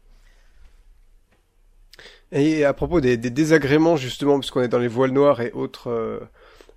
Et 2.31 2.63
à 2.63 2.73
propos 2.73 3.01
des, 3.01 3.17
désagréments 3.17 3.95
justement, 3.95 4.39
puisqu'on 4.39 4.61
est 4.61 4.67
dans 4.67 4.79
les 4.79 4.87
voiles 4.87 5.11
noires 5.11 5.41
et 5.41 5.51
autres 5.51 5.89
euh, 5.89 6.19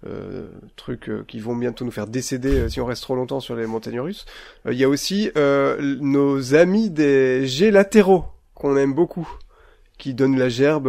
euh, 0.06 0.46
trucs 0.76 1.10
euh, 1.10 1.24
qui 1.28 1.40
vont 1.40 1.54
bientôt 1.54 1.84
nous 1.84 1.90
faire 1.90 2.06
décéder 2.06 2.68
si 2.70 2.80
on 2.80 2.86
reste 2.86 3.02
trop 3.02 3.14
longtemps 3.14 3.40
sur 3.40 3.54
les 3.54 3.66
montagnes 3.66 4.00
russes, 4.00 4.24
il 4.66 4.74
y 4.74 4.84
a 4.84 4.88
aussi 4.88 5.30
nos 5.36 6.54
amis 6.54 6.90
des 6.90 7.46
jets 7.46 7.70
latéraux 7.70 8.24
qu'on 8.54 8.76
aime 8.76 8.94
beaucoup 8.94 9.28
qui 9.98 10.14
donnent 10.14 10.38
la 10.38 10.48
gerbe 10.48 10.88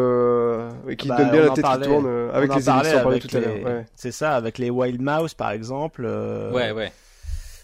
et 0.88 0.96
qui 0.96 1.08
bah, 1.08 1.18
donnent 1.18 1.32
bien 1.32 1.42
la 1.42 1.50
tête 1.52 1.66
qui 1.66 1.82
tourne 1.82 2.30
avec 2.34 2.56
les 2.56 2.70
émissions 2.70 3.04
parlait 3.04 3.20
tout 3.20 3.36
à 3.36 3.40
l'heure. 3.40 3.84
C'est 3.96 4.12
ça, 4.12 4.36
avec 4.36 4.58
les 4.58 4.70
Wild 4.70 5.02
Mouse 5.02 5.34
par 5.34 5.52
exemple. 5.52 6.06
Ouais, 6.54 6.72
ouais. 6.72 6.92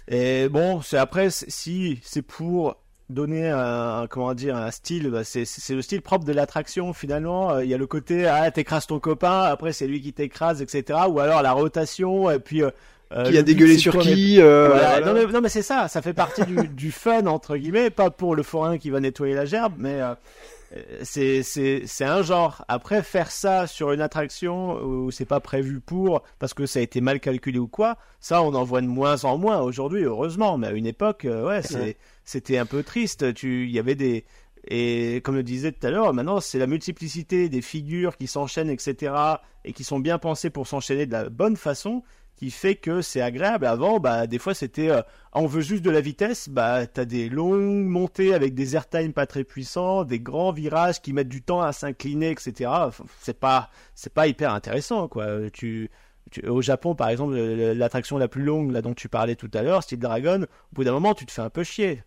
Et 0.09 0.49
bon, 0.49 0.81
c'est 0.81 0.97
après 0.97 1.29
si 1.29 1.99
c'est 2.03 2.23
pour 2.23 2.75
donner 3.09 3.49
un, 3.49 4.05
comment 4.07 4.33
dire 4.33 4.55
un 4.55 4.71
style 4.71 5.09
bah 5.09 5.23
c'est 5.23 5.45
c'est 5.45 5.73
le 5.73 5.81
style 5.81 6.01
propre 6.01 6.25
de 6.25 6.33
l'attraction 6.33 6.93
finalement. 6.93 7.51
Euh, 7.51 7.63
il 7.63 7.69
y 7.69 7.73
a 7.73 7.77
le 7.77 7.87
côté 7.87 8.27
ah 8.27 8.49
t'écrases 8.51 8.87
ton 8.87 8.99
copain 8.99 9.41
après 9.41 9.73
c'est 9.73 9.87
lui 9.87 10.01
qui 10.01 10.13
t'écrase 10.13 10.61
etc 10.61 10.99
ou 11.09 11.19
alors 11.19 11.41
la 11.41 11.51
rotation 11.51 12.29
et 12.29 12.39
puis 12.39 12.61
euh, 12.61 12.69
euh 13.11 13.23
qui 13.23 13.37
a 13.37 13.41
dégueulé 13.41 13.77
sur 13.77 13.97
qui 13.97 14.37
non 14.39 15.13
mais, 15.13 15.25
non 15.25 15.41
mais 15.41 15.49
c'est 15.49 15.63
ça. 15.63 15.87
Ça 15.87 16.01
fait 16.01 16.13
partie 16.13 16.45
du, 16.45 16.67
du 16.67 16.91
fun 16.91 17.25
entre 17.25 17.57
guillemets. 17.57 17.89
Pas 17.89 18.11
pour 18.11 18.35
le 18.35 18.43
forain 18.43 18.77
qui 18.77 18.89
va 18.91 18.99
nettoyer 18.99 19.33
la 19.33 19.45
gerbe 19.45 19.73
mais 19.77 19.99
c'est 20.01 20.58
c'est 21.03 21.43
c'est 21.43 22.05
un 22.05 22.21
genre. 22.21 22.63
Après 22.67 23.01
faire 23.03 23.31
ça 23.31 23.67
sur 23.67 23.91
une 23.91 24.01
attraction 24.01 24.81
où 24.83 25.11
c'est 25.11 25.25
pas 25.25 25.39
prévu 25.39 25.79
pour 25.79 26.23
parce 26.37 26.53
que 26.53 26.65
ça 26.65 26.79
a 26.79 26.81
été 26.81 27.01
mal 27.01 27.19
calculé 27.19 27.59
ou 27.59 27.67
quoi, 27.67 27.97
ça 28.19 28.43
on 28.43 28.53
en 28.53 28.63
voit 28.63 28.81
de 28.81 28.87
moins 28.87 29.23
en 29.25 29.37
moins 29.37 29.61
aujourd'hui 29.61 30.03
heureusement, 30.03 30.57
mais 30.57 30.67
à 30.67 30.71
une 30.71 30.85
époque 30.85 31.25
euh, 31.25 31.47
ouais, 31.47 31.61
c'est 31.61 31.97
c'était 32.23 32.57
un 32.57 32.65
peu 32.65 32.83
triste, 32.83 33.33
tu 33.33 33.65
il 33.65 33.71
y 33.71 33.79
avait 33.79 33.95
des 33.95 34.25
et 34.67 35.21
comme 35.23 35.35
le 35.35 35.43
disais 35.43 35.71
tout 35.71 35.85
à 35.87 35.89
l'heure, 35.89 36.13
maintenant 36.13 36.39
c'est 36.39 36.59
la 36.59 36.67
multiplicité 36.67 37.49
des 37.49 37.61
figures 37.61 38.17
qui 38.17 38.27
s'enchaînent, 38.27 38.69
etc., 38.69 39.13
et 39.65 39.73
qui 39.73 39.83
sont 39.83 39.99
bien 39.99 40.17
pensées 40.19 40.49
pour 40.49 40.67
s'enchaîner 40.67 41.05
de 41.05 41.11
la 41.11 41.29
bonne 41.29 41.57
façon, 41.57 42.03
qui 42.39 42.51
fait 42.51 42.75
que 42.75 43.01
c'est 43.01 43.19
agréable. 43.19 43.65
Avant, 43.65 43.99
bah, 43.99 44.25
des 44.25 44.39
fois, 44.39 44.53
c'était, 44.53 44.89
euh, 44.89 45.01
on 45.33 45.45
veut 45.45 45.59
juste 45.59 45.83
de 45.83 45.91
la 45.91 45.99
vitesse, 45.99 46.47
bah, 46.47 46.87
t'as 46.87 47.03
des 47.03 47.27
longues 47.27 47.85
montées 47.85 48.33
avec 48.33 48.55
des 48.55 48.77
airtime 48.77 49.11
pas 49.11 49.25
très 49.25 49.43
puissants, 49.43 50.05
des 50.05 50.21
grands 50.21 50.53
virages 50.53 51.01
qui 51.01 51.11
mettent 51.11 51.27
du 51.27 51.41
temps 51.41 51.61
à 51.61 51.73
s'incliner, 51.73 52.31
etc. 52.31 52.71
C'est 53.19 53.37
pas, 53.37 53.69
c'est 53.93 54.13
pas 54.13 54.27
hyper 54.27 54.53
intéressant, 54.53 55.09
quoi. 55.09 55.49
Tu, 55.51 55.91
au 56.47 56.61
Japon, 56.61 56.95
par 56.95 57.09
exemple, 57.09 57.35
l'attraction 57.35 58.17
la 58.17 58.29
plus 58.29 58.43
longue, 58.43 58.71
là, 58.71 58.81
dont 58.81 58.93
tu 58.93 59.09
parlais 59.09 59.35
tout 59.35 59.51
à 59.53 59.61
l'heure, 59.61 59.83
style 59.83 59.99
Dragon, 59.99 60.43
au 60.43 60.75
bout 60.75 60.85
d'un 60.85 60.93
moment, 60.93 61.13
tu 61.13 61.25
te 61.25 61.33
fais 61.33 61.41
un 61.41 61.49
peu 61.49 61.65
chier. 61.65 62.03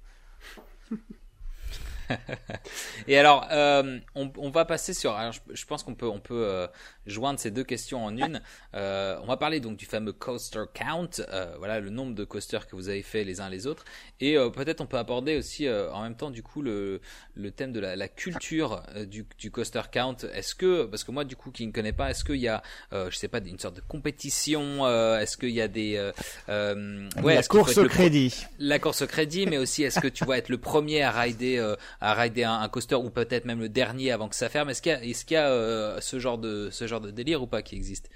Et 3.06 3.18
alors, 3.18 3.46
euh, 3.50 3.98
on, 4.14 4.50
va 4.50 4.64
passer 4.64 4.94
sur. 4.94 5.14
je, 5.52 5.66
pense 5.66 5.82
qu'on 5.82 5.94
peut, 5.94 6.08
on 6.08 6.20
peut 6.20 6.46
euh, 6.46 6.66
joindre 7.06 7.38
ces 7.38 7.50
deux 7.50 7.64
questions 7.64 8.04
en 8.04 8.16
une. 8.16 8.40
Euh, 8.74 9.18
on 9.22 9.26
va 9.26 9.36
parler 9.36 9.60
donc 9.60 9.76
du 9.76 9.84
fameux 9.84 10.14
coaster 10.14 10.64
count, 10.72 11.10
voilà 11.58 11.78
le 11.78 11.90
nombre 11.90 12.14
de 12.14 12.24
coasters 12.24 12.66
que 12.66 12.74
vous 12.74 12.88
avez 12.88 13.02
fait 13.02 13.22
les 13.22 13.40
uns 13.42 13.50
les 13.50 13.66
autres, 13.66 13.84
et 14.18 14.36
peut-être 14.54 14.80
on 14.80 14.86
peut 14.86 14.96
aborder 14.96 15.36
aussi 15.36 15.68
en 15.68 16.02
même 16.02 16.16
temps 16.16 16.30
du 16.30 16.42
coup 16.42 16.62
le, 16.62 17.02
le 17.34 17.50
thème 17.50 17.72
de 17.72 17.80
la, 17.80 18.08
culture 18.08 18.82
du, 19.06 19.26
du, 19.36 19.50
coaster 19.50 19.82
count. 19.92 20.16
Est-ce 20.32 20.54
que, 20.54 20.84
parce 20.84 21.04
que 21.04 21.10
moi 21.10 21.24
du 21.24 21.36
coup 21.36 21.50
qui 21.50 21.66
ne 21.66 21.72
connais 21.72 21.92
pas, 21.92 22.10
est-ce 22.10 22.24
qu'il 22.24 22.36
y 22.36 22.48
a, 22.48 22.62
je 22.92 23.14
sais 23.14 23.28
pas, 23.28 23.40
une 23.44 23.58
sorte 23.58 23.76
de 23.76 23.82
compétition 23.82 24.88
Est-ce 25.18 25.36
qu'il 25.36 25.50
y 25.50 25.60
a 25.60 25.68
des, 25.68 26.12
ouais, 26.48 27.34
la 27.34 27.42
course 27.42 27.76
au 27.76 27.84
crédit, 27.84 28.46
la 28.58 28.78
course 28.78 29.02
au 29.02 29.06
crédit, 29.06 29.46
mais 29.46 29.58
aussi 29.58 29.82
est-ce 29.82 30.00
que 30.00 30.08
tu 30.08 30.24
vas 30.24 30.38
être 30.38 30.48
le 30.48 30.58
premier 30.58 31.02
à 31.02 31.10
rider 31.10 31.58
à 32.00 32.14
rider 32.14 32.44
un, 32.44 32.68
coaster 32.68 32.96
ou 32.96 33.10
peut-être 33.10 33.44
même 33.44 33.60
le 33.60 33.68
dernier 33.68 34.12
avant 34.12 34.28
que 34.28 34.36
ça 34.36 34.48
ferme? 34.48 34.70
Est-ce 34.70 34.82
qu'il 34.82 34.92
y 34.92 34.94
a, 34.94 35.04
est-ce 35.04 35.24
qu'il 35.24 35.34
y 35.34 35.38
a 35.38 35.48
euh, 35.48 36.00
ce 36.00 36.18
genre 36.18 36.38
de 36.38 36.68
ce 36.70 36.86
genre 36.86 36.91
de 37.00 37.10
délire 37.10 37.42
ou 37.42 37.46
pas 37.46 37.62
qui 37.62 37.76
existe 37.76 38.08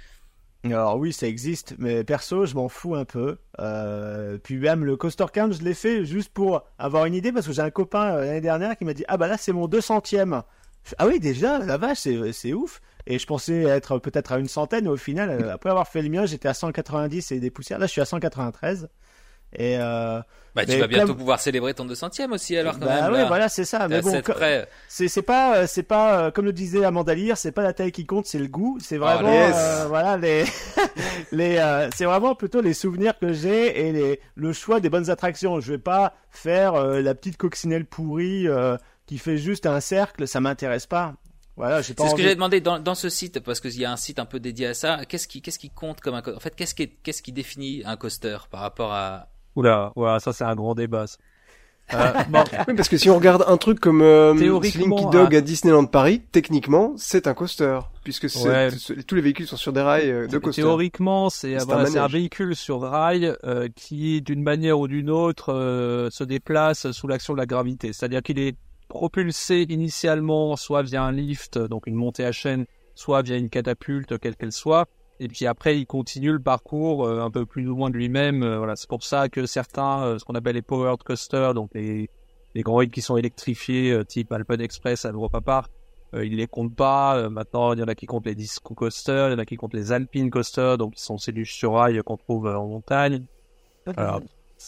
alors 0.64 0.96
oui, 0.96 1.12
ça 1.12 1.26
existe, 1.26 1.74
mais 1.78 2.04
perso, 2.04 2.46
je 2.46 2.54
m'en 2.54 2.68
fous 2.68 2.94
un 2.94 3.04
peu. 3.04 3.38
Euh, 3.60 4.38
puis 4.38 4.56
même 4.56 4.84
le 4.84 4.96
coaster 4.96 5.26
count, 5.32 5.50
je 5.52 5.62
l'ai 5.62 5.74
fait 5.74 6.04
juste 6.04 6.30
pour 6.32 6.64
avoir 6.78 7.04
une 7.06 7.14
idée, 7.14 7.32
parce 7.32 7.46
que 7.46 7.52
j'ai 7.52 7.62
un 7.62 7.70
copain 7.70 8.16
euh, 8.16 8.24
l'année 8.24 8.40
dernière 8.40 8.76
qui 8.76 8.84
m'a 8.84 8.94
dit 8.94 9.04
ah 9.08 9.16
bah 9.16 9.28
là 9.28 9.36
c'est 9.36 9.52
mon 9.52 9.68
200ème. 9.68 10.42
Ah 10.98 11.06
oui 11.06 11.18
déjà, 11.18 11.58
la 11.58 11.76
vache, 11.76 11.98
c'est, 11.98 12.32
c'est 12.32 12.52
ouf. 12.52 12.80
Et 13.06 13.18
je 13.18 13.26
pensais 13.26 13.62
être 13.62 13.98
peut-être 13.98 14.32
à 14.32 14.38
une 14.38 14.48
centaine, 14.48 14.88
au 14.88 14.96
final, 14.96 15.48
après 15.50 15.70
avoir 15.70 15.86
fait 15.86 16.02
le 16.02 16.08
mien, 16.08 16.26
j'étais 16.26 16.48
à 16.48 16.54
190 16.54 17.32
et 17.32 17.40
des 17.40 17.50
poussières. 17.50 17.78
Là, 17.78 17.86
je 17.86 17.92
suis 17.92 18.00
à 18.00 18.04
193. 18.04 18.88
Et 19.57 19.76
euh, 19.78 20.20
bah, 20.57 20.64
tu 20.64 20.78
vas 20.78 20.86
bientôt 20.86 21.14
pouvoir 21.14 21.38
célébrer 21.38 21.74
ton 21.74 21.84
200ème 21.86 22.32
aussi, 22.32 22.57
alors 22.57 22.78
quand 22.78 22.86
bah, 22.86 23.11
même. 23.11 23.20
Oui, 23.20 23.28
voilà, 23.28 23.50
c'est 23.50 23.66
ça. 23.66 23.88
Mais 23.88 24.00
bon, 24.00 24.11
c'est 24.88 25.09
c'est 25.09 25.20
pas 25.20 25.59
euh, 25.59 25.66
c'est 25.68 25.82
pas 25.82 26.18
euh, 26.18 26.30
comme 26.30 26.46
le 26.46 26.54
disait 26.54 26.82
Amanda 26.82 27.14
Lear, 27.14 27.36
c'est 27.36 27.52
pas 27.52 27.62
la 27.62 27.74
taille 27.74 27.92
qui 27.92 28.07
compte, 28.07 28.24
c'est 28.24 28.38
le 28.38 28.48
goût. 28.48 28.78
C'est 28.80 28.96
oh, 28.96 29.00
vraiment 29.00 29.28
euh, 29.28 29.84
voilà 29.86 30.16
les 30.16 30.44
les 31.32 31.88
c'est 31.94 32.07
vraiment 32.07 32.34
plutôt 32.34 32.62
les 32.62 32.72
souvenirs 32.72 33.18
que 33.18 33.34
j'ai 33.34 33.86
et 33.86 33.92
les 33.92 34.20
le 34.34 34.54
choix 34.54 34.80
des 34.80 34.88
bonnes 34.88 35.11
attractions. 35.11 35.61
Je 35.61 35.72
vais 35.72 35.78
pas 35.78 36.14
faire 36.30 36.82
la 36.82 37.14
petite 37.14 37.36
coccinelle 37.36 37.84
pourrie 37.84 38.46
qui 39.04 39.18
fait 39.18 39.36
juste 39.36 39.66
un 39.66 39.80
cercle, 39.80 40.26
ça 40.26 40.40
m'intéresse 40.40 40.86
pas. 40.86 41.14
Voilà, 41.57 41.82
c'est 41.82 41.98
ce 41.98 42.14
que 42.14 42.22
j'ai 42.22 42.34
demandé 42.34 42.61
dans, 42.61 42.78
dans 42.78 42.94
ce 42.94 43.09
site 43.11 43.40
parce 43.40 43.61
qu'il 43.61 43.78
y 43.78 43.84
a 43.84 43.92
un 43.92 43.96
site 43.96 44.18
un 44.18 44.26
peu 44.26 44.40
dédié 44.40 44.68
à 44.68 44.74
ça. 44.74 45.04
Qu'est-ce 45.07 45.28
qui 45.28 45.42
qu'est-ce 45.42 45.59
qui 45.59 45.70
compte 45.70 46.00
comme 46.00 46.14
un 46.14 46.22
en 46.34 46.40
fait 46.40 46.57
qu'est-ce 46.57 46.74
qui 46.74 46.88
qu'est-ce 46.88 47.20
qui 47.20 47.32
définit 47.32 47.82
un 47.84 47.96
coaster 47.96 48.38
par 48.50 48.61
rapport 48.61 48.92
à 48.92 49.28
Oula, 49.57 49.92
voilà, 49.96 50.20
ça 50.20 50.32
c'est 50.32 50.44
un 50.44 50.54
grand 50.54 50.74
débat. 50.74 51.07
Euh, 51.94 52.12
oui, 52.68 52.74
parce 52.74 52.88
que 52.88 52.96
si 52.96 53.09
on 53.11 53.16
regarde 53.16 53.44
un 53.46 53.57
truc 53.57 53.78
comme 53.80 54.02
euh, 54.02 54.34
Slinky 54.62 55.07
Dog 55.11 55.34
à... 55.34 55.40
Disneyland 55.40 55.86
Paris, 55.86 56.20
techniquement, 56.32 56.94
c'est 56.96 57.26
un 57.26 57.34
coaster, 57.34 57.78
puisque 58.02 58.28
tous 58.28 59.14
les 59.14 59.20
véhicules 59.20 59.46
sont 59.46 59.57
sur 59.57 59.72
des 59.72 59.80
rails 59.80 60.11
euh, 60.11 60.26
de 60.26 60.38
coaster. 60.38 60.62
Théoriquement, 60.62 61.30
c'est 61.30 61.57
un, 61.57 61.96
un, 61.96 62.09
véhicule 62.09 62.57
sur 62.57 62.80
rail 62.80 63.32
euh, 63.44 63.68
qui, 63.74 64.20
d'une 64.20 64.42
manière 64.42 64.80
ou 64.80 64.88
d'une 64.88 65.11
autre, 65.11 65.52
euh, 65.52 66.11
se 66.11 66.24
déplace 66.24 66.90
sous 66.90 67.07
l'action 67.07 67.34
de 67.34 67.38
la 67.38 67.46
gravité. 67.46 67.92
C'est-à-dire 67.92 68.22
qu'il 68.22 68.38
est 68.40 68.57
propulsé 68.88 69.66
initialement 69.68 70.57
soit 70.57 70.82
via 70.82 71.02
un 71.02 71.12
lift, 71.12 71.59
donc 71.59 71.86
une 71.86 71.94
montée 71.94 72.24
à 72.24 72.32
chaîne, 72.32 72.66
soit 72.94 73.22
via 73.22 73.36
une 73.36 73.50
catapulte, 73.50 74.18
quelle 74.18 74.36
qu'elle 74.36 74.52
soit, 74.52 74.86
et 75.20 75.28
puis 75.28 75.46
après 75.46 75.78
il 75.78 75.86
continue 75.86 76.32
le 76.32 76.40
parcours 76.40 77.06
euh, 77.06 77.20
un 77.20 77.30
peu 77.30 77.46
plus 77.46 77.68
ou 77.68 77.76
moins 77.76 77.90
de 77.90 77.96
lui-même. 77.96 78.42
Euh, 78.42 78.58
voilà, 78.58 78.76
c'est 78.76 78.88
pour 78.88 79.02
ça 79.02 79.28
que 79.28 79.46
certains, 79.46 80.02
euh, 80.02 80.18
ce 80.18 80.24
qu'on 80.24 80.34
appelle 80.34 80.56
les 80.56 80.62
powered 80.62 81.02
coasters, 81.02 81.54
donc 81.54 81.70
les 81.74 82.08
les 82.54 82.62
grands 82.62 82.76
rides 82.76 82.90
qui 82.90 83.02
sont 83.02 83.18
électrifiés, 83.18 84.02
type 84.08 84.32
Alpen 84.32 84.62
Express 84.62 85.04
à 85.04 85.12
Europa 85.12 85.42
Park, 85.42 85.70
ils 86.14 86.36
les 86.36 86.46
comptent 86.46 86.74
pas. 86.74 87.28
maintenant, 87.28 87.74
il 87.74 87.80
y 87.80 87.82
en 87.82 87.86
a 87.86 87.94
qui 87.94 88.06
comptent 88.06 88.24
les 88.24 88.34
disco 88.34 88.72
coasters, 88.74 89.28
il 89.28 89.32
y 89.32 89.34
en 89.34 89.38
a 89.38 89.44
qui 89.44 89.56
comptent 89.56 89.74
les 89.74 89.92
alpine 89.92 90.30
coasters, 90.30 90.78
donc 90.78 90.94
qui 90.94 91.02
sont 91.02 91.18
ces 91.18 91.32
luges 91.32 91.52
sur 91.52 91.74
rail 91.74 92.00
qu'on 92.02 92.16
trouve 92.16 92.46
en 92.46 92.66
montagne. 92.66 93.26
Alors, 93.98 94.22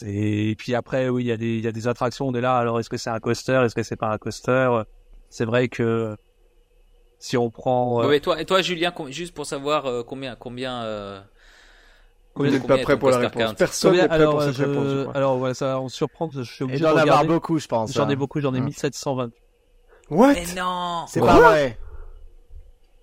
et 0.04 0.54
puis 0.58 0.74
après, 0.74 1.08
oui, 1.08 1.24
il 1.24 1.26
y 1.28 1.32
a 1.32 1.38
des 1.38 1.56
il 1.56 1.64
y 1.64 1.66
a 1.66 1.72
des 1.72 1.88
attractions. 1.88 2.28
On 2.28 2.34
est 2.34 2.42
là. 2.42 2.58
Alors, 2.58 2.78
est-ce 2.78 2.90
que 2.90 2.98
c'est 2.98 3.08
un 3.08 3.20
coaster? 3.20 3.62
Est-ce 3.64 3.74
que 3.74 3.82
c'est 3.82 3.96
pas 3.96 4.12
un 4.12 4.18
coaster? 4.18 4.82
C'est 5.30 5.46
vrai 5.46 5.68
que 5.68 6.14
si 7.18 7.36
on 7.36 7.50
prend. 7.50 8.02
Euh... 8.02 8.12
et 8.12 8.20
toi, 8.20 8.40
et 8.40 8.44
toi, 8.44 8.62
Julien, 8.62 8.92
juste 9.08 9.34
pour 9.34 9.46
savoir 9.46 9.86
euh, 9.86 10.02
combien, 10.02 10.36
combien. 10.36 10.82
Euh... 10.82 11.20
Vous 12.34 12.46
n'êtes 12.46 12.66
pas 12.66 12.78
prêt 12.78 12.98
pour 12.98 13.10
la 13.10 13.18
réponse. 13.18 13.54
Personne 13.54 13.96
n'est 13.96 14.06
prêt 14.06 14.14
alors, 14.14 14.34
pour 14.34 14.42
cette 14.42 14.54
je... 14.54 14.64
réponse. 14.64 15.16
Alors, 15.16 15.38
ouais, 15.38 15.54
ça, 15.54 15.80
on 15.80 15.88
surprend. 15.88 16.30
Je 16.32 16.42
suis 16.42 16.64
obligé 16.64 16.84
d'en 16.84 16.96
avoir 16.96 17.24
beaucoup, 17.24 17.58
je 17.58 17.66
pense. 17.66 17.92
J'en 17.92 18.08
ai 18.08 18.12
hein. 18.12 18.16
beaucoup, 18.16 18.40
j'en 18.40 18.54
ai 18.54 18.60
1720. 18.60 19.30
What? 20.10 20.34
Mais 20.34 20.44
non 20.56 21.04
C'est 21.08 21.20
pas 21.20 21.40
vrai. 21.40 21.78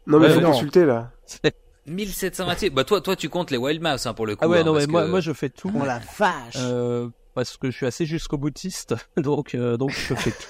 Non, 0.08 0.20
mais 0.20 0.28
ouais, 0.28 0.34
faut 0.34 0.42
non. 0.42 0.52
consulter 0.52 0.86
là. 0.86 1.12
1728. 1.88 2.70
Bah 2.72 2.84
toi, 2.84 3.02
toi, 3.02 3.16
tu 3.16 3.30
comptes 3.30 3.52
les 3.52 3.58
Wild 3.58 3.82
Mouse 3.82 4.06
hein, 4.06 4.14
pour 4.14 4.26
le 4.26 4.36
coup. 4.36 4.44
Ah 4.44 4.48
ouais, 4.48 4.60
hein, 4.60 4.64
non, 4.64 4.74
mais 4.74 4.88
moi, 4.88 5.06
moi, 5.06 5.20
je 5.20 5.34
fais 5.34 5.50
tout. 5.50 5.72
Oh 5.74 5.86
la 5.86 6.00
vache. 6.18 6.56
Euh, 6.58 7.10
parce 7.34 7.58
que 7.58 7.70
je 7.70 7.78
suis 7.78 7.86
assez 7.86 8.06
jusqu'au 8.06 8.38
boutiste, 8.38 8.96
donc, 9.18 9.56
euh, 9.56 9.78
donc 9.78 9.92
je 9.92 10.16
fais 10.16 10.32
tout. 10.32 10.48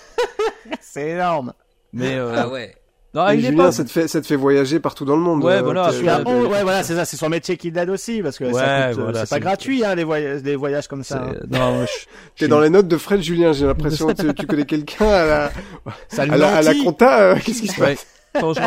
C'est 0.82 1.10
énorme. 1.10 1.54
Mais 1.92 2.16
euh, 2.16 2.34
ah 2.36 2.50
ouais. 2.50 2.76
Non, 3.16 3.30
il 3.30 3.40
Julien, 3.40 3.64
pas... 3.64 3.72
ça 3.72 3.86
te 3.86 3.90
fait, 3.90 4.10
ça 4.10 4.20
te 4.20 4.28
fait 4.28 4.36
voyager 4.36 4.82
partout 4.82 5.06
dans 5.06 5.16
le 5.16 5.22
monde. 5.22 5.42
Ouais, 5.42 5.54
euh, 5.54 5.62
voilà. 5.62 5.90
ouais, 5.90 6.64
voilà, 6.64 6.84
c'est 6.84 6.96
ça, 6.96 7.06
c'est 7.06 7.16
son 7.16 7.30
métier 7.30 7.56
qui 7.56 7.72
l'aide 7.72 7.90
aussi, 7.90 8.22
parce 8.22 8.38
que 8.38 8.44
ouais, 8.44 8.54
ça 8.54 8.90
coûte, 8.90 9.04
voilà, 9.04 9.26
c'est 9.26 9.36
pas 9.36 9.40
gratuit, 9.40 9.86
hein, 9.86 9.96
les 9.96 10.04
voyages, 10.04 10.42
les 10.44 10.56
voyages 10.58 10.90
comme 10.90 11.04
ça. 11.04 11.24
Hein. 11.24 11.36
Non, 11.50 11.86
je... 11.86 12.06
T'es 12.38 12.50
dans 12.50 12.60
les 12.60 12.70
notes 12.70 12.90
de 12.90 12.98
Fred 12.98 13.22
Julien, 13.22 13.54
j'ai 13.54 13.66
l'impression. 13.66 14.14
tu, 14.14 14.34
tu 14.34 14.46
connais 14.46 14.66
quelqu'un 14.66 15.08
à 15.08 15.26
la, 15.26 15.52
à 16.18 16.26
la, 16.26 16.56
à 16.58 16.62
la 16.62 16.74
compta, 16.76 17.22
euh, 17.22 17.36
qu'est-ce 17.44 17.62
qui 17.62 17.68
se 17.70 17.80
passe? 17.80 18.06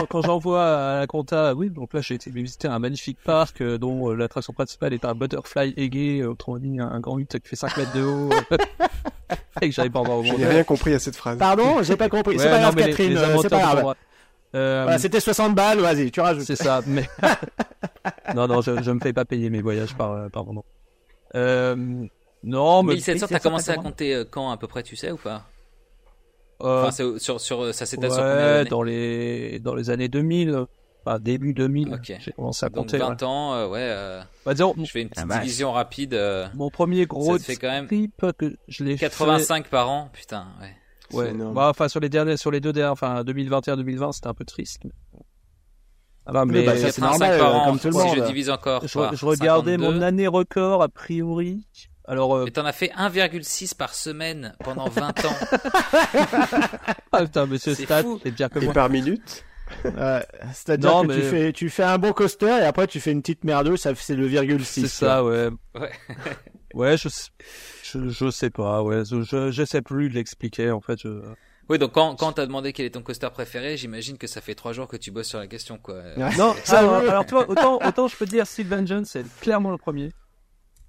quand 0.09 0.23
j'envoie 0.23 0.65
à 0.65 1.01
la 1.01 1.07
compta, 1.07 1.55
oui, 1.55 1.71
donc 1.71 1.93
là 1.95 2.01
j'ai 2.01 2.15
été 2.15 2.31
visiter 2.31 2.69
un 2.69 2.79
magnifique 2.79 3.19
parc 3.25 3.61
euh, 3.61 3.79
dont 3.79 4.11
euh, 4.11 4.15
l'attraction 4.15 4.53
principale 4.53 4.93
est 4.95 5.05
un 5.05 5.15
butterfly 5.15 5.75
aigué, 5.77 6.21
euh, 6.21 6.31
autrement 6.31 6.59
dit 6.59 6.79
un, 6.81 7.01
grand 7.01 7.19
hutte 7.19 7.39
qui 7.39 7.49
fait 7.49 7.57
5 7.57 7.77
mètres 7.77 7.93
de 7.95 8.03
haut. 8.03 8.31
et 9.61 9.69
que 9.69 9.75
j'avais 9.75 9.91
pas 9.91 10.01
encore 10.01 10.25
Je 10.25 10.35
n'ai 10.35 10.47
rien 10.47 10.65
compris 10.65 10.95
à 10.95 10.99
cette 10.99 11.17
phrase. 11.17 11.39
Pardon, 11.39 11.83
j'ai 11.83 11.97
pas 11.97 12.09
compris. 12.09 12.39
c'est 12.39 12.51
pas 12.51 12.61
grave, 12.61 12.75
Catherine, 12.77 13.19
c'est 13.43 13.49
pas 13.49 13.59
grave. 13.59 13.95
Euh, 14.55 14.83
voilà, 14.85 14.99
c'était 14.99 15.21
60 15.21 15.55
balles, 15.55 15.81
vas-y, 15.81 16.11
tu 16.11 16.21
rajoutes. 16.21 16.45
C'est 16.45 16.57
ça, 16.57 16.81
mais 16.87 17.07
non, 18.35 18.47
non, 18.47 18.61
je, 18.61 18.83
je 18.83 18.91
me 18.91 19.01
fais 19.01 19.13
pas 19.13 19.25
payer 19.25 19.51
mes 19.51 19.61
voyages 19.61 19.95
par 19.95 20.31
par 20.31 20.45
moment. 20.45 20.65
Euh, 21.35 21.77
non, 22.43 22.83
mais 22.83 22.95
1700, 22.95 23.27
t'as 23.29 23.41
commencé 23.41 23.71
à 23.71 23.77
compter 23.77 24.25
quand 24.31 24.51
à 24.51 24.57
peu 24.57 24.67
près, 24.67 24.83
tu 24.83 24.97
sais 24.97 25.11
ou 25.11 25.19
pas? 25.19 25.45
Euh, 26.61 26.87
enfin, 26.87 27.19
sur, 27.19 27.41
sur, 27.41 27.75
ça 27.75 27.87
s'étale 27.87 28.11
ouais, 28.11 28.65
sur 28.65 28.71
dans 28.71 28.83
les 28.83 29.61
dans 29.61 29.75
les 29.75 29.91
années 29.91 30.09
2000, 30.09 30.67
enfin 31.05 31.21
début 31.21 31.55
2000. 31.55 31.95
Okay. 31.95 32.17
J'ai 32.21 32.33
commencé 32.33 32.67
à 32.67 32.69
compter. 32.69 32.99
Donc 32.99 33.11
20 33.11 33.23
ans, 33.23 33.55
euh, 33.55 33.69
ouais. 33.69 33.79
Euh, 33.81 34.21
bah, 34.45 34.55
disons, 34.55 34.75
je 34.77 34.91
fais 34.91 35.03
une 35.03 35.09
petite 35.09 35.25
ah, 35.31 35.39
division 35.39 35.73
rapide. 35.73 36.15
Euh, 36.15 36.49
mon 36.55 36.69
premier 36.71 37.07
gros 37.07 37.39
fait 37.39 37.55
quand 37.57 37.71
même 37.71 37.87
que 37.87 38.57
je 38.67 38.85
l'ai 38.85 38.97
85 38.97 39.65
fait... 39.65 39.71
par 39.71 39.89
an, 39.89 40.11
putain, 40.13 40.49
ouais. 40.61 40.75
Ouais. 41.13 41.33
Bah, 41.33 41.69
enfin 41.71 41.89
sur 41.89 42.01
les 42.01 42.09
derniers, 42.09 42.37
sur 42.37 42.51
les 42.51 42.61
deux 42.61 42.73
derniers, 42.73 42.91
enfin 42.91 43.23
2021-2020, 43.23 44.13
c'était 44.13 44.27
un 44.27 44.35
peu 44.35 44.45
triste. 44.45 44.83
Ah 46.27 46.33
bah, 46.33 46.45
mais 46.45 46.63
bah, 46.63 46.77
c'est 46.77 46.99
normal, 46.99 47.39
par 47.39 47.55
an, 47.57 47.65
comme 47.67 47.79
tout 47.79 47.89
le 47.89 47.95
monde. 47.95 48.11
Si 48.11 48.17
je 48.17 48.25
divise 48.25 48.51
encore. 48.51 48.83
Je, 48.83 48.89
je 48.89 49.27
regardais 49.27 49.79
mon 49.79 50.03
année 50.03 50.27
record 50.27 50.83
a 50.83 50.89
priori. 50.89 51.67
Alors, 52.09 52.35
euh... 52.37 52.45
Mais 52.47 52.51
t'en 52.51 52.65
as 52.65 52.73
fait 52.73 52.91
1,6 52.97 53.77
par 53.77 53.95
semaine 53.95 54.55
pendant 54.65 54.89
20 54.89 55.25
ans. 55.27 55.37
ah 57.13 57.25
putain, 57.25 57.45
monsieur 57.45 57.75
Stat, 57.75 58.03
c'est 58.23 58.31
bien 58.31 58.49
que 58.49 58.61
Et 58.61 58.73
par 58.73 58.89
minute 58.89 59.45
euh, 59.85 60.23
C'est-à-dire 60.55 61.03
que 61.03 61.13
tu, 61.13 61.23
fais, 61.23 61.53
tu 61.53 61.71
fais 61.71 61.83
un 61.83 61.99
bon 61.99 62.13
coaster 62.13 62.47
et 62.63 62.65
après 62.65 62.87
tu 62.87 62.99
fais 63.01 63.13
une 63.13 63.21
petite 63.21 63.45
merdeuse, 63.45 63.81
ça 63.81 63.95
c'est 63.95 64.17
le 64.17 64.25
virgule 64.25 64.65
6. 64.65 64.81
C'est 64.81 64.89
ça, 64.89 65.23
ouais. 65.23 65.51
Ouais, 65.79 65.91
ouais 66.75 66.97
je, 66.97 67.09
je, 67.83 68.09
je, 68.09 68.31
sais 68.31 68.51
pas, 68.51 68.83
ouais. 68.83 69.03
Je, 69.05 69.51
je 69.51 69.65
sais 69.65 69.83
plus 69.83 70.09
de 70.09 70.15
l'expliquer, 70.15 70.71
en 70.71 70.81
fait. 70.81 70.99
Je... 71.01 71.23
Oui, 71.69 71.79
donc 71.79 71.93
quand, 71.93 72.17
quand 72.17 72.33
t'as 72.33 72.47
demandé 72.47 72.73
quel 72.73 72.87
est 72.87 72.91
ton 72.91 73.03
coaster 73.03 73.29
préféré, 73.31 73.77
j'imagine 73.77 74.17
que 74.17 74.27
ça 74.27 74.41
fait 74.41 74.55
trois 74.55 74.73
jours 74.73 74.89
que 74.89 74.97
tu 74.97 75.11
bosses 75.11 75.29
sur 75.29 75.39
la 75.39 75.47
question, 75.47 75.79
quoi. 75.79 76.03
Non, 76.17 76.55
alors, 76.69 76.95
alors, 76.95 77.27
tu 77.27 77.35
vois, 77.35 77.49
autant, 77.49 77.79
autant 77.87 78.09
je 78.09 78.17
peux 78.17 78.27
dire 78.27 78.47
Sylvan 78.47 78.87
Jones, 78.87 79.05
c'est 79.05 79.25
clairement 79.41 79.71
le 79.71 79.77
premier. 79.77 80.13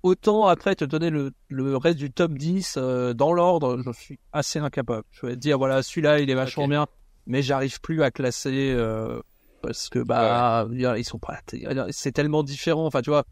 Autant 0.02 0.48
après 0.48 0.76
te 0.76 0.86
donner 0.86 1.10
le, 1.10 1.32
le 1.50 1.76
reste 1.76 1.98
du 1.98 2.10
top 2.10 2.32
10 2.32 2.76
euh, 2.78 3.14
dans 3.14 3.34
l'ordre, 3.34 3.82
je 3.84 3.92
suis 3.92 4.18
assez 4.32 4.58
incapable. 4.58 5.04
Je 5.12 5.26
vais 5.26 5.34
te 5.34 5.40
dire 5.40 5.58
voilà, 5.58 5.84
celui-là 5.84 6.20
il 6.20 6.30
est 6.30 6.36
vachement 6.36 6.70
bien, 6.70 6.88
mais 7.28 7.42
j'arrive 7.42 7.82
plus 7.82 8.02
à 8.02 8.10
classer 8.10 8.72
euh, 8.74 9.20
parce 9.62 9.90
que 9.90 10.00
bah 10.00 10.66
ils 10.72 11.04
sont 11.04 11.20
pas 11.20 11.40
c'est 11.90 12.14
tellement 12.14 12.44
différent, 12.44 12.86
enfin 12.86 13.02
tu 13.02 13.10
vois. 13.10 13.26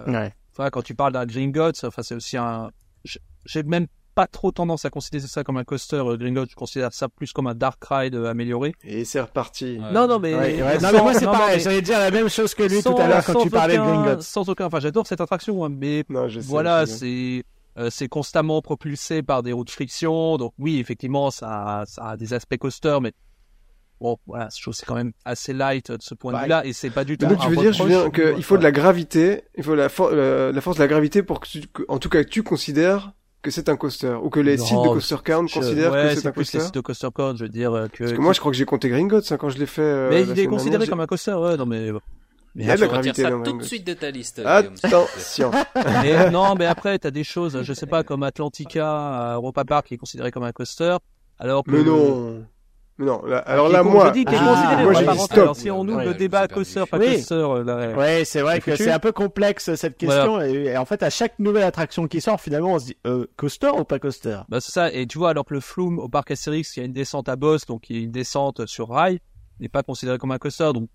Euh, 0.00 0.12
ouais. 0.12 0.34
Enfin 0.52 0.70
quand 0.70 0.82
tu 0.82 0.94
parles 0.94 1.12
d'un 1.12 1.26
Gringotts, 1.26 1.84
enfin 1.84 2.02
c'est 2.02 2.14
aussi 2.14 2.36
un 2.36 2.70
j'ai 3.44 3.62
même 3.64 3.86
pas 4.14 4.26
trop 4.26 4.52
tendance 4.52 4.84
à 4.84 4.90
considérer 4.90 5.26
ça 5.26 5.42
comme 5.42 5.56
un 5.56 5.64
coaster 5.64 5.96
euh, 5.96 6.16
Gringotts, 6.16 6.50
je 6.50 6.54
considère 6.54 6.92
ça 6.92 7.08
plus 7.08 7.32
comme 7.32 7.46
un 7.46 7.54
dark 7.54 7.82
ride 7.88 8.14
euh, 8.14 8.30
amélioré. 8.30 8.74
Et 8.84 9.06
c'est 9.06 9.20
reparti. 9.20 9.78
Non, 9.78 10.06
non, 10.06 10.18
mais... 10.18 10.32
non, 10.32 10.88
mais 10.92 11.00
moi 11.00 11.14
c'est 11.14 11.24
pareil, 11.24 11.60
j'allais 11.60 11.80
dire 11.80 11.98
la 11.98 12.10
même 12.10 12.28
chose 12.28 12.54
que 12.54 12.62
lui 12.62 12.82
tout 12.82 12.96
à 12.96 13.08
l'heure 13.08 13.24
quand 13.24 13.42
tu 13.42 13.50
parlais 13.50 13.78
de 13.78 13.82
Gringotts. 13.82 14.22
Sans 14.22 14.48
aucun, 14.48 14.66
enfin 14.66 14.80
j'adore 14.80 15.06
cette 15.06 15.20
attraction, 15.20 15.64
hein, 15.64 15.70
mais 15.70 16.04
non, 16.08 16.28
je 16.28 16.40
sais, 16.40 16.46
voilà, 16.46 16.86
c'est... 16.86 17.44
Euh, 17.78 17.88
c'est 17.88 18.06
constamment 18.06 18.60
propulsé 18.60 19.22
par 19.22 19.42
des 19.42 19.54
roues 19.54 19.64
de 19.64 19.70
friction, 19.70 20.36
donc 20.36 20.52
oui, 20.58 20.78
effectivement, 20.78 21.30
ça, 21.30 21.84
ça 21.86 22.08
a 22.10 22.16
des 22.18 22.34
aspects 22.34 22.58
coaster, 22.58 22.98
mais 23.00 23.14
bon, 24.02 24.18
voilà, 24.26 24.48
je 24.54 24.60
trouve 24.60 24.74
c'est 24.74 24.86
quand 24.86 24.94
même 24.94 25.12
assez 25.24 25.52
light 25.52 25.90
de 25.90 26.02
ce 26.02 26.14
point 26.14 26.32
de 26.32 26.38
vue-là, 26.42 26.66
et 26.66 26.72
c'est 26.72 26.90
pas 26.90 27.04
du 27.04 27.16
tout. 27.16 27.26
Donc 27.26 27.40
tu 27.40 27.48
veux 27.48 27.56
dire, 27.56 27.72
Julien, 27.72 28.10
qu'il 28.10 28.42
faut 28.42 28.58
de 28.58 28.62
la 28.62 28.72
gravité, 28.72 29.44
il 29.56 29.64
faut 29.64 29.74
la, 29.74 29.84
la 29.84 30.60
force 30.60 30.76
de 30.76 30.82
la 30.82 30.88
gravité 30.88 31.22
pour 31.22 31.40
que, 31.40 31.48
tu, 31.48 31.62
en 31.88 31.98
tout 31.98 32.08
cas, 32.08 32.22
que 32.24 32.28
tu 32.28 32.42
considères 32.42 33.12
que 33.42 33.50
c'est 33.50 33.68
un 33.68 33.76
coaster 33.76 34.16
ou 34.22 34.30
que 34.30 34.40
les 34.40 34.56
sites 34.56 34.76
de 34.76 34.88
Coaster 34.88 35.16
Count 35.24 35.46
considèrent 35.46 35.92
que 35.92 36.14
c'est 36.14 36.26
un 36.26 36.32
coaster. 36.32 36.58
les 36.58 36.64
sites 36.64 36.74
de 36.74 36.80
Coaster 36.80 37.08
Count, 37.14 37.36
je 37.36 37.44
veux 37.44 37.48
dire 37.48 37.72
euh, 37.72 37.88
que. 37.88 38.04
Parce 38.04 38.12
que 38.12 38.20
moi, 38.20 38.32
je 38.32 38.40
crois 38.40 38.52
que 38.52 38.58
j'ai 38.58 38.64
compté 38.64 38.88
Gringotts 38.88 39.30
hein, 39.32 39.36
quand 39.36 39.50
je 39.50 39.58
l'ai 39.58 39.66
fait. 39.66 39.82
Euh, 39.82 40.08
mais 40.10 40.22
il 40.22 40.38
est 40.38 40.46
considéré 40.46 40.86
comme 40.86 41.00
un 41.00 41.06
coaster, 41.06 41.34
ouais, 41.34 41.56
non 41.56 41.66
mais. 41.66 41.90
Mais 42.54 42.64
il 42.64 42.66
y 42.66 42.70
a 42.70 42.76
de 42.76 42.82
la 42.82 42.86
gravité 42.86 43.22
ça 43.22 43.30
tout 43.30 43.56
de 43.56 43.62
suite 43.62 43.86
de 43.86 43.94
ta 43.94 44.10
liste. 44.10 44.42
Attention. 44.44 45.50
mais, 46.02 46.30
non, 46.30 46.54
mais 46.54 46.66
après, 46.66 46.98
t'as 46.98 47.10
des 47.10 47.24
choses, 47.24 47.62
je 47.62 47.72
sais 47.72 47.86
pas, 47.86 48.02
comme 48.02 48.22
Atlantica 48.22 49.32
Europa 49.34 49.64
Park 49.64 49.86
qui 49.86 49.94
est 49.94 49.98
considéré 49.98 50.30
comme 50.30 50.44
un 50.44 50.52
coaster. 50.52 50.96
Alors 51.38 51.64
que... 51.64 51.70
Mais 51.70 51.82
non. 51.82 52.44
Non, 53.02 53.22
alors 53.46 53.68
là, 53.68 53.82
moi, 53.82 54.08
je 54.08 54.12
dis 54.12 54.24
qu'il 54.24 54.34
est 54.34 54.38
considéré 54.38 54.82
moi, 54.84 54.92
j'ai 54.94 55.18
stop. 55.18 55.38
Alors, 55.38 55.56
si 55.56 55.70
on 55.70 55.80
ouvre 55.80 56.04
le 56.04 56.14
débat 56.14 56.46
coaster, 56.48 56.84
pas 56.90 56.98
oui. 56.98 57.16
coaster, 57.16 57.64
là, 57.64 57.96
ouais, 57.96 58.24
c'est 58.24 58.40
vrai 58.40 58.60
que 58.60 58.76
c'est 58.76 58.90
un 58.90 58.98
peu 58.98 59.12
complexe 59.12 59.74
cette 59.74 59.96
question. 59.96 60.40
Et, 60.40 60.76
en 60.76 60.84
fait, 60.84 61.02
à 61.02 61.10
chaque 61.10 61.38
nouvelle 61.38 61.64
attraction 61.64 62.06
qui 62.06 62.20
sort, 62.20 62.40
finalement, 62.40 62.74
on 62.74 62.78
se 62.78 62.86
dit 62.86 62.96
euh, 63.06 63.26
coaster 63.36 63.70
ou 63.70 63.84
pas 63.84 63.98
coaster 63.98 64.38
Bah 64.48 64.60
c'est 64.60 64.72
ça. 64.72 64.92
Et 64.92 65.06
tu 65.06 65.18
vois, 65.18 65.30
alors 65.30 65.44
que 65.44 65.54
le 65.54 65.60
Flume 65.60 65.98
au 65.98 66.08
parc 66.08 66.30
Astérix, 66.30 66.76
il 66.76 66.80
y 66.80 66.82
a 66.82 66.86
une 66.86 66.92
descente 66.92 67.28
à 67.28 67.36
boss, 67.36 67.66
donc 67.66 67.90
il 67.90 67.96
y 67.96 68.00
a 68.00 68.02
une 68.02 68.12
descente 68.12 68.66
sur 68.66 68.88
rail, 68.88 69.20
n'est 69.60 69.68
pas 69.68 69.82
considéré 69.82 70.18
comme 70.18 70.32
un 70.32 70.38
coaster, 70.38 70.70
donc. 70.72 70.88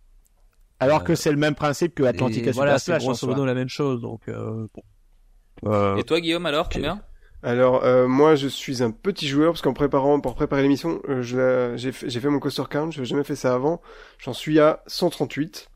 Alors 0.80 1.04
que 1.04 1.14
euh, 1.14 1.16
c'est 1.16 1.32
le 1.32 1.38
même 1.38 1.56
principe 1.56 1.96
que 1.96 2.04
Atlantica 2.04 2.52
Voilà, 2.52 2.78
c'est 2.80 2.98
grosso 3.00 3.28
modo 3.28 3.46
la 3.46 3.56
même 3.56 3.70
chose, 3.70 4.02
donc. 4.02 4.22
Euh, 4.28 4.68
bon. 4.74 5.98
Et 5.98 6.04
toi, 6.04 6.20
Guillaume, 6.20 6.46
alors, 6.46 6.70
combien? 6.70 7.02
Alors 7.44 7.84
moi 8.08 8.36
je 8.36 8.48
suis 8.48 8.84
un 8.84 8.92
petit 8.92 9.28
joueur 9.28 9.54
parce 9.54 9.62
qu'en 9.62 9.74
préparant 9.74 10.20
pour 10.20 10.36
préparer 10.36 10.64
l'émission 10.64 11.02
j'ai 11.22 11.92
fait 11.92 12.30
mon 12.30 12.40
coaster 12.40 12.64
count, 12.70 12.92
je 12.92 13.02
n'ai 13.02 13.06
jamais 13.06 13.24
fait 13.24 13.36
ça 13.36 13.54
avant. 13.54 13.82
J'en 14.20 14.34
suis 14.34 14.60
à 14.60 14.82
138. 14.88 15.70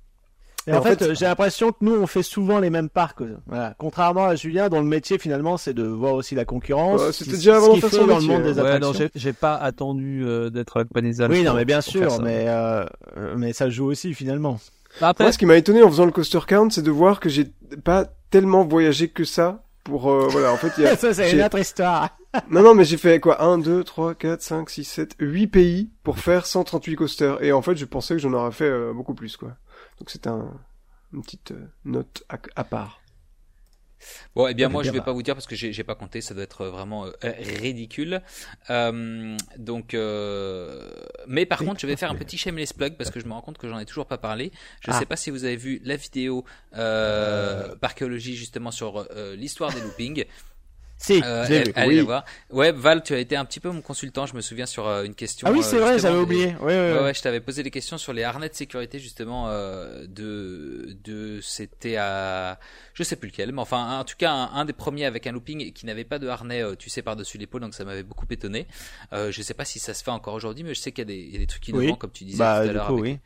Et 0.67 0.73
en, 0.73 0.81
fait, 0.81 1.15
j'ai 1.15 1.25
l'impression 1.25 1.71
que 1.71 1.77
nous, 1.81 1.93
on 1.93 2.05
fait 2.05 2.21
souvent 2.21 2.59
les 2.59 2.69
mêmes 2.69 2.89
parcs. 2.89 3.23
Voilà. 3.47 3.73
Contrairement 3.79 4.25
à 4.25 4.35
Julien, 4.35 4.69
dont 4.69 4.79
le 4.79 4.85
métier 4.85 5.17
finalement, 5.17 5.57
c'est 5.57 5.73
de 5.73 5.83
voir 5.83 6.13
aussi 6.13 6.35
la 6.35 6.45
concurrence. 6.45 7.11
C'était 7.11 7.31
déjà 7.31 7.57
avant 7.57 7.75
de 7.75 8.07
dans 8.07 8.19
le 8.19 8.25
monde 8.25 8.43
des 8.43 8.59
attractions. 8.59 9.09
J'ai 9.15 9.33
pas 9.33 9.55
attendu 9.55 10.23
euh, 10.23 10.51
d'être 10.51 10.77
avec 10.77 10.89
Oui, 11.29 11.43
non, 11.43 11.55
mais 11.55 11.65
bien 11.65 11.81
sûr, 11.81 12.21
mais 12.21 12.45
euh, 12.47 12.85
mais 13.35 13.53
ça 13.53 13.69
joue 13.69 13.85
aussi 13.85 14.13
finalement. 14.13 14.59
Bah, 14.99 15.09
après... 15.09 15.23
Moi, 15.23 15.31
ce 15.31 15.37
qui 15.37 15.45
m'a 15.45 15.57
étonné 15.57 15.81
en 15.81 15.89
faisant 15.89 16.05
le 16.05 16.11
coaster 16.11 16.39
count, 16.47 16.69
c'est 16.69 16.83
de 16.83 16.91
voir 16.91 17.19
que 17.19 17.29
j'ai 17.29 17.45
pas 17.83 18.05
tellement 18.29 18.63
voyagé 18.63 19.07
que 19.07 19.23
ça 19.23 19.63
pour 19.83 20.11
euh, 20.11 20.27
voilà 20.29 20.51
en 20.51 20.57
fait 20.57 20.71
il 20.77 20.83
y 20.83 20.87
a 20.87 20.95
ça 20.97 21.13
c'est 21.13 21.31
une 21.31 21.41
autre 21.41 21.59
histoire. 21.59 22.17
Non 22.49 22.63
non 22.63 22.73
mais 22.75 22.85
j'ai 22.85 22.95
fait 22.95 23.19
quoi? 23.19 23.43
1 23.43 23.57
2 23.57 23.83
3 23.83 24.15
4 24.15 24.41
5 24.41 24.69
6 24.69 24.83
7 24.85 25.15
8 25.19 25.47
pays 25.47 25.89
pour 26.01 26.17
faire 26.17 26.45
138 26.45 26.95
coasters. 26.95 27.43
Et 27.43 27.51
en 27.51 27.61
fait 27.61 27.75
je 27.75 27.83
pensais 27.83 28.13
que 28.13 28.21
j'en 28.21 28.31
aurais 28.31 28.53
fait 28.53 28.69
euh, 28.69 28.93
beaucoup 28.93 29.13
plus 29.13 29.35
quoi. 29.35 29.49
Donc 29.99 30.09
c'est 30.09 30.27
un, 30.27 30.49
une 31.13 31.23
petite 31.23 31.51
euh, 31.51 31.67
note 31.83 32.23
à, 32.55 32.63
part. 32.63 33.00
Bon, 34.35 34.47
eh 34.47 34.53
bien, 34.53 34.69
moi, 34.69 34.83
je 34.83 34.91
vais 34.91 35.01
pas 35.01 35.11
vous 35.11 35.23
dire 35.23 35.35
parce 35.35 35.47
que 35.47 35.55
j'ai 35.55 35.83
pas 35.83 35.95
compté, 35.95 36.21
ça 36.21 36.33
doit 36.33 36.43
être 36.43 36.65
vraiment 36.67 37.05
euh, 37.05 37.11
ridicule. 37.59 38.21
Euh, 38.69 39.37
donc, 39.57 39.95
mais 41.27 41.45
par 41.45 41.59
contre, 41.59 41.79
je 41.79 41.87
vais 41.87 41.95
faire 41.95 42.11
un 42.11 42.15
petit 42.15 42.37
shameless 42.37 42.73
plug 42.73 42.95
parce 42.95 43.11
que 43.11 43.19
je 43.19 43.25
me 43.25 43.33
rends 43.33 43.41
compte 43.41 43.57
que 43.57 43.67
j'en 43.67 43.79
ai 43.79 43.85
toujours 43.85 44.05
pas 44.05 44.17
parlé. 44.17 44.51
Je 44.81 44.91
ne 44.91 44.95
ah. 44.95 44.99
sais 44.99 45.05
pas 45.05 45.15
si 45.15 45.29
vous 45.29 45.45
avez 45.45 45.57
vu 45.57 45.81
la 45.83 45.95
vidéo 45.95 46.45
euh, 46.75 47.75
parchéologie 47.75 48.35
justement 48.35 48.71
sur 48.71 49.07
l'histoire 49.35 49.73
des 49.73 49.81
loopings. 49.81 50.25
Si, 51.01 51.19
euh, 51.25 51.43
vu. 51.45 51.73
oui. 51.87 51.99
voir. 52.01 52.25
Ouais, 52.51 52.71
Val, 52.71 53.01
tu 53.01 53.15
as 53.15 53.19
été 53.19 53.35
un 53.35 53.43
petit 53.43 53.59
peu 53.59 53.71
mon 53.71 53.81
consultant, 53.81 54.27
je 54.27 54.35
me 54.35 54.41
souviens 54.41 54.67
sur 54.67 54.87
euh, 54.87 55.03
une 55.03 55.15
question. 55.15 55.47
Ah 55.49 55.51
oui, 55.51 55.63
c'est 55.63 55.79
vrai, 55.79 55.97
j'avais 55.97 56.19
oublié. 56.19 56.55
Ouais, 56.61 56.75
ouais, 56.75 56.99
ouais, 57.01 57.13
je 57.13 57.21
t'avais 57.21 57.39
posé 57.39 57.63
des 57.63 57.71
questions 57.71 57.97
sur 57.97 58.13
les 58.13 58.23
harnais 58.23 58.49
de 58.49 58.53
sécurité 58.53 58.99
justement 58.99 59.47
euh, 59.47 60.05
de 60.07 60.95
de 61.03 61.39
c'était 61.41 61.95
à 61.97 62.59
je 62.93 63.01
sais 63.01 63.15
plus 63.15 63.29
lequel, 63.29 63.51
mais 63.51 63.61
enfin 63.61 63.99
en 63.99 64.03
tout 64.03 64.15
cas 64.15 64.31
un, 64.31 64.63
des 64.65 64.73
premiers 64.73 65.05
avec 65.05 65.25
un 65.25 65.31
looping 65.31 65.73
qui 65.73 65.87
n'avait 65.87 66.03
pas 66.03 66.19
de 66.19 66.27
harnais, 66.27 66.61
euh, 66.61 66.75
tu 66.75 66.91
sais 66.91 67.01
par 67.01 67.15
dessus 67.15 67.39
l'épaule, 67.39 67.61
donc 67.61 67.73
ça 67.73 67.83
m'avait 67.83 68.03
beaucoup 68.03 68.27
étonné. 68.29 68.67
Euh, 69.11 69.31
je 69.31 69.41
sais 69.41 69.55
pas 69.55 69.65
si 69.65 69.79
ça 69.79 69.95
se 69.95 70.03
fait 70.03 70.11
encore 70.11 70.35
aujourd'hui, 70.35 70.63
mais 70.63 70.75
je 70.75 70.79
sais 70.79 70.91
qu'il 70.91 71.09
y, 71.09 71.31
y, 71.31 71.35
a 71.35 71.39
des 71.39 71.47
trucs 71.47 71.67
innovants 71.67 71.95
comme 71.95 72.11
tu 72.11 72.25
disais 72.25 72.37
bah, 72.37 72.61
tout 72.63 72.69
à 72.69 72.73
l'heure. 72.73 72.93
Oui 72.93 73.17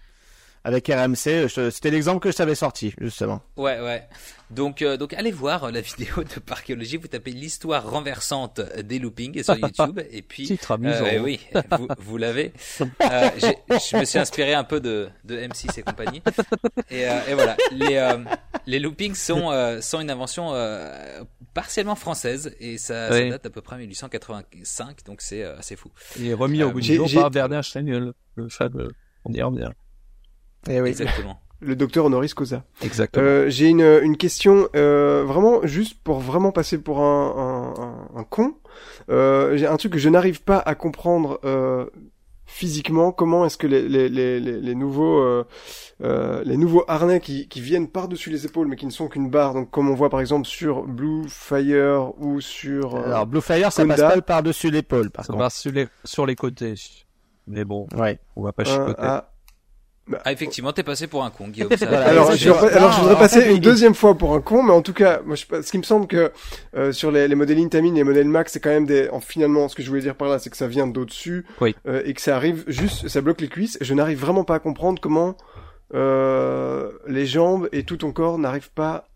avec 0.66 0.88
RMC. 0.88 1.47
C'était 1.47 1.91
l'exemple 1.91 2.20
que 2.20 2.32
je 2.32 2.38
t'avais 2.38 2.55
sorti, 2.55 2.93
justement. 2.99 3.41
Ouais, 3.55 3.80
ouais. 3.80 4.03
Donc, 4.49 4.82
euh, 4.82 4.97
donc 4.97 5.13
allez 5.13 5.32
voir 5.32 5.72
la 5.72 5.80
vidéo 5.80 6.24
de 6.24 6.39
Parchéologie. 6.39 6.97
Vous 6.97 7.07
tapez 7.07 7.32
l'histoire 7.32 7.88
renversante 7.88 8.61
des 8.84 8.97
loopings 8.97 9.43
sur 9.43 9.55
YouTube. 9.59 10.01
et 10.11 10.24
puis, 10.24 10.57
euh, 10.72 11.20
oui, 11.20 11.39
vous, 11.78 11.88
vous 11.99 12.18
l'avez. 12.18 12.51
Euh, 12.82 13.30
je 13.39 13.97
me 13.97 14.05
suis 14.05 14.18
inspiré 14.18 14.55
un 14.55 14.63
peu 14.63 14.80
de, 14.80 15.07
de 15.24 15.38
M6 15.38 15.80
et 15.80 15.84
compagnie. 15.84 16.24
Et, 16.89 17.01
et 17.01 17.34
voilà, 17.36 17.55
les, 17.72 18.16
les 18.66 18.80
loopings 18.80 19.16
sont, 19.16 19.80
sont 19.82 20.01
une 20.01 20.09
invention 20.09 20.51
partiellement 21.53 21.95
française 21.95 22.55
et 22.59 22.80
ça, 22.80 23.09
ça, 23.09 23.30
date 23.30 23.45
à 23.45 23.49
peu 23.51 23.61
près 23.61 23.78
1885. 23.78 25.05
Donc 25.05 25.22
c'est 25.22 25.43
assez 25.43 25.76
fou. 25.76 25.91
Et 26.20 26.34
remis 26.34 26.63
au 26.63 26.72
bout 26.72 26.82
du 26.82 26.95
jour 26.95 27.09
par 27.13 27.32
Werner 27.32 27.61
Stengel, 27.61 28.13
le 28.36 28.49
fameux. 28.49 28.89
On 29.26 29.34
y 29.34 29.41
revient. 29.41 29.72
Eh 30.70 30.82
oui. 30.82 30.89
Exactement. 30.89 31.39
Le 31.61 31.76
docteur 31.76 32.05
honoris 32.05 32.34
causa. 32.34 32.63
Exactement. 32.84 33.26
Euh, 33.26 33.49
J'ai 33.49 33.68
une, 33.70 33.82
une 34.03 34.18
question 34.18 34.68
euh, 34.76 35.24
vraiment 35.26 35.66
juste 35.66 35.97
pour 36.03 36.20
vraiment 36.20 36.51
passer 36.51 36.78
pour 36.78 36.99
un, 37.01 37.74
un, 38.13 38.20
un, 38.20 38.24
con. 38.24 38.55
Euh, 39.09 39.55
J'ai 39.57 39.66
un 39.66 39.78
truc 39.78 39.93
que 39.93 39.97
je 39.99 40.09
n'arrive 40.09 40.43
pas 40.43 40.59
à 40.59 40.76
comprendre 40.76 41.39
euh, 41.45 41.86
physiquement. 42.45 43.11
Comment 43.13 43.45
est-ce 43.45 43.57
que 43.57 43.68
les, 43.68 43.88
les, 43.88 44.09
les, 44.09 44.39
les 44.39 44.76
nouveaux 44.76 45.22
euh, 45.22 45.45
euh, 46.03 46.43
les 46.45 46.57
nouveaux 46.57 46.84
harnais 46.89 47.22
qui, 47.22 47.47
qui 47.47 47.61
viennent 47.61 47.88
par 47.88 48.09
dessus 48.09 48.30
les 48.30 48.45
épaules 48.45 48.68
mais 48.68 48.76
qui 48.76 48.86
ne 48.86 48.91
sont 48.91 49.07
qu'une 49.07 49.30
barre. 49.30 49.53
Donc 49.53 49.72
comme 49.72 49.89
on 49.89 49.95
voit 49.95 50.09
par 50.09 50.20
exemple 50.20 50.45
sur 50.45 50.84
Blue 50.84 51.24
Fire 51.30 52.11
ou 52.20 52.41
sur 52.41 52.97
alors 52.97 53.26
Blue 53.28 53.41
Fire 53.41 53.72
ça 53.72 53.86
passe 53.86 54.01
pas 54.01 54.22
par 54.22 54.43
dessus 54.43 54.70
l'épaule. 54.70 55.09
Par 55.09 55.26
ça 55.26 55.32
contre. 55.34 55.45
passe 55.45 55.59
sur 55.61 55.72
les 55.72 55.88
sur 56.03 56.26
les 56.26 56.36
côtés. 56.36 56.76
Mais 57.47 57.63
bon, 57.63 57.88
ouais. 57.95 58.20
on 58.36 58.43
va 58.43 58.51
pas 58.51 58.66
chicoter. 58.66 58.93
Ah, 58.97 59.03
bah, 59.03 59.32
ah, 60.23 60.31
effectivement, 60.31 60.71
t'es 60.71 60.83
passé 60.83 61.07
pour 61.07 61.23
un 61.23 61.31
con, 61.31 61.47
Guillaume. 61.47 61.71
alors, 61.81 62.31
je, 62.33 62.49
alors, 62.51 62.91
je 62.91 63.01
voudrais 63.01 63.17
passer 63.17 63.51
une 63.51 63.59
deuxième 63.59 63.95
fois 63.95 64.15
pour 64.15 64.35
un 64.35 64.41
con, 64.41 64.61
mais 64.61 64.71
en 64.71 64.83
tout 64.83 64.93
cas, 64.93 65.21
moi, 65.25 65.35
je, 65.35 65.45
ce 65.61 65.71
qui 65.71 65.79
me 65.79 65.83
semble 65.83 66.05
que 66.05 66.31
euh, 66.75 66.91
sur 66.91 67.11
les, 67.11 67.27
les 67.27 67.35
modèles 67.35 67.59
Intamin 67.59 67.93
et 67.93 67.97
les 67.97 68.03
modèles 68.03 68.27
Max, 68.27 68.53
c'est 68.53 68.59
quand 68.59 68.69
même 68.69 68.85
des. 68.85 69.09
En, 69.09 69.19
finalement, 69.19 69.67
ce 69.67 69.75
que 69.75 69.81
je 69.81 69.89
voulais 69.89 70.01
dire 70.01 70.15
par 70.15 70.29
là, 70.29 70.37
c'est 70.37 70.51
que 70.51 70.57
ça 70.57 70.67
vient 70.67 70.85
d'au-dessus 70.85 71.45
oui. 71.59 71.75
euh, 71.87 72.03
et 72.05 72.13
que 72.13 72.21
ça 72.21 72.35
arrive 72.35 72.63
juste, 72.67 73.07
ça 73.07 73.21
bloque 73.21 73.41
les 73.41 73.47
cuisses. 73.47 73.79
Je 73.81 73.93
n'arrive 73.95 74.19
vraiment 74.19 74.43
pas 74.43 74.55
à 74.55 74.59
comprendre 74.59 75.01
comment 75.01 75.37
euh, 75.95 76.91
les 77.07 77.25
jambes 77.25 77.67
et 77.71 77.83
tout 77.83 77.97
ton 77.97 78.11
corps 78.11 78.37
n'arrivent 78.37 78.71
pas 78.71 79.07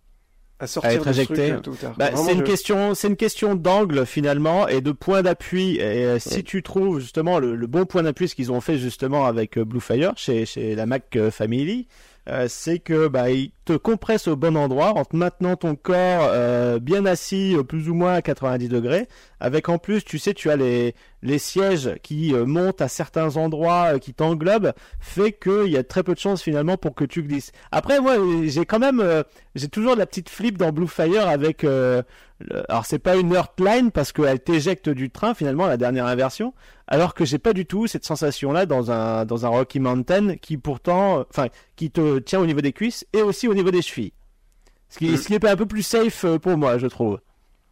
à 0.59 0.67
sortir 0.67 0.91
être 0.91 1.07
éjecté. 1.07 1.53
Bah, 1.97 2.11
c'est 2.15 2.33
une 2.33 2.43
question, 2.43 2.93
c'est 2.93 3.07
une 3.07 3.15
question 3.15 3.55
d'angle 3.55 4.05
finalement 4.05 4.67
et 4.67 4.81
de 4.81 4.91
point 4.91 5.21
d'appui. 5.21 5.77
Et 5.77 6.05
euh, 6.05 6.19
si 6.19 6.43
tu 6.43 6.61
trouves 6.63 6.99
justement 6.99 7.39
le, 7.39 7.55
bon 7.67 7.85
point 7.85 8.03
d'appui, 8.03 8.27
ce 8.27 8.35
qu'ils 8.35 8.51
ont 8.51 8.61
fait 8.61 8.77
justement 8.77 9.25
avec 9.25 9.57
euh, 9.57 9.65
Blue 9.65 9.79
Fire 9.79 10.13
chez 10.17 10.45
chez 10.45 10.75
la 10.75 10.85
Mac 10.85 11.15
euh, 11.15 11.31
Family, 11.31 11.87
euh, 12.27 12.47
c'est 12.49 12.79
que 12.79 13.07
bah 13.07 13.31
il 13.31 13.51
te 13.69 13.77
compresse 13.77 14.27
au 14.27 14.35
bon 14.35 14.57
endroit 14.57 14.97
en 14.97 15.05
te 15.05 15.15
maintenant 15.15 15.55
ton 15.55 15.75
corps 15.75 16.27
euh, 16.31 16.79
bien 16.79 17.05
assis 17.05 17.55
plus 17.67 17.87
ou 17.87 17.93
moins 17.93 18.15
à 18.15 18.21
90 18.23 18.67
degrés. 18.67 19.07
Avec 19.39 19.69
en 19.69 19.77
plus 19.77 20.03
tu 20.03 20.17
sais 20.17 20.33
tu 20.33 20.49
as 20.49 20.55
les 20.55 20.95
les 21.21 21.37
sièges 21.37 21.91
qui 22.01 22.33
euh, 22.33 22.45
montent 22.47 22.81
à 22.81 22.87
certains 22.87 23.37
endroits 23.37 23.99
qui 23.99 24.15
t'englobent 24.15 24.73
fait 24.99 25.33
qu'il 25.33 25.67
y 25.67 25.77
a 25.77 25.83
très 25.83 26.01
peu 26.01 26.15
de 26.15 26.19
chances 26.19 26.41
finalement 26.41 26.77
pour 26.77 26.95
que 26.95 27.05
tu 27.05 27.21
glisses. 27.21 27.51
Après 27.71 28.01
moi 28.01 28.15
j'ai 28.45 28.65
quand 28.65 28.79
même 28.79 29.03
j'ai 29.53 29.67
toujours 29.67 29.93
de 29.93 29.99
la 29.99 30.07
petite 30.07 30.29
flip 30.29 30.57
dans 30.57 30.71
Blue 30.71 30.87
Fire 30.87 31.27
avec 31.27 31.63
alors 32.69 32.85
c'est 32.85 32.99
pas 32.99 33.17
une 33.17 33.33
Earthline 33.33 33.91
parce 33.91 34.11
qu'elle 34.11 34.39
t'éjecte 34.39 34.89
du 34.89 35.09
train 35.09 35.33
finalement 35.33 35.67
la 35.67 35.75
dernière 35.75 36.05
inversion, 36.05 36.53
alors 36.87 37.13
que 37.13 37.25
j'ai 37.25 37.37
pas 37.37 37.51
du 37.51 37.65
tout 37.65 37.85
cette 37.85 38.05
sensation 38.05 38.53
là 38.53 38.65
dans 38.65 38.91
un 38.91 39.25
dans 39.25 39.45
un 39.45 39.49
Rocky 39.49 39.79
Mountain 39.79 40.37
qui 40.37 40.57
pourtant, 40.57 41.25
enfin 41.29 41.47
qui 41.75 41.91
te 41.91 42.19
tient 42.19 42.39
au 42.39 42.45
niveau 42.45 42.61
des 42.61 42.71
cuisses 42.71 43.05
et 43.11 43.21
aussi 43.21 43.47
au 43.47 43.53
niveau 43.53 43.58
des 43.63 43.81
chevilles. 43.81 44.13
Ce 44.89 44.97
qui, 44.97 45.17
ce 45.17 45.27
qui 45.27 45.33
est 45.33 45.45
un 45.45 45.55
peu 45.55 45.65
plus 45.65 45.83
safe 45.83 46.25
euh, 46.25 46.39
pour 46.39 46.57
moi, 46.57 46.77
je 46.77 46.87
trouve. 46.87 47.19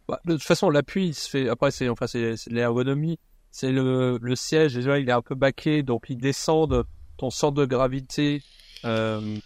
Bah, 0.08 0.20
de 0.24 0.34
toute 0.34 0.44
façon, 0.44 0.70
l'appui 0.70 1.14
se 1.14 1.28
fait. 1.28 1.48
Après, 1.48 1.70
c'est 1.70 1.88
enfin 1.88 2.06
c'est 2.06 2.34
l'ergonomie, 2.48 3.18
c'est 3.50 3.72
le 3.72 4.18
le 4.20 4.36
siège 4.36 4.74
déjà 4.74 4.98
il 4.98 5.08
est 5.08 5.12
un 5.12 5.22
peu 5.22 5.34
baqué, 5.34 5.82
donc 5.82 6.04
il 6.08 6.16
descend 6.16 6.84
ton 7.16 7.30
centre 7.30 7.56
de 7.56 7.66
gravité. 7.66 8.42
Euh, 8.84 9.36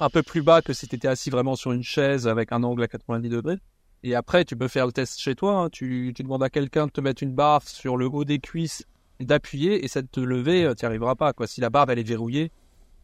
un 0.00 0.10
peu 0.10 0.22
plus 0.22 0.42
bas 0.42 0.62
que 0.62 0.72
si 0.72 0.86
tu 0.86 0.96
étais 0.96 1.08
assis 1.08 1.30
vraiment 1.30 1.56
sur 1.56 1.72
une 1.72 1.82
chaise 1.82 2.28
avec 2.28 2.52
un 2.52 2.62
angle 2.62 2.82
à 2.82 2.88
90 2.88 3.28
degrés. 3.28 3.58
Et 4.04 4.14
après, 4.14 4.44
tu 4.44 4.56
peux 4.56 4.68
faire 4.68 4.86
le 4.86 4.92
test 4.92 5.18
chez 5.18 5.34
toi. 5.34 5.62
Hein. 5.62 5.70
Tu, 5.70 6.12
tu, 6.14 6.22
demandes 6.22 6.42
à 6.42 6.50
quelqu'un 6.50 6.86
de 6.86 6.92
te 6.92 7.00
mettre 7.00 7.22
une 7.22 7.34
barre 7.34 7.62
sur 7.62 7.96
le 7.96 8.06
haut 8.06 8.24
des 8.24 8.38
cuisses, 8.38 8.84
d'appuyer, 9.18 9.84
et 9.84 9.88
ça 9.88 10.02
de 10.02 10.06
te 10.06 10.20
lever, 10.20 10.64
euh, 10.64 10.74
tu 10.74 10.84
n'y 10.84 10.86
arriveras 10.86 11.16
pas. 11.16 11.32
Quoi. 11.32 11.48
Si 11.48 11.60
la 11.60 11.70
barre 11.70 11.90
elle 11.90 11.98
est 11.98 12.04
verrouillée, 12.04 12.52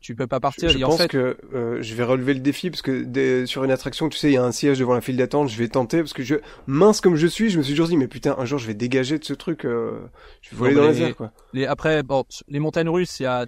tu 0.05 0.15
peux 0.15 0.27
pas 0.27 0.39
partir. 0.39 0.69
Je, 0.69 0.79
pense 0.79 1.07
que 1.07 1.39
euh, 1.55 1.81
je 1.81 1.95
vais 1.95 2.05
relever 2.05 2.35
le 2.35 2.41
défi 2.41 2.69
parce 2.69 2.83
que 2.83 3.47
sur 3.47 3.65
une 3.65 3.71
attraction, 3.71 4.11
tu 4.11 4.19
sais, 4.19 4.29
il 4.29 4.35
y 4.35 4.37
a 4.37 4.45
un 4.45 4.53
siège 4.53 4.79
devant 4.79 4.93
la 4.93 5.01
file 5.01 5.17
d'attente. 5.17 5.49
Je 5.49 5.57
vais 5.57 5.69
tenter 5.69 6.01
parce 6.01 6.13
que 6.13 6.23
je 6.23 6.35
mince 6.67 7.01
comme 7.01 7.17
je 7.17 7.27
suis, 7.27 7.49
je 7.49 7.57
me 7.57 7.63
suis 7.63 7.73
toujours 7.73 7.89
dit 7.89 7.97
mais 7.97 8.07
putain, 8.07 8.37
un 8.39 8.45
jour 8.45 8.59
je 8.59 8.67
vais 8.67 8.75
dégager 8.75 9.19
de 9.19 9.25
ce 9.25 9.33
truc. 9.33 9.65
Euh, 9.65 10.03
je 10.43 10.51
vais 10.51 10.57
voler 10.57 10.75
dans 10.75 10.89
les, 10.89 11.01
airs 11.01 11.17
quoi. 11.17 11.33
Les, 11.55 11.65
après, 11.65 12.03
bon, 12.03 12.27
les 12.49 12.61
montagnes 12.61 12.91
russes, 12.91 13.19
il 13.21 13.23
y 13.23 13.27
a 13.27 13.47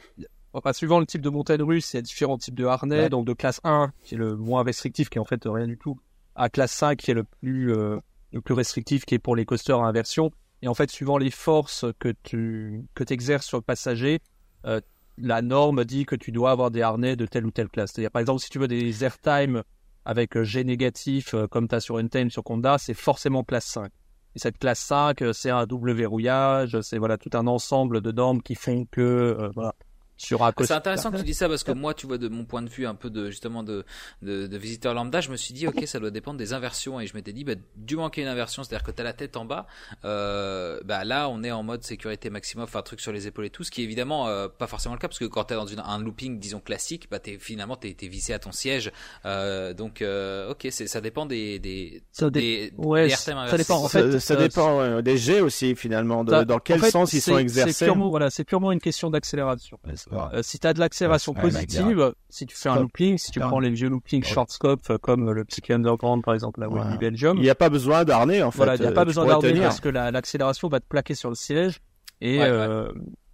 Enfin, 0.54 0.72
suivant 0.72 0.98
le 0.98 1.04
type 1.04 1.20
de 1.20 1.28
montagne 1.28 1.60
russe, 1.60 1.92
il 1.92 1.96
y 1.96 1.98
a 1.98 2.02
différents 2.02 2.38
types 2.38 2.54
de 2.54 2.64
harnais. 2.64 3.10
Donc 3.10 3.26
de 3.26 3.34
classe 3.34 3.60
1, 3.62 3.92
qui 4.02 4.14
est 4.14 4.18
le 4.18 4.36
moins 4.36 4.62
restrictif, 4.62 5.10
qui 5.10 5.18
est 5.18 5.20
en 5.20 5.26
fait 5.26 5.42
rien 5.44 5.66
du 5.66 5.76
tout, 5.76 5.98
à 6.34 6.48
classe 6.48 6.72
5 6.72 6.96
qui 6.96 7.10
est 7.10 7.14
le 7.14 7.24
plus 7.24 7.70
euh, 7.70 7.98
le 8.32 8.40
plus 8.40 8.54
restrictif 8.54 9.04
qui 9.04 9.14
est 9.14 9.18
pour 9.18 9.36
les 9.36 9.44
coasters 9.44 9.78
à 9.78 9.86
inversion 9.86 10.30
et 10.62 10.68
en 10.68 10.74
fait 10.74 10.90
suivant 10.90 11.18
les 11.18 11.30
forces 11.30 11.84
que 11.98 12.14
tu 12.22 12.84
que 12.94 13.04
exerces 13.12 13.44
sur 13.44 13.58
le 13.58 13.62
passager 13.62 14.20
euh, 14.64 14.80
la 15.18 15.42
norme 15.42 15.84
dit 15.84 16.06
que 16.06 16.16
tu 16.16 16.32
dois 16.32 16.50
avoir 16.50 16.70
des 16.70 16.82
harnais 16.82 17.16
de 17.16 17.26
telle 17.26 17.46
ou 17.46 17.50
telle 17.50 17.68
classe. 17.68 17.92
C'est-à-dire 17.92 18.10
par 18.10 18.20
exemple 18.20 18.40
si 18.42 18.50
tu 18.50 18.58
veux 18.58 18.68
des 18.68 19.04
airtime 19.04 19.62
avec 20.04 20.40
G 20.42 20.64
négatif 20.64 21.34
euh, 21.34 21.46
comme 21.46 21.68
tu 21.68 21.74
as 21.74 21.80
sur 21.80 21.98
Untamed 21.98 22.30
sur 22.30 22.44
Conda, 22.44 22.78
c'est 22.78 22.94
forcément 22.94 23.44
classe 23.44 23.66
5. 23.66 23.90
Et 24.34 24.38
cette 24.38 24.58
classe 24.58 24.80
5, 24.80 25.24
c'est 25.32 25.50
un 25.50 25.64
double 25.66 25.92
verrouillage, 25.92 26.80
c'est 26.82 26.98
voilà 26.98 27.16
tout 27.16 27.30
un 27.32 27.46
ensemble 27.46 28.02
de 28.02 28.12
normes 28.12 28.42
qui 28.42 28.54
font 28.54 28.84
que 28.90 29.50
voilà. 29.54 29.74
Sur 30.16 30.42
un 30.42 30.52
C'est 30.58 30.72
intéressant 30.72 31.10
que 31.10 31.18
tu 31.18 31.24
dis 31.24 31.34
ça 31.34 31.48
parce 31.48 31.62
que 31.62 31.72
moi, 31.72 31.94
tu 31.94 32.06
vois, 32.06 32.18
de 32.18 32.28
mon 32.28 32.44
point 32.44 32.62
de 32.62 32.68
vue, 32.68 32.86
un 32.86 32.94
peu 32.94 33.10
de 33.10 33.30
justement 33.30 33.62
de, 33.62 33.84
de, 34.22 34.46
de 34.46 34.56
visiteur 34.56 34.94
lambda, 34.94 35.20
je 35.20 35.30
me 35.30 35.36
suis 35.36 35.52
dit, 35.52 35.66
ok, 35.66 35.86
ça 35.86 36.00
doit 36.00 36.10
dépendre 36.10 36.38
des 36.38 36.52
inversions 36.52 37.00
et 37.00 37.06
je 37.06 37.14
m'étais 37.14 37.32
dit, 37.32 37.44
bah, 37.44 37.54
du 37.76 37.96
moment 37.96 38.10
qu'il 38.10 38.22
y 38.22 38.26
a 38.26 38.28
une 38.28 38.32
inversion, 38.32 38.62
c'est-à-dire 38.62 38.84
que 38.84 38.90
tu 38.90 39.00
as 39.00 39.04
la 39.04 39.12
tête 39.12 39.36
en 39.36 39.44
bas, 39.44 39.66
euh, 40.04 40.80
bah 40.84 41.04
là, 41.04 41.28
on 41.28 41.42
est 41.42 41.50
en 41.50 41.62
mode 41.62 41.82
sécurité 41.84 42.30
maximum, 42.30 42.64
enfin, 42.64 42.82
truc 42.82 43.00
sur 43.00 43.12
les 43.12 43.26
épaules 43.26 43.46
et 43.46 43.50
tout, 43.50 43.64
ce 43.64 43.70
qui 43.70 43.82
est 43.82 43.84
évidemment 43.84 44.28
euh, 44.28 44.48
pas 44.48 44.66
forcément 44.66 44.94
le 44.94 45.00
cas 45.00 45.08
parce 45.08 45.18
que 45.18 45.24
quand 45.24 45.44
tu 45.44 45.54
es 45.54 45.56
dans 45.56 45.66
une, 45.66 45.80
un 45.80 45.98
looping, 45.98 46.38
disons 46.38 46.60
classique, 46.60 47.08
bah, 47.10 47.18
es, 47.26 47.38
finalement, 47.38 47.76
tu 47.76 47.88
es, 47.88 48.08
vissé 48.08 48.32
à 48.32 48.38
ton 48.38 48.52
siège. 48.52 48.92
Euh, 49.24 49.74
donc, 49.74 50.00
euh, 50.00 50.50
ok, 50.50 50.68
ça 50.70 51.00
dépend 51.00 51.26
des, 51.26 51.58
des, 51.58 52.02
ça 52.12 52.30
des, 52.30 52.72
ouais, 52.78 53.10
ça 53.10 53.56
dépend 53.56 53.84
en 53.84 53.88
fait. 53.88 54.18
Ça, 54.18 54.36
dépend 54.36 55.02
des 55.02 55.18
jets 55.18 55.40
aussi 55.40 55.74
finalement, 55.74 56.24
de, 56.24 56.44
dans 56.44 56.58
quel 56.58 56.82
sens 56.84 57.12
ils 57.12 57.20
sont 57.20 57.38
exercés. 57.38 57.72
C'est 57.72 57.84
purement, 57.84 58.08
voilà, 58.08 58.30
c'est 58.30 58.44
purement 58.44 58.72
une 58.72 58.80
question 58.80 59.10
d'accélération. 59.10 59.78
Euh, 60.12 60.42
si 60.42 60.58
tu 60.58 60.66
as 60.66 60.72
de 60.72 60.78
l'accélération 60.78 61.34
positive, 61.34 62.12
si 62.28 62.46
tu 62.46 62.56
fais 62.56 62.68
un 62.68 62.80
looping, 62.80 63.18
si 63.18 63.32
tu 63.32 63.40
prends 63.40 63.58
les 63.58 63.70
vieux 63.70 63.88
loopings 63.88 64.24
short 64.24 64.50
scope 64.50 64.88
euh, 64.90 64.98
comme 64.98 65.30
le 65.30 65.44
Psyche 65.44 65.70
Underground 65.70 66.22
par 66.22 66.34
exemple, 66.34 66.60
là 66.60 66.68
où 66.68 66.98
Belgium. 66.98 67.36
Il 67.38 67.42
n'y 67.42 67.50
a 67.50 67.54
pas 67.54 67.70
besoin 67.70 68.04
d'arner 68.04 68.42
en 68.42 68.50
fait. 68.50 68.58
Voilà, 68.58 68.76
il 68.76 68.80
n'y 68.80 68.86
a 68.86 68.92
pas 68.92 69.02
euh, 69.02 69.06
besoin 69.06 69.26
d'arner 69.26 69.60
parce 69.60 69.80
que 69.80 69.88
l'accélération 69.88 70.68
va 70.68 70.80
te 70.80 70.86
plaquer 70.86 71.14
sur 71.14 71.28
le 71.28 71.34
siège. 71.34 71.80
Et 72.20 72.40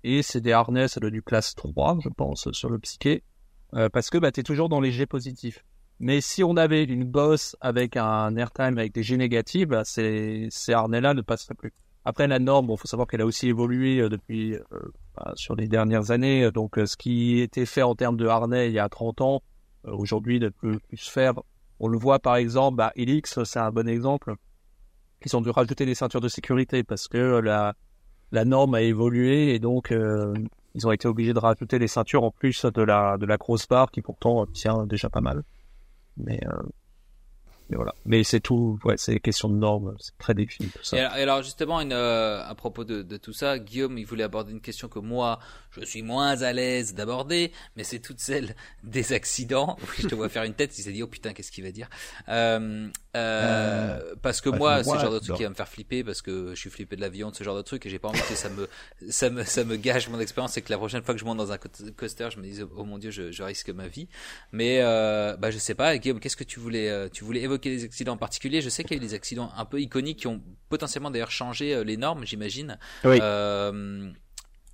et 0.05 0.23
c'est 0.25 0.41
des 0.41 0.51
harnais, 0.51 0.89
ça 0.89 0.99
doit 0.99 1.11
du 1.11 1.23
classe 1.23 1.55
3, 1.55 1.99
je 2.03 2.09
pense, 2.09 2.51
sur 2.51 2.68
le 2.68 2.79
psyché, 2.81 3.23
parce 3.93 4.11
que 4.11 4.18
bah, 4.18 4.33
tu 4.33 4.41
es 4.41 4.43
toujours 4.43 4.68
dans 4.68 4.81
les 4.81 4.91
G 4.91 5.07
positifs. 5.07 5.64
Mais 6.01 6.20
si 6.20 6.43
on 6.43 6.57
avait 6.57 6.83
une 6.83 7.05
bosse 7.05 7.55
avec 7.61 7.97
un 7.97 8.35
airtime 8.35 8.77
avec 8.77 8.93
des 8.93 9.05
G 9.05 9.16
négatifs, 9.16 9.68
bah, 9.68 9.83
ces, 9.85 10.49
ces 10.51 10.73
harnais-là 10.73 11.14
ne 11.14 11.20
passeraient 11.20 11.55
plus. 11.55 11.73
Après, 12.05 12.26
la 12.26 12.38
norme, 12.38 12.68
il 12.70 12.76
faut 12.76 12.88
savoir 12.88 13.07
qu'elle 13.07 13.20
a 13.20 13.26
aussi 13.26 13.48
évolué 13.48 14.00
euh, 14.00 14.09
depuis 14.09 14.55
euh, 14.55 14.61
bah, 15.16 15.32
sur 15.36 15.55
les 15.55 15.68
dernières 15.68 16.11
années. 16.11 16.50
Donc, 16.50 16.78
euh, 16.78 16.86
ce 16.86 16.96
qui 16.96 17.40
était 17.40 17.66
fait 17.66 17.82
en 17.82 17.94
termes 17.94 18.16
de 18.16 18.26
harnais 18.26 18.68
il 18.68 18.72
y 18.72 18.78
a 18.78 18.88
30 18.88 19.20
ans, 19.20 19.42
aujourd'hui 19.84 20.40
ne 20.40 20.48
peut 20.48 20.78
plus 20.88 20.96
se 20.96 21.11
faire. 21.11 21.34
On 21.80 21.88
le 21.88 21.98
voit 21.98 22.18
par 22.18 22.36
exemple, 22.36 22.76
bah, 22.76 22.92
Helix, 22.96 23.42
c'est 23.44 23.59
un 23.59 23.70
bon 23.70 23.88
exemple. 23.88 24.34
Ils 25.24 25.36
ont 25.36 25.40
dû 25.40 25.50
rajouter 25.50 25.86
des 25.86 25.94
ceintures 25.94 26.20
de 26.20 26.28
sécurité 26.28 26.82
parce 26.82 27.07
que 27.07 27.38
la, 27.38 27.74
la 28.32 28.44
norme 28.44 28.74
a 28.74 28.82
évolué 28.82 29.55
et 29.55 29.61
donc 29.61 29.94
ils 30.74 30.86
ont 30.86 30.90
été 30.90 31.07
obligés 31.07 31.32
de 31.32 31.38
rajouter 31.38 31.78
des 31.78 31.86
ceintures 31.86 32.24
en 32.24 32.32
plus 32.32 32.64
de 32.64 32.82
la, 32.82 33.16
de 33.18 33.26
la 33.26 33.36
grosse 33.36 33.68
barre 33.68 33.92
qui 33.92 34.03
pourtant 34.03 34.46
tient 34.46 34.84
déjà 34.84 35.11
pas 35.11 35.20
mal. 35.20 35.44
Mais 36.16 36.40
mais 37.73 37.77
voilà. 37.77 37.95
Mais 38.05 38.23
c'est 38.23 38.41
tout, 38.41 38.79
ouais, 38.85 38.97
c'est 38.99 39.18
question 39.18 39.49
de 39.49 39.55
normes, 39.55 39.97
c'est 39.99 40.16
très 40.18 40.35
défini 40.35 40.68
tout 40.68 40.85
ça. 40.85 40.99
Et 40.99 41.01
alors, 41.23 41.43
justement, 41.43 41.81
euh, 41.81 42.45
à 42.47 42.55
propos 42.55 42.85
de, 42.85 43.01
de, 43.01 43.16
tout 43.16 43.33
ça, 43.33 43.59
Guillaume, 43.59 43.97
il 43.97 44.05
voulait 44.05 44.25
aborder 44.25 44.53
une 44.53 44.61
question 44.61 44.89
que 44.89 44.99
moi, 44.99 45.39
je 45.70 45.83
suis 45.83 46.03
moins 46.03 46.43
à 46.43 46.53
l'aise 46.53 46.93
d'aborder, 46.93 47.51
mais 47.77 47.83
c'est 47.83 48.01
toute 48.01 48.20
celle 48.20 48.55
des 48.85 49.14
accidents. 49.14 49.79
je 49.99 50.07
te 50.07 50.14
vois 50.14 50.29
faire 50.29 50.43
une 50.43 50.53
tête, 50.53 50.77
il 50.79 50.83
s'est 50.83 50.93
dit, 50.93 51.03
oh 51.03 51.07
putain, 51.07 51.33
qu'est-ce 51.33 51.51
qu'il 51.51 51.64
va 51.64 51.70
dire? 51.70 51.89
Euh, 52.29 52.89
euh, 53.16 53.98
euh 54.00 54.14
Parce 54.22 54.40
que 54.40 54.48
moi, 54.48 54.82
c'est 54.82 54.92
le 54.92 55.00
genre 55.00 55.12
de 55.12 55.18
truc 55.18 55.36
qui 55.36 55.42
va 55.42 55.48
me 55.48 55.54
faire 55.54 55.68
flipper, 55.68 56.04
parce 56.04 56.22
que 56.22 56.50
je 56.50 56.54
suis 56.54 56.70
flippé 56.70 56.96
de 56.96 57.00
l'avion, 57.00 57.30
de 57.30 57.36
ce 57.36 57.44
genre 57.44 57.56
de 57.56 57.62
truc, 57.62 57.84
et 57.86 57.90
j'ai 57.90 57.98
pas 57.98 58.08
envie 58.08 58.20
que 58.22 58.34
ça 58.34 58.48
me, 58.48 58.68
ça 59.10 59.30
me, 59.30 59.44
ça 59.44 59.64
me 59.64 59.76
gâche 59.76 60.08
mon 60.08 60.20
expérience, 60.20 60.56
et 60.56 60.62
que 60.62 60.70
la 60.70 60.78
prochaine 60.78 61.02
fois 61.02 61.14
que 61.14 61.20
je 61.20 61.24
monte 61.24 61.38
dans 61.38 61.52
un 61.52 61.58
coaster, 61.58 62.28
je 62.30 62.38
me 62.38 62.42
dise, 62.42 62.66
oh 62.76 62.84
mon 62.84 62.98
dieu, 62.98 63.10
je, 63.10 63.30
je 63.30 63.42
risque 63.42 63.70
ma 63.70 63.88
vie. 63.88 64.08
Mais, 64.52 64.80
euh, 64.80 65.36
bah, 65.36 65.50
je 65.50 65.58
sais 65.58 65.74
pas, 65.74 65.96
Guillaume, 65.98 66.20
qu'est-ce 66.20 66.36
que 66.36 66.44
tu 66.44 66.60
voulais, 66.60 66.88
euh, 66.88 67.08
tu 67.08 67.24
voulais 67.24 67.42
évoquer 67.42 67.70
des 67.70 67.84
accidents 67.84 68.14
en 68.14 68.18
particulier? 68.18 68.60
Je 68.60 68.68
sais 68.68 68.84
qu'il 68.84 68.96
y 68.96 69.00
a 69.00 69.02
eu 69.02 69.06
des 69.06 69.14
accidents 69.14 69.50
un 69.56 69.64
peu 69.64 69.80
iconiques 69.80 70.20
qui 70.20 70.26
ont 70.26 70.40
potentiellement 70.68 71.10
d'ailleurs 71.10 71.30
changé 71.30 71.84
les 71.84 71.96
normes, 71.96 72.24
j'imagine. 72.24 72.78
Oui. 73.04 73.18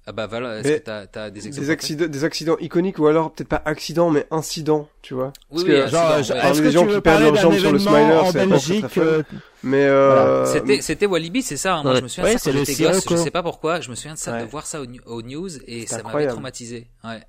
Euh, 0.09 0.11
ah 0.11 0.13
bah 0.13 0.27
voilà, 0.27 0.59
est-ce 0.59 0.69
que 0.69 0.79
t'as, 0.79 1.23
as 1.23 1.31
des 1.31 1.47
exemples 1.47 1.67
des 1.67 1.71
accidents, 1.71 2.07
des 2.07 2.25
accidents 2.25 2.57
iconiques 2.61 2.99
ou 2.99 3.07
alors 3.07 3.31
peut-être 3.31 3.49
pas 3.49 3.63
accidents 3.67 4.11
mais 4.11 4.27
incidents, 4.31 4.89
tu 5.03 5.13
vois 5.13 5.35
Oui, 5.51 5.65
oui, 5.67 5.89
genre, 5.89 6.15
est-ce 6.15 6.63
que 6.63 6.71
gens 6.71 6.87
qui 6.87 7.01
perdent 7.01 7.23
leur 7.23 7.35
jambe 7.37 7.59
sur 7.59 7.73
le 7.73 7.79
Smiler, 7.79 8.17
en 8.17 8.33
Belgique 8.33 8.87
euh... 8.97 9.23
Mais 9.63 9.85
euh... 9.85 10.47
c'était 10.47 10.81
c'était 10.81 11.07
Walibi, 11.07 11.43
c'est 11.43 11.57
ça. 11.57 11.77
Hein. 11.77 11.83
Moi, 11.83 11.97
je 11.97 12.03
me 12.03 12.09
souviens 12.09 12.35
de 12.35 12.39
ça 12.39 12.53
quand 12.53 12.65
j'étais 12.65 12.85
gosse. 12.85 13.05
Je 13.11 13.17
sais 13.17 13.31
pas 13.31 13.43
pourquoi. 13.43 13.81
Je 13.81 13.91
me 13.91 13.97
souviens 13.97 14.15
de 14.15 14.19
ça, 14.19 14.41
de 14.41 14.47
voir 14.47 14.67
ça 14.67 14.81
au, 14.81 15.23
news 15.23 15.49
et 15.67 15.87
ça 15.87 16.03
m'avait 16.03 16.27
traumatisé. 16.29 16.89
Ouais. 17.05 17.21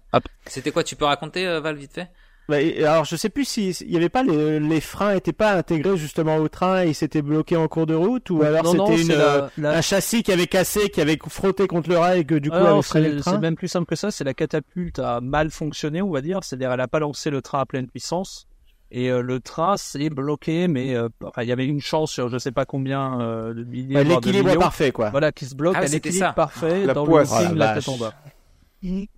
C'était 0.46 0.72
quoi 0.72 0.84
Tu 0.84 0.96
peux 0.96 1.06
raconter 1.06 1.48
euh, 1.48 1.60
Val 1.60 1.76
vite 1.76 1.94
fait? 1.94 2.08
Bah, 2.50 2.58
alors 2.80 3.06
je 3.06 3.16
sais 3.16 3.30
plus 3.30 3.46
si 3.46 3.70
il 3.70 3.92
y 3.92 3.96
avait 3.96 4.10
pas 4.10 4.24
les, 4.24 4.60
les 4.60 4.82
freins 4.82 5.14
étaient 5.14 5.34
pas 5.34 5.54
intégrés 5.54 5.98
justement 5.98 6.38
au 6.38 6.48
train 6.48 6.84
et 6.84 6.88
ils 6.88 6.96
s'étaient 6.96 7.22
bloqués 7.22 7.58
en 7.58 7.68
cours 7.68 7.86
de 7.86 7.94
route 7.94 8.28
ou 8.32 8.42
alors 8.42 8.66
c'était 8.66 9.12
euh, 9.12 9.48
un 9.60 9.82
châssis 9.82 10.24
qui 10.24 10.32
avait 10.32 10.48
cassé 10.48 10.90
qui 10.90 11.00
avait 11.00 11.20
frotté 11.28 11.68
contre 11.68 11.90
le 11.90 12.00
rail 12.00 12.22
et 12.22 12.26
que 12.26 12.34
du 12.34 12.50
coup 12.50 12.58
ah 12.60 12.72
avait 12.72 12.82
freiné 12.82 13.10
le 13.10 13.22
train. 13.22 13.34
C'est 13.34 13.38
même 13.38 13.56
plus 13.56 13.68
simple 13.68 13.86
que 13.86 13.96
ça, 13.96 14.10
c'est 14.10 14.24
la 14.24 14.34
catapulte 14.34 14.98
a 14.98 15.22
mal 15.22 15.52
fonctionné 15.52 16.02
on 16.02 16.10
va 16.10 16.22
dire, 16.22 16.44
c'est-à-dire 16.44 16.72
elle 16.72 16.82
a 16.82 16.88
pas 16.88 16.98
lancé 16.98 17.30
le 17.30 17.44
train 17.44 17.60
à 17.60 17.68
pleine 17.68 17.88
puissance 17.88 18.48
et 18.90 19.12
euh, 19.12 19.22
le 19.22 19.40
train 19.40 19.78
s'est 19.78 20.10
bloqué 20.10 20.68
mais 20.68 20.96
euh, 20.96 21.08
il 21.38 21.44
y 21.44 21.52
avait 21.52 21.68
une 21.68 21.82
chance 21.82 22.12
sur 22.12 22.30
je 22.30 22.40
sais 22.40 22.52
pas 22.52 22.66
combien 22.66 23.20
de 23.54 23.64
milliers 23.64 24.04
l'équilibre 24.04 24.58
parfait 24.58 24.92
quoi. 24.92 25.12
Voilà 25.12 25.32
qui 25.32 25.46
se 25.46 25.54
bloque 25.54 25.76
ah, 25.78 25.86
l'équilibre 25.86 26.34
parfait 26.34 26.88
dans 26.88 27.06
le 27.06 27.56
la 27.56 27.76
tête 27.76 27.88
en 27.90 27.98
bas. 27.98 28.16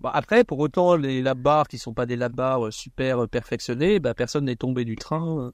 Bah, 0.00 0.10
après, 0.12 0.44
pour 0.44 0.58
autant, 0.58 0.96
les 0.96 1.22
lab 1.22 1.46
qui 1.68 1.78
sont 1.78 1.94
pas 1.94 2.06
des 2.06 2.16
lab 2.16 2.38
euh, 2.40 2.70
super 2.70 3.24
euh, 3.24 3.26
perfectionnés, 3.26 4.00
bah, 4.00 4.14
personne 4.14 4.46
n'est 4.46 4.56
tombé 4.56 4.84
du 4.84 4.96
train. 4.96 5.38
Euh. 5.38 5.50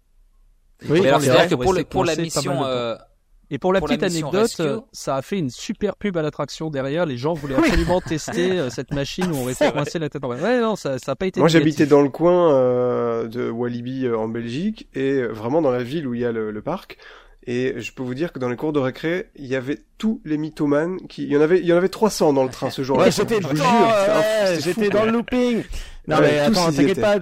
Oui, 0.89 1.03
c'est-à-dire 1.03 1.49
que 1.49 1.55
pour, 1.55 1.75
pour 1.91 2.05
la 2.05 2.17
mission, 2.17 2.63
et 3.51 3.57
pour 3.59 3.73
la 3.73 3.81
petite 3.81 4.03
anecdote, 4.03 4.61
ça 4.93 5.17
a 5.17 5.23
fait 5.23 5.39
une 5.39 5.49
super 5.49 5.97
pub 5.97 6.17
à 6.19 6.23
l'attraction 6.23 6.69
derrière. 6.69 7.07
Les 7.07 7.17
gens 7.17 7.33
voulaient 7.33 7.55
absolument 7.55 8.01
tester 8.03 8.69
cette 8.71 8.93
machine 8.95 9.33
où 9.33 9.37
on 9.37 9.45
restait 9.45 9.73
coincé 9.73 9.99
la 9.99 10.11
tête 10.11 10.23
en 10.23 10.29
bas. 10.29 10.37
Ouais, 10.37 10.61
non, 10.61 10.77
ça, 10.77 10.99
ça 10.99 11.13
a 11.13 11.17
pas 11.17 11.27
été. 11.27 11.41
Moi, 11.41 11.49
j'habitais 11.49 11.87
dans 11.87 12.03
le 12.03 12.11
coin 12.11 12.53
de 13.25 13.51
Walibi 13.51 14.09
en 14.09 14.29
Belgique 14.29 14.89
et 14.95 15.23
vraiment 15.23 15.63
dans 15.63 15.71
la 15.71 15.83
ville 15.83 16.07
où 16.07 16.15
il 16.15 16.21
y 16.21 16.25
a 16.25 16.33
le 16.33 16.63
parc. 16.63 16.99
Et 17.51 17.81
je 17.81 17.93
peux 17.93 18.03
vous 18.03 18.13
dire 18.13 18.31
que 18.35 18.39
dans 18.39 18.51
les 18.51 18.57
cours 18.57 18.75
de 18.75 18.79
récré, 18.79 19.31
il 19.35 19.47
y 19.47 19.57
avait 19.57 19.79
tous 19.97 20.21
les 20.27 20.37
mythomanes 20.37 20.99
qui, 21.09 21.23
il 21.23 21.31
y 21.31 21.37
en 21.37 21.41
avait, 21.41 21.61
il 21.61 21.65
y 21.65 21.73
en 21.73 21.79
avait 21.79 21.89
300 21.89 22.35
dans 22.35 22.45
le 22.45 22.51
train 22.51 22.69
ce 22.69 22.83
jour-là. 22.83 23.05
Ouais, 23.05 23.11
j'étais 23.11 23.41
j'étais 24.61 24.91
dans 24.91 25.07
le 25.07 25.13
looping. 25.13 25.63
Non 26.07 26.19
mais 26.21 26.41
attends, 26.41 26.71
t'inquiète 26.71 27.01
pas. 27.01 27.17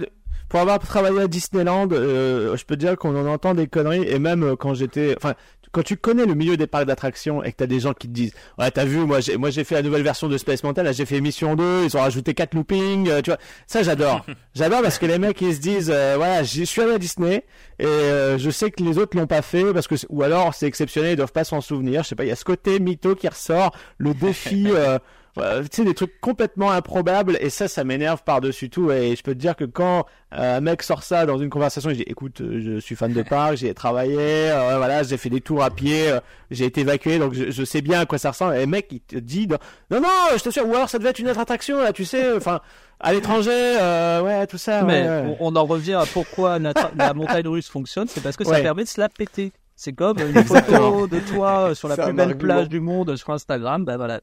Pour 0.49 0.59
avoir 0.59 0.79
travaillé 0.79 1.21
à 1.21 1.27
Disneyland, 1.27 1.87
euh, 1.93 2.57
je 2.57 2.65
peux 2.65 2.75
te 2.75 2.79
dire 2.81 2.97
qu'on 2.97 3.15
en 3.15 3.25
entend 3.25 3.53
des 3.53 3.67
conneries 3.67 4.03
et 4.07 4.19
même 4.19 4.43
euh, 4.43 4.55
quand 4.57 4.73
j'étais, 4.73 5.15
enfin, 5.17 5.33
quand 5.71 5.83
tu 5.83 5.97
connais 5.97 6.25
le 6.25 6.33
milieu 6.33 6.57
des 6.57 6.67
parcs 6.67 6.85
d'attractions 6.85 7.43
et 7.43 7.51
que 7.51 7.57
t'as 7.57 7.67
des 7.67 7.79
gens 7.79 7.93
qui 7.93 8.07
te 8.07 8.13
disent 8.13 8.33
ouais 8.57 8.71
t'as 8.71 8.85
vu 8.85 8.99
moi 8.99 9.19
j'ai 9.19 9.37
moi 9.37 9.49
j'ai 9.49 9.63
fait 9.63 9.75
la 9.75 9.81
nouvelle 9.81 10.03
version 10.03 10.27
de 10.27 10.37
Space 10.37 10.63
Mountain 10.63 10.83
là 10.83 10.91
j'ai 10.91 11.05
fait 11.05 11.21
Mission 11.21 11.55
2 11.55 11.85
ils 11.85 11.97
ont 11.97 11.99
rajouté 11.99 12.33
quatre 12.33 12.53
loopings 12.53 13.09
euh, 13.09 13.21
tu 13.21 13.29
vois. 13.29 13.39
Ça 13.67 13.83
j'adore. 13.83 14.25
J'adore 14.55 14.81
parce 14.81 14.97
que 14.97 15.05
les 15.05 15.19
mecs 15.19 15.39
ils 15.41 15.55
se 15.55 15.59
disent 15.59 15.91
euh, 15.93 16.15
voilà 16.17 16.43
j'y 16.43 16.65
suis 16.65 16.81
allé 16.81 16.93
à 16.93 16.97
Disney 16.97 17.45
et 17.79 17.85
euh, 17.85 18.37
je 18.37 18.49
sais 18.49 18.71
que 18.71 18.83
les 18.83 18.97
autres 18.97 19.17
l'ont 19.17 19.27
pas 19.27 19.41
fait 19.41 19.73
parce 19.73 19.87
que 19.87 19.95
ou 20.09 20.23
alors 20.23 20.53
c'est 20.53 20.67
exceptionnel 20.67 21.13
ils 21.13 21.17
doivent 21.17 21.31
pas 21.31 21.43
s'en 21.43 21.61
souvenir. 21.61 22.03
Je 22.03 22.09
sais 22.09 22.15
pas 22.15 22.25
il 22.25 22.29
y 22.29 22.31
a 22.31 22.35
ce 22.35 22.45
côté 22.45 22.79
mytho 22.79 23.15
qui 23.15 23.27
ressort 23.27 23.75
le 23.97 24.13
défi 24.13 24.67
tu 25.37 25.67
sais 25.71 25.83
des 25.83 25.93
trucs 25.93 26.19
complètement 26.19 26.71
improbables 26.71 27.37
et 27.41 27.49
ça 27.49 27.67
ça 27.67 27.83
m'énerve 27.83 28.23
par 28.23 28.41
dessus 28.41 28.69
tout 28.69 28.91
et 28.91 29.15
je 29.15 29.23
peux 29.23 29.33
te 29.33 29.39
dire 29.39 29.55
que 29.55 29.65
quand 29.65 30.05
euh, 30.33 30.57
un 30.57 30.61
mec 30.61 30.83
sort 30.83 31.03
ça 31.03 31.25
dans 31.25 31.37
une 31.37 31.49
conversation 31.49 31.89
je 31.89 31.95
dis 31.95 32.01
écoute 32.03 32.41
euh, 32.41 32.59
je 32.61 32.79
suis 32.79 32.95
fan 32.95 33.13
de 33.13 33.21
parc 33.21 33.57
j'ai 33.57 33.73
travaillé 33.73 34.17
euh, 34.19 34.77
voilà 34.77 35.03
j'ai 35.03 35.17
fait 35.17 35.29
des 35.29 35.41
tours 35.41 35.63
à 35.63 35.69
pied 35.69 36.13
j'ai 36.51 36.65
été 36.65 36.81
évacué 36.81 37.19
donc 37.19 37.33
je, 37.33 37.63
sais 37.65 37.81
bien 37.81 38.01
à 38.01 38.05
quoi 38.05 38.17
ça 38.17 38.31
ressemble 38.31 38.55
et 38.55 38.61
le 38.61 38.67
mec 38.67 38.87
il 38.91 38.99
te 39.01 39.17
dit 39.17 39.47
non 39.91 40.01
non 40.01 40.07
je 40.35 40.43
te 40.43 40.49
sûr 40.49 40.67
ou 40.67 40.75
alors 40.75 40.89
ça 40.89 40.97
devait 40.97 41.11
être 41.11 41.19
une 41.19 41.29
autre 41.29 41.39
attraction 41.39 41.81
là 41.81 41.93
tu 41.93 42.05
sais 42.05 42.33
enfin 42.33 42.61
à 42.99 43.13
l'étranger 43.13 43.77
ouais 44.23 44.47
tout 44.47 44.57
ça 44.57 44.83
mais 44.83 45.35
On, 45.39 45.55
en 45.55 45.65
revient 45.65 45.93
à 45.93 46.05
pourquoi 46.05 46.59
la, 46.59 47.13
montagne 47.13 47.47
russe 47.47 47.69
fonctionne 47.69 48.07
c'est 48.07 48.21
parce 48.21 48.37
que 48.37 48.43
ça 48.43 48.59
permet 48.59 48.83
de 48.83 48.89
se 48.89 48.99
la 48.99 49.09
péter. 49.09 49.51
C'est 49.79 49.93
comme 49.93 50.17
une 50.17 50.43
photo 50.43 51.05
de 51.05 51.19
toi 51.19 51.75
sur 51.75 51.87
la 51.87 51.95
plus 51.95 52.13
belle 52.13 52.35
plage 52.35 52.67
du 52.67 52.79
monde 52.79 53.15
sur 53.15 53.29
Instagram 53.29 53.85
ben 53.85 53.97
voilà 53.97 54.19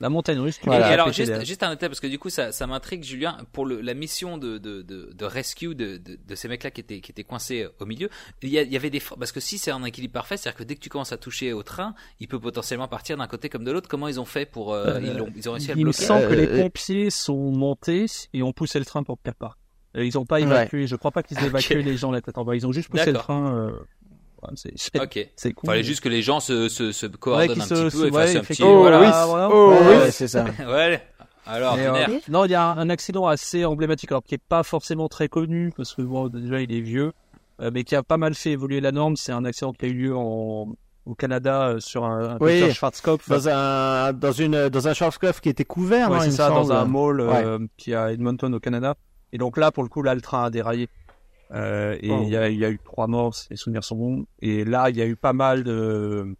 la 0.00 0.08
montagne 0.10 0.38
russe. 0.38 0.58
Voilà. 0.64 0.86
alors 0.86 1.12
juste, 1.12 1.44
juste 1.44 1.62
un 1.62 1.70
détail 1.70 1.88
parce 1.88 2.00
que 2.00 2.06
du 2.06 2.18
coup 2.18 2.28
ça, 2.28 2.52
ça 2.52 2.66
m'intrigue 2.66 3.02
Julien 3.02 3.38
pour 3.52 3.64
le, 3.64 3.80
la 3.80 3.94
mission 3.94 4.36
de, 4.38 4.58
de, 4.58 4.82
de, 4.82 5.10
de 5.12 5.24
rescue 5.24 5.74
de, 5.74 5.96
de, 5.96 6.18
de, 6.22 6.34
ces 6.34 6.48
mecs-là 6.48 6.70
qui 6.70 6.80
étaient 6.80 7.00
qui 7.00 7.12
étaient 7.12 7.24
coincés 7.24 7.62
euh, 7.62 7.70
au 7.80 7.86
milieu. 7.86 8.10
Il 8.42 8.50
y, 8.50 8.58
a, 8.58 8.62
il 8.62 8.72
y 8.72 8.76
avait 8.76 8.90
des 8.90 9.00
parce 9.00 9.32
que 9.32 9.40
si 9.40 9.58
c'est 9.58 9.70
un 9.70 9.82
équilibre 9.84 10.12
parfait, 10.12 10.36
c'est-à-dire 10.36 10.58
que 10.58 10.64
dès 10.64 10.74
que 10.74 10.80
tu 10.80 10.88
commences 10.88 11.12
à 11.12 11.16
toucher 11.16 11.52
au 11.52 11.62
train, 11.62 11.94
il 12.20 12.28
peut 12.28 12.40
potentiellement 12.40 12.88
partir 12.88 13.16
d'un 13.16 13.26
côté 13.26 13.48
comme 13.48 13.64
de 13.64 13.70
l'autre. 13.72 13.88
Comment 13.88 14.08
ils 14.08 14.20
ont 14.20 14.24
fait 14.24 14.46
pour 14.46 14.74
euh, 14.74 14.96
euh 14.96 15.00
ils, 15.00 15.20
ont, 15.20 15.32
ils 15.34 15.48
ont 15.48 15.52
réussi 15.52 15.70
à 15.70 15.74
le 15.74 15.80
bloquer 15.80 15.80
Il 15.80 15.86
me 15.86 15.92
semble 15.92 16.28
que 16.28 16.34
les 16.34 16.46
pompiers 16.46 17.10
sont 17.10 17.50
montés 17.52 18.06
et 18.34 18.42
ont 18.42 18.52
poussé 18.52 18.78
le 18.78 18.84
train 18.84 19.02
pour 19.02 19.18
faire 19.24 19.34
part. 19.34 19.58
Ils 19.94 20.14
n'ont 20.14 20.26
pas 20.26 20.40
évacué. 20.40 20.86
Je 20.86 20.96
crois 20.96 21.10
pas 21.10 21.22
qu'ils 21.22 21.38
aient 21.38 21.46
évacué 21.46 21.82
les 21.82 21.96
gens 21.96 22.10
la 22.10 22.20
tête 22.20 22.36
en 22.36 22.44
bas. 22.44 22.54
Ils 22.54 22.66
ont 22.66 22.72
juste 22.72 22.90
poussé 22.90 23.12
le 23.12 23.18
train. 23.18 23.72
C'est 24.54 25.00
ok. 25.00 25.28
C'est 25.36 25.52
cool. 25.52 25.70
Fallait 25.70 25.82
juste 25.82 26.00
que 26.00 26.08
les 26.08 26.22
gens 26.22 26.40
se, 26.40 26.68
se, 26.68 26.92
se 26.92 27.06
coordonnent 27.06 27.60
un 27.60 27.64
petit 27.64 27.96
peu 27.96 28.06
et 28.06 28.10
fassent 28.12 28.36
un 28.36 28.40
petit. 28.40 28.62
Oh, 28.62 28.78
voilà. 28.78 29.48
Oh, 29.50 29.74
oui. 29.80 30.10
c'est 30.10 30.28
ça. 30.28 30.44
ouais. 30.66 31.02
Alors, 31.46 31.76
euh, 31.78 32.06
non, 32.28 32.44
il 32.44 32.50
y 32.50 32.54
a 32.56 32.72
un 32.72 32.90
accident 32.90 33.26
assez 33.26 33.64
emblématique, 33.64 34.10
alors 34.10 34.24
qui 34.24 34.34
est 34.34 34.42
pas 34.42 34.64
forcément 34.64 35.08
très 35.08 35.28
connu 35.28 35.72
parce 35.76 35.94
que 35.94 36.02
bon, 36.02 36.28
déjà 36.28 36.60
il 36.60 36.72
est 36.72 36.80
vieux, 36.80 37.12
euh, 37.60 37.70
mais 37.72 37.84
qui 37.84 37.94
a 37.94 38.02
pas 38.02 38.16
mal 38.16 38.34
fait 38.34 38.50
évoluer 38.50 38.80
la 38.80 38.90
norme. 38.90 39.16
C'est 39.16 39.30
un 39.30 39.44
accident 39.44 39.72
qui 39.72 39.84
a 39.84 39.88
eu 39.88 39.94
lieu 39.94 40.16
en 40.16 40.74
au 41.04 41.14
Canada 41.14 41.76
sur 41.78 42.04
un, 42.04 42.30
un 42.30 42.38
oui, 42.40 42.72
Schwarzkopf. 42.72 43.28
Dans 43.28 43.48
un 43.48 44.12
dans 44.12 44.32
une 44.32 44.68
dans 44.68 44.88
un 44.88 44.92
Schwarzkopf 44.92 45.40
qui 45.40 45.48
était 45.48 45.64
couvert, 45.64 46.10
ouais, 46.10 46.18
c'est 46.22 46.32
ça, 46.32 46.48
dans 46.48 46.72
un 46.72 46.84
mall 46.84 47.68
qui 47.76 47.92
est 47.92 47.94
à 47.94 48.12
Edmonton 48.12 48.52
au 48.52 48.60
Canada. 48.60 48.96
Et 49.32 49.38
donc 49.38 49.56
là, 49.56 49.70
pour 49.70 49.82
le 49.82 49.88
coup, 49.88 50.02
là, 50.02 50.14
le 50.14 50.20
train 50.20 50.44
a 50.44 50.50
déraillé. 50.50 50.88
Euh, 51.52 51.96
et 52.00 52.10
oh. 52.10 52.20
il 52.22 52.28
y, 52.28 52.36
a, 52.36 52.48
y, 52.48 52.64
a, 52.64 52.70
eu 52.70 52.78
trois 52.78 53.06
morts, 53.06 53.34
si 53.34 53.48
les 53.50 53.56
souvenirs 53.56 53.84
sont 53.84 53.96
bons. 53.96 54.26
Et 54.40 54.64
là, 54.64 54.90
il 54.90 54.96
y 54.96 55.02
a 55.02 55.06
eu 55.06 55.16
pas 55.16 55.32
mal 55.32 55.62
de, 55.64 56.36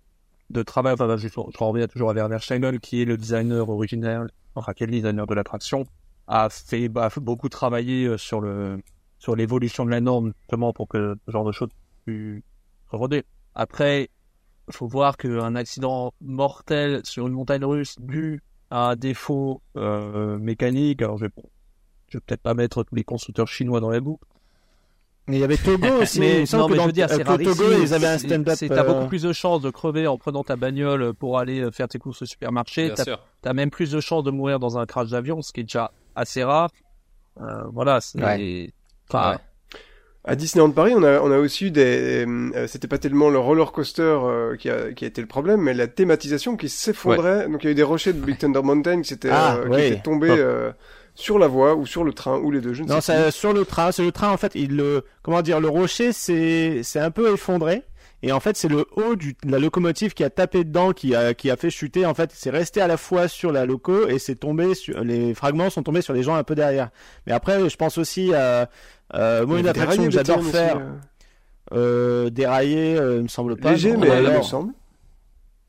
de 0.51 0.63
travail. 0.63 0.95
Enfin, 0.95 1.17
je, 1.17 1.29
je 1.29 1.65
reviens 1.65 1.87
toujours 1.87 2.11
à 2.11 2.15
Werner 2.15 2.39
Schengel, 2.41 2.81
qui 2.81 3.03
est 3.03 3.05
le 3.05 3.17
designer 3.17 3.69
original, 3.69 4.31
enfin, 4.55 4.73
qui 4.73 4.83
est 4.83 4.87
le 4.87 4.93
designer 4.93 5.27
de 5.27 5.35
l'attraction, 5.35 5.87
a 6.27 6.49
fait 6.51 6.89
bah, 6.89 7.09
beaucoup 7.17 7.49
travailler 7.49 8.07
euh, 8.07 8.19
sur 8.19 8.41
le 8.41 8.81
sur 9.19 9.35
l'évolution 9.35 9.85
de 9.85 9.91
la 9.91 10.01
norme, 10.01 10.33
justement 10.43 10.73
pour 10.73 10.89
que 10.89 11.17
ce 11.27 11.33
genre 11.33 11.45
de 11.45 11.53
choses 11.53 11.71
puisse 12.05 12.43
redé. 12.91 13.25
Après, 13.55 14.11
il 14.69 14.75
faut 14.75 14.87
voir 14.87 15.17
qu'un 15.17 15.55
accident 15.55 16.13
mortel 16.21 17.01
sur 17.05 17.27
une 17.27 17.33
montagne 17.33 17.65
russe 17.65 17.97
dû 17.99 18.43
à 18.71 18.91
un 18.91 18.97
défaut 18.97 19.63
euh, 19.77 20.39
mécanique, 20.39 21.01
alors 21.03 21.17
je 21.19 21.27
vais, 21.27 21.33
je 22.09 22.19
vais 22.19 22.23
peut-être 22.27 22.43
pas 22.43 22.55
mettre 22.55 22.83
tous 22.83 22.95
les 22.95 23.05
constructeurs 23.05 23.49
chinois 23.49 23.81
dans 23.81 23.91
la 23.91 24.01
boucle, 24.01 24.27
mais 25.29 25.37
il 25.37 25.41
y 25.41 25.45
avait 25.45 25.57
Togo 25.57 25.89
aussi. 26.03 26.21
mais 26.21 26.45
non, 26.53 26.69
mais 26.69 26.77
je 26.77 26.83
veux 26.83 26.93
dire, 26.93 27.09
c'est 27.11 27.25
Togo, 27.25 27.73
ils 27.81 27.95
avaient 27.95 28.07
un 28.07 28.19
stand-up. 28.19 28.57
T'as 28.69 28.85
beaucoup 28.85 29.05
euh, 29.05 29.09
plus 29.09 29.23
de 29.23 29.33
chances 29.33 29.61
de 29.61 29.71
crever 29.71 30.07
en 30.07 30.19
prenant 30.19 30.45
ta 30.45 30.57
bagnole 30.57 31.15
pour 31.15 31.39
aller 31.39 31.61
euh, 31.61 31.71
faire 31.71 31.89
tes 31.89 31.99
courses 31.99 32.23
au 32.23 32.27
supermarché. 32.27 32.93
T'as 32.95 33.17
as 33.45 33.55
même 33.55 33.71
plus 33.71 33.91
de 33.91 34.01
chances 34.01 34.25
de 34.25 34.31
mourir 34.31 34.59
dans 34.59 34.79
un 34.79 34.87
crash 34.87 35.11
d'avion, 35.11 35.43
ce 35.43 35.53
qui 35.53 35.61
est 35.61 35.65
déjà 35.65 35.93
assez 36.15 36.45
rare. 36.45 36.71
Euh, 37.41 37.65
voilà, 37.73 38.01
c'est. 38.01 38.73
Enfin, 39.09 39.39
À 40.25 40.35
Disneyland 40.35 40.71
Paris, 40.71 40.95
on 40.97 41.03
a, 41.03 41.21
on 41.21 41.31
a 41.31 41.39
aussi 41.39 41.67
eu 41.67 41.71
des, 41.71 42.27
euh, 42.27 42.67
c'était 42.67 42.89
pas 42.89 42.99
tellement 42.99 43.31
le 43.31 43.39
roller 43.39 43.71
coaster 43.71 44.19
qui, 44.59 44.69
a, 44.69 44.93
qui 44.93 45.05
a 45.05 45.09
été 45.09 45.21
le 45.21 45.29
problème, 45.29 45.61
mais 45.61 45.75
la 45.75 45.87
thématisation 45.87 46.57
qui 46.57 46.69
s'effondrait. 46.69 47.49
Donc 47.49 47.63
il 47.63 47.67
y 47.67 47.69
a 47.69 47.73
eu 47.73 47.77
des 47.77 47.85
rochers 47.85 48.13
de 48.13 48.21
Big 48.21 48.39
Thunder 48.39 48.63
Mountain 48.63 49.03
qui, 49.03 49.15
étaient, 49.15 49.31
ah, 49.31 49.59
qui 49.71 49.81
étaient 49.81 50.03
tombés 50.03 50.37
sur 51.17 51.39
la 51.39 51.49
voie 51.49 51.75
ou 51.75 51.87
sur 51.87 52.05
le 52.05 52.13
train 52.13 52.39
ou 52.39 52.51
les 52.51 52.61
deux. 52.61 52.75
Je 52.75 52.83
ne 52.83 52.89
non, 52.89 53.01
c'est 53.01 53.31
sur 53.31 53.53
le 53.53 53.65
train. 53.65 53.91
Sur 53.91 54.05
le 54.05 54.13
train, 54.13 54.31
en 54.31 54.37
fait, 54.37 54.53
il 54.55 54.77
le, 54.77 55.05
comment 55.23 55.43
dire, 55.43 55.61
le 55.61 55.69
rocher, 55.69 56.13
c'est, 56.13 56.83
c'est 56.83 57.01
un 57.01 57.11
peu 57.11 57.33
effondré. 57.33 57.83
Et 58.23 58.33
en 58.33 58.41
fait, 58.41 58.57
c'est 58.57 58.69
le 58.69 58.87
haut 58.97 59.15
de 59.15 59.35
la 59.45 59.59
locomotive 59.59 60.15
qui 60.15 60.25
a 60.25 60.31
tapé 60.31 60.65
dedans, 60.65 60.93
qui 60.93 61.15
a, 61.15 61.35
qui 61.35 61.51
a 61.51 61.57
fait 61.57 61.71
chuter. 61.71 62.07
En 62.07 62.15
fait, 62.15 62.31
c'est 62.35 62.51
resté 62.51 62.81
à 62.81 62.87
la 62.87 62.97
fois 62.97 63.29
sur 63.29 63.53
la 63.53 63.67
loco 63.67 64.09
et 64.09 64.19
c'est 64.19 64.37
tombé 64.37 64.75
sur, 64.75 65.03
les 65.05 65.35
fragments 65.35 65.71
sont 65.71 65.83
tombés 65.83 66.03
sur 66.03 66.15
les 66.15 66.23
gens 66.23 66.35
un 66.35 66.45
peu 66.45 66.55
derrière. 66.55 66.91
Mais 67.27 67.33
après, 67.33 67.69
je 67.69 67.77
pense 67.77 67.99
aussi 67.99 68.33
à, 68.35 68.71
euh, 69.15 69.47
moi, 69.47 69.59
une 69.59 69.69
attraction 69.69 70.05
que 70.05 70.11
j'adore 70.11 70.43
faire, 70.45 70.79
euh... 70.79 72.27
euh, 72.27 72.31
dérailler, 72.31 72.97
euh, 72.97 73.19
il 73.19 73.23
me 73.25 73.29
semble 73.29 73.57
pas. 73.57 73.73
Léger, 73.73 73.97
mais 73.97 74.09
il 74.09 74.31
me 74.31 74.43
semble. 74.43 74.73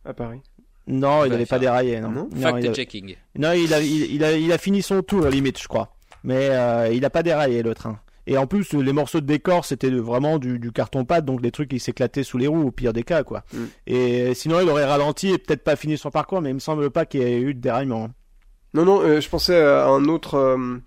À 0.05 0.13
Paris. 0.13 0.41
Non, 0.87 1.25
il 1.25 1.31
n'avait 1.31 1.45
pas 1.45 1.59
déraillé. 1.59 1.99
Non, 1.99 2.09
non, 2.09 2.29
Fact 2.35 2.73
checking. 2.73 3.15
Non, 3.37 3.51
il 3.51 3.73
a, 3.73 3.81
il, 3.81 4.23
a, 4.23 4.37
il 4.37 4.51
a 4.51 4.57
fini 4.57 4.81
son 4.81 5.01
tour 5.01 5.27
limite, 5.27 5.61
je 5.61 5.67
crois. 5.67 5.93
Mais 6.23 6.49
euh, 6.49 6.89
il 6.93 7.01
n'a 7.01 7.09
pas 7.09 7.23
déraillé 7.23 7.61
le 7.61 7.75
train. 7.75 7.99
Et 8.25 8.37
en 8.37 8.45
plus, 8.45 8.73
les 8.73 8.91
morceaux 8.91 9.21
de 9.21 9.25
décor, 9.25 9.63
c'était 9.63 9.89
vraiment 9.89 10.37
du, 10.37 10.59
du 10.59 10.71
carton-pâte, 10.73 11.23
donc 11.23 11.41
les 11.41 11.51
trucs 11.51 11.69
qui 11.69 11.79
s'éclataient 11.79 12.23
sous 12.23 12.37
les 12.37 12.47
roues, 12.47 12.67
au 12.67 12.71
pire 12.71 12.91
des 12.91 13.03
cas, 13.03 13.23
quoi. 13.23 13.43
Mm. 13.53 13.57
Et 13.87 14.33
sinon, 14.33 14.59
il 14.59 14.69
aurait 14.69 14.85
ralenti 14.85 15.29
et 15.29 15.37
peut-être 15.37 15.63
pas 15.63 15.77
fini 15.77 15.97
son 15.97 16.11
parcours, 16.11 16.41
mais 16.41 16.49
il 16.49 16.55
me 16.55 16.59
semble 16.59 16.89
pas 16.89 17.05
qu'il 17.05 17.21
y 17.21 17.23
ait 17.23 17.39
eu 17.39 17.53
de 17.53 17.61
déraillement. 17.61 18.09
Non, 18.73 18.83
non, 18.83 19.01
euh, 19.01 19.21
je 19.21 19.29
pensais 19.29 19.61
à 19.61 19.87
un 19.87 20.05
autre, 20.05 20.35
euh, 20.35 20.77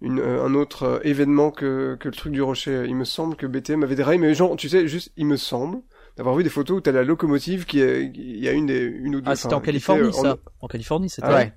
une, 0.00 0.20
un 0.20 0.54
autre 0.54 1.00
événement 1.02 1.50
que, 1.50 1.96
que 1.98 2.08
le 2.08 2.14
truc 2.14 2.32
du 2.32 2.42
rocher. 2.42 2.84
Il 2.86 2.94
me 2.94 3.04
semble 3.04 3.34
que 3.34 3.46
BTM 3.46 3.82
avait 3.82 3.96
déraillé, 3.96 4.18
mais 4.18 4.32
genre, 4.34 4.56
tu 4.56 4.68
sais, 4.68 4.86
juste, 4.86 5.10
il 5.16 5.26
me 5.26 5.36
semble 5.36 5.78
d'avoir 6.16 6.34
vu 6.34 6.42
des 6.42 6.50
photos 6.50 6.78
où 6.78 6.80
t'as 6.80 6.92
la 6.92 7.04
locomotive 7.04 7.66
qui 7.66 7.80
est, 7.80 8.04
il 8.14 8.38
y 8.38 8.48
a 8.48 8.52
une 8.52 8.66
des, 8.66 8.82
une 8.82 9.16
ou 9.16 9.20
deux. 9.20 9.30
Ah, 9.30 9.36
c'était 9.36 9.54
en 9.54 9.60
Californie, 9.60 10.12
ça. 10.12 10.36
En... 10.60 10.68
Californie, 10.68 11.10
c'était. 11.10 11.28
Ah 11.28 11.34
ouais. 11.34 11.52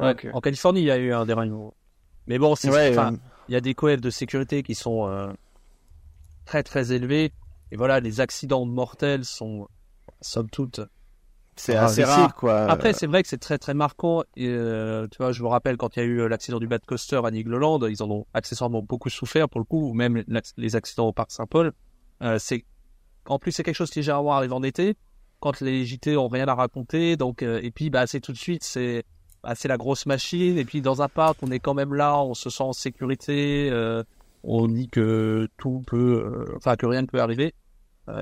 ouais. 0.00 0.30
En 0.32 0.40
Californie, 0.40 0.80
il 0.80 0.86
y 0.86 0.90
a 0.90 0.98
eu 0.98 1.12
un 1.12 1.26
déraillement. 1.26 1.74
Mais 2.26 2.38
bon, 2.38 2.54
c'est, 2.54 2.68
enfin, 2.90 3.14
il 3.48 3.52
y 3.52 3.56
a 3.56 3.60
des 3.60 3.74
coefs 3.74 4.00
de 4.00 4.10
sécurité 4.10 4.62
qui 4.62 4.74
sont 4.74 5.06
euh, 5.06 5.32
très 6.44 6.62
très 6.62 6.92
élevés. 6.92 7.32
Et 7.72 7.76
voilà, 7.76 8.00
les 8.00 8.20
accidents 8.20 8.64
mortels 8.64 9.24
sont, 9.24 9.68
somme 10.20 10.50
toute, 10.50 10.80
c'est 11.60 11.76
assez 11.76 12.04
rare, 12.04 12.34
quoi. 12.34 12.62
Après, 12.70 12.92
c'est 12.92 13.06
vrai 13.06 13.22
que 13.22 13.28
c'est 13.28 13.38
très 13.38 13.58
très 13.58 13.74
marquant. 13.74 14.22
Et, 14.34 14.48
euh, 14.48 15.06
tu 15.08 15.18
vois, 15.18 15.32
je 15.32 15.42
me 15.42 15.48
rappelle 15.48 15.76
quand 15.76 15.96
il 15.96 16.00
y 16.00 16.02
a 16.02 16.06
eu 16.06 16.28
l'accident 16.28 16.58
du 16.58 16.66
Bad 16.66 16.84
Coaster 16.86 17.20
à 17.24 17.30
Nigloland, 17.30 17.78
ils 17.86 18.02
en 18.02 18.10
ont 18.10 18.26
accessoirement 18.32 18.82
beaucoup 18.82 19.10
souffert 19.10 19.48
pour 19.48 19.60
le 19.60 19.66
coup, 19.66 19.90
ou 19.90 19.92
même 19.92 20.24
les 20.56 20.76
accidents 20.76 21.08
au 21.08 21.12
Parc 21.12 21.32
Saint-Paul. 21.32 21.72
Euh, 22.22 22.38
c'est 22.38 22.64
en 23.30 23.38
plus, 23.38 23.52
c'est 23.52 23.62
quelque 23.62 23.76
chose 23.76 23.90
qui 23.90 24.02
généralement 24.02 24.34
arrive 24.34 24.52
en 24.52 24.62
été, 24.62 24.96
quand 25.38 25.60
les 25.60 25.84
JT 25.84 26.16
ont 26.16 26.28
rien 26.28 26.48
à 26.48 26.54
raconter. 26.54 27.16
Donc, 27.16 27.42
euh, 27.42 27.60
et 27.62 27.70
puis, 27.70 27.88
bah, 27.88 28.06
c'est 28.06 28.20
tout 28.20 28.32
de 28.32 28.38
suite, 28.38 28.64
c'est 28.64 29.04
bah, 29.42 29.54
la 29.64 29.76
grosse 29.76 30.06
machine. 30.06 30.58
Et 30.58 30.64
puis, 30.64 30.82
dans 30.82 31.00
un 31.00 31.08
parc, 31.08 31.38
on 31.42 31.50
est 31.52 31.60
quand 31.60 31.74
même 31.74 31.94
là, 31.94 32.20
on 32.20 32.34
se 32.34 32.50
sent 32.50 32.64
en 32.64 32.72
sécurité. 32.72 33.68
Euh, 33.70 34.02
on 34.42 34.66
dit 34.66 34.88
que 34.88 35.48
tout 35.58 35.82
peut, 35.86 36.24
euh, 36.24 36.56
enfin, 36.56 36.74
que 36.74 36.86
rien 36.86 37.02
ne 37.02 37.06
peut 37.06 37.20
arriver. 37.20 37.54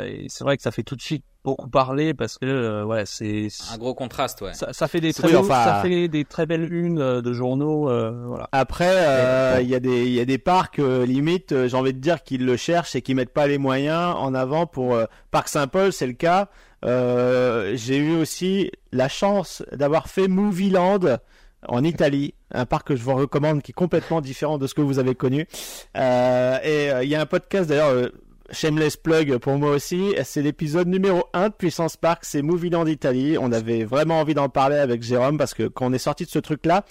Et 0.05 0.27
c'est 0.29 0.45
vrai 0.45 0.57
que 0.57 0.63
ça 0.63 0.71
fait 0.71 0.83
tout 0.83 0.97
de 0.97 1.03
suite 1.03 1.25
beaucoup 1.45 1.69
parler 1.69 2.15
parce 2.15 2.39
que 2.39 2.47
euh, 2.47 2.85
ouais 2.85 3.05
c'est 3.07 3.49
un 3.73 3.79
gros 3.79 3.95
contraste 3.95 4.41
ouais. 4.43 4.55
Ça, 4.55 4.73
ça 4.73 4.89
fait 4.89 5.01
des 5.01 5.13
très 5.13 5.31
ça 5.31 5.81
fait 5.83 6.09
des 6.09 6.25
très 6.25 6.47
belles 6.47 6.73
unes 6.73 6.99
euh, 6.99 7.23
de 7.23 7.33
journaux 7.33 7.89
euh, 7.89 8.25
voilà. 8.27 8.49
Après 8.53 9.63
il 9.63 9.69
y 9.69 9.75
a 9.75 9.81
des 9.81 10.07
il 10.07 10.13
y 10.13 10.21
a 10.21 10.25
des 10.25 10.39
parcs 10.39 10.79
limite 10.79 11.67
j'ai 11.67 11.77
envie 11.77 11.95
de 11.95 12.01
dire 12.01 12.23
qu'ils 12.23 12.45
le 12.45 12.57
cherchent 12.57 12.97
et 12.97 13.03
qu'ils 13.03 13.17
mettent 13.17 13.33
pas 13.33 13.47
les 13.47 13.59
moyens 13.59 14.15
en 14.17 14.35
avant 14.35 14.67
pour 14.67 14.99
Parc 15.31 15.49
Saint-Paul 15.49 15.93
c'est 15.93 16.07
le 16.07 16.13
cas. 16.13 16.49
J'ai 16.83 17.97
eu 17.97 18.17
aussi 18.17 18.71
la 18.93 19.09
chance 19.09 19.63
d'avoir 19.73 20.09
fait 20.09 20.29
Movieland 20.29 21.19
en 21.67 21.83
Italie, 21.83 22.35
un 22.53 22.67
parc 22.67 22.89
que 22.89 22.97
je 22.97 23.03
vous 23.03 23.15
recommande 23.15 23.63
qui 23.63 23.73
est 23.73 23.75
complètement 23.75 24.21
différent 24.21 24.59
de 24.59 24.67
ce 24.67 24.75
que 24.75 24.81
vous 24.81 24.99
avez 24.99 25.15
connu. 25.15 25.47
et 25.95 26.91
il 27.03 27.09
y 27.09 27.15
a 27.15 27.21
un 27.21 27.27
podcast 27.27 27.69
d'ailleurs, 27.69 28.11
shameless 28.51 28.97
plug 28.97 29.39
pour 29.39 29.59
moi 29.59 29.71
aussi. 29.71 30.15
C'est 30.25 30.43
l'épisode 30.43 30.89
numéro 30.89 31.25
1 31.33 31.49
de 31.49 31.55
Puissance 31.55 31.97
Park, 31.97 32.21
c'est 32.23 32.43
Movieland 32.43 32.87
Italie. 32.87 33.37
On 33.39 33.53
avait 33.53 33.85
vraiment 33.85 34.21
envie 34.21 34.35
d'en 34.35 34.49
parler 34.49 34.77
avec 34.77 35.03
Jérôme 35.03 35.39
parce 35.39 35.55
que 35.55 35.69
quand 35.69 35.87
on 35.87 35.93
est 35.93 35.99
sorti 35.99 36.25
de 36.25 36.31
ce 36.31 36.39
truc-là, 36.39 36.85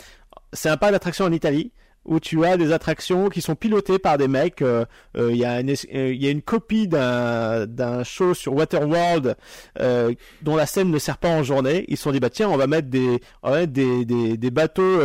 c'est 0.54 0.70
un 0.70 0.78
parc 0.78 0.92
d'attraction 0.92 1.26
en 1.26 1.32
Italie 1.32 1.72
où 2.08 2.20
tu 2.20 2.44
as 2.46 2.58
des 2.58 2.72
attractions 2.72 3.30
qui 3.30 3.42
sont 3.42 3.56
pilotées 3.56 4.00
par 4.00 4.18
des 4.18 4.28
mecs. 4.28 4.62
Euh, 4.62 4.86
euh, 5.18 5.30
il 5.32 5.38
y, 5.38 5.46
a 5.46 5.60
une, 5.60 5.76
euh, 5.94 6.42
copie 6.44 6.88
d'un 6.88 8.04
show 8.04 8.34
sur 8.34 8.54
Waterworld 8.54 9.36
euh, 9.80 10.14
dont 10.42 10.56
la 10.56 10.66
scène 10.66 10.90
ne 10.90 11.00
sert 11.00 11.18
pas 11.18 11.30
en 11.30 11.44
journée. 11.44 11.86
Ils 11.90 11.98
se 11.98 12.04
sont 12.04 12.12
dit 12.12 12.20
bah 12.20 12.30
tiens 12.30 12.50
on 12.50 12.58
va 12.58 12.66
mettre 12.66 12.88
des 12.88 13.20
des, 13.68 14.52
bateaux 14.52 15.00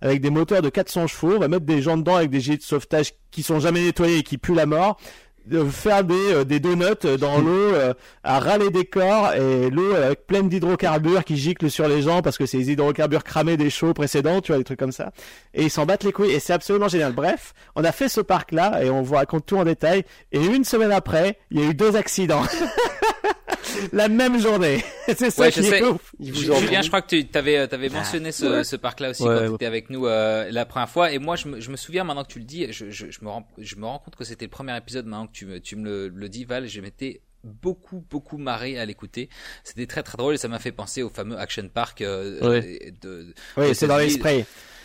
avec 0.00 0.20
des 0.20 0.30
moteurs 0.30 0.62
de 0.62 0.68
400 0.68 1.06
chevaux. 1.06 1.36
On 1.36 1.40
va 1.40 1.48
mettre 1.48 1.64
des 1.64 1.80
gens 1.80 1.96
dedans 1.96 2.16
avec 2.16 2.30
des 2.30 2.40
gilets 2.40 2.58
de 2.58 2.62
sauvetage 2.62 3.14
qui 3.30 3.42
sont 3.44 3.60
jamais 3.60 3.80
nettoyés 3.80 4.18
et 4.18 4.22
qui 4.22 4.36
puent 4.36 4.54
la 4.54 4.66
mort 4.66 4.98
de 5.46 5.64
faire 5.64 6.04
des, 6.04 6.14
euh, 6.14 6.44
des 6.44 6.60
donuts 6.60 7.16
dans 7.18 7.38
l'eau 7.38 7.50
euh, 7.74 7.94
à 8.22 8.38
râler 8.40 8.70
des 8.70 8.84
corps 8.84 9.32
et 9.34 9.70
l'eau 9.70 9.94
pleine 10.26 10.48
d'hydrocarbures 10.48 11.24
qui 11.24 11.36
giclent 11.36 11.70
sur 11.70 11.88
les 11.88 12.02
gens 12.02 12.22
parce 12.22 12.38
que 12.38 12.46
c'est 12.46 12.58
les 12.58 12.70
hydrocarbures 12.72 13.24
cramés 13.24 13.56
des 13.56 13.70
shows 13.70 13.94
précédents, 13.94 14.40
tu 14.40 14.52
vois, 14.52 14.58
des 14.58 14.64
trucs 14.64 14.78
comme 14.78 14.92
ça. 14.92 15.12
Et 15.54 15.64
ils 15.64 15.70
s'en 15.70 15.86
battent 15.86 16.04
les 16.04 16.12
couilles 16.12 16.32
et 16.32 16.40
c'est 16.40 16.52
absolument 16.52 16.88
génial. 16.88 17.12
Bref, 17.12 17.54
on 17.76 17.84
a 17.84 17.92
fait 17.92 18.08
ce 18.08 18.20
parc 18.20 18.52
là 18.52 18.82
et 18.82 18.90
on 18.90 19.02
vous 19.02 19.14
raconte 19.14 19.46
tout 19.46 19.56
en 19.56 19.64
détail 19.64 20.04
et 20.32 20.44
une 20.44 20.64
semaine 20.64 20.92
après, 20.92 21.38
il 21.50 21.60
y 21.60 21.66
a 21.66 21.68
eu 21.68 21.74
deux 21.74 21.96
accidents. 21.96 22.42
la 23.92 24.08
même 24.08 24.40
journée. 24.40 24.84
c'est 25.06 25.30
ça 25.30 25.50
qui 25.50 25.60
est 25.60 25.82
ouf. 25.82 26.12
Julien, 26.20 26.82
je 26.82 26.88
crois 26.88 27.02
que 27.02 27.16
tu 27.16 27.38
avais, 27.38 27.58
euh, 27.58 27.66
avais 27.70 27.88
mentionné 27.88 28.32
ce, 28.32 28.62
ce 28.62 28.76
parc-là 28.76 29.10
aussi 29.10 29.24
quand 29.24 29.46
tu 29.48 29.54
étais 29.54 29.66
avec 29.66 29.90
nous 29.90 30.06
euh, 30.06 30.48
la 30.50 30.64
première 30.66 30.88
fois. 30.88 31.12
Et 31.12 31.18
moi, 31.18 31.36
je 31.36 31.48
me, 31.48 31.60
je 31.60 31.70
me, 31.70 31.76
souviens 31.76 32.04
maintenant 32.04 32.24
que 32.24 32.32
tu 32.32 32.38
le 32.38 32.44
dis, 32.44 32.72
je, 32.72 32.90
je, 32.90 33.10
je, 33.10 33.18
me, 33.22 33.28
rends, 33.28 33.46
je 33.58 33.76
me 33.76 33.86
rends 33.86 33.98
compte 33.98 34.16
que 34.16 34.24
c'était 34.24 34.46
le 34.46 34.50
premier 34.50 34.76
épisode 34.76 35.06
maintenant 35.06 35.26
que 35.26 35.32
tu 35.32 35.46
me, 35.46 35.60
tu 35.60 35.76
me 35.76 35.84
le, 35.84 36.08
le 36.08 36.28
dis, 36.28 36.44
Val. 36.44 36.66
Je 36.66 36.80
m'étais 36.80 37.22
beaucoup 37.44 38.04
beaucoup 38.10 38.38
marré 38.38 38.78
à 38.78 38.84
l'écouter. 38.84 39.28
C'était 39.64 39.86
très 39.86 40.02
très 40.02 40.18
drôle 40.18 40.34
et 40.34 40.38
ça 40.38 40.48
m'a 40.48 40.58
fait 40.58 40.72
penser 40.72 41.02
au 41.02 41.10
fameux 41.10 41.38
Action 41.38 41.68
Park 41.68 42.02
euh, 42.02 42.60
de, 43.00 43.34
oui 43.56 43.74
c'est 43.74 43.86
dans 43.86 43.96
l'esprit. 43.96 44.44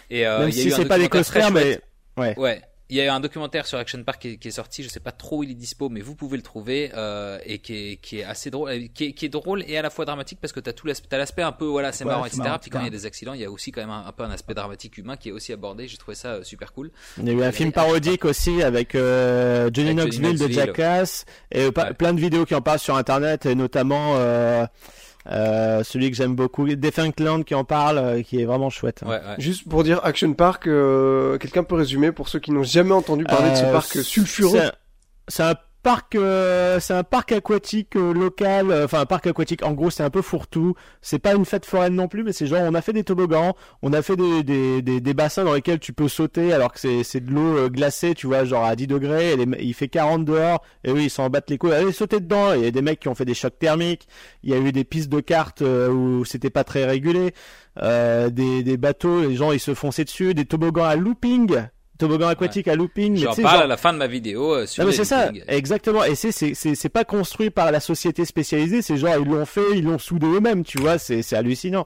et 0.10 0.26
euh, 0.26 0.40
même 0.40 0.52
si 0.52 0.72
c'est 0.72 0.86
pas 0.86 0.98
des 0.98 1.10
coasters 1.10 1.52
mais 1.52 1.80
ouais. 2.18 2.38
Ouais 2.40 2.62
il 2.90 2.98
y 2.98 3.02
a 3.02 3.06
eu 3.06 3.10
un 3.10 3.20
documentaire 3.20 3.66
sur 3.66 3.80
Action 3.80 4.04
Park 4.04 4.22
qui 4.22 4.48
est, 4.48 4.52
sorti, 4.52 4.84
je 4.84 4.90
sais 4.90 5.00
pas 5.00 5.12
trop 5.12 5.40
où 5.40 5.44
il 5.44 5.52
est 5.52 5.56
dispo, 5.56 5.90
mais 5.90 6.02
vous 6.02 6.14
pouvez 6.14 6.38
le 6.38 6.44
trouver 6.44 6.92
euh, 6.94 7.40
et 7.44 7.58
qui 7.58 7.74
est, 7.74 7.96
qui 7.98 8.20
est 8.20 8.24
assez 8.24 8.52
drôle, 8.52 8.70
euh, 8.70 8.88
qui 8.94 9.06
est, 9.06 9.14
qui 9.14 9.26
est, 9.26 9.30
drôle 9.30 9.64
et 9.68 9.78
à 9.78 9.82
la 9.82 9.90
fois 9.90 10.06
dramatique 10.06 10.38
parce 10.40 10.54
que 10.54 10.60
t'as 10.60 10.74
tout 10.74 10.86
l'aspect, 10.86 11.18
l'aspect 11.18 11.42
un 11.42 11.52
peu 11.52 11.66
voilà 11.66 11.92
c'est 11.92 12.06
marrant 12.06 12.26
etc. 12.26 12.44
Puis 12.62 12.70
quand 12.70 12.80
il 12.80 12.86
y 12.86 12.88
a 12.88 12.92
des 12.92 13.08
accidents, 13.08 13.34
il 13.34 13.42
y 13.42 13.46
a 13.46 13.50
aussi 13.50 13.72
quand 13.72 13.82
même 13.82 13.90
un, 13.90 14.12
peu 14.12 14.24
un 14.24 14.30
aspect 14.30 14.54
dramatique 14.54 14.98
humain 14.98 15.18
qui 15.18 15.30
est 15.30 15.32
aussi 15.32 15.52
abordé. 15.52 15.88
J'ai 15.88 15.98
trouvé 15.98 16.16
ça 16.16 16.30
euh, 16.30 16.44
super 16.44 16.74
cool. 16.74 16.92
Il 17.18 17.28
y 17.28 17.32
a 17.32 17.34
eu 17.34 17.44
un 17.44 17.52
film 17.52 17.72
parodique 17.72 18.24
aussi 18.24 18.62
avec 18.62 18.94
euh, 18.94 19.70
Johnny 19.74 19.96
Knoxville 19.96 20.38
de 20.38 20.48
Jackass 20.48 21.26
et 21.52 21.72
plein 21.72 22.14
de 22.14 22.22
vidéos 22.22 22.46
qui 22.46 22.54
en 22.54 22.62
parlent 22.62 22.80
sur 22.80 22.96
internet 22.96 23.48
et 23.48 23.56
notamment 23.56 24.16
euh, 24.18 24.66
euh, 25.32 25.84
celui 25.84 26.12
que 26.12 26.18
j'aime 26.18 26.36
beaucoup, 26.36 26.66
Land 26.66 27.44
qui 27.44 27.56
en 27.56 27.64
parle, 27.64 27.98
euh, 27.98 28.22
qui 28.22 28.42
est 28.42 28.46
vraiment 28.46 28.70
chouette. 28.70 29.04
Ouais, 29.06 29.20
Juste 29.40 29.68
pour 29.68 29.84
dire 29.84 30.00
Action 30.04 30.34
Park, 30.34 30.68
euh, 30.68 31.38
quelqu'un 31.38 31.64
peut 31.64 31.76
résumer 31.76 32.12
pour 32.12 32.30
ceux 32.30 32.40
qui 32.40 32.52
n'ont 32.52 32.64
jamais 32.64 32.94
entendu 32.94 33.24
parler 33.24 33.52
de 33.52 33.56
ce 33.56 33.64
parc 33.64 34.04
sulfureux? 34.04 34.72
C'est 35.28 35.44
un, 35.44 35.56
euh, 36.16 36.80
c'est 36.80 36.94
un 36.94 37.04
parc 37.04 37.32
aquatique 37.32 37.96
euh, 37.96 38.14
local, 38.14 38.72
euh, 38.72 38.86
enfin 38.86 39.02
un 39.02 39.06
parc 39.06 39.28
aquatique. 39.28 39.64
En 39.64 39.74
gros, 39.74 39.90
c'est 39.90 40.04
un 40.04 40.10
peu 40.10 40.22
fourre-tout. 40.22 40.76
C'est 41.02 41.20
pas 41.20 41.34
une 41.34 41.46
fête 41.46 41.66
foraine 41.66 41.96
non 41.96 42.08
plus, 42.08 42.24
mais 42.24 42.34
c'est 42.34 42.48
genre 42.48 42.62
on 42.64 42.74
a 42.74 42.82
fait 42.82 42.94
des 42.94 43.04
toboggans, 43.04 43.56
on 43.82 43.94
a 43.94 44.02
fait 44.02 44.16
des, 44.16 45.14
bassins 45.14 45.44
dans 45.44 45.54
lesquels 45.54 45.80
tu 45.80 45.94
peux 45.94 46.08
sauter 46.08 46.54
alors 46.54 46.74
que 46.74 46.80
c'est 47.04 47.20
de 47.20 47.32
l'eau 47.32 47.70
glacée, 47.70 48.16
tu 48.16 48.28
vois, 48.28 48.46
genre 48.46 48.66
à 48.66 48.76
10 48.76 48.88
degrés. 48.88 49.36
Il 49.60 49.74
fait 49.74 49.88
40 49.88 50.26
dehors 50.26 50.64
et 50.84 50.92
oui, 50.92 51.06
ils 51.06 51.10
s'en 51.10 51.30
battent 51.30 51.50
les 51.50 51.58
couilles. 51.58 51.74
Allez 51.74 51.92
sauter 51.92 52.20
dedans. 52.20 52.54
Il 52.54 52.64
y 52.64 52.68
a 52.68 52.72
des 52.72 52.82
mecs 52.82 53.00
qui 53.00 53.08
ont 53.08 53.16
fait 53.16 53.26
des 53.26 53.34
chocs 53.34 53.58
thermiques. 53.60 54.08
Il 54.44 54.50
y 54.50 54.54
a 54.54 54.58
eu 54.58 54.72
des 54.72 54.84
pistes 54.84 55.10
de 55.10 55.20
cartes 55.20 55.62
où 55.62 56.26
c'était 56.26 56.50
pas 56.50 56.64
très 56.64 56.86
régulé. 56.86 57.34
des, 57.82 58.64
des 58.64 58.78
bateaux, 58.78 59.22
les 59.22 59.36
gens 59.36 59.52
ils 59.52 59.60
se 59.60 59.74
fonçaient 59.74 60.06
dessus, 60.06 60.34
des 60.34 60.46
toboggans 60.46 60.86
à 60.86 60.96
looping 60.96 61.68
toboggan 61.98 62.28
aquatique 62.28 62.68
à 62.68 62.76
looping. 62.76 63.16
J'en 63.18 63.36
parle 63.36 63.64
à 63.64 63.68
la 63.68 63.78
fin 63.78 63.94
de 63.94 63.98
ma 63.98 64.08
vidéo 64.08 64.54
euh, 64.54 64.66
sur 64.66 64.84
non, 64.84 64.90
mais 64.90 64.96
c'est 64.96 65.06
ça, 65.06 65.32
exactement. 65.48 66.04
Et 66.04 66.16
c'est 66.16 66.32
c'est 66.32 66.54
c'est 66.54 66.90
pas 66.90 67.06
construit 67.06 67.50
par 67.50 67.72
la 67.72 67.80
société 67.80 68.26
spécialisée. 68.26 68.82
C'est 68.82 68.98
genre 68.98 69.16
ils 69.20 69.28
l'ont 69.28 69.46
fait, 69.46 69.62
ils 69.76 69.84
l'ont 69.84 70.00
soudé 70.00 70.28
eux-mêmes. 70.28 70.64
Tu 70.64 70.80
vois, 70.80 70.98
c'est 70.98 71.22
c'est 71.22 71.36
hallucinant. 71.36 71.86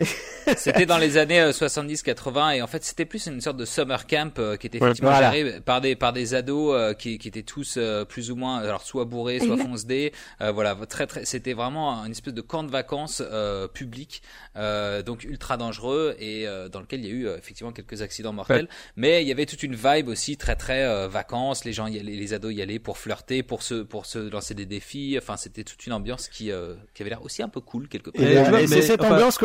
c'était 0.56 0.86
dans 0.86 0.98
les 0.98 1.16
années 1.16 1.40
70-80 1.50 2.36
euh, 2.36 2.50
et 2.50 2.62
en 2.62 2.66
fait 2.66 2.84
c'était 2.84 3.04
plus 3.04 3.26
une 3.26 3.40
sorte 3.40 3.56
de 3.56 3.64
summer 3.64 4.06
camp 4.06 4.38
euh, 4.38 4.56
qui 4.56 4.66
était 4.66 4.78
effectivement 4.78 5.14
géré 5.14 5.60
par 5.60 5.80
des 5.80 5.96
par 5.96 6.12
des 6.12 6.34
ados 6.34 6.74
euh, 6.74 6.94
qui, 6.94 7.18
qui 7.18 7.28
étaient 7.28 7.42
tous 7.42 7.78
plus 8.08 8.30
ou 8.30 8.36
moins 8.36 8.58
alors 8.58 8.82
soit 8.82 9.04
bourrés 9.04 9.40
soit 9.40 9.56
foncedés. 9.56 10.12
Voilà 10.40 10.74
très 10.88 11.06
très 11.06 11.24
c'était 11.24 11.52
vraiment 11.52 12.04
une 12.04 12.12
espèce 12.12 12.34
de 12.34 12.40
camp 12.40 12.64
de 12.64 12.70
vacances 12.70 13.22
public 13.74 14.22
donc 14.54 15.24
ultra 15.24 15.56
dangereux 15.56 16.16
et 16.18 16.46
dans 16.72 16.80
lequel 16.80 17.00
il 17.00 17.06
y 17.06 17.10
a 17.10 17.12
eu 17.12 17.28
effectivement 17.28 17.72
quelques 17.72 18.02
accidents 18.02 18.32
mortels. 18.32 18.68
Mais 18.96 19.22
il 19.22 19.28
y 19.28 19.32
avait 19.32 19.46
toute 19.46 19.62
une 19.62 19.74
vibe 19.74 20.08
aussi 20.08 20.36
très 20.36 20.56
très 20.56 21.08
vacances. 21.08 21.64
Les 21.64 21.72
gens 21.72 21.86
y 21.86 21.98
allaient, 21.98 22.16
les 22.16 22.32
ados 22.32 22.52
y 22.54 22.62
allaient 22.62 22.78
pour 22.78 22.98
flirter 22.98 23.42
pour 23.42 23.62
se 23.62 23.82
pour 23.82 24.06
se 24.06 24.18
lancer 24.18 24.54
des 24.54 24.66
défis. 24.66 25.16
Enfin 25.18 25.36
c'était 25.36 25.64
toute 25.64 25.86
une 25.86 25.92
ambiance 25.92 26.28
qui 26.28 26.50
qui 26.94 27.02
avait 27.02 27.10
l'air 27.10 27.22
aussi 27.22 27.42
un 27.42 27.48
peu 27.48 27.60
cool 27.60 27.88
quelque 27.88 28.10
part. 28.10 28.58
et, 28.58 28.66
c'est 28.66 28.82
cette 28.82 29.02
ambiance 29.02 29.38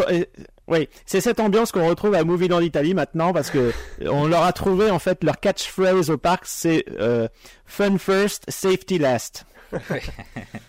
oui, 0.67 0.89
c'est 1.05 1.21
cette 1.21 1.39
ambiance 1.39 1.71
qu'on 1.71 1.87
retrouve 1.87 2.15
à 2.15 2.23
Movie 2.23 2.47
dans 2.47 2.59
l'Italie 2.59 2.93
maintenant 2.93 3.33
parce 3.33 3.51
que 3.51 3.71
on 4.01 4.27
leur 4.27 4.43
a 4.43 4.51
trouvé 4.51 4.89
en 4.89 4.99
fait 4.99 5.23
leur 5.23 5.39
catchphrase 5.39 6.09
au 6.09 6.17
parc, 6.17 6.45
c'est 6.45 6.85
euh, 6.99 7.27
Fun 7.65 7.97
first, 7.97 8.45
safety 8.49 8.97
last. 8.97 9.45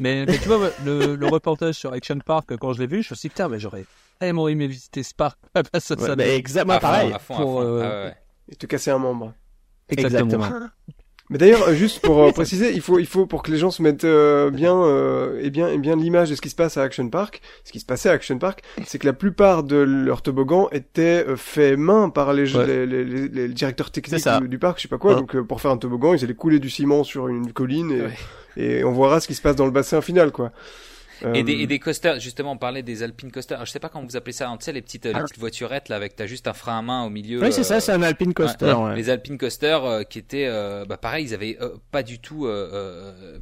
mais, 0.01 0.27
tu 0.27 0.49
vois 0.49 0.71
le, 0.85 1.27
reportage 1.27 1.77
sur 1.77 1.93
Action 1.93 2.19
Park 2.19 2.57
quand 2.57 2.73
je 2.73 2.81
l'ai 2.81 2.87
vu, 2.87 3.03
je 3.03 3.13
me 3.13 3.17
suis 3.17 3.29
dit 3.29 3.31
putain 3.31 3.49
mais 3.49 3.59
j'aurais 3.59 3.85
tellement 4.19 4.49
aimé 4.49 4.67
visiter 4.67 5.03
ce 5.03 5.15
parc. 5.15 5.39
ça, 5.75 5.97
ça, 5.97 6.15
exactement 6.15 6.79
pareil. 6.79 7.15
pour, 7.27 7.61
euh, 7.61 8.11
Et 8.51 8.57
te 8.57 8.67
casser 8.67 8.91
un 8.91 8.99
membre. 8.99 9.33
exactement. 9.89 10.51
Mais 11.29 11.39
d'ailleurs, 11.39 11.69
euh, 11.69 11.75
juste 11.75 12.01
pour 12.01 12.23
euh, 12.23 12.31
préciser, 12.31 12.73
il 12.73 12.81
faut, 12.81 12.99
il 13.01 13.07
faut 13.07 13.27
pour 13.27 13.43
que 13.43 13.51
les 13.51 13.59
gens 13.59 13.73
se 13.73 13.83
mettent 13.83 14.05
euh, 14.05 14.51
bien 14.51 14.77
et 15.41 15.51
bien 15.51 15.69
et 15.69 15.79
bien 15.79 15.97
l'image 15.97 16.31
de 16.31 16.35
ce 16.35 16.41
qui 16.41 16.51
se 16.51 16.55
passe 16.55 16.77
à 16.77 16.83
Action 16.83 17.09
Park. 17.09 17.41
Ce 17.65 17.73
qui 17.73 17.81
se 17.81 17.85
passait 17.85 18.09
à 18.09 18.13
Action 18.13 18.39
Park, 18.39 18.63
c'est 18.85 18.99
que 18.99 19.07
la 19.07 19.13
plupart 19.13 19.65
de 19.65 19.77
leurs 19.77 20.23
toboggans 20.23 20.69
étaient 20.71 21.25
faits 21.37 21.79
main 21.79 22.11
par 22.11 22.33
les, 22.33 22.47
les, 22.47 22.87
les, 22.87 23.05
les, 23.05 23.49
directeurs 23.49 23.91
techniques 23.91 24.27
du, 24.49 24.59
parc, 24.59 24.79
je 24.79 24.83
sais 24.83 24.89
pas 24.89 24.99
quoi. 24.99 25.15
Donc 25.15 25.37
pour 25.41 25.61
faire 25.61 25.73
un 25.73 25.79
toboggan, 25.79 26.15
ils 26.15 26.23
allaient 26.23 26.35
couler 26.35 26.61
du 26.61 26.71
ciment 26.71 27.03
sur 27.03 27.29
une 27.29 27.53
colline 27.53 28.11
et, 28.57 28.79
et 28.79 28.85
on 28.85 28.93
verra 28.93 29.21
ce 29.21 29.27
qui 29.27 29.35
se 29.35 29.43
passe 29.43 29.57
dans 29.57 29.67
le 29.67 29.73
bassin 29.73 30.01
final, 30.01 30.31
quoi. 30.31 30.53
Et, 31.35 31.43
des, 31.43 31.53
et 31.53 31.65
euh, 31.65 31.67
des 31.67 31.79
coasters, 31.79 32.21
justement, 32.21 32.53
on 32.53 32.57
parlait 32.57 32.83
des 32.83 33.03
Alpine 33.03 33.31
coasters. 33.31 33.65
je 33.65 33.71
sais 33.71 33.81
pas 33.81 33.89
comment 33.89 34.07
vous 34.07 34.17
appelez 34.17 34.33
ça, 34.33 34.53
tu 34.59 34.65
sais, 34.65 34.73
les 34.73 34.83
petites, 34.83 35.07
les 35.07 35.13
ah. 35.15 35.23
petites 35.23 35.39
voiturettes 35.39 35.89
là 35.89 35.97
avec 35.97 36.17
t'as 36.17 36.27
juste 36.27 36.47
un 36.47 36.53
frein 36.53 36.79
à 36.79 36.83
main 36.83 37.05
au 37.05 37.11
milieu. 37.11 37.41
Oui, 37.41 37.53
c'est 37.53 37.65
ça, 37.65 37.81
c'est 37.81 37.93
un 37.93 38.03
Alpine 38.03 38.35
coaster. 38.35 38.75
Les 38.95 39.11
Alpine 39.11 39.39
coasters 39.39 39.85
euh, 39.85 40.03
qui 40.03 40.19
étaient, 40.19 40.47
euh, 40.47 40.85
bah 40.85 40.97
pareil, 40.97 41.27
ils 41.27 41.35
avaient 41.35 41.59
pas 41.91 42.03
du 42.03 42.19
tout, 42.19 42.49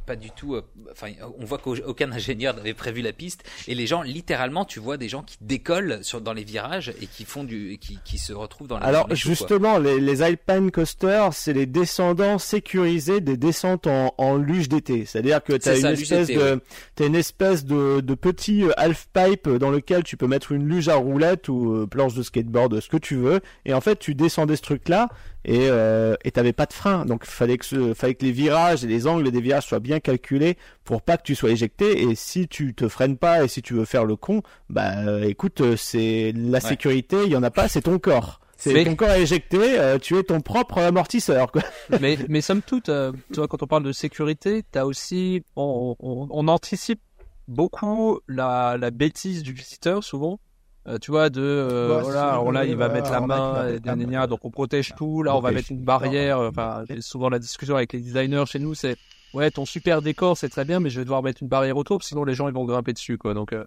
pas 0.05 0.15
du 0.15 0.31
tout. 0.31 0.57
Enfin, 0.91 1.07
on 1.39 1.45
voit 1.45 1.57
qu'aucun 1.57 2.11
ingénieur 2.11 2.55
n'avait 2.55 2.73
prévu 2.73 3.01
la 3.01 3.13
piste 3.13 3.43
et 3.67 3.75
les 3.75 3.87
gens, 3.87 4.01
littéralement, 4.01 4.65
tu 4.65 4.79
vois 4.79 4.97
des 4.97 5.09
gens 5.09 5.23
qui 5.23 5.37
décollent 5.41 6.03
sur 6.03 6.21
dans 6.21 6.33
les 6.33 6.43
virages 6.43 6.93
et 7.01 7.07
qui 7.07 7.25
font 7.25 7.43
du, 7.43 7.77
qui, 7.79 7.99
qui 8.03 8.17
se 8.17 8.33
retrouvent 8.33 8.67
dans. 8.67 8.79
Les, 8.79 8.85
Alors 8.85 9.13
justement, 9.13 9.77
les, 9.77 9.99
les 9.99 10.21
Alpine 10.21 10.71
coasters, 10.71 11.33
c'est 11.33 11.53
les 11.53 11.65
descendants 11.65 12.37
sécurisés 12.37 13.21
des 13.21 13.37
descentes 13.37 13.87
en, 13.87 14.13
en 14.17 14.37
luge 14.37 14.69
d'été. 14.69 15.05
C'est-à-dire 15.05 15.43
que 15.43 15.53
t'as 15.53 15.77
une, 15.77 15.85
espèce 15.85 16.27
de, 16.27 16.61
t'as 16.95 17.05
une 17.05 17.15
espèce 17.15 17.64
de, 17.65 17.99
de 17.99 18.13
petits 18.13 18.63
euh, 18.63 18.71
half-pipe 18.77 19.49
dans 19.49 19.71
lequel 19.71 20.03
tu 20.03 20.17
peux 20.17 20.27
mettre 20.27 20.51
une 20.51 20.67
luge 20.67 20.87
à 20.87 20.95
roulette 20.95 21.49
ou 21.49 21.73
euh, 21.73 21.87
planche 21.87 22.13
de 22.13 22.23
skateboard, 22.23 22.79
ce 22.79 22.87
que 22.87 22.97
tu 22.97 23.15
veux. 23.15 23.41
Et 23.65 23.73
en 23.73 23.81
fait, 23.81 23.97
tu 23.99 24.15
descendais 24.15 24.55
ce 24.55 24.61
truc-là 24.61 25.09
et 25.43 25.67
euh, 25.69 26.15
et 26.23 26.31
t'avais 26.31 26.53
pas 26.53 26.65
de 26.65 26.73
frein. 26.73 27.05
Donc 27.05 27.25
fallait 27.25 27.57
que 27.57 27.93
fallait 27.93 28.15
que 28.15 28.23
les 28.25 28.31
virages 28.31 28.83
et 28.83 28.87
les 28.87 29.07
angles 29.07 29.29
des 29.31 29.41
virages 29.41 29.65
soient 29.67 29.79
bien 29.79 29.99
calculés 29.99 30.57
pour 30.83 31.01
pas 31.01 31.17
que 31.17 31.23
tu 31.23 31.35
sois 31.35 31.51
éjecté. 31.51 32.03
Et 32.03 32.15
si 32.15 32.47
tu 32.47 32.73
te 32.73 32.87
freines 32.87 33.17
pas 33.17 33.43
et 33.43 33.47
si 33.47 33.61
tu 33.61 33.73
veux 33.73 33.85
faire 33.85 34.05
le 34.05 34.15
con, 34.15 34.41
bah 34.69 35.25
écoute, 35.25 35.75
c'est 35.75 36.31
la 36.35 36.59
sécurité, 36.59 37.17
il 37.25 37.31
y 37.31 37.35
en 37.35 37.43
a 37.43 37.51
pas, 37.51 37.67
c'est 37.67 37.81
ton 37.81 37.99
corps. 37.99 38.39
C'est 38.57 38.85
ton 38.85 38.95
corps 38.95 39.11
est 39.11 39.21
éjecté, 39.21 39.77
tu 40.01 40.17
es 40.17 40.23
ton 40.23 40.39
propre 40.39 40.79
amortisseur. 40.79 41.51
Quoi. 41.51 41.61
mais, 42.01 42.17
mais 42.29 42.41
somme 42.41 42.61
toute, 42.61 42.85
tu 42.85 43.35
vois, 43.35 43.47
quand 43.47 43.61
on 43.61 43.67
parle 43.67 43.83
de 43.83 43.91
sécurité, 43.91 44.63
t'as 44.71 44.85
aussi, 44.85 45.43
on, 45.55 45.95
on, 45.99 46.27
on, 46.31 46.47
anticipe 46.47 47.01
beaucoup 47.47 48.19
la, 48.27 48.77
la 48.77 48.91
bêtise 48.91 49.43
du 49.43 49.53
visiteur 49.53 50.03
souvent. 50.03 50.39
Euh, 50.87 50.99
tu 50.99 51.09
vois, 51.09 51.31
de 51.31 51.41
euh, 51.41 51.99
voilà, 52.03 52.29
alors 52.29 52.51
là 52.51 52.63
il 52.63 52.75
va 52.75 52.89
mettre 52.89 53.11
la 53.11 53.19
main, 53.19 53.67
et 53.69 53.79
donc 54.27 54.45
on 54.45 54.51
protège 54.51 54.93
tout. 54.95 55.23
Là 55.23 55.35
on 55.35 55.39
va 55.39 55.51
mettre 55.51 55.71
une 55.71 55.83
barrière. 55.83 56.39
Enfin, 56.39 56.83
souvent 56.99 57.29
la 57.29 57.39
discussion 57.39 57.75
avec 57.75 57.93
les 57.93 57.99
designers 57.99 58.45
chez 58.45 58.59
nous, 58.59 58.75
c'est 58.75 58.95
ouais 59.33 59.49
ton 59.49 59.65
super 59.65 60.03
décor 60.03 60.37
c'est 60.37 60.49
très 60.49 60.63
bien, 60.63 60.79
mais 60.79 60.91
je 60.91 60.99
vais 60.99 61.05
devoir 61.05 61.23
mettre 61.23 61.41
une 61.41 61.49
barrière 61.49 61.75
autour, 61.77 62.03
sinon 62.03 62.23
les 62.23 62.35
gens 62.35 62.47
ils 62.47 62.53
vont 62.53 62.65
grimper 62.65 62.93
dessus 62.93 63.17
quoi. 63.17 63.33
Donc 63.33 63.51
euh, 63.51 63.65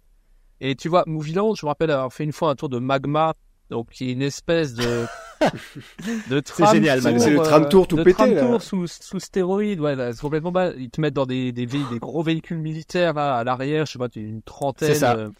et 0.60 0.76
tu 0.76 0.88
vois, 0.88 1.04
Movieland, 1.06 1.54
je 1.54 1.66
me 1.66 1.68
rappelle 1.68 1.90
avoir 1.90 2.12
fait 2.12 2.24
une 2.24 2.32
fois 2.32 2.50
un 2.50 2.54
tour 2.54 2.68
de 2.68 2.78
Magma 2.78 3.34
donc 3.70 3.90
qui 3.90 4.08
est 4.08 4.12
une 4.12 4.22
espèce 4.22 4.74
de 4.74 5.04
de 6.30 6.40
tram 6.40 6.74
génial, 6.74 7.02
c'est 7.02 7.30
le 7.30 7.38
tram 7.38 7.68
tour 7.68 7.86
tout 7.86 7.96
de 7.96 8.02
pété 8.02 8.34
tram 8.34 8.38
tour 8.38 8.62
sous 8.62 8.86
sous 8.86 9.20
stéroïdes. 9.20 9.80
Ouais 9.80 9.94
c'est 10.12 10.20
complètement 10.20 10.52
bas 10.52 10.72
ils 10.76 10.90
te 10.90 11.00
mettent 11.00 11.14
dans 11.14 11.26
des 11.26 11.52
des, 11.52 11.66
des 11.66 11.98
gros 11.98 12.22
véhicules 12.22 12.58
militaires 12.58 13.14
là 13.14 13.36
à 13.36 13.44
l'arrière. 13.44 13.84
Je 13.86 13.92
sais 13.92 13.98
pas 13.98 14.08
une 14.16 14.42
trentaine 14.42 14.94
ça. 14.94 15.16
Euh. 15.16 15.30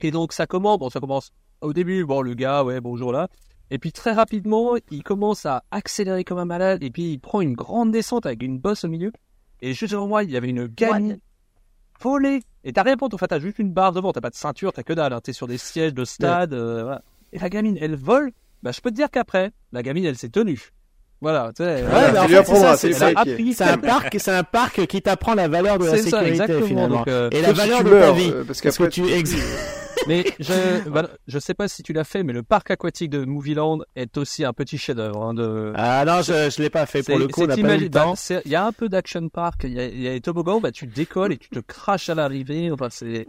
et 0.00 0.10
donc 0.10 0.32
ça 0.32 0.46
commence 0.46 0.78
bon 0.78 0.90
ça 0.90 1.00
commence 1.00 1.32
au 1.60 1.72
début. 1.72 2.04
Bon 2.04 2.20
le 2.20 2.34
gars 2.34 2.64
ouais 2.64 2.80
bonjour 2.80 3.12
là. 3.12 3.28
Et 3.70 3.78
puis 3.78 3.92
très 3.92 4.12
rapidement 4.12 4.74
il 4.90 5.04
commence 5.04 5.46
à 5.46 5.62
accélérer 5.70 6.24
comme 6.24 6.38
un 6.38 6.44
malade. 6.44 6.82
Et 6.82 6.90
puis 6.90 7.12
il 7.12 7.18
prend 7.18 7.40
une 7.40 7.54
grande 7.54 7.92
descente 7.92 8.26
avec 8.26 8.42
une 8.42 8.58
bosse 8.58 8.84
au 8.84 8.88
milieu. 8.88 9.12
Et 9.60 9.72
juste 9.72 9.92
devant 9.92 10.08
moi 10.08 10.24
il 10.24 10.32
y 10.32 10.36
avait 10.36 10.50
une 10.50 10.66
gamine 10.66 11.18
volée. 12.00 12.42
Et 12.64 12.72
t'as 12.72 12.82
rien 12.82 12.96
pour 12.96 13.08
en 13.12 13.18
fait 13.18 13.28
t'as 13.28 13.38
juste 13.38 13.60
une 13.60 13.72
barre 13.72 13.92
devant 13.92 14.12
t'as 14.12 14.20
pas 14.20 14.30
de 14.30 14.34
ceinture 14.34 14.72
t'as 14.72 14.82
que 14.82 14.92
dalle 14.92 15.12
hein. 15.12 15.20
t'es 15.20 15.32
sur 15.32 15.46
des 15.46 15.58
sièges 15.58 15.94
de 15.94 16.04
stade 16.04 16.54
euh, 16.54 16.82
voilà 16.82 17.02
et 17.32 17.38
la 17.38 17.48
gamine, 17.48 17.78
elle 17.80 17.96
vole. 17.96 18.32
Bah, 18.62 18.70
je 18.72 18.80
peux 18.80 18.90
te 18.90 18.96
dire 18.96 19.10
qu'après, 19.10 19.50
la 19.72 19.82
gamine, 19.82 20.04
elle 20.04 20.16
s'est 20.16 20.28
tenue. 20.28 20.72
Voilà, 21.20 21.52
tu 21.56 21.62
sais. 21.62 21.84
c'est 23.52 23.64
un 23.64 23.78
parc, 23.78 24.16
c'est 24.18 24.32
un 24.32 24.42
parc 24.42 24.86
qui 24.86 25.00
t'apprend 25.02 25.34
la 25.34 25.46
valeur 25.46 25.78
de 25.78 25.86
la 25.86 25.96
sécurité 25.98 26.62
finalement. 26.62 27.04
Euh, 27.06 27.30
et 27.30 27.40
la 27.40 27.52
valeur 27.52 27.84
de 27.84 27.90
ta 27.90 28.10
vie. 28.10 28.32
Euh, 28.34 28.42
parce, 28.44 28.60
que 28.60 28.86
tu 28.86 29.02
Mais 30.08 30.24
je, 30.40 30.88
bah, 30.88 31.08
je 31.28 31.38
sais 31.38 31.54
pas 31.54 31.68
si 31.68 31.84
tu 31.84 31.92
l'as 31.92 32.02
fait, 32.02 32.24
mais 32.24 32.32
le 32.32 32.42
parc 32.42 32.72
aquatique 32.72 33.10
de 33.10 33.24
Movieland 33.24 33.78
est 33.94 34.16
aussi 34.16 34.44
un 34.44 34.52
petit 34.52 34.78
chef-d'œuvre. 34.78 35.22
Hein, 35.22 35.34
de... 35.34 35.72
Ah 35.76 36.04
non, 36.04 36.22
je, 36.22 36.50
je 36.50 36.60
l'ai 36.60 36.70
pas 36.70 36.86
fait 36.86 37.04
pour 37.04 37.18
le 37.18 37.28
coup. 37.28 37.46
Bah, 37.46 37.54
il 37.56 38.50
y 38.50 38.56
a 38.56 38.66
un 38.66 38.72
peu 38.72 38.88
d'action 38.88 39.28
park. 39.28 39.60
Il 39.62 39.74
y 39.74 39.78
a, 39.78 39.86
y 39.86 40.08
a 40.08 40.12
les 40.12 40.20
toboggans, 40.20 40.60
bah 40.60 40.72
tu 40.72 40.88
décolles 40.88 41.34
et 41.34 41.38
tu 41.38 41.50
te 41.50 41.60
craches 41.60 42.08
à 42.08 42.16
l'arrivée. 42.16 42.72
Enfin, 42.72 42.88
c'est 42.90 43.28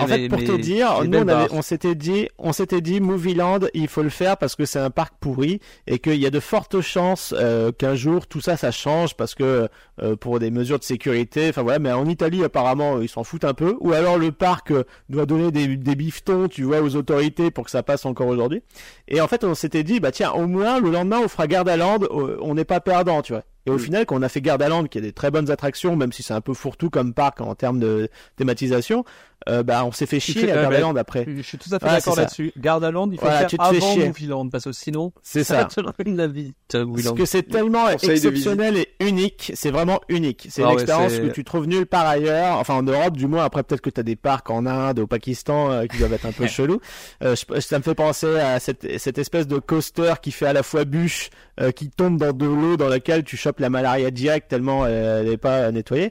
en 0.00 0.06
fait, 0.06 0.28
pour 0.28 0.38
te 0.38 0.56
dire, 0.56 1.02
nous 1.04 1.18
on, 1.50 1.62
s'était 1.62 1.94
dit, 1.94 2.28
on 2.38 2.52
s'était 2.52 2.80
dit, 2.80 3.00
Movieland, 3.00 3.60
il 3.74 3.88
faut 3.88 4.02
le 4.02 4.08
faire 4.08 4.36
parce 4.36 4.56
que 4.56 4.64
c'est 4.64 4.78
un 4.78 4.90
parc 4.90 5.14
pourri 5.20 5.60
et 5.86 5.98
qu'il 5.98 6.16
y 6.16 6.26
a 6.26 6.30
de 6.30 6.40
fortes 6.40 6.80
chances 6.80 7.34
euh, 7.36 7.72
qu'un 7.72 7.94
jour 7.94 8.26
tout 8.26 8.40
ça, 8.40 8.56
ça 8.56 8.70
change 8.70 9.16
parce 9.16 9.34
que 9.34 9.68
euh, 10.02 10.16
pour 10.16 10.38
des 10.38 10.50
mesures 10.50 10.78
de 10.78 10.84
sécurité, 10.84 11.48
enfin 11.48 11.62
voilà. 11.62 11.78
Mais 11.78 11.92
en 11.92 12.06
Italie, 12.06 12.44
apparemment, 12.44 13.00
ils 13.00 13.08
s'en 13.08 13.24
foutent 13.24 13.44
un 13.44 13.54
peu. 13.54 13.76
Ou 13.80 13.92
alors 13.92 14.18
le 14.18 14.32
parc 14.32 14.70
euh, 14.70 14.84
doit 15.08 15.26
donner 15.26 15.50
des, 15.50 15.76
des 15.76 15.94
biftons, 15.94 16.48
tu 16.48 16.62
vois, 16.62 16.80
aux 16.80 16.96
autorités 16.96 17.50
pour 17.50 17.64
que 17.64 17.70
ça 17.70 17.82
passe 17.82 18.06
encore 18.06 18.28
aujourd'hui. 18.28 18.62
Et 19.08 19.20
en 19.20 19.28
fait, 19.28 19.44
on 19.44 19.54
s'était 19.54 19.84
dit, 19.84 20.00
bah 20.00 20.12
tiens, 20.12 20.32
au 20.32 20.46
moins 20.46 20.80
le 20.80 20.90
lendemain, 20.90 21.20
on 21.24 21.28
fera 21.28 21.46
garde 21.46 21.68
à 21.68 21.76
land, 21.76 21.98
on 22.10 22.54
n'est 22.54 22.64
pas 22.64 22.80
perdant, 22.80 23.22
tu 23.22 23.32
vois. 23.32 23.42
Et 23.66 23.70
au 23.70 23.76
mm. 23.76 23.80
final, 23.80 24.06
quand 24.06 24.16
on 24.16 24.22
a 24.22 24.28
fait 24.28 24.40
Gardaland, 24.40 24.84
qui 24.84 24.98
a 24.98 25.00
des 25.00 25.12
très 25.12 25.30
bonnes 25.30 25.50
attractions, 25.50 25.96
même 25.96 26.12
si 26.12 26.22
c'est 26.22 26.34
un 26.34 26.40
peu 26.40 26.54
fourre-tout 26.54 26.90
comme 26.90 27.14
parc 27.14 27.40
en 27.40 27.54
termes 27.54 27.78
de 27.78 28.08
thématisation, 28.36 29.04
euh, 29.48 29.62
bah 29.62 29.84
on 29.84 29.92
s'est 29.92 30.06
fait 30.06 30.20
chier 30.20 30.50
à 30.52 30.62
Gardaland 30.62 30.94
après. 30.96 31.26
Je 31.26 31.42
suis 31.42 31.58
tout 31.58 31.74
à 31.74 31.78
fait 31.78 31.86
d'accord 31.86 32.16
là-dessus. 32.16 32.52
Gardaland, 32.56 33.10
il 33.10 33.18
faut 33.18 33.26
faire 33.26 33.48
avant 33.58 33.96
Movieland 33.96 34.48
parce 34.48 34.64
que 34.64 34.72
sinon, 34.72 35.12
c'est 35.22 35.44
ça. 35.44 35.68
ça. 35.68 35.82
la 36.04 36.26
vie. 36.26 36.54
Parce 36.70 37.12
que 37.12 37.24
c'est 37.24 37.42
tellement 37.42 37.88
exceptionnel 37.88 38.76
et 38.76 38.88
unique, 39.00 39.52
c'est 39.54 39.70
vraiment 39.70 40.00
unique. 40.08 40.46
C'est 40.50 40.62
ah 40.62 40.68
une 40.68 40.74
expérience 40.74 41.18
que 41.18 41.28
tu 41.28 41.44
trouves 41.44 41.66
nulle 41.66 41.86
part 41.86 42.06
ailleurs, 42.06 42.58
enfin 42.58 42.74
en 42.74 42.82
Europe 42.82 43.16
du 43.16 43.26
moins. 43.26 43.44
Après 43.44 43.62
peut-être 43.62 43.80
que 43.80 43.90
tu 43.90 44.00
as 44.00 44.04
des 44.04 44.16
parcs 44.16 44.50
en 44.50 44.66
Inde, 44.66 45.00
au 45.00 45.06
Pakistan 45.06 45.70
euh, 45.70 45.86
qui 45.86 45.98
doivent 45.98 46.12
être 46.12 46.26
un 46.26 46.32
peu 46.32 46.46
chelous. 46.52 46.80
Euh, 47.22 47.34
ça 47.36 47.78
me 47.78 47.82
fait 47.82 47.94
penser 47.94 48.38
à 48.38 48.60
cette, 48.60 48.98
cette 48.98 49.18
espèce 49.18 49.46
de 49.46 49.58
coaster 49.58 50.14
qui 50.22 50.30
fait 50.30 50.46
à 50.46 50.52
la 50.52 50.62
fois 50.62 50.84
bûche 50.84 51.30
qui 51.76 51.90
tombe 51.90 52.18
dans 52.18 52.32
de 52.32 52.46
l'eau 52.46 52.76
dans 52.76 52.88
laquelle 52.88 53.24
tu 53.24 53.36
chopes 53.36 53.60
la 53.60 53.70
malaria 53.70 54.10
direct 54.10 54.48
tellement 54.48 54.86
elle 54.86 55.28
n'est 55.28 55.36
pas 55.36 55.70
nettoyée. 55.70 56.10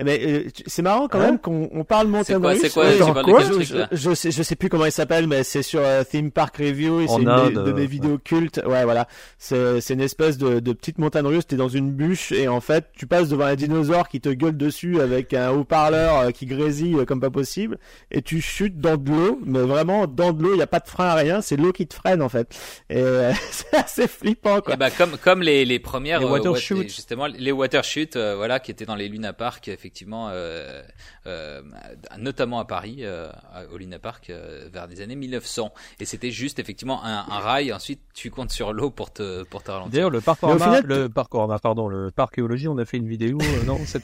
Eh 0.00 0.04
ben, 0.04 0.20
euh, 0.22 0.44
c'est 0.66 0.82
marrant 0.82 1.08
quand 1.08 1.18
hein 1.18 1.24
même 1.24 1.38
qu'on 1.40 1.68
on 1.72 1.82
parle 1.82 2.06
montagne 2.06 2.36
russe. 2.36 2.60
C'est 2.60 2.72
quoi, 2.72 2.84
c'est 2.92 2.98
quoi, 3.12 3.24
quoi 3.24 3.42
je, 3.42 3.84
je, 3.90 4.14
sais, 4.14 4.30
je 4.30 4.42
sais 4.44 4.54
plus 4.54 4.68
comment 4.68 4.84
il 4.84 4.92
s'appelle, 4.92 5.26
mais 5.26 5.42
c'est 5.42 5.62
sur 5.62 5.80
euh, 5.82 6.04
Theme 6.04 6.30
Park 6.30 6.56
Review. 6.56 7.08
C'est 7.08 7.20
une 7.20 7.64
de 7.64 7.72
mes 7.72 7.86
vidéos 7.86 8.18
cultes. 8.18 8.60
Ouais, 8.64 8.84
voilà. 8.84 9.08
C'est, 9.38 9.80
c'est 9.80 9.94
une 9.94 10.00
espèce 10.00 10.38
de, 10.38 10.60
de 10.60 10.72
petite 10.72 10.98
montagne 10.98 11.26
russe. 11.26 11.48
T'es 11.48 11.56
dans 11.56 11.68
une 11.68 11.90
bûche 11.90 12.30
et 12.30 12.46
en 12.46 12.60
fait, 12.60 12.86
tu 12.96 13.08
passes 13.08 13.28
devant 13.28 13.46
un 13.46 13.56
dinosaure 13.56 14.08
qui 14.08 14.20
te 14.20 14.28
gueule 14.28 14.56
dessus 14.56 15.00
avec 15.00 15.34
un 15.34 15.50
haut-parleur 15.50 16.18
euh, 16.18 16.30
qui 16.30 16.46
grésille 16.46 17.04
comme 17.04 17.20
pas 17.20 17.30
possible 17.30 17.78
et 18.12 18.22
tu 18.22 18.40
chutes 18.40 18.78
dans 18.78 18.96
de 18.96 19.10
l'eau, 19.10 19.40
mais 19.44 19.60
vraiment 19.60 20.06
dans 20.06 20.32
de 20.32 20.44
l'eau. 20.44 20.54
Il 20.54 20.58
y 20.58 20.62
a 20.62 20.68
pas 20.68 20.80
de 20.80 20.88
frein 20.88 21.06
à 21.06 21.14
rien. 21.14 21.40
C'est 21.40 21.56
l'eau 21.56 21.72
qui 21.72 21.88
te 21.88 21.94
freine 21.94 22.22
en 22.22 22.28
fait. 22.28 22.56
Et 22.88 23.02
c'est 23.50 23.74
assez 23.74 24.06
flippant 24.06 24.60
quoi. 24.60 24.74
Et 24.74 24.76
bah, 24.76 24.90
comme 24.92 25.16
comme 25.18 25.42
les 25.42 25.64
les 25.64 25.80
premières 25.80 26.20
les 26.20 26.26
water 26.26 26.54
justement 26.54 27.26
les 27.26 27.52
water 27.52 27.82
shoot, 27.82 28.16
voilà, 28.16 28.60
qui 28.60 28.70
étaient 28.70 28.86
dans 28.86 28.94
les 28.94 29.08
Luna 29.08 29.32
Park 29.32 29.66
effectivement, 29.66 29.87
euh, 30.30 30.82
euh, 31.26 31.62
notamment 32.18 32.60
à 32.60 32.64
Paris, 32.64 32.98
euh, 33.00 33.30
au 33.72 33.78
Luna 33.78 33.98
Park, 33.98 34.32
vers 34.72 34.86
les 34.86 35.00
années 35.00 35.16
1900. 35.16 35.72
Et 36.00 36.04
c'était 36.04 36.30
juste 36.30 36.58
effectivement 36.58 37.04
un, 37.04 37.22
rail. 37.38 37.72
Ensuite, 37.72 38.00
tu 38.14 38.30
comptes 38.30 38.50
sur 38.50 38.72
l'eau 38.72 38.90
pour 38.90 39.12
te 39.12 39.44
pour 39.44 39.62
te 39.62 39.70
ralentir. 39.70 39.92
D'ailleurs, 39.92 40.10
le 40.10 40.20
parc 40.20 40.40
le 40.42 41.08
parc 41.08 41.30
pardon, 41.62 41.88
le 41.88 42.10
parc 42.10 42.38
éologie, 42.38 42.68
on 42.68 42.78
a 42.78 42.84
fait 42.84 42.96
une 42.96 43.08
vidéo. 43.08 43.38
non, 43.66 43.78
c'est 43.84 44.02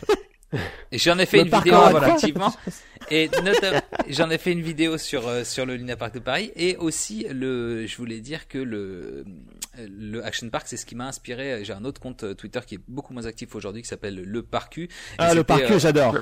et 0.92 0.98
j'en 0.98 1.18
ai 1.18 1.26
fait 1.26 1.40
une 1.40 1.48
vidéo 1.48 1.76
effectivement. 1.98 2.52
Et 3.10 3.30
j'en 4.08 4.30
ai 4.30 4.38
fait 4.38 4.52
une 4.52 4.62
vidéo 4.62 4.98
sur 4.98 5.46
sur 5.46 5.66
le 5.66 5.76
Luna 5.76 5.96
Park 5.96 6.14
de 6.14 6.20
Paris 6.20 6.52
et 6.56 6.76
aussi 6.76 7.26
le 7.30 7.86
je 7.86 7.96
voulais 7.96 8.20
dire 8.20 8.48
que 8.48 8.58
le 8.58 9.24
le 9.78 10.24
Action 10.24 10.48
Park, 10.50 10.66
c'est 10.68 10.76
ce 10.76 10.86
qui 10.86 10.94
m'a 10.94 11.06
inspiré. 11.06 11.64
J'ai 11.64 11.72
un 11.72 11.84
autre 11.84 12.00
compte 12.00 12.36
Twitter 12.36 12.60
qui 12.66 12.76
est 12.76 12.80
beaucoup 12.88 13.12
moins 13.12 13.26
actif 13.26 13.54
aujourd'hui, 13.54 13.82
qui 13.82 13.88
s'appelle 13.88 14.22
le 14.22 14.42
Parcu. 14.42 14.88
Ah, 15.18 15.34
le 15.34 15.44
Parcu, 15.44 15.78
j'adore. 15.78 16.16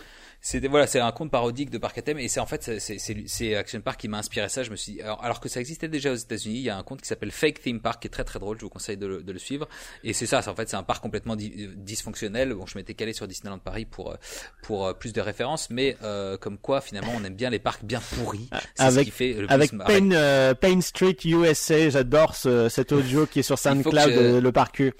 C'était 0.44 0.66
voilà, 0.66 0.88
c'est 0.88 0.98
un 0.98 1.12
compte 1.12 1.30
parodique 1.30 1.70
de 1.70 1.78
parc 1.78 1.98
à 1.98 2.02
thème 2.02 2.18
et 2.18 2.26
c'est 2.26 2.40
en 2.40 2.46
fait 2.46 2.80
c'est 2.80 2.98
c'est 2.98 3.54
Action 3.54 3.80
Park 3.80 4.00
qui 4.00 4.08
m'a 4.08 4.18
inspiré 4.18 4.48
ça. 4.48 4.64
Je 4.64 4.72
me 4.72 4.76
suis 4.76 4.94
dit, 4.94 5.00
alors, 5.00 5.22
alors 5.22 5.38
que 5.38 5.48
ça 5.48 5.60
existait 5.60 5.86
déjà 5.86 6.10
aux 6.10 6.16
États-Unis, 6.16 6.56
il 6.56 6.62
y 6.62 6.68
a 6.70 6.76
un 6.76 6.82
compte 6.82 7.00
qui 7.00 7.06
s'appelle 7.06 7.30
Fake 7.30 7.62
Theme 7.62 7.80
Park 7.80 8.02
qui 8.02 8.08
est 8.08 8.10
très 8.10 8.24
très 8.24 8.40
drôle. 8.40 8.58
Je 8.58 8.64
vous 8.64 8.68
conseille 8.68 8.96
de 8.96 9.06
le, 9.06 9.22
de 9.22 9.30
le 9.30 9.38
suivre. 9.38 9.68
Et 10.02 10.12
c'est 10.12 10.26
ça, 10.26 10.42
en 10.44 10.54
fait 10.56 10.68
c'est 10.68 10.76
un 10.76 10.82
parc 10.82 11.00
complètement 11.00 11.36
dysfonctionnel. 11.36 12.54
Bon, 12.54 12.66
je 12.66 12.76
m'étais 12.76 12.94
calé 12.94 13.12
sur 13.12 13.28
Disneyland 13.28 13.60
Paris 13.60 13.84
pour 13.84 14.16
pour 14.64 14.86
euh, 14.86 14.94
plus 14.94 15.12
de 15.12 15.20
références, 15.20 15.70
mais 15.70 15.96
euh, 16.02 16.36
comme 16.36 16.58
quoi 16.58 16.71
finalement 16.80 17.12
on 17.16 17.24
aime 17.24 17.34
bien 17.34 17.50
les 17.50 17.58
parcs 17.58 17.84
bien 17.84 18.00
pourris. 18.00 18.48
C'est 18.74 18.90
ce 18.90 19.00
qui 19.00 19.10
fait 19.10 19.32
le 19.34 19.50
avec 19.50 19.70
Pain, 19.76 20.10
euh, 20.12 20.54
Pain 20.54 20.80
Street 20.80 21.16
USA, 21.24 21.90
j'adore 21.90 22.34
ce, 22.34 22.68
cet 22.68 22.92
audio 22.92 23.26
qui 23.26 23.40
est 23.40 23.42
sur 23.42 23.58
SoundCloud 23.58 24.40
le 24.42 24.52
parcu. 24.52 24.92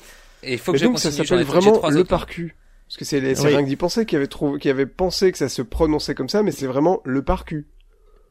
Et 0.42 0.54
il 0.54 0.58
faut 0.58 0.72
que 0.72 0.78
donc 0.78 0.98
ça 0.98 1.10
s'appelle 1.10 1.44
vraiment 1.44 1.88
le 1.88 2.04
parcu. 2.04 2.56
Parce 2.88 2.98
que 2.98 3.04
c'est 3.06 3.20
les, 3.20 3.32
rien 3.32 3.62
que 3.62 3.68
d'y 3.68 3.76
penser 3.76 4.04
qui 4.04 4.16
avait 4.16 4.26
trouvé, 4.26 4.58
qui 4.58 4.68
avait 4.68 4.84
pensé 4.84 5.32
que 5.32 5.38
ça 5.38 5.48
se 5.48 5.62
prononçait 5.62 6.14
comme 6.14 6.28
ça, 6.28 6.42
mais 6.42 6.50
c'est 6.50 6.66
vraiment 6.66 7.00
le 7.06 7.22
parcu. 7.22 7.66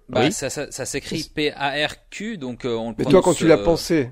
Bah, 0.07 0.29
ça, 0.29 0.51
ça, 0.51 0.69
ça 0.69 0.85
s'écrit 0.85 1.31
P-A-R-Q, 1.33 2.37
donc 2.37 2.65
euh, 2.65 2.75
on 2.75 2.89
le 2.89 2.95
Mais 2.99 3.05
toi, 3.05 3.23
quand 3.23 3.33
tu 3.33 3.47
l'as 3.47 3.57
euh, 3.57 3.63
pensé, 3.63 4.11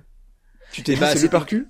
tu 0.71 0.81
t'es 0.81 0.95
dit 0.95 0.99
bah, 0.99 1.15
c'est 1.15 1.21
le 1.21 1.29
parcu 1.29 1.67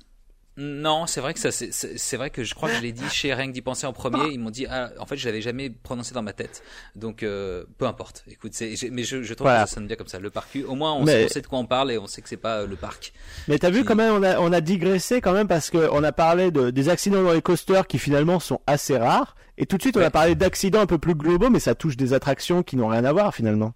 non, 0.61 1.07
c'est 1.07 1.21
vrai 1.21 1.33
que 1.33 1.39
ça, 1.39 1.51
c'est 1.51 2.17
vrai 2.17 2.31
que 2.31 2.43
je 2.43 2.53
crois 2.53 2.67
que 2.67 2.75
je 2.75 2.81
l'ai 2.81 2.91
dit 2.91 3.09
chez 3.09 3.33
Rien 3.33 3.47
d'y 3.47 3.61
penser 3.61 3.87
en 3.87 3.93
premier. 3.93 4.33
Ils 4.33 4.39
m'ont 4.39 4.49
dit, 4.49 4.65
ah, 4.69 4.89
en 4.99 5.05
fait, 5.05 5.15
je 5.15 5.25
l'avais 5.25 5.41
jamais 5.41 5.69
prononcé 5.69 6.13
dans 6.13 6.21
ma 6.21 6.33
tête. 6.33 6.63
Donc, 6.97 7.23
euh, 7.23 7.63
peu 7.77 7.85
importe. 7.85 8.25
Écoute, 8.29 8.51
mais 8.91 9.03
je, 9.03 9.23
je 9.23 9.33
trouve 9.33 9.47
que 9.47 9.53
ça 9.53 9.67
sonne 9.67 9.87
bien 9.87 9.95
comme 9.95 10.09
ça, 10.09 10.19
le 10.19 10.29
parc. 10.29 10.57
Au 10.67 10.75
moins, 10.75 10.93
on, 10.93 11.05
sait, 11.05 11.41
de 11.41 11.47
quoi 11.47 11.59
on 11.59 11.65
parle 11.65 11.93
et 11.93 11.97
on 11.97 12.07
sait 12.07 12.21
que 12.21 12.27
c'est 12.27 12.35
pas 12.35 12.59
euh, 12.59 12.67
le 12.67 12.75
parc. 12.75 13.13
Mais 13.47 13.57
t'as 13.57 13.69
vu 13.69 13.85
quand 13.85 13.95
même, 13.95 14.13
on 14.13 14.23
a, 14.23 14.37
on 14.39 14.51
a 14.51 14.59
digressé 14.59 15.21
quand 15.21 15.31
même 15.31 15.47
parce 15.47 15.69
que 15.69 15.89
on 15.91 16.03
a 16.03 16.11
parlé 16.11 16.51
de, 16.51 16.71
des 16.71 16.89
accidents 16.89 17.23
dans 17.23 17.33
les 17.33 17.41
coasters 17.41 17.87
qui 17.87 17.97
finalement 17.97 18.41
sont 18.41 18.59
assez 18.67 18.97
rares. 18.97 19.37
Et 19.57 19.65
tout 19.65 19.77
de 19.77 19.81
suite, 19.81 19.95
on 19.95 20.01
a 20.01 20.11
parlé 20.11 20.35
d'accidents 20.35 20.81
un 20.81 20.85
peu 20.85 20.97
plus 20.97 21.15
globaux, 21.15 21.49
mais 21.49 21.59
ça 21.59 21.73
touche 21.73 21.95
des 21.95 22.13
attractions 22.13 22.63
qui 22.63 22.75
n'ont 22.75 22.87
rien 22.87 23.05
à 23.05 23.13
voir 23.13 23.33
finalement. 23.33 23.73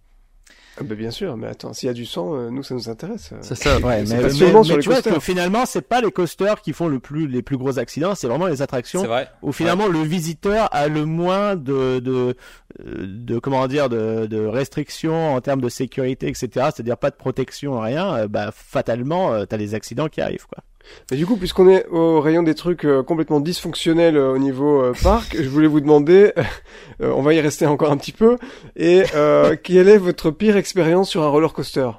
Ah 0.79 0.83
bah 0.83 0.95
bien 0.95 1.11
sûr, 1.11 1.37
mais 1.37 1.47
attends, 1.47 1.73
s'il 1.73 1.87
y 1.87 1.89
a 1.89 1.93
du 1.93 2.05
sang, 2.05 2.35
euh, 2.35 2.49
nous 2.49 2.63
ça 2.63 2.73
nous 2.73 2.89
intéresse. 2.89 3.31
C'est 3.41 3.55
ça, 3.55 3.77
ouais. 3.77 4.03
mais, 4.07 4.15
mais, 4.15 4.23
mais, 4.23 4.29
sur 4.31 4.63
les 4.63 4.79
tu 4.79 4.89
vois 4.89 5.01
que 5.01 5.19
finalement, 5.19 5.65
c'est 5.65 5.81
pas 5.87 6.01
les 6.01 6.11
coasters 6.11 6.61
qui 6.61 6.73
font 6.73 6.87
le 6.87 6.99
plus 6.99 7.27
les 7.27 7.43
plus 7.43 7.57
gros 7.57 7.77
accidents, 7.77 8.15
c'est 8.15 8.27
vraiment 8.27 8.47
les 8.47 8.61
attractions 8.61 9.03
vrai. 9.03 9.29
où 9.43 9.51
finalement 9.51 9.87
le 9.87 10.01
visiteur 10.01 10.69
a 10.71 10.87
le 10.87 11.05
moins 11.05 11.55
de 11.55 11.99
de 11.99 12.35
de 12.83 13.39
comment 13.39 13.67
dire 13.67 13.87
de, 13.89 14.25
de 14.25 14.45
restrictions 14.45 15.35
en 15.35 15.41
termes 15.41 15.61
de 15.61 15.69
sécurité, 15.69 16.27
etc. 16.27 16.47
C'est-à-dire 16.73 16.97
pas 16.97 17.11
de 17.11 17.15
protection, 17.15 17.79
rien. 17.79 18.15
Euh, 18.15 18.27
bah 18.27 18.51
fatalement, 18.51 19.33
euh, 19.33 19.45
t'as 19.45 19.57
les 19.57 19.75
accidents 19.75 20.07
qui 20.07 20.21
arrivent, 20.21 20.47
quoi. 20.47 20.63
Mais 21.11 21.17
du 21.17 21.25
coup, 21.25 21.37
puisqu'on 21.37 21.67
est 21.69 21.85
au 21.87 22.21
rayon 22.21 22.43
des 22.43 22.55
trucs 22.55 22.85
euh, 22.85 23.03
complètement 23.03 23.39
dysfonctionnels 23.39 24.17
euh, 24.17 24.33
au 24.33 24.37
niveau 24.37 24.81
euh, 24.81 24.93
parc, 25.01 25.35
je 25.37 25.47
voulais 25.49 25.67
vous 25.67 25.81
demander, 25.81 26.33
on 26.99 27.21
va 27.21 27.33
y 27.33 27.41
rester 27.41 27.65
encore 27.65 27.91
un 27.91 27.97
petit 27.97 28.11
peu, 28.11 28.37
et 28.75 29.03
quelle 29.63 29.89
est 29.89 29.97
votre 29.97 30.31
pire 30.31 30.57
expérience 30.57 31.09
sur 31.09 31.23
un 31.23 31.27
roller 31.27 31.53
coaster? 31.53 31.89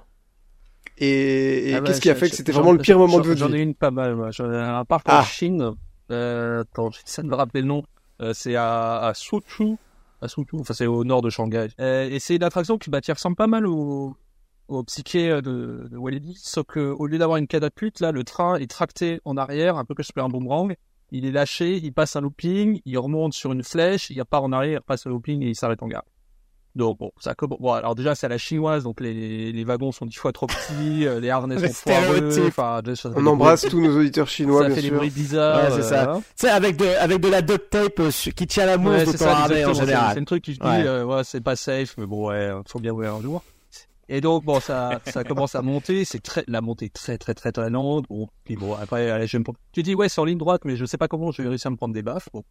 Et, 0.98 1.70
et 1.70 1.74
ah 1.74 1.80
bah, 1.80 1.88
qu'est-ce 1.88 2.00
qui 2.00 2.10
a 2.10 2.14
fait 2.14 2.30
que 2.30 2.36
c'était 2.36 2.52
vraiment 2.52 2.72
le 2.72 2.78
pire 2.78 2.98
moment 2.98 3.18
de 3.18 3.26
votre 3.26 3.46
vie? 3.46 3.52
J'en 3.52 3.52
ai 3.52 3.60
une 3.60 3.74
pas 3.74 3.90
mal, 3.90 4.14
moi. 4.14 4.30
J'en 4.30 4.52
ai 4.52 4.56
un 4.56 4.84
parc 4.84 5.08
en 5.08 5.18
ah. 5.18 5.24
Chine. 5.24 5.72
Euh, 6.12 6.60
attends, 6.60 6.90
de 6.90 7.22
me 7.26 7.34
rappeler 7.34 7.62
le 7.62 7.66
nom. 7.66 7.82
c'est 8.32 8.54
à, 8.54 8.98
à 9.00 9.14
Suzhou. 9.14 9.76
À 10.22 10.28
Suzhou, 10.28 10.60
enfin 10.60 10.72
c'est 10.72 10.86
au 10.86 11.02
nord 11.02 11.20
de 11.20 11.30
Shanghai. 11.30 11.68
et 11.78 12.18
c'est 12.20 12.36
une 12.36 12.44
attraction 12.44 12.78
qui, 12.78 12.90
bah, 12.90 13.00
ressemble 13.08 13.36
pas 13.36 13.48
mal 13.48 13.66
au, 13.66 14.14
au 14.68 14.82
psyché 14.84 15.30
euh, 15.30 15.40
de, 15.40 15.88
de 15.90 15.96
Walibi, 15.96 16.34
sauf 16.36 16.66
qu'au 16.66 17.06
lieu 17.06 17.18
d'avoir 17.18 17.38
une 17.38 17.46
catapulte, 17.46 18.00
là, 18.00 18.12
le 18.12 18.24
train 18.24 18.56
est 18.56 18.70
tracté 18.70 19.20
en 19.24 19.36
arrière, 19.36 19.76
un 19.76 19.84
peu 19.84 19.94
comme 19.94 20.24
un 20.24 20.28
boomerang. 20.28 20.74
Il 21.10 21.26
est 21.26 21.30
lâché, 21.30 21.76
il 21.76 21.92
passe 21.92 22.16
un 22.16 22.22
looping, 22.22 22.80
il 22.84 22.98
remonte 22.98 23.34
sur 23.34 23.52
une 23.52 23.62
flèche, 23.62 24.10
il 24.10 24.18
repart 24.18 24.44
en 24.44 24.52
arrière, 24.52 24.80
il 24.82 24.86
passe 24.86 25.06
un 25.06 25.10
looping 25.10 25.42
et 25.42 25.50
il 25.50 25.54
s'arrête 25.54 25.82
en 25.82 25.86
gare. 25.86 26.04
Donc 26.74 26.98
bon, 26.98 27.12
ça 27.20 27.34
bon, 27.40 27.72
alors 27.72 27.94
déjà 27.94 28.16
c'est 28.16 28.26
à 28.26 28.28
la 28.28 28.38
chinoise, 28.38 28.82
donc 28.82 29.00
les, 29.00 29.52
les 29.52 29.64
wagons 29.64 29.92
sont 29.92 30.06
dix 30.06 30.16
fois 30.16 30.32
trop 30.32 30.48
petits, 30.48 31.06
euh, 31.06 31.20
les 31.20 31.30
harnais 31.30 31.56
sont 31.68 31.72
foireux. 31.72 32.48
Enfin, 32.48 32.82
on 33.14 33.26
embrasse 33.26 33.62
tous 33.62 33.80
nos 33.80 33.96
auditeurs 33.96 34.26
chinois, 34.26 34.62
ça 34.62 34.66
bien 34.66 34.74
fait 34.74 34.80
sûr. 34.80 34.90
des 34.90 34.96
bruits 34.96 35.10
bizarres. 35.10 35.70
Ouais, 35.70 35.76
c'est 35.76 35.88
ça. 35.88 36.18
Tu 36.20 36.24
sais, 36.34 36.48
avec 36.48 36.76
de 36.76 36.86
avec 37.00 37.20
de 37.20 37.28
la 37.28 37.42
duct 37.42 37.70
tape 37.70 38.00
euh, 38.00 38.10
qui 38.10 38.46
tient 38.48 38.66
la 38.66 38.76
mousse 38.76 39.06
ouais, 39.06 39.06
de 39.06 39.16
ton 39.16 39.26
harnais 39.26 39.64
en 39.64 39.72
général. 39.72 40.14
C'est 40.14 40.20
un 40.20 40.24
truc 40.24 40.42
qui 40.42 40.54
se 40.54 40.58
dit, 40.58 40.66
ouais, 40.66 41.02
ouais 41.02 41.22
c'est 41.22 41.42
pas 41.42 41.54
safe, 41.54 41.94
mais 41.96 42.06
bon, 42.06 42.30
ouais, 42.30 42.50
faut 42.66 42.80
bien 42.80 42.92
voir 42.92 43.14
un 43.14 43.22
jour. 43.22 43.44
Et 44.08 44.20
donc 44.20 44.44
bon, 44.44 44.60
ça, 44.60 45.00
commence 45.26 45.54
à 45.54 45.62
monter. 45.62 46.04
C'est 46.04 46.20
très, 46.20 46.44
la 46.46 46.60
montée 46.60 46.90
très 46.90 47.18
très 47.18 47.34
très 47.34 47.52
très 47.52 47.70
lente. 47.70 48.06
Bon, 48.08 48.28
puis 48.44 48.56
bon, 48.56 48.74
après, 48.74 49.10
allez, 49.10 49.26
je 49.26 49.38
me... 49.38 49.44
tu 49.72 49.82
dis 49.82 49.94
ouais, 49.94 50.08
c'est 50.08 50.20
en 50.20 50.24
ligne 50.24 50.38
droite, 50.38 50.62
mais 50.64 50.76
je 50.76 50.84
sais 50.84 50.98
pas 50.98 51.08
comment 51.08 51.30
je 51.32 51.42
vais 51.42 51.48
réussir 51.48 51.68
à 51.68 51.70
me 51.70 51.76
prendre 51.76 51.94
des 51.94 52.02
baffes. 52.02 52.28
Bon, 52.32 52.44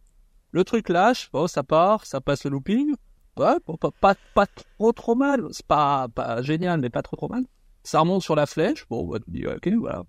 le 0.50 0.64
truc 0.64 0.88
lâche. 0.88 1.30
Bon, 1.32 1.46
ça 1.46 1.62
part, 1.62 2.06
ça 2.06 2.20
passe 2.20 2.44
le 2.44 2.50
looping. 2.50 2.94
Ouais, 3.36 3.56
pas, 4.00 4.14
pas 4.34 4.46
trop 4.46 4.92
trop 4.92 5.14
mal. 5.14 5.46
C'est 5.50 5.66
pas 5.66 6.08
pas 6.08 6.42
génial, 6.42 6.80
mais 6.80 6.90
pas 6.90 7.02
trop 7.02 7.16
trop 7.16 7.28
mal. 7.28 7.44
Ça 7.82 8.00
remonte 8.00 8.22
sur 8.22 8.36
la 8.36 8.46
flèche. 8.46 8.86
Bon, 8.88 9.06
bah, 9.06 9.18
tu 9.24 9.30
dis 9.30 9.46
ok, 9.46 9.68
voilà. 9.78 10.04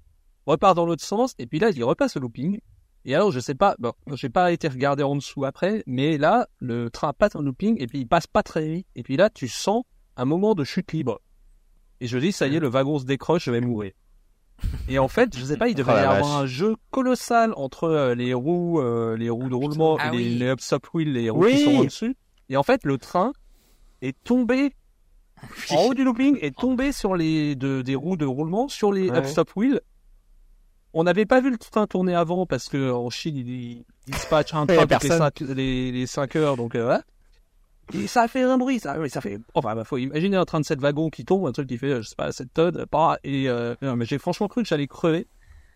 Repart 0.45 0.75
dans 0.75 0.85
l'autre 0.85 1.03
sens. 1.03 1.33
Et 1.39 1.47
puis 1.47 1.59
là, 1.59 1.71
il 1.71 1.83
repasse 1.83 2.15
le 2.15 2.21
looping. 2.21 2.59
Et 3.07 3.13
alors, 3.13 3.31
je 3.31 3.39
sais 3.39 3.53
pas, 3.53 3.75
bon, 3.77 3.93
j'ai 4.13 4.29
pas 4.29 4.51
été 4.51 4.67
regarder 4.67 5.03
en 5.03 5.15
dessous 5.15 5.45
après, 5.45 5.83
mais 5.85 6.17
là, 6.17 6.47
le 6.57 6.89
train 6.89 7.13
passe 7.13 7.35
en 7.35 7.41
looping 7.41 7.79
et 7.79 7.85
puis 7.85 7.99
il 7.99 8.07
passe 8.07 8.25
pas 8.25 8.41
très 8.41 8.67
vite. 8.67 8.87
Et 8.95 9.03
puis 9.03 9.15
là, 9.15 9.29
tu 9.29 9.47
sens 9.47 9.83
un 10.17 10.25
moment 10.25 10.55
de 10.55 10.63
chute 10.63 10.91
libre. 10.91 11.21
Et 12.01 12.07
je 12.07 12.17
dis, 12.17 12.31
ça 12.31 12.47
y 12.47 12.55
est, 12.55 12.59
le 12.59 12.67
wagon 12.67 12.99
se 12.99 13.05
décroche, 13.05 13.45
je 13.45 13.51
vais 13.51 13.61
mourir. 13.61 13.91
Et 14.87 14.99
en 14.99 15.07
fait, 15.07 15.37
je 15.37 15.43
sais 15.43 15.57
pas, 15.57 15.67
il 15.67 15.75
devait 15.75 15.93
oh 15.93 15.97
y 15.97 15.99
avoir 15.99 16.37
un 16.37 16.45
jeu 16.45 16.75
colossal 16.91 17.53
entre 17.57 17.85
euh, 17.85 18.15
les 18.15 18.33
roues, 18.33 18.79
euh, 18.79 19.17
les 19.17 19.29
roues 19.29 19.49
de 19.49 19.55
roulement, 19.55 19.97
ah 19.99 20.11
les, 20.11 20.29
les 20.29 20.47
up-stop 20.47 20.87
wheels, 20.93 21.11
les 21.11 21.29
roues 21.29 21.45
qui 21.45 21.63
sont 21.63 21.77
au-dessus. 21.77 22.15
Et 22.49 22.57
en 22.57 22.63
fait, 22.63 22.83
le 22.83 22.97
train 22.97 23.33
est 24.01 24.15
tombé 24.23 24.73
en 25.71 25.83
haut 25.83 25.93
du 25.93 26.03
looping, 26.03 26.37
est 26.41 26.55
tombé 26.55 26.91
sur 26.91 27.15
les 27.15 27.55
de, 27.55 27.81
des 27.81 27.95
roues 27.95 28.17
de 28.17 28.25
roulement, 28.25 28.67
sur 28.67 28.91
les 28.91 29.09
up-stop 29.09 29.55
wheels. 29.55 29.81
On 30.93 31.03
n'avait 31.03 31.25
pas 31.25 31.41
vu 31.41 31.51
le 31.51 31.57
train 31.57 31.87
tourner 31.87 32.15
avant 32.15 32.45
parce 32.45 32.69
que 32.69 32.91
en 32.91 33.09
Chine, 33.09 33.35
il, 33.35 33.83
dispatche 34.07 34.53
un 34.53 34.65
train 34.65 34.85
toutes 35.31 35.49
les, 35.49 35.91
les, 35.91 36.07
5 36.07 36.35
heures, 36.37 36.55
donc 36.55 36.75
euh, 36.75 36.97
et 37.93 38.07
ça 38.07 38.27
fait 38.27 38.41
un 38.41 38.57
bruit, 38.57 38.79
ça, 38.79 38.95
ça 39.09 39.21
fait. 39.21 39.39
Enfin, 39.53 39.75
bah, 39.75 39.83
faut 39.83 39.97
imaginer 39.97 40.37
un 40.37 40.45
train 40.45 40.59
de 40.59 40.65
7 40.65 40.79
wagons 40.79 41.09
qui 41.09 41.23
tombe, 41.23 41.45
un 41.45 41.51
truc 41.51 41.67
qui 41.67 41.77
fait, 41.77 42.01
je 42.01 42.07
sais 42.07 42.15
pas, 42.15 42.31
7 42.31 42.53
tonnes, 42.53 42.85
pas. 42.87 43.17
Et 43.23 43.47
euh, 43.47 43.75
mais 43.81 44.05
j'ai 44.05 44.17
franchement 44.17 44.47
cru 44.47 44.63
que 44.63 44.67
j'allais 44.67 44.87
crever. 44.87 45.27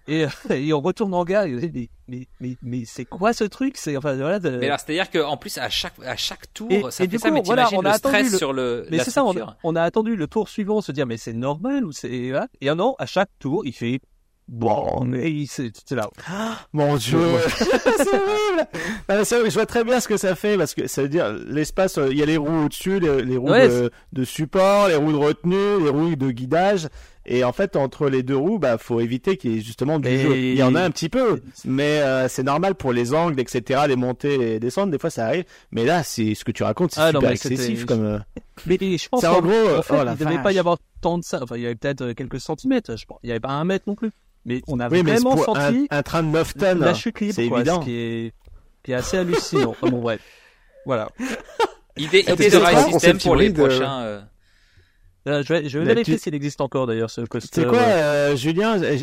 Et, 0.08 0.26
et, 0.50 0.74
on 0.74 0.82
retourne 0.82 1.14
en 1.14 1.24
gare. 1.24 1.46
Et 1.46 1.72
mais 1.72 1.90
mais 2.08 2.28
mais, 2.40 2.58
mais 2.64 2.84
c'est 2.86 3.06
quoi 3.06 3.34
ce 3.34 3.44
truc? 3.44 3.78
C'est 3.78 3.96
enfin 3.96 4.16
voilà. 4.16 4.40
Mais 4.40 4.66
alors 4.66 4.80
c'est-à-dire 4.80 5.12
qu'en 5.12 5.38
plus 5.38 5.58
à 5.60 5.70
chaque 5.70 5.94
à 6.04 6.16
chaque 6.16 6.52
tour, 6.54 6.92
ça 6.92 7.08
fait 7.08 7.18
ça. 7.20 7.30
mais 7.30 7.42
voilà, 7.46 7.70
on 7.74 7.86
a 7.86 7.92
le 7.92 7.98
stress 7.98 8.38
sur 8.38 8.54
le. 8.54 8.88
Mais 8.90 9.00
c'est 9.00 9.12
ça, 9.12 9.24
on 9.24 9.38
a, 9.38 9.58
on 9.64 9.76
a, 9.76 9.84
attendu 9.84 10.16
le 10.16 10.28
tour 10.28 10.50
suivant, 10.50 10.82
se 10.82 10.92
dire 10.92 11.06
mais 11.06 11.18
c'est 11.18 11.34
normal 11.34 11.86
ou 11.86 11.92
c'est. 11.92 12.34
Et 12.62 12.74
non, 12.74 12.96
à 12.98 13.06
chaque 13.06 13.30
tour, 13.38 13.66
il 13.66 13.74
fait 13.74 14.02
Bon, 14.50 15.04
mais 15.06 15.46
c'est 15.48 15.72
là. 15.92 16.10
mon 16.74 16.96
dieu, 16.96 17.20
c'est 17.48 18.08
horrible. 18.08 18.68
Ah, 19.08 19.22
je 19.24 19.54
vois 19.54 19.68
très 19.68 19.84
bien 19.84 20.00
ce 20.00 20.08
que 20.08 20.18
ça 20.18 20.34
fait 20.34 20.58
parce 20.58 20.74
que 20.74 20.88
ça 20.88 21.04
veut 21.04 21.08
dire 21.08 21.32
l'espace. 21.48 22.00
Euh, 22.00 22.08
il 22.10 22.18
y 22.18 22.24
a 22.24 22.26
les 22.26 22.38
roues 22.38 22.66
au-dessus, 22.66 23.00
les, 23.00 23.38
roues 23.38 23.52
de, 24.12 24.24
support, 24.24 24.88
les 24.88 24.96
roues 24.96 25.12
de 25.12 25.18
retenue, 25.18 25.84
les 25.84 25.90
roues 25.90 26.16
de 26.16 26.32
guidage, 26.32 26.88
Et 27.28 27.44
en 27.44 27.54
fait, 27.54 27.76
entre 27.76 28.10
les 28.10 28.24
deux 28.24 28.36
roues, 28.36 28.58
bah, 28.58 28.80
faut 28.80 29.00
éviter 29.00 29.38
qu'il 29.38 29.52
y 29.54 29.58
ait 29.60 29.62
justement 29.62 30.00
du 30.00 30.10
jeu. 30.10 30.36
Il 30.36 30.56
y 30.56 30.64
en 30.64 30.74
a 30.74 30.82
un 30.82 30.90
petit 30.90 31.10
peu, 31.10 31.42
mais 31.64 32.02
euh, 32.02 32.28
c'est 32.28 32.42
normal 32.42 32.74
pour 32.74 32.92
les 32.92 33.14
angles, 33.14 33.40
etc., 33.40 33.82
les 33.88 33.96
montées 33.96 34.56
et 34.56 34.60
descendre. 34.60 34.92
Des 34.92 34.98
fois, 34.98 35.12
ça 35.12 35.28
arrive. 35.28 35.44
Mais 35.72 35.86
là, 35.86 36.02
c'est 36.02 36.34
ce 36.34 36.44
que 36.44 36.52
tu 36.52 36.64
racontes, 36.64 36.92
c'est 36.96 37.02
ah, 37.02 37.12
super 37.12 37.30
excessif 37.30 37.86
comme. 37.86 38.04
Euh, 38.04 38.20
mais 38.66 38.78
je 38.80 39.10
pense 39.10 39.22
qu'en 39.22 39.42
gros, 39.42 39.78
en 39.78 39.84
fait, 39.84 39.94
oh 39.96 40.02
il 40.04 40.10
ne 40.10 40.16
devait 40.16 40.42
pas 40.42 40.54
y 40.54 40.60
avoir 40.60 40.80
tant 41.02 41.20
de 41.20 41.24
ça. 41.24 41.40
Enfin, 41.44 41.56
il 41.56 41.62
y 41.62 41.66
avait 41.68 41.76
peut-être 41.76 42.14
quelques 42.14 42.42
centimètres. 42.42 42.98
Je 42.98 43.06
pense. 43.06 43.20
Il 43.22 43.30
y 43.30 43.32
avait 43.32 43.40
pas 43.40 43.52
un 43.52 43.64
mètre 43.64 43.84
non 43.86 43.94
plus. 43.94 44.10
Mais 44.46 44.62
on 44.68 44.80
a 44.80 44.88
vraiment 44.88 45.38
senti 45.38 45.88
un, 45.90 46.04
train 46.04 46.24
de 46.24 46.30
9 46.30 46.54
tonnes. 46.56 46.80
La 46.80 46.94
chute 46.94 47.20
libre, 47.20 47.34
c'est 47.36 47.46
évident. 47.46 47.82
Ce 47.82 47.86
qui 47.86 47.96
est, 47.96 48.34
qui 48.84 48.92
est 48.92 48.96
assez 48.96 49.18
hallucinant. 49.18 49.72
enfin, 49.72 49.88
bon, 49.92 50.00
bref. 50.00 50.22
Voilà. 50.86 51.10
Idée, 51.98 52.24
idée 52.28 52.50
de 52.50 52.58
Ride 52.58 52.94
System 52.94 53.18
pour 53.20 53.36
les 53.36 53.52
prochains. 53.52 54.02
Euh, 54.02 54.22
je 55.44 55.54
vais, 55.54 55.70
je 55.70 55.80
vais 55.80 55.86
vérifier 55.86 56.18
s'il 56.18 56.36
existe 56.36 56.62
encore 56.62 56.88
d'ailleurs 56.88 57.10
ce 57.10 57.22
coaster. 57.22 57.62
C'est 57.62 57.68
quoi, 57.68 57.80
euh, 57.80 58.36
Julien 58.36 58.82
euh, 58.82 58.98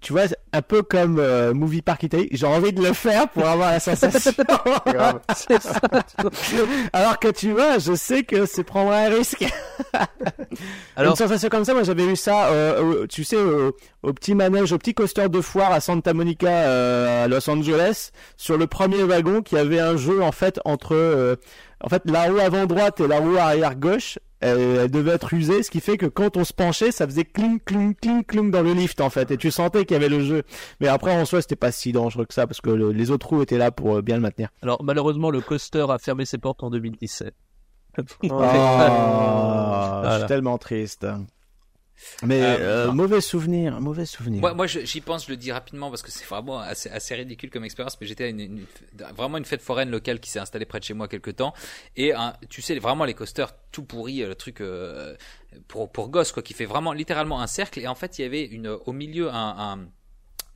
Tu 0.00 0.12
vois, 0.12 0.24
un 0.52 0.62
peu 0.62 0.82
comme 0.82 1.22
Movie 1.52 1.82
Park 1.82 2.02
Italy, 2.02 2.28
j'ai 2.32 2.46
envie 2.46 2.72
de 2.72 2.82
le 2.82 2.92
faire 2.92 3.28
pour 3.28 3.46
avoir 3.46 3.72
la 3.72 3.80
sensation. 3.80 4.32
Alors 6.92 7.18
que 7.18 7.28
tu 7.28 7.52
vois, 7.52 7.78
je 7.78 7.94
sais 7.94 8.22
que 8.22 8.46
c'est 8.46 8.64
prendre 8.64 8.92
un 8.92 9.08
risque. 9.08 9.44
Alors, 10.96 11.12
une 11.12 11.16
sensation 11.16 11.48
comme 11.48 11.64
ça, 11.64 11.74
moi 11.74 11.82
j'avais 11.82 12.04
eu 12.04 12.16
ça, 12.16 12.50
tu 13.08 13.24
sais, 13.24 13.36
au 13.36 14.12
petit 14.12 14.34
manège, 14.34 14.72
au 14.72 14.78
petit 14.78 14.94
coaster 14.94 15.28
de 15.28 15.40
foire 15.40 15.72
à 15.72 15.80
Santa 15.80 16.14
Monica 16.14 17.22
à 17.22 17.28
Los 17.28 17.48
Angeles, 17.48 18.10
sur 18.36 18.58
le 18.58 18.66
premier 18.66 19.02
wagon, 19.02 19.42
qui 19.42 19.56
avait 19.56 19.80
un 19.80 19.96
jeu 19.96 20.22
en 20.22 20.32
fait 20.32 20.60
entre 20.64 21.38
en 21.80 21.88
fait, 21.88 22.02
la 22.06 22.24
roue 22.24 22.38
avant 22.38 22.66
droite 22.66 23.00
et 23.00 23.06
la 23.06 23.20
roue 23.20 23.36
arrière 23.36 23.76
gauche, 23.76 24.18
elle, 24.40 24.90
devait 24.90 25.12
être 25.12 25.32
usée, 25.34 25.62
ce 25.62 25.70
qui 25.70 25.80
fait 25.80 25.96
que 25.96 26.06
quand 26.06 26.36
on 26.36 26.44
se 26.44 26.52
penchait, 26.52 26.92
ça 26.92 27.06
faisait 27.06 27.24
cling, 27.24 27.60
cling, 27.60 27.94
cling, 27.94 28.24
cling 28.24 28.50
dans 28.50 28.62
le 28.62 28.72
lift, 28.72 29.00
en 29.00 29.10
fait, 29.10 29.30
et 29.30 29.36
tu 29.36 29.50
sentais 29.50 29.84
qu'il 29.84 29.94
y 29.94 29.96
avait 29.96 30.08
le 30.08 30.22
jeu. 30.22 30.42
Mais 30.80 30.88
après, 30.88 31.16
en 31.18 31.24
soi, 31.24 31.42
c'était 31.42 31.56
pas 31.56 31.72
si 31.72 31.92
dangereux 31.92 32.24
que 32.24 32.34
ça, 32.34 32.46
parce 32.46 32.60
que 32.60 32.70
les 32.70 33.10
autres 33.10 33.28
roues 33.28 33.42
étaient 33.42 33.58
là 33.58 33.70
pour 33.70 33.96
euh, 33.96 34.02
bien 34.02 34.16
le 34.16 34.22
maintenir. 34.22 34.48
Alors, 34.62 34.82
malheureusement, 34.82 35.30
le 35.30 35.40
coaster 35.40 35.86
a 35.88 35.98
fermé 35.98 36.24
ses 36.24 36.38
portes 36.38 36.62
en 36.62 36.70
2017. 36.70 37.34
Je 37.98 38.04
suis 40.18 40.26
tellement 40.26 40.58
triste. 40.58 41.06
Mais 42.22 42.42
euh, 42.42 42.88
euh 42.88 42.92
mauvais 42.92 43.20
souvenir, 43.20 43.80
mauvais 43.80 44.06
souvenir. 44.06 44.40
Moi, 44.40 44.54
moi 44.54 44.66
j'y 44.66 45.00
pense, 45.00 45.26
je 45.26 45.30
le 45.30 45.36
dis 45.36 45.52
rapidement 45.52 45.90
parce 45.90 46.02
que 46.02 46.10
c'est 46.10 46.24
vraiment 46.26 46.58
assez, 46.58 46.88
assez, 46.90 47.14
ridicule 47.14 47.50
comme 47.50 47.64
expérience. 47.64 48.00
Mais 48.00 48.06
j'étais 48.06 48.24
à 48.24 48.28
une, 48.28 48.64
vraiment 49.16 49.38
une 49.38 49.44
fête 49.44 49.62
foraine 49.62 49.90
locale 49.90 50.20
qui 50.20 50.30
s'est 50.30 50.38
installée 50.38 50.64
près 50.64 50.78
de 50.78 50.84
chez 50.84 50.94
moi 50.94 51.08
quelques 51.08 51.36
temps. 51.36 51.54
Et 51.96 52.12
tu 52.48 52.62
sais, 52.62 52.78
vraiment 52.78 53.04
les 53.04 53.14
coasters 53.14 53.52
tout 53.72 53.84
pourris, 53.84 54.22
euh, 54.22 54.28
le 54.28 54.34
truc 54.34 54.60
euh, 54.60 55.16
pour 55.66 55.90
pour 55.90 56.08
gosses 56.08 56.32
quoi, 56.32 56.42
qui 56.42 56.54
fait 56.54 56.66
vraiment 56.66 56.92
littéralement 56.92 57.40
un 57.40 57.46
cercle. 57.46 57.80
Et 57.80 57.86
en 57.86 57.94
fait, 57.94 58.18
il 58.18 58.22
y 58.22 58.24
avait 58.24 58.44
une 58.44 58.68
au 58.68 58.92
milieu 58.92 59.30
un, 59.30 59.34
un 59.58 59.88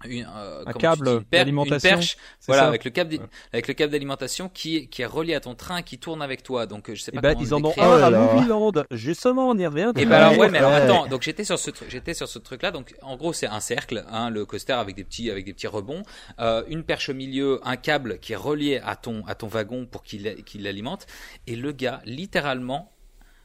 une, 0.04 0.28
euh, 0.34 0.64
un 0.66 0.72
câble 0.72 1.24
d'alimentation, 1.30 1.90
perche, 1.90 2.16
voilà, 2.46 2.66
avec 2.66 2.84
le 2.84 2.90
câble, 2.90 3.18
avec 3.52 3.68
le 3.68 3.74
câble 3.74 3.92
d'alimentation 3.92 4.48
qui 4.48 4.76
est, 4.76 4.86
qui 4.86 5.02
est 5.02 5.06
relié 5.06 5.34
à 5.34 5.40
ton 5.40 5.54
train, 5.54 5.82
qui 5.82 5.98
tourne 5.98 6.22
avec 6.22 6.42
toi. 6.42 6.66
Donc, 6.66 6.88
euh, 6.88 6.94
je 6.94 7.02
sais 7.02 7.10
eh 7.12 7.16
pas 7.16 7.34
ben, 7.34 7.36
ils 7.40 7.54
en 7.54 7.64
ont 7.64 7.72
un 7.78 8.02
à 8.02 8.10
Movieland. 8.10 8.72
Justement, 8.90 9.48
on 9.48 9.58
y 9.58 9.66
revient. 9.66 9.92
Et 9.96 10.02
eh 10.02 10.06
ben 10.06 10.16
alors, 10.16 10.38
ouais, 10.38 10.50
mais 10.50 10.58
alors 10.58 10.72
attends. 10.72 11.06
Donc, 11.06 11.22
j'étais 11.22 11.44
sur 11.44 11.58
ce 11.58 11.70
truc, 11.70 11.88
j'étais 11.90 12.14
sur 12.14 12.28
ce 12.28 12.38
truc-là. 12.38 12.70
Donc, 12.70 12.94
en 13.02 13.16
gros, 13.16 13.32
c'est 13.32 13.46
un 13.46 13.60
cercle, 13.60 14.04
hein, 14.10 14.30
le 14.30 14.44
coaster 14.44 14.72
avec 14.72 14.96
des 14.96 15.04
petits, 15.04 15.30
avec 15.30 15.44
des 15.44 15.52
petits 15.52 15.66
rebonds, 15.66 16.02
euh, 16.40 16.62
une 16.68 16.84
perche 16.84 17.08
au 17.08 17.14
milieu, 17.14 17.60
un 17.64 17.76
câble 17.76 18.18
qui 18.18 18.32
est 18.32 18.36
relié 18.36 18.80
à 18.84 18.96
ton, 18.96 19.24
à 19.26 19.34
ton 19.34 19.48
wagon 19.48 19.86
pour 19.86 20.02
qu'il, 20.02 20.42
qu'il 20.44 20.62
l'alimente. 20.62 21.06
Et 21.46 21.56
le 21.56 21.72
gars, 21.72 22.00
littéralement, 22.04 22.92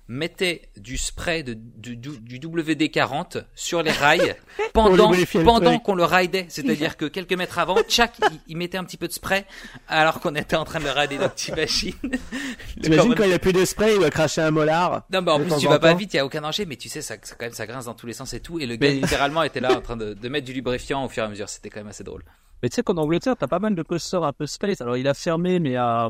mettait 0.08 0.70
du 0.78 0.98
spray 0.98 1.44
de, 1.44 1.54
du, 1.54 1.98
du 1.98 2.40
WD-40 2.40 3.44
sur 3.56 3.84
les 3.84 3.92
rails 3.92 4.36
pendant, 4.74 5.12
pendant 5.44 5.80
qu'on 5.80 5.96
le 5.96 6.06
raidait. 6.06 6.46
C'est-à-dire 6.50 6.96
que 6.96 7.06
quelques 7.06 7.34
mètres 7.34 7.60
avant, 7.60 7.78
tchac, 7.84 8.14
il, 8.48 8.58
mettait 8.58 8.78
un 8.78 8.84
petit 8.84 8.98
peu 8.98 9.08
de 9.08 9.14
spray 9.14 9.46
alors 9.88 10.20
qu'on 10.20 10.36
était 10.36 10.56
en 10.56 10.64
train 10.64 10.80
de 10.80 10.86
le 10.86 10.92
raider 10.92 11.18
notre 11.18 11.34
petite 11.34 11.56
machine. 11.56 11.94
T'imagines 12.82 13.16
quand 13.16 13.26
il 13.26 13.34
a 13.34 13.40
plus 13.40 13.54
de 13.54 13.66
spray, 13.66 13.96
il 13.96 14.02
va 14.02 14.10
cracher 14.10 14.42
un 14.42 14.52
molar. 14.52 15.06
Non, 15.12 15.22
mais 15.22 15.32
en 15.32 15.40
plus, 15.40 15.58
tu 15.58 15.68
vas 15.68 15.80
pas 15.80 15.94
vite, 15.94 16.14
il 16.14 16.18
y 16.18 16.20
a 16.20 16.26
aucun 16.26 16.42
danger, 16.42 16.66
mais 16.66 16.78
tu 16.78 16.90
sais, 16.90 17.02
ça, 17.02 17.16
ça, 17.22 17.36
quand 17.38 17.46
même, 17.46 17.54
ça 17.54 17.68
grince 17.68 17.86
dans 17.86 17.94
tous 17.94 18.08
les 18.08 18.14
sens 18.14 18.34
et 18.34 18.40
tout. 18.40 18.60
Et 18.60 18.66
le 18.66 18.76
gars, 18.76 18.90
littéralement, 18.90 19.44
était 19.44 19.60
là 19.60 19.78
en 19.78 19.82
train 19.82 19.98
de, 19.98 20.14
de 20.22 20.30
mettre 20.30 20.46
du 20.46 20.54
lubrifiant 20.54 21.04
au 21.04 21.10
fur 21.10 21.24
et 21.24 21.26
à 21.26 21.30
mesure. 21.30 21.50
C'était 21.50 21.70
quand 21.70 21.80
même 21.80 21.88
assez 21.88 22.04
drôle. 22.04 22.24
Mais 22.64 22.70
tu 22.70 22.76
sais 22.76 22.84
qu'en 22.84 22.98
Angleterre, 22.98 23.36
t'as 23.38 23.48
pas 23.48 23.60
mal 23.60 23.76
de 23.76 23.84
coasters 23.84 24.24
un 24.24 24.34
peu 24.34 24.48
space. 24.48 24.82
Alors, 24.82 24.98
il 24.98 25.08
a 25.08 25.14
fermé, 25.14 25.60
mais 25.60 25.76
à, 25.76 26.08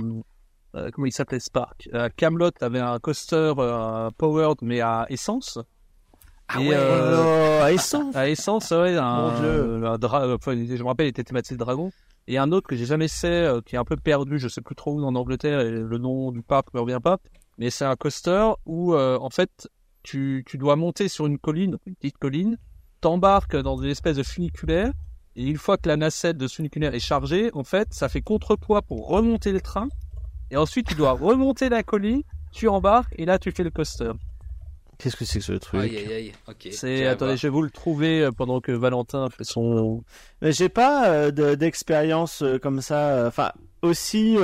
euh, 0.77 0.89
comment 0.91 1.05
il 1.07 1.11
s'appelait 1.11 1.39
Spark. 1.39 1.89
Euh, 1.93 2.09
Camelot 2.15 2.51
avait 2.61 2.79
un 2.79 2.99
coaster 2.99 3.53
euh, 3.57 4.09
powered 4.17 4.57
mais 4.61 4.81
à 4.81 5.05
essence. 5.09 5.59
Ah 6.47 6.59
ouais, 6.59 6.77
oh, 6.77 7.63
à 7.63 7.71
essence. 7.71 8.15
à 8.15 8.29
essence, 8.29 8.71
ouais. 8.71 8.95
Un, 8.95 9.31
Mon 9.31 9.39
Dieu. 9.39 10.77
je 10.77 10.83
me 10.83 10.87
rappelle, 10.87 11.07
il 11.07 11.09
était 11.09 11.23
thématisé 11.23 11.57
dragon. 11.57 11.91
Et 12.27 12.37
un 12.37 12.51
autre 12.51 12.67
que 12.67 12.75
j'ai 12.75 12.85
jamais 12.85 13.07
fait, 13.07 13.63
qui 13.65 13.75
est 13.75 13.77
un 13.77 13.85
peu 13.85 13.95
perdu, 13.95 14.37
je 14.37 14.47
sais 14.47 14.61
plus 14.61 14.75
trop 14.75 14.93
où 14.93 15.03
en 15.03 15.15
Angleterre, 15.15 15.61
et 15.61 15.71
le 15.71 15.97
nom 15.97 16.31
du 16.33 16.41
parc 16.41 16.73
me 16.73 16.81
revient 16.81 16.99
pas. 17.01 17.19
Mais 17.57 17.69
c'est 17.69 17.85
un 17.85 17.95
coaster 17.95 18.49
où, 18.65 18.93
en 18.93 19.29
fait, 19.29 19.69
tu, 20.03 20.43
tu 20.45 20.57
dois 20.57 20.75
monter 20.75 21.07
sur 21.07 21.25
une 21.25 21.37
colline, 21.37 21.77
une 21.85 21.95
petite 21.95 22.17
colline, 22.17 22.57
t'embarques 22.99 23.55
dans 23.55 23.77
une 23.77 23.89
espèce 23.89 24.17
de 24.17 24.23
funiculaire, 24.23 24.91
et 25.37 25.45
une 25.45 25.57
fois 25.57 25.77
que 25.77 25.87
la 25.87 25.95
nacette 25.95 26.37
de 26.37 26.47
ce 26.47 26.55
funiculaire 26.55 26.93
est 26.93 26.99
chargée, 26.99 27.49
en 27.53 27.63
fait, 27.63 27.93
ça 27.93 28.09
fait 28.09 28.21
contrepoids 28.21 28.81
pour 28.81 29.07
remonter 29.07 29.53
le 29.53 29.61
train 29.61 29.87
et 30.51 30.57
ensuite, 30.57 30.87
tu 30.87 30.95
dois 30.95 31.11
remonter 31.11 31.69
la 31.69 31.83
colline, 31.83 32.23
tu 32.51 32.67
embarques, 32.67 33.13
et 33.17 33.25
là, 33.25 33.39
tu 33.39 33.51
fais 33.51 33.63
le 33.63 33.71
coaster. 33.71 34.11
Qu'est-ce 34.97 35.15
que 35.15 35.25
c'est 35.25 35.39
que 35.39 35.45
ce 35.45 35.53
truc 35.53 35.81
Aïe, 35.81 35.97
aïe, 35.97 36.13
aïe. 36.13 36.71
C'est 36.71 37.05
attendez, 37.05 37.37
je 37.37 37.43
vais 37.43 37.51
vous 37.51 37.61
le 37.61 37.69
trouver 37.69 38.21
euh, 38.21 38.31
pendant 38.31 38.61
que 38.61 38.71
Valentin 38.71 39.29
fait 39.29 39.43
son. 39.43 40.03
Mais 40.41 40.51
j'ai 40.51 40.69
pas 40.69 41.09
euh, 41.09 41.55
d'expérience 41.55 42.41
euh, 42.41 42.57
comme 42.57 42.81
ça. 42.81 43.25
Enfin, 43.27 43.51
aussi 43.83 44.37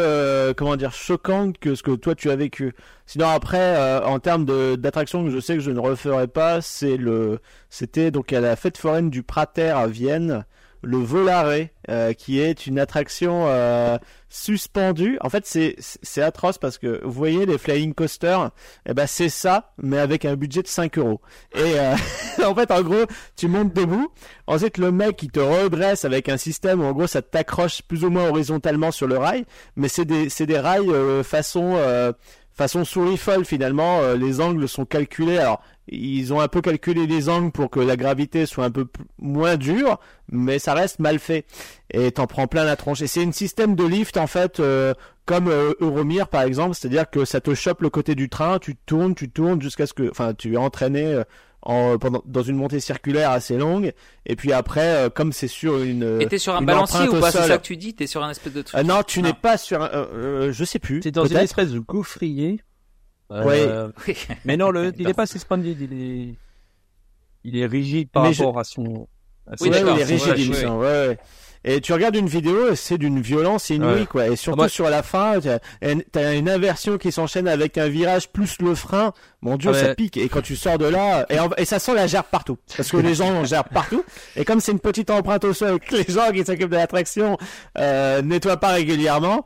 comment 0.55 0.75
dire 0.75 0.93
choquante 0.93 1.57
que 1.57 1.73
ce 1.73 1.81
que 1.81 1.95
toi 1.95 2.13
tu 2.13 2.29
as 2.29 2.35
vécu. 2.35 2.75
Sinon 3.07 3.29
après, 3.29 4.01
en 4.05 4.19
termes 4.19 4.45
d'attraction 4.77 5.23
que 5.25 5.31
je 5.31 5.39
sais 5.39 5.55
que 5.55 5.59
je 5.59 5.71
ne 5.71 5.79
referai 5.79 6.27
pas, 6.27 6.61
c'est 6.61 6.97
le, 6.97 7.39
c'était 7.69 8.11
donc 8.11 8.31
à 8.31 8.39
la 8.39 8.55
fête 8.55 8.77
foraine 8.77 9.09
du 9.09 9.23
Prater 9.23 9.69
à 9.69 9.87
Vienne 9.87 10.45
le 10.83 10.97
Volare, 10.97 11.67
euh, 11.89 12.13
qui 12.13 12.39
est 12.39 12.67
une 12.67 12.77
attraction 12.77 13.45
euh, 13.47 13.97
suspendue. 14.29 15.17
En 15.21 15.29
fait, 15.29 15.45
c'est 15.45 15.75
c'est 15.79 16.21
atroce 16.21 16.57
parce 16.57 16.77
que 16.77 17.01
vous 17.03 17.11
voyez 17.11 17.45
les 17.45 17.57
flying 17.57 17.93
coasters, 17.93 18.51
eh 18.85 18.93
ben 18.93 19.07
c'est 19.07 19.29
ça, 19.29 19.73
mais 19.81 19.97
avec 19.97 20.25
un 20.25 20.35
budget 20.35 20.61
de 20.61 20.67
5 20.67 20.97
euros. 20.97 21.21
Et 21.55 21.79
euh, 21.79 21.95
en 22.45 22.53
fait, 22.53 22.69
en 22.71 22.81
gros, 22.81 23.05
tu 23.35 23.47
montes 23.47 23.73
debout. 23.73 24.11
Ensuite, 24.45 24.77
le 24.77 24.91
mec 24.91 25.23
il 25.23 25.31
te 25.31 25.39
redresse 25.39 26.05
avec 26.05 26.29
un 26.29 26.37
système 26.37 26.81
où 26.81 26.85
en 26.85 26.91
gros 26.91 27.07
ça 27.07 27.21
t'accroche 27.21 27.81
plus 27.81 28.03
ou 28.03 28.09
moins 28.09 28.29
horizontalement 28.29 28.91
sur 28.91 29.07
le 29.07 29.17
rail, 29.17 29.45
mais 29.75 29.87
c'est 29.87 30.05
des 30.05 30.29
c'est 30.29 30.45
des 30.45 30.59
rails 30.59 30.91
façon 31.23 31.77
façon 32.51 32.85
souris 32.85 33.17
folle 33.17 33.45
finalement. 33.45 34.13
les 34.13 34.41
angles 34.41 34.67
sont 34.67 34.85
calculés. 34.85 35.37
Alors 35.37 35.61
ils 35.87 36.33
ont 36.33 36.39
un 36.39 36.47
peu 36.47 36.61
calculé 36.61 37.07
les 37.07 37.29
angles 37.29 37.51
pour 37.51 37.69
que 37.69 37.79
la 37.79 37.97
gravité 37.97 38.45
soit 38.45 38.65
un 38.65 38.71
peu 38.71 38.87
moins 39.19 39.57
dure, 39.57 39.99
mais 40.31 40.59
ça 40.59 40.73
reste 40.73 40.99
mal 40.99 41.19
fait. 41.19 41.45
Et 41.91 42.11
t'en 42.11 42.25
prends 42.25 42.47
plein 42.47 42.63
la 42.63 42.75
tronche. 42.75 43.01
Et 43.01 43.07
c'est 43.07 43.23
un 43.23 43.31
système 43.31 43.75
de 43.75 43.83
lift 43.83 44.17
en 44.17 44.27
fait, 44.27 44.59
euh, 44.59 44.93
comme 45.25 45.49
euh, 45.49 45.73
Euromir 45.81 46.29
par 46.29 46.43
exemple, 46.43 46.75
c'est-à-dire 46.75 47.09
que 47.09 47.25
ça 47.25 47.41
te 47.41 47.53
chope 47.53 47.81
le 47.81 47.89
côté 47.89 48.15
du 48.15 48.29
train, 48.29 48.59
tu 48.59 48.75
tournes, 48.75 49.13
tu 49.13 49.29
tournes 49.29 49.61
jusqu'à 49.61 49.85
ce 49.85 49.93
que, 49.93 50.09
enfin, 50.09 50.33
tu 50.33 50.53
es 50.53 50.57
entraîné 50.57 51.05
euh, 51.05 51.23
en, 51.61 51.97
pendant, 51.97 52.21
dans 52.25 52.43
une 52.43 52.55
montée 52.55 52.79
circulaire 52.79 53.31
assez 53.31 53.57
longue. 53.57 53.91
Et 54.25 54.37
puis 54.37 54.53
après, 54.53 55.09
comme 55.13 55.33
c'est 55.33 55.47
sur 55.47 55.81
une. 55.81 56.21
Et 56.21 56.27
t'es 56.27 56.37
sur 56.37 56.55
un 56.55 56.61
balancier 56.61 57.09
ou 57.09 57.19
pas 57.19 57.31
C'est 57.31 57.47
ça 57.47 57.57
que 57.57 57.63
tu 57.63 57.75
dis? 57.75 57.93
T'es 57.93 58.07
sur 58.07 58.23
un 58.23 58.29
espèce 58.29 58.53
de 58.53 58.61
truc. 58.61 58.81
non, 58.85 59.03
tu 59.03 59.21
n'es 59.21 59.33
pas 59.33 59.57
sur. 59.57 59.81
Un, 59.81 60.51
je 60.51 60.63
sais 60.63 60.79
plus. 60.79 61.01
T'es 61.01 61.11
dans 61.11 61.25
une 61.25 61.37
espèce 61.37 61.71
de 61.71 61.79
gaufrier 61.79 62.61
euh, 63.33 63.89
mais 64.45 64.57
non, 64.57 64.71
le, 64.71 64.91
il 64.99 65.09
est 65.09 65.13
pas 65.13 65.25
suspendu, 65.25 65.75
il 65.79 65.93
est, 65.93 66.35
il 67.43 67.57
est 67.57 67.65
rigide 67.65 68.09
par 68.09 68.23
rapport 68.23 68.59
à 68.59 68.63
son. 68.63 69.07
oui, 69.61 69.69
il 69.69 69.73
est 69.73 70.03
rigide, 70.03 70.33
il 70.37 70.51
ouais, 70.51 70.77
ouais. 70.77 71.17
Et 71.65 71.79
tu 71.79 71.93
regardes 71.93 72.15
une 72.15 72.27
vidéo, 72.27 72.75
c'est 72.75 72.97
d'une 72.97 73.21
violence 73.21 73.69
inouïe, 73.69 74.05
quoi. 74.05 74.27
Et 74.27 74.35
surtout 74.35 74.67
sur 74.67 74.89
la 74.89 75.01
fin, 75.01 75.39
t'as 76.11 76.35
une 76.35 76.49
inversion 76.49 76.97
qui 76.97 77.11
s'enchaîne 77.11 77.47
avec 77.47 77.77
un 77.77 77.87
virage 77.87 78.29
plus 78.29 78.57
le 78.61 78.75
frein. 78.75 79.13
Mon 79.41 79.55
dieu, 79.55 79.73
ça 79.73 79.95
pique. 79.95 80.17
Et 80.17 80.27
quand 80.27 80.41
tu 80.41 80.55
sors 80.55 80.77
de 80.77 80.85
là, 80.85 81.25
et, 81.29 81.37
et 81.61 81.65
ça 81.65 81.79
sent 81.79 81.93
la 81.95 82.07
gerbe 82.07 82.25
partout. 82.29 82.57
Parce 82.75 82.89
que 82.89 82.97
les 82.97 83.15
gens 83.15 83.45
gèrent 83.45 83.63
partout. 83.63 84.03
Et 84.35 84.43
comme 84.43 84.59
c'est 84.59 84.73
une 84.73 84.79
petite 84.79 85.09
empreinte 85.09 85.45
au 85.45 85.53
sol, 85.53 85.79
que 85.79 85.95
les 85.95 86.13
gens 86.13 86.31
qui 86.31 86.43
s'occupent 86.43 86.69
de 86.69 86.75
l'attraction, 86.75 87.37
euh, 87.77 88.21
nettoient 88.21 88.57
pas 88.57 88.73
régulièrement, 88.73 89.45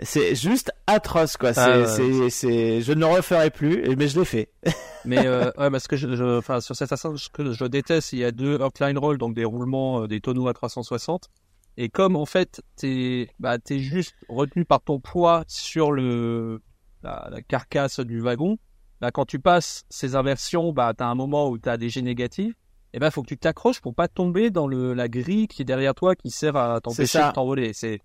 c'est 0.00 0.34
juste 0.34 0.72
atroce 0.86 1.36
quoi. 1.36 1.52
Ah, 1.56 1.86
c'est, 1.86 2.30
c'est, 2.30 2.80
je 2.80 2.92
ne 2.92 3.00
le 3.00 3.06
referai 3.06 3.50
plus, 3.50 3.94
mais 3.96 4.08
je 4.08 4.18
l'ai 4.18 4.24
fait. 4.24 4.50
mais 5.04 5.26
euh, 5.26 5.50
ouais, 5.58 5.70
parce 5.70 5.86
que 5.86 5.96
je, 5.96 6.38
enfin, 6.38 6.60
sur 6.60 6.74
cette 6.74 6.92
ascension, 6.92 7.16
ce 7.16 7.28
que 7.28 7.52
je 7.52 7.64
déteste, 7.64 8.12
il 8.12 8.18
y 8.20 8.24
a 8.24 8.32
deux 8.32 8.60
upline 8.60 8.98
roll, 8.98 9.18
donc 9.18 9.34
des 9.34 9.44
roulements, 9.44 10.02
euh, 10.02 10.08
des 10.08 10.20
tonneaux 10.20 10.48
à 10.48 10.54
360. 10.54 11.28
Et 11.76 11.88
comme 11.88 12.16
en 12.16 12.26
fait, 12.26 12.62
t'es, 12.76 13.28
bah, 13.38 13.58
t'es 13.58 13.78
juste 13.78 14.14
retenu 14.28 14.64
par 14.64 14.80
ton 14.80 15.00
poids 15.00 15.44
sur 15.46 15.92
le, 15.92 16.60
la, 17.02 17.30
carcasse 17.46 18.00
du 18.00 18.20
wagon. 18.20 18.58
Là, 19.00 19.10
quand 19.10 19.26
tu 19.26 19.38
passes 19.38 19.84
ces 19.90 20.16
inversions, 20.16 20.72
bah, 20.72 20.92
t'as 20.96 21.06
un 21.06 21.14
moment 21.14 21.48
où 21.48 21.58
t'as 21.58 21.76
des 21.76 21.88
G 21.88 22.02
négatifs. 22.02 22.54
eh 22.92 22.98
ben, 22.98 23.10
faut 23.10 23.22
que 23.22 23.28
tu 23.28 23.38
t'accroches 23.38 23.80
pour 23.80 23.94
pas 23.94 24.08
tomber 24.08 24.50
dans 24.50 24.66
le, 24.66 24.94
la 24.94 25.08
grille 25.08 25.48
qui 25.48 25.62
est 25.62 25.64
derrière 25.64 25.94
toi 25.94 26.14
qui 26.14 26.30
sert 26.30 26.56
à 26.56 26.80
t'empêcher 26.80 27.18
de 27.18 27.32
t'envoler. 27.32 27.72
C'est, 27.72 28.00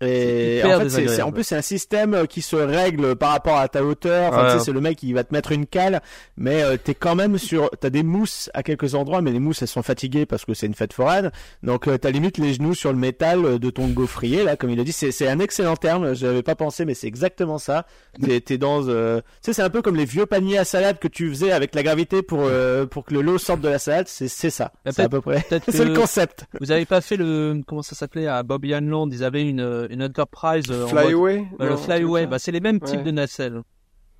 et 0.00 0.62
en 0.64 0.78
fait, 0.80 0.88
c'est, 0.88 1.22
en 1.22 1.32
plus, 1.32 1.42
c'est 1.42 1.56
un 1.56 1.62
système 1.62 2.14
euh, 2.14 2.26
qui 2.26 2.40
se 2.40 2.54
règle 2.54 3.16
par 3.16 3.32
rapport 3.32 3.56
à 3.56 3.68
ta 3.68 3.82
hauteur. 3.82 4.32
Enfin, 4.32 4.52
tu 4.52 4.58
sais, 4.58 4.64
c'est 4.66 4.72
le 4.72 4.80
mec 4.80 4.98
qui 4.98 5.12
va 5.12 5.24
te 5.24 5.34
mettre 5.34 5.50
une 5.50 5.66
cale, 5.66 6.02
mais 6.36 6.62
euh, 6.62 6.76
t'es 6.76 6.94
quand 6.94 7.16
même 7.16 7.36
sur. 7.36 7.68
T'as 7.80 7.90
des 7.90 8.04
mousses 8.04 8.48
à 8.54 8.62
quelques 8.62 8.94
endroits, 8.94 9.22
mais 9.22 9.32
les 9.32 9.40
mousses 9.40 9.62
elles 9.62 9.68
sont 9.68 9.82
fatiguées 9.82 10.24
parce 10.24 10.44
que 10.44 10.54
c'est 10.54 10.66
une 10.66 10.74
fête 10.74 10.92
foraine. 10.92 11.32
Donc, 11.64 11.88
euh, 11.88 11.98
t'as 11.98 12.10
limite 12.10 12.38
les 12.38 12.54
genoux 12.54 12.74
sur 12.74 12.92
le 12.92 12.98
métal 12.98 13.44
euh, 13.44 13.58
de 13.58 13.70
ton 13.70 13.88
gaufrier 13.88 14.44
là, 14.44 14.56
comme 14.56 14.70
il 14.70 14.78
a 14.78 14.84
dit. 14.84 14.92
C'est, 14.92 15.28
un 15.28 15.40
excellent 15.40 15.76
terme. 15.76 16.14
J'avais 16.14 16.42
pas 16.42 16.54
pensé, 16.54 16.84
mais 16.84 16.94
c'est 16.94 17.08
exactement 17.08 17.58
ça. 17.58 17.84
T'es, 18.22 18.58
dans. 18.58 18.82
tu 18.82 19.22
sais, 19.40 19.52
c'est 19.52 19.62
un 19.62 19.70
peu 19.70 19.82
comme 19.82 19.96
les 19.96 20.04
vieux 20.04 20.26
paniers 20.26 20.58
à 20.58 20.64
salade 20.64 20.98
que 20.98 21.08
tu 21.08 21.28
faisais 21.28 21.50
avec 21.50 21.74
la 21.74 21.82
gravité 21.82 22.22
pour 22.22 22.48
pour 22.90 23.04
que 23.04 23.14
le 23.14 23.20
lot 23.20 23.38
sorte 23.38 23.60
de 23.60 23.68
la 23.68 23.78
salade. 23.78 24.06
C'est, 24.08 24.28
c'est 24.28 24.50
ça. 24.50 24.72
C'est 24.86 25.02
à 25.02 25.08
peu 25.08 25.20
près. 25.20 25.44
c'est 25.68 25.84
le 25.84 25.94
concept. 25.94 26.44
Vous 26.60 26.70
avez 26.70 26.84
pas 26.86 27.00
fait 27.00 27.16
le 27.16 27.60
comment 27.66 27.82
ça 27.82 27.96
s'appelait 27.96 28.28
à 28.28 28.42
Bobby 28.42 28.70
Land 28.70 29.10
Ils 29.10 29.24
avaient 29.24 29.42
une 29.42 29.87
une 29.88 30.02
Enterprise. 30.02 30.64
Euh, 30.70 30.86
Flyaway 30.86 31.46
bah, 31.58 31.66
Le 31.66 31.76
Flyaway, 31.76 32.26
bah, 32.26 32.38
c'est 32.38 32.52
les 32.52 32.60
mêmes 32.60 32.80
types 32.80 33.02
de 33.02 33.10
nacelles. 33.10 33.62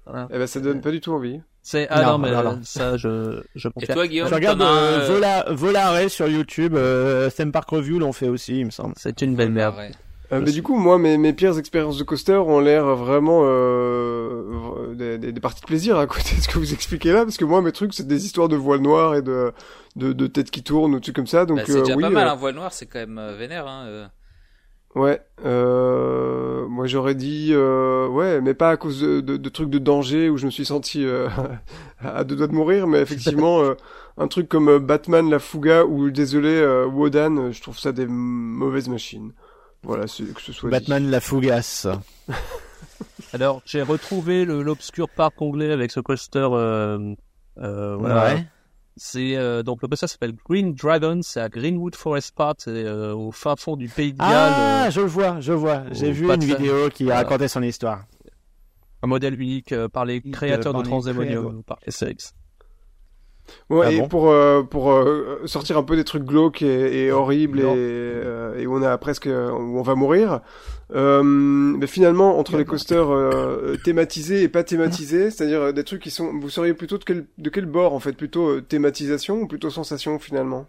Voilà. 0.06 0.28
Eh 0.30 0.38
ben, 0.38 0.46
ça 0.46 0.60
donne 0.60 0.80
pas 0.80 0.90
du 0.90 1.00
tout 1.00 1.12
envie. 1.12 1.40
C'est 1.62 1.86
ah 1.90 2.02
non, 2.02 2.18
mais 2.18 2.30
ça 2.62 2.96
je 2.96 3.42
je 3.54 3.68
Et 3.80 3.86
toi 3.86 4.06
Guillaume, 4.06 4.28
je 4.28 4.34
regarde 4.34 4.62
euh, 4.62 5.06
Vola 5.06 5.44
Volare 5.50 6.08
sur 6.08 6.26
YouTube, 6.26 6.74
euh, 6.74 7.28
Theme 7.28 7.52
Park 7.52 7.68
Review 7.68 7.98
l'ont 7.98 8.14
fait 8.14 8.28
aussi, 8.28 8.60
il 8.60 8.66
me 8.66 8.70
semble. 8.70 8.94
C'est 8.96 9.20
une 9.20 9.36
belle 9.36 9.52
merde. 9.52 9.74
Euh, 10.30 10.42
mais 10.42 10.52
du 10.52 10.62
coup, 10.62 10.76
moi, 10.76 10.98
mes, 10.98 11.16
mes 11.16 11.32
pires 11.32 11.58
expériences 11.58 11.96
de 11.96 12.04
coaster 12.04 12.36
ont 12.36 12.60
l'air 12.60 12.84
vraiment 12.96 13.42
euh, 13.44 14.94
des, 14.94 15.16
des, 15.16 15.32
des, 15.32 15.40
parties 15.40 15.62
de 15.62 15.66
plaisir 15.66 15.98
à 15.98 16.06
côté 16.06 16.36
de 16.36 16.40
ce 16.42 16.48
que 16.48 16.58
vous 16.58 16.74
expliquez 16.74 17.12
là, 17.12 17.24
parce 17.24 17.38
que 17.38 17.46
moi, 17.46 17.62
mes 17.62 17.72
trucs, 17.72 17.94
c'est 17.94 18.06
des 18.06 18.26
histoires 18.26 18.48
de 18.48 18.56
voiles 18.56 18.80
noires 18.80 19.14
et 19.14 19.22
de 19.22 19.52
de, 19.96 20.12
de 20.12 20.26
têtes 20.26 20.50
qui 20.50 20.62
tournent 20.62 20.94
ou 20.94 21.00
trucs 21.00 21.16
comme 21.16 21.26
ça. 21.26 21.44
Donc, 21.44 21.58
bah, 21.58 21.64
c'est 21.66 21.80
déjà 21.80 21.96
oui, 21.96 22.02
pas 22.02 22.10
mal, 22.10 22.28
un 22.28 22.34
voile 22.34 22.54
noir, 22.54 22.72
c'est 22.72 22.86
quand 22.86 22.98
même 22.98 23.20
vénère. 23.38 23.66
Hein, 23.66 24.10
Ouais, 24.94 25.20
euh, 25.44 26.66
moi 26.66 26.86
j'aurais 26.86 27.14
dit 27.14 27.50
euh, 27.52 28.08
ouais, 28.08 28.40
mais 28.40 28.54
pas 28.54 28.70
à 28.70 28.76
cause 28.76 29.00
de, 29.02 29.20
de, 29.20 29.36
de, 29.36 29.48
trucs 29.50 29.68
de 29.68 29.78
danger 29.78 30.30
où 30.30 30.38
je 30.38 30.46
me 30.46 30.50
suis 30.50 30.64
senti 30.64 31.04
euh, 31.04 31.28
à 32.00 32.24
deux 32.24 32.36
doigts 32.36 32.46
de 32.46 32.54
mourir, 32.54 32.86
mais 32.86 33.00
effectivement 33.00 33.60
euh, 33.62 33.74
un 34.16 34.28
truc 34.28 34.48
comme 34.48 34.68
euh, 34.68 34.78
Batman 34.78 35.28
la 35.28 35.38
Fuga 35.38 35.84
ou 35.84 36.10
désolé 36.10 36.64
Wodan, 36.86 37.52
je 37.52 37.60
trouve 37.60 37.78
ça 37.78 37.92
des 37.92 38.06
mauvaises 38.06 38.88
machines. 38.88 39.32
Voilà, 39.82 40.04
que 40.04 40.40
ce 40.40 40.52
soit 40.52 40.70
Batman 40.70 41.08
la 41.10 41.20
Fougasse. 41.20 41.86
Alors 43.32 43.60
j'ai 43.66 43.82
retrouvé 43.82 44.44
l'obscur 44.46 45.08
parc 45.08 45.40
anglais 45.42 45.70
avec 45.70 45.90
ce 45.90 46.00
coaster. 46.00 46.48
voilà. 46.48 47.14
Ouais. 47.56 48.46
C'est 48.98 49.36
euh, 49.36 49.62
donc 49.62 49.80
le 49.82 49.96
ça 49.96 50.06
s'appelle 50.06 50.34
Green 50.48 50.74
Dragon, 50.74 51.20
c'est 51.22 51.40
à 51.40 51.48
Greenwood 51.48 51.94
Forest 51.94 52.34
Park, 52.34 52.58
c'est 52.58 52.70
euh, 52.70 53.14
au 53.14 53.30
fin 53.30 53.54
fond 53.56 53.76
du 53.76 53.88
pays 53.88 54.12
de 54.12 54.18
Galles. 54.18 54.28
Ah, 54.30 54.86
euh, 54.86 54.90
je 54.90 55.00
le 55.00 55.06
vois, 55.06 55.40
je 55.40 55.52
vois. 55.52 55.84
J'ai 55.92 56.10
vu 56.10 56.30
une 56.30 56.44
vidéo 56.44 56.88
qui 56.90 57.10
a 57.10 57.16
raconté 57.16 57.48
son 57.48 57.62
histoire. 57.62 58.04
Un 59.02 59.06
modèle 59.06 59.40
unique 59.40 59.74
par 59.92 60.04
les 60.04 60.20
créateurs 60.20 60.74
de 60.74 60.82
Transdemonium, 60.82 61.62
par 61.62 61.78
SX. 61.88 62.34
Ouais, 63.70 63.86
ah 63.86 63.92
et 63.92 64.08
pour 64.08 64.34
pour 64.70 65.04
sortir 65.46 65.78
un 65.78 65.82
peu 65.82 65.96
des 65.96 66.04
trucs 66.04 66.24
glauques 66.24 66.62
et, 66.62 67.06
et 67.06 67.12
horribles 67.12 67.60
et, 67.60 68.62
et 68.62 68.66
où 68.66 68.76
on 68.76 68.82
a 68.82 68.96
presque 68.98 69.26
où 69.26 69.78
on 69.78 69.82
va 69.82 69.94
mourir. 69.94 70.40
Euh, 70.94 71.22
mais 71.22 71.86
finalement, 71.86 72.38
entre 72.38 72.56
les 72.56 72.64
coasters 72.64 73.10
euh, 73.10 73.76
thématisés 73.84 74.42
et 74.42 74.48
pas 74.48 74.64
thématisés, 74.64 75.30
c'est-à-dire 75.30 75.60
euh, 75.60 75.72
des 75.72 75.84
trucs 75.84 76.02
qui 76.02 76.10
sont, 76.10 76.32
vous 76.32 76.48
seriez 76.48 76.74
plutôt 76.74 76.98
de 76.98 77.04
quel, 77.04 77.26
de 77.36 77.50
quel 77.50 77.66
bord 77.66 77.92
en 77.92 78.00
fait, 78.00 78.12
plutôt 78.12 78.48
euh, 78.48 78.60
thématisation 78.62 79.42
ou 79.42 79.46
plutôt 79.46 79.70
sensation 79.70 80.18
finalement? 80.18 80.66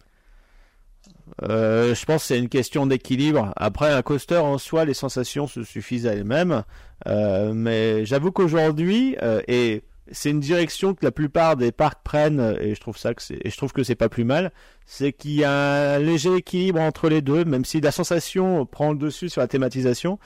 Euh, 1.43 1.95
je 1.95 2.05
pense 2.05 2.23
que 2.23 2.27
c'est 2.27 2.39
une 2.39 2.49
question 2.49 2.85
d'équilibre. 2.85 3.53
Après, 3.55 3.93
un 3.93 4.01
coaster 4.01 4.37
en 4.37 4.57
soi, 4.57 4.83
les 4.83 4.93
sensations 4.93 5.47
se 5.47 5.63
suffisent 5.63 6.07
à 6.07 6.13
elles-mêmes. 6.13 6.63
Euh, 7.07 7.53
mais 7.53 8.05
j'avoue 8.05 8.31
qu'aujourd'hui, 8.31 9.15
euh, 9.21 9.41
et 9.47 9.83
c'est 10.11 10.29
une 10.29 10.39
direction 10.39 10.93
que 10.93 11.05
la 11.05 11.11
plupart 11.11 11.55
des 11.55 11.71
parcs 11.71 12.03
prennent 12.03 12.57
et 12.59 12.75
je 12.75 12.79
trouve 12.79 12.97
ça 12.97 13.13
que 13.13 13.21
c'est 13.21 13.39
et 13.43 13.49
je 13.49 13.57
trouve 13.57 13.73
que 13.73 13.83
c'est 13.83 13.95
pas 13.95 14.09
plus 14.09 14.23
mal, 14.23 14.51
c'est 14.85 15.13
qu'il 15.13 15.31
y 15.31 15.43
a 15.43 15.95
un 15.95 15.99
léger 15.99 16.35
équilibre 16.35 16.81
entre 16.81 17.09
les 17.09 17.21
deux, 17.21 17.45
même 17.45 17.65
si 17.65 17.81
la 17.81 17.91
sensation 17.91 18.65
prend 18.65 18.91
le 18.91 18.97
dessus 18.97 19.29
sur 19.29 19.41
la 19.41 19.47
thématisation. 19.47 20.19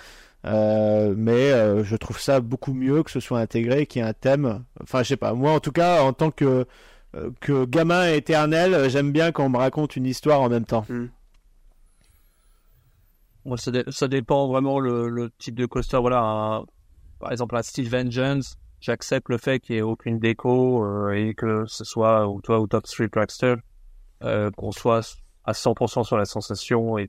Euh, 0.45 1.13
mais 1.17 1.51
euh, 1.51 1.83
je 1.83 1.95
trouve 1.95 2.19
ça 2.19 2.41
beaucoup 2.41 2.73
mieux 2.73 3.01
que 3.03 3.11
ce 3.11 3.19
soit 3.19 3.39
intégré, 3.39 3.85
qu'il 3.85 4.01
y 4.01 4.05
ait 4.05 4.07
un 4.07 4.13
thème. 4.13 4.65
Enfin, 4.81 5.03
je 5.03 5.09
sais 5.09 5.17
pas. 5.17 5.33
Moi, 5.33 5.51
en 5.51 5.59
tout 5.59 5.71
cas, 5.71 6.01
en 6.03 6.11
tant 6.11 6.31
que 6.31 6.65
euh, 7.15 7.31
que 7.39 7.65
gamin 7.65 8.11
éternel, 8.11 8.89
j'aime 8.89 9.11
bien 9.11 9.31
quand 9.31 9.45
on 9.45 9.49
me 9.49 9.57
raconte 9.57 9.95
une 9.95 10.05
histoire 10.05 10.41
en 10.41 10.49
même 10.49 10.65
temps. 10.65 10.85
Hmm. 10.89 11.07
Moi, 13.45 13.57
ça, 13.57 13.71
ça, 13.89 14.07
dépend 14.07 14.47
vraiment 14.47 14.79
le, 14.79 15.09
le, 15.09 15.29
type 15.37 15.55
de 15.55 15.65
coaster. 15.65 15.97
Voilà, 15.97 16.63
par 17.19 17.31
exemple, 17.31 17.55
un 17.55 17.61
Steel 17.61 17.89
Vengeance 17.89 18.57
j'accepte 18.83 19.29
le 19.29 19.37
fait 19.37 19.61
qu'il 19.61 19.75
n'y 19.75 19.79
ait 19.79 19.81
aucune 19.81 20.19
déco 20.19 20.83
euh, 20.85 21.11
et 21.11 21.33
que 21.33 21.65
ce 21.65 21.85
soit 21.85 22.27
ou 22.27 22.41
toi 22.41 22.59
ou 22.59 22.67
Top 22.67 22.85
Street 22.85 23.07
Dragster, 23.07 23.55
euh, 24.23 24.51
qu'on 24.51 24.73
soit 24.73 25.17
à 25.45 25.53
100% 25.53 26.03
sur 26.03 26.17
la 26.17 26.25
sensation 26.25 26.97
et 26.97 27.07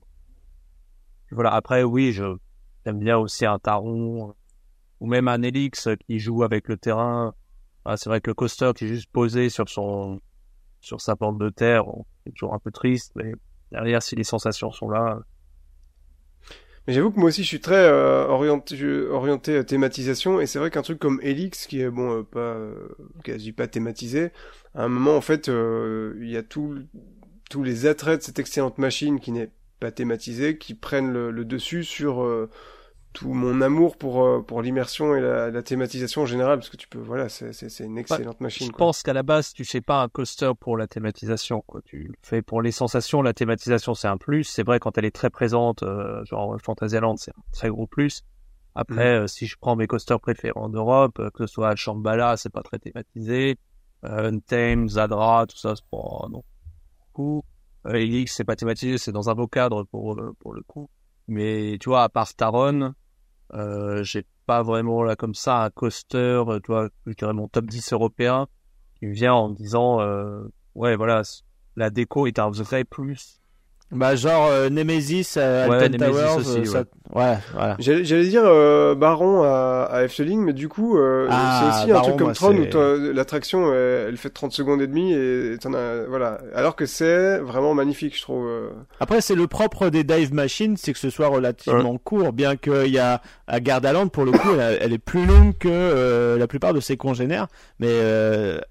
voilà. 1.31 1.53
Après, 1.53 1.83
oui, 1.83 2.13
je 2.13 2.37
j'aime 2.85 2.99
bien 2.99 3.17
aussi 3.17 3.45
un 3.45 3.59
Taron 3.59 4.33
ou 5.01 5.07
même 5.07 5.27
un 5.27 5.41
Elix 5.41 5.89
qui 6.07 6.19
joue 6.19 6.43
avec 6.43 6.69
le 6.69 6.77
terrain. 6.77 7.33
Ah, 7.83 7.97
c'est 7.97 8.09
vrai 8.09 8.21
que 8.21 8.29
le 8.29 8.35
coaster 8.35 8.71
qui 8.73 8.85
est 8.85 8.87
juste 8.87 9.11
posé 9.11 9.49
sur 9.49 9.67
son 9.67 10.21
sur 10.79 11.01
sa 11.01 11.17
pente 11.17 11.39
de 11.39 11.49
terre, 11.49 11.83
c'est 12.23 12.31
toujours 12.31 12.53
un 12.53 12.59
peu 12.59 12.71
triste, 12.71 13.11
mais 13.15 13.33
derrière, 13.71 14.01
si 14.01 14.15
les 14.15 14.23
sensations 14.23 14.71
sont 14.71 14.89
là, 14.89 15.19
mais 16.87 16.93
j'avoue 16.93 17.11
que 17.11 17.19
moi 17.19 17.29
aussi 17.29 17.43
je 17.43 17.47
suis 17.47 17.61
très 17.61 17.85
euh, 17.85 18.27
orienté, 18.27 18.75
orienté 19.07 19.57
à 19.57 19.63
thématisation. 19.63 20.39
Et 20.39 20.45
c'est 20.45 20.59
vrai 20.59 20.69
qu'un 20.69 20.81
truc 20.81 20.99
comme 20.99 21.19
Helix 21.23 21.67
qui 21.67 21.81
est 21.81 21.89
bon 21.89 22.19
euh, 22.19 22.23
pas 22.23 22.39
euh, 22.39 22.87
quasi 23.23 23.51
pas 23.51 23.67
thématisé, 23.67 24.31
à 24.75 24.83
un 24.83 24.87
moment 24.87 25.15
en 25.15 25.21
fait 25.21 25.47
il 25.47 26.29
y 26.29 26.37
a 26.37 26.43
tout, 26.43 26.77
tous 27.49 27.63
les 27.63 27.85
attraits 27.87 28.19
de 28.19 28.23
cette 28.23 28.39
excellente 28.39 28.77
machine 28.77 29.19
qui 29.19 29.31
n'est 29.31 29.49
pas 29.79 29.91
thématisée 29.91 30.57
qui 30.57 30.73
prennent 30.73 31.11
le, 31.11 31.31
le 31.31 31.45
dessus 31.45 31.83
sur 31.83 32.25
tout 33.15 33.33
mon 33.33 33.61
amour 33.61 33.97
pour 33.97 34.23
euh, 34.23 34.41
pour 34.41 34.61
l'immersion 34.61 35.15
et 35.15 35.21
la, 35.21 35.49
la, 35.49 35.63
thématisation 35.63 36.23
en 36.23 36.25
général 36.25 36.59
parce 36.59 36.69
que 36.69 36.75
tu 36.75 36.87
peux 36.87 36.99
voilà 36.99 37.29
c'est 37.29 37.53
c'est 37.53 37.83
une 37.83 37.97
excellente 37.97 38.41
machine. 38.41 38.67
Je 38.67 38.71
pense 38.71 39.01
qu'à 39.01 39.13
la 39.13 39.23
base 39.23 39.53
tu 39.53 39.63
fais 39.63 39.81
pas 39.81 40.03
un 40.03 40.09
coaster 40.09 40.51
pour 40.59 40.77
la 40.77 40.85
thématisation 40.85 41.63
quoi. 41.65 41.81
Tu 41.85 42.03
le 42.03 42.13
fais 42.21 42.41
pour 42.41 42.61
les 42.61 42.71
sensations. 42.71 43.21
La 43.21 43.33
thématisation 43.33 43.95
c'est 43.95 44.09
un 44.09 44.17
plus. 44.17 44.43
C'est 44.43 44.63
vrai 44.63 44.79
quand 44.79 44.97
elle 44.97 45.05
est 45.05 45.15
très 45.15 45.29
présente 45.29 45.83
euh, 45.83 46.23
genre 46.25 46.57
Fantasyland 46.61 47.15
c'est 47.15 47.31
un 47.31 47.43
très 47.53 47.69
gros 47.69 47.87
plus. 47.87 48.23
Après 48.75 49.19
mm. 49.19 49.23
euh, 49.23 49.27
si 49.27 49.47
je 49.47 49.55
prends 49.59 49.77
mes 49.77 49.87
coasters 49.87 50.19
préférés 50.19 50.53
en 50.55 50.69
Europe 50.69 51.21
que 51.33 51.47
ce 51.47 51.53
soit 51.53 51.75
Shambhala 51.75 52.35
c'est 52.37 52.51
pas 52.51 52.63
très 52.63 52.79
thématisé. 52.79 53.57
Untamed, 54.03 54.89
Zadra 54.89 55.47
tout 55.47 55.57
ça 55.57 55.73
c'est 55.75 55.89
pas 55.89 56.27
non. 56.29 56.43
Coup. 57.13 57.43
Elix 57.87 58.35
c'est 58.35 58.43
pas 58.43 58.57
thématisé 58.57 58.97
c'est 58.97 59.13
dans 59.13 59.29
un 59.29 59.35
beau 59.35 59.47
cadre 59.47 59.83
pour 59.85 60.19
pour 60.39 60.53
le 60.53 60.61
coup. 60.61 60.89
Mais 61.27 61.77
tu 61.79 61.89
vois, 61.89 62.03
à 62.03 62.09
part 62.09 62.27
Staron, 62.27 62.93
euh, 63.53 64.03
j'ai 64.03 64.25
pas 64.45 64.63
vraiment 64.63 65.03
là 65.03 65.15
comme 65.15 65.35
ça 65.35 65.63
un 65.63 65.69
coaster, 65.69 66.43
euh, 66.47 66.59
tu 66.59 66.71
vois, 66.71 66.89
je 67.05 67.13
dirais 67.13 67.33
mon 67.33 67.47
top 67.47 67.65
10 67.65 67.93
européen 67.93 68.47
qui 68.99 69.07
me 69.07 69.13
vient 69.13 69.33
en 69.33 69.49
disant 69.49 70.01
euh, 70.01 70.43
ouais 70.75 70.95
voilà 70.95 71.21
la 71.75 71.89
déco 71.89 72.27
est 72.27 72.39
un 72.39 72.49
vrai 72.49 72.83
plus 72.83 73.39
bah 73.91 74.15
genre 74.15 74.47
euh, 74.47 74.69
Nemesis 74.69 75.37
à 75.37 75.69
ouais, 75.69 75.89
Towers, 75.89 76.37
aussi, 76.37 76.49
euh, 76.49 76.79
ouais. 76.79 76.85
Voilà. 77.11 77.39
J'allais 77.79 78.27
dire 78.27 78.43
euh, 78.45 78.95
Baron 78.95 79.43
à, 79.43 79.87
à 79.89 80.03
Efteling, 80.03 80.41
mais 80.41 80.53
du 80.53 80.67
coup 80.67 80.97
euh, 80.97 81.27
ah, 81.29 81.59
c'est 81.59 81.81
aussi 81.83 81.91
un 81.91 82.01
truc 82.01 82.17
comme 82.17 82.33
Tron 82.33 82.55
où 82.55 83.13
l'attraction 83.13 83.73
elle 83.73 84.17
fait 84.17 84.29
30 84.29 84.51
secondes 84.51 84.81
et 84.81 84.87
demie 84.87 85.13
et 85.13 85.57
t'en 85.59 85.73
as 85.73 86.05
voilà. 86.07 86.39
Alors 86.53 86.75
que 86.75 86.85
c'est 86.85 87.37
vraiment 87.39 87.73
magnifique, 87.73 88.17
je 88.17 88.21
trouve. 88.21 88.49
Après 88.99 89.21
c'est 89.21 89.35
le 89.35 89.47
propre 89.47 89.89
des 89.89 90.03
dive 90.03 90.33
machines, 90.33 90.77
c'est 90.77 90.93
que 90.93 90.99
ce 90.99 91.09
soit 91.09 91.27
relativement 91.27 91.97
court, 91.97 92.33
bien 92.33 92.55
qu'il 92.55 92.87
y 92.87 92.99
a 92.99 93.21
à 93.47 93.59
Gardaland 93.59 94.07
pour 94.07 94.25
le 94.25 94.31
coup 94.31 94.49
elle, 94.59 94.93
est 94.93 94.97
plus 94.97 95.25
longue 95.25 95.57
que 95.57 96.35
la 96.37 96.47
plupart 96.47 96.73
de 96.73 96.79
ses 96.79 96.97
congénères, 96.97 97.47
mais 97.79 97.93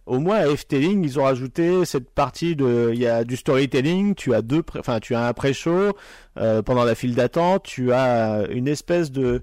au 0.06 0.18
moins 0.18 0.36
à 0.36 0.46
Efteling 0.48 1.04
ils 1.04 1.20
ont 1.20 1.24
rajouté 1.24 1.84
cette 1.84 2.10
partie 2.10 2.56
de 2.56 2.90
il 2.92 3.00
y 3.00 3.06
a 3.06 3.24
du 3.24 3.36
storytelling, 3.36 4.14
tu 4.14 4.34
as 4.34 4.42
deux 4.42 4.62
enfin 4.78 4.98
tu 5.00 5.14
as 5.14 5.26
un 5.26 5.32
pré-show 5.32 5.92
euh, 6.36 6.62
pendant 6.62 6.84
la 6.84 6.94
file 6.94 7.14
d'attente, 7.14 7.64
tu 7.64 7.92
as 7.92 8.46
une 8.50 8.68
espèce 8.68 9.10
de 9.10 9.42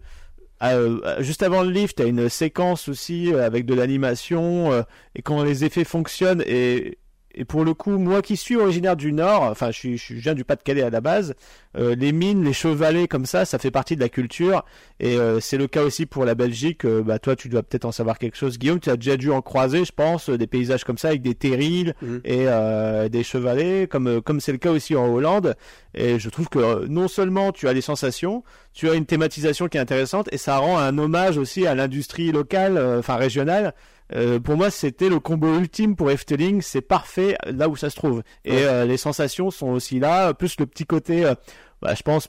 euh, 0.64 1.22
juste 1.22 1.42
avant 1.42 1.64
le 1.64 1.72
lift, 1.72 1.98
tu 1.98 2.04
as 2.04 2.06
une 2.06 2.30
séquence 2.30 2.88
aussi 2.88 3.34
euh, 3.34 3.46
avec 3.46 3.66
de 3.66 3.74
l'animation 3.74 4.86
et 5.16 5.22
quand 5.22 5.44
les 5.44 5.64
effets 5.66 5.84
fonctionnent 5.86 6.44
et 6.46 6.98
et 7.34 7.46
pour 7.46 7.64
le 7.64 7.74
coup, 7.74 7.98
moi 7.98 8.22
qui 8.22 8.38
suis 8.38 8.56
originaire 8.56 8.96
du 8.96 9.14
Nord, 9.14 9.44
enfin, 9.44 9.72
je, 9.72 9.78
suis, 9.78 9.98
je 9.98 10.14
viens 10.16 10.34
du 10.34 10.44
Pas-de-Calais 10.44 10.82
à 10.82 10.90
la 10.90 11.02
base, 11.02 11.36
euh, 11.78 11.96
les 11.96 12.12
mines, 12.12 12.44
les 12.44 12.54
chevalets 12.54 13.08
comme 13.08 13.26
ça, 13.26 13.46
ça 13.46 13.58
fait 13.60 13.72
partie 13.72 13.96
de 13.96 14.02
la 14.02 14.10
culture. 14.10 14.66
Et 15.00 15.18
euh, 15.18 15.40
c'est 15.40 15.58
le 15.58 15.68
cas 15.68 15.84
aussi 15.84 16.06
pour 16.06 16.26
la 16.26 16.36
Belgique. 16.36 16.86
Euh, 16.86 17.02
bah, 17.02 17.20
toi, 17.20 17.36
tu 17.36 17.48
dois 17.48 17.64
peut-être 17.64 17.86
en 17.86 17.92
savoir 17.92 18.18
quelque 18.18 18.38
chose. 18.38 18.60
Guillaume, 18.60 18.80
tu 18.80 18.90
as 18.90 18.98
déjà 18.98 19.18
dû 19.18 19.32
en 19.32 19.42
croiser, 19.42 19.86
je 19.86 19.92
pense, 19.92 20.30
des 20.30 20.48
paysages 20.48 20.84
comme 20.84 20.98
ça 20.98 21.10
avec 21.10 21.22
des 21.22 21.36
terrils 21.36 21.96
mmh. 22.02 22.18
et 22.26 23.10
des 23.10 23.24
chevalets, 23.24 23.88
comme 23.88 24.22
comme 24.22 24.40
c'est 24.40 24.52
le 24.52 24.58
cas 24.58 24.72
aussi 24.72 24.96
en 24.96 25.08
Hollande. 25.08 25.56
Et 25.94 26.20
je 26.20 26.30
trouve 26.30 26.50
que 26.50 26.86
non 26.88 27.08
seulement 27.08 27.52
tu 27.52 27.68
as 27.68 27.74
des 27.74 27.82
sensations, 27.82 28.44
tu 28.74 28.90
as 28.90 28.94
une 28.94 29.06
thématisation 29.06 29.68
qui 29.68 29.78
est 29.78 29.82
intéressante 29.82 30.28
et 30.32 30.38
ça 30.38 30.58
rend 30.58 30.78
un 30.78 30.98
hommage 30.98 31.38
aussi 31.38 31.66
à 31.66 31.76
l'industrie 31.76 32.32
locale, 32.32 32.78
enfin 33.00 33.16
régionale. 33.16 33.74
Euh, 34.14 34.40
pour 34.40 34.58
moi, 34.58 34.70
c'était 34.70 35.10
le 35.10 35.20
combo 35.20 35.58
ultime 35.58 35.96
pour 35.96 36.12
Efteling. 36.12 36.62
C'est 36.62 36.82
parfait 36.82 37.38
là 37.46 37.70
où 37.70 37.76
ça 37.76 37.90
se 37.90 37.96
trouve. 37.96 38.24
Et 38.46 38.64
euh, 38.64 38.86
les 38.86 38.98
sensations 38.98 39.52
sont 39.52 39.70
aussi 39.70 40.00
là. 40.00 40.34
Plus 40.34 40.60
le 40.60 40.66
petit 40.66 40.86
côté, 40.86 41.26
euh, 41.26 41.36
bah, 41.82 41.94
je 41.96 42.04
pense, 42.04 42.28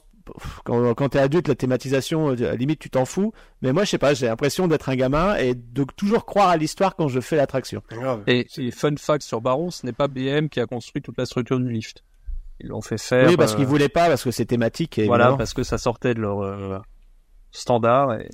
quand, 0.63 0.93
quand 0.93 1.09
t'es 1.09 1.19
adulte, 1.19 1.47
la 1.47 1.55
thématisation, 1.55 2.29
à 2.29 2.35
la 2.35 2.55
limite, 2.55 2.79
tu 2.79 2.89
t'en 2.89 3.05
fous. 3.05 3.33
Mais 3.61 3.73
moi, 3.73 3.83
je 3.83 3.91
sais 3.91 3.97
pas, 3.97 4.13
j'ai 4.13 4.27
l'impression 4.27 4.67
d'être 4.67 4.89
un 4.89 4.95
gamin 4.95 5.35
et 5.35 5.55
de 5.55 5.83
toujours 5.95 6.25
croire 6.25 6.49
à 6.49 6.57
l'histoire 6.57 6.95
quand 6.95 7.07
je 7.09 7.19
fais 7.19 7.35
l'attraction. 7.35 7.81
Et, 8.27 8.47
fun 8.71 8.95
fact 8.97 9.23
sur 9.23 9.41
Baron, 9.41 9.71
ce 9.71 9.85
n'est 9.85 9.93
pas 9.93 10.07
BM 10.07 10.47
qui 10.47 10.59
a 10.59 10.65
construit 10.65 11.01
toute 11.01 11.17
la 11.17 11.25
structure 11.25 11.59
du 11.59 11.69
lift. 11.69 12.03
Ils 12.59 12.67
l'ont 12.67 12.81
fait 12.81 12.99
faire. 12.99 13.27
Oui, 13.27 13.35
parce 13.35 13.55
qu'ils 13.55 13.65
voulaient 13.65 13.89
pas, 13.89 14.07
parce 14.07 14.23
que 14.23 14.31
c'est 14.31 14.45
thématique. 14.45 14.99
Et 14.99 15.05
voilà, 15.05 15.35
parce 15.35 15.53
que 15.53 15.63
ça 15.63 15.77
sortait 15.77 16.13
de 16.13 16.21
leur 16.21 16.83
standard. 17.51 18.13
Et... 18.13 18.29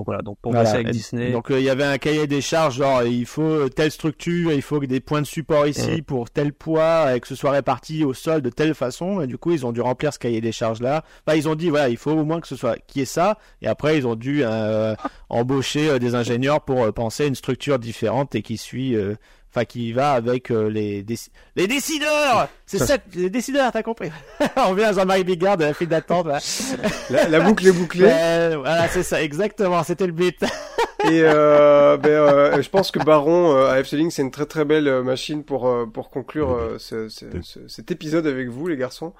Donc 0.00 0.06
voilà, 0.06 0.22
donc 0.22 0.38
pour 0.40 0.56
avec 0.56 0.88
Disney. 0.88 1.30
Donc 1.30 1.50
euh, 1.50 1.60
il 1.60 1.66
y 1.66 1.68
avait 1.68 1.84
un 1.84 1.98
cahier 1.98 2.26
des 2.26 2.40
charges, 2.40 2.76
genre 2.76 3.02
il 3.02 3.26
faut 3.26 3.68
telle 3.68 3.90
structure, 3.90 4.50
il 4.50 4.62
faut 4.62 4.78
des 4.78 5.00
points 5.00 5.20
de 5.20 5.26
support 5.26 5.66
ici 5.66 6.00
pour 6.00 6.30
tel 6.30 6.54
poids 6.54 7.14
et 7.14 7.20
que 7.20 7.28
ce 7.28 7.34
soit 7.34 7.50
réparti 7.50 8.02
au 8.02 8.14
sol 8.14 8.40
de 8.40 8.48
telle 8.48 8.74
façon. 8.74 9.20
Et 9.20 9.26
du 9.26 9.36
coup 9.36 9.50
ils 9.50 9.66
ont 9.66 9.72
dû 9.72 9.82
remplir 9.82 10.14
ce 10.14 10.18
cahier 10.18 10.40
des 10.40 10.52
charges 10.52 10.80
là. 10.80 11.04
Enfin 11.26 11.36
ils 11.36 11.50
ont 11.50 11.54
dit 11.54 11.68
voilà 11.68 11.90
il 11.90 11.98
faut 11.98 12.12
au 12.12 12.24
moins 12.24 12.40
que 12.40 12.48
ce 12.48 12.56
soit 12.56 12.78
qui 12.86 13.02
est 13.02 13.04
ça. 13.04 13.36
Et 13.60 13.66
après 13.66 13.98
ils 13.98 14.06
ont 14.06 14.16
dû 14.16 14.40
euh, 14.42 14.94
embaucher 15.28 15.90
euh, 15.90 15.98
des 15.98 16.14
ingénieurs 16.14 16.62
pour 16.62 16.90
penser 16.94 17.26
une 17.26 17.34
structure 17.34 17.78
différente 17.78 18.34
et 18.34 18.40
qui 18.40 18.56
suit 18.56 18.96
enfin 19.50 19.64
qui 19.64 19.92
va 19.92 20.12
avec 20.12 20.50
euh, 20.50 20.68
les 20.68 21.04
les 21.56 21.66
décideurs. 21.66 22.48
C'est 22.66 22.78
ça, 22.78 22.98
les 23.14 23.30
décideurs, 23.30 23.72
t'as 23.72 23.82
compris 23.82 24.10
On 24.56 24.70
revient 24.70 24.84
à 24.84 24.92
Jean-Marie 24.92 25.24
Bigard 25.24 25.56
de 25.56 25.64
la 25.64 25.74
file 25.74 25.88
d'attente. 25.88 26.28
La, 27.10 27.40
boucle 27.44 27.66
est 27.66 27.72
bouclée. 27.72 28.54
voilà, 28.56 28.88
c'est 28.88 29.02
ça, 29.02 29.22
exactement. 29.22 29.82
C'était 29.82 30.06
le 30.06 30.12
but. 30.12 30.38
Et 31.04 31.22
euh, 31.24 31.96
ben, 31.96 32.10
euh, 32.10 32.62
je 32.62 32.68
pense 32.68 32.90
que 32.90 32.98
Baron 32.98 33.56
euh, 33.56 33.70
à 33.70 33.80
Efteling, 33.80 34.10
c'est 34.10 34.22
une 34.22 34.30
très 34.30 34.46
très 34.46 34.64
belle 34.64 35.02
machine 35.02 35.44
pour 35.44 35.72
pour 35.92 36.10
conclure 36.10 36.76
ce, 36.78 37.08
ce, 37.08 37.24
cet 37.68 37.90
épisode 37.90 38.26
avec 38.26 38.48
vous, 38.48 38.68
les 38.68 38.76
garçons. 38.76 39.14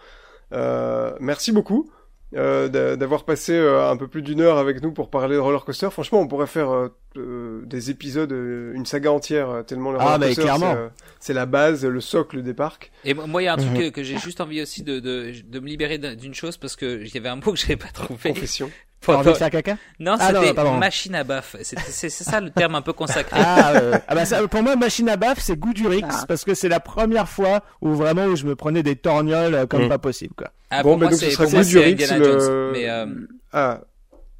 merci 1.20 1.52
beaucoup. 1.52 1.90
Euh, 2.36 2.96
d'avoir 2.96 3.24
passé 3.24 3.54
euh, 3.54 3.90
un 3.90 3.96
peu 3.96 4.06
plus 4.06 4.22
d'une 4.22 4.40
heure 4.40 4.56
avec 4.56 4.82
nous 4.82 4.92
pour 4.92 5.10
parler 5.10 5.34
de 5.34 5.40
roller 5.40 5.64
coaster. 5.64 5.90
Franchement, 5.90 6.20
on 6.20 6.28
pourrait 6.28 6.46
faire 6.46 6.70
euh, 7.16 7.62
des 7.66 7.90
épisodes, 7.90 8.30
une 8.30 8.86
saga 8.86 9.10
entière 9.10 9.64
tellement 9.66 9.90
le 9.90 9.98
ah, 10.00 10.12
roller 10.12 10.36
coaster 10.36 10.88
c'est 11.18 11.34
la 11.34 11.46
base, 11.46 11.84
le 11.84 12.00
socle 12.00 12.42
des 12.42 12.54
parcs. 12.54 12.92
Et 13.04 13.14
moi, 13.14 13.42
il 13.42 13.46
y 13.46 13.48
a 13.48 13.54
un 13.54 13.56
truc 13.56 13.72
mhm. 13.72 13.90
que, 13.90 14.02
j'ai 14.04 14.18
juste 14.18 14.40
envie 14.40 14.62
aussi 14.62 14.84
de, 14.84 15.00
de, 15.00 15.32
de 15.44 15.60
me 15.60 15.66
libérer 15.66 15.98
d'une 15.98 16.34
chose 16.34 16.56
parce 16.56 16.76
que 16.76 17.02
il 17.02 17.12
y 17.12 17.18
avait 17.18 17.28
un 17.28 17.36
mot 17.36 17.52
que 17.52 17.58
j'avais 17.58 17.76
pas 17.76 17.88
trouvé. 17.92 18.30
Confession. 18.30 18.70
Pour... 19.00 19.22
faire 19.22 19.50
caca 19.50 19.76
Non, 19.98 20.16
ah, 20.20 20.28
c'était 20.28 20.52
machine 20.78 21.14
à 21.14 21.24
baf. 21.24 21.56
C'est 21.62 22.10
ça 22.10 22.40
le 22.40 22.50
terme 22.50 22.74
un 22.74 22.82
peu 22.82 22.92
consacré. 22.92 23.40
Ah, 23.42 23.72
euh, 23.72 23.98
ah 24.06 24.14
bah 24.14 24.26
ça, 24.26 24.46
pour 24.46 24.62
moi, 24.62 24.76
machine 24.76 25.08
à 25.08 25.16
baf, 25.16 25.38
c'est 25.40 25.56
goût 25.56 25.72
du 25.72 25.86
Rix 25.86 26.04
ah. 26.08 26.24
parce 26.28 26.44
que 26.44 26.54
c'est 26.54 26.68
la 26.68 26.80
première 26.80 27.28
fois 27.28 27.60
où 27.80 27.94
vraiment 27.94 28.24
où 28.26 28.36
je 28.36 28.44
me 28.44 28.54
prenais 28.54 28.82
des 28.82 28.96
torgnoles 28.96 29.54
euh, 29.54 29.66
comme 29.66 29.86
mm. 29.86 29.88
pas 29.88 29.98
possible 29.98 30.34
quoi. 30.34 30.48
Ah, 30.70 30.82
bon, 30.82 30.98
mais 30.98 31.08
donc 31.08 31.18
ce 31.18 31.30
sera 31.30 31.46
goût 31.46 31.64
du 31.64 31.78
Rix. 31.78 31.96
Le... 32.18 32.70
Mais 32.72 32.90
euh... 32.90 33.06
ah. 33.52 33.80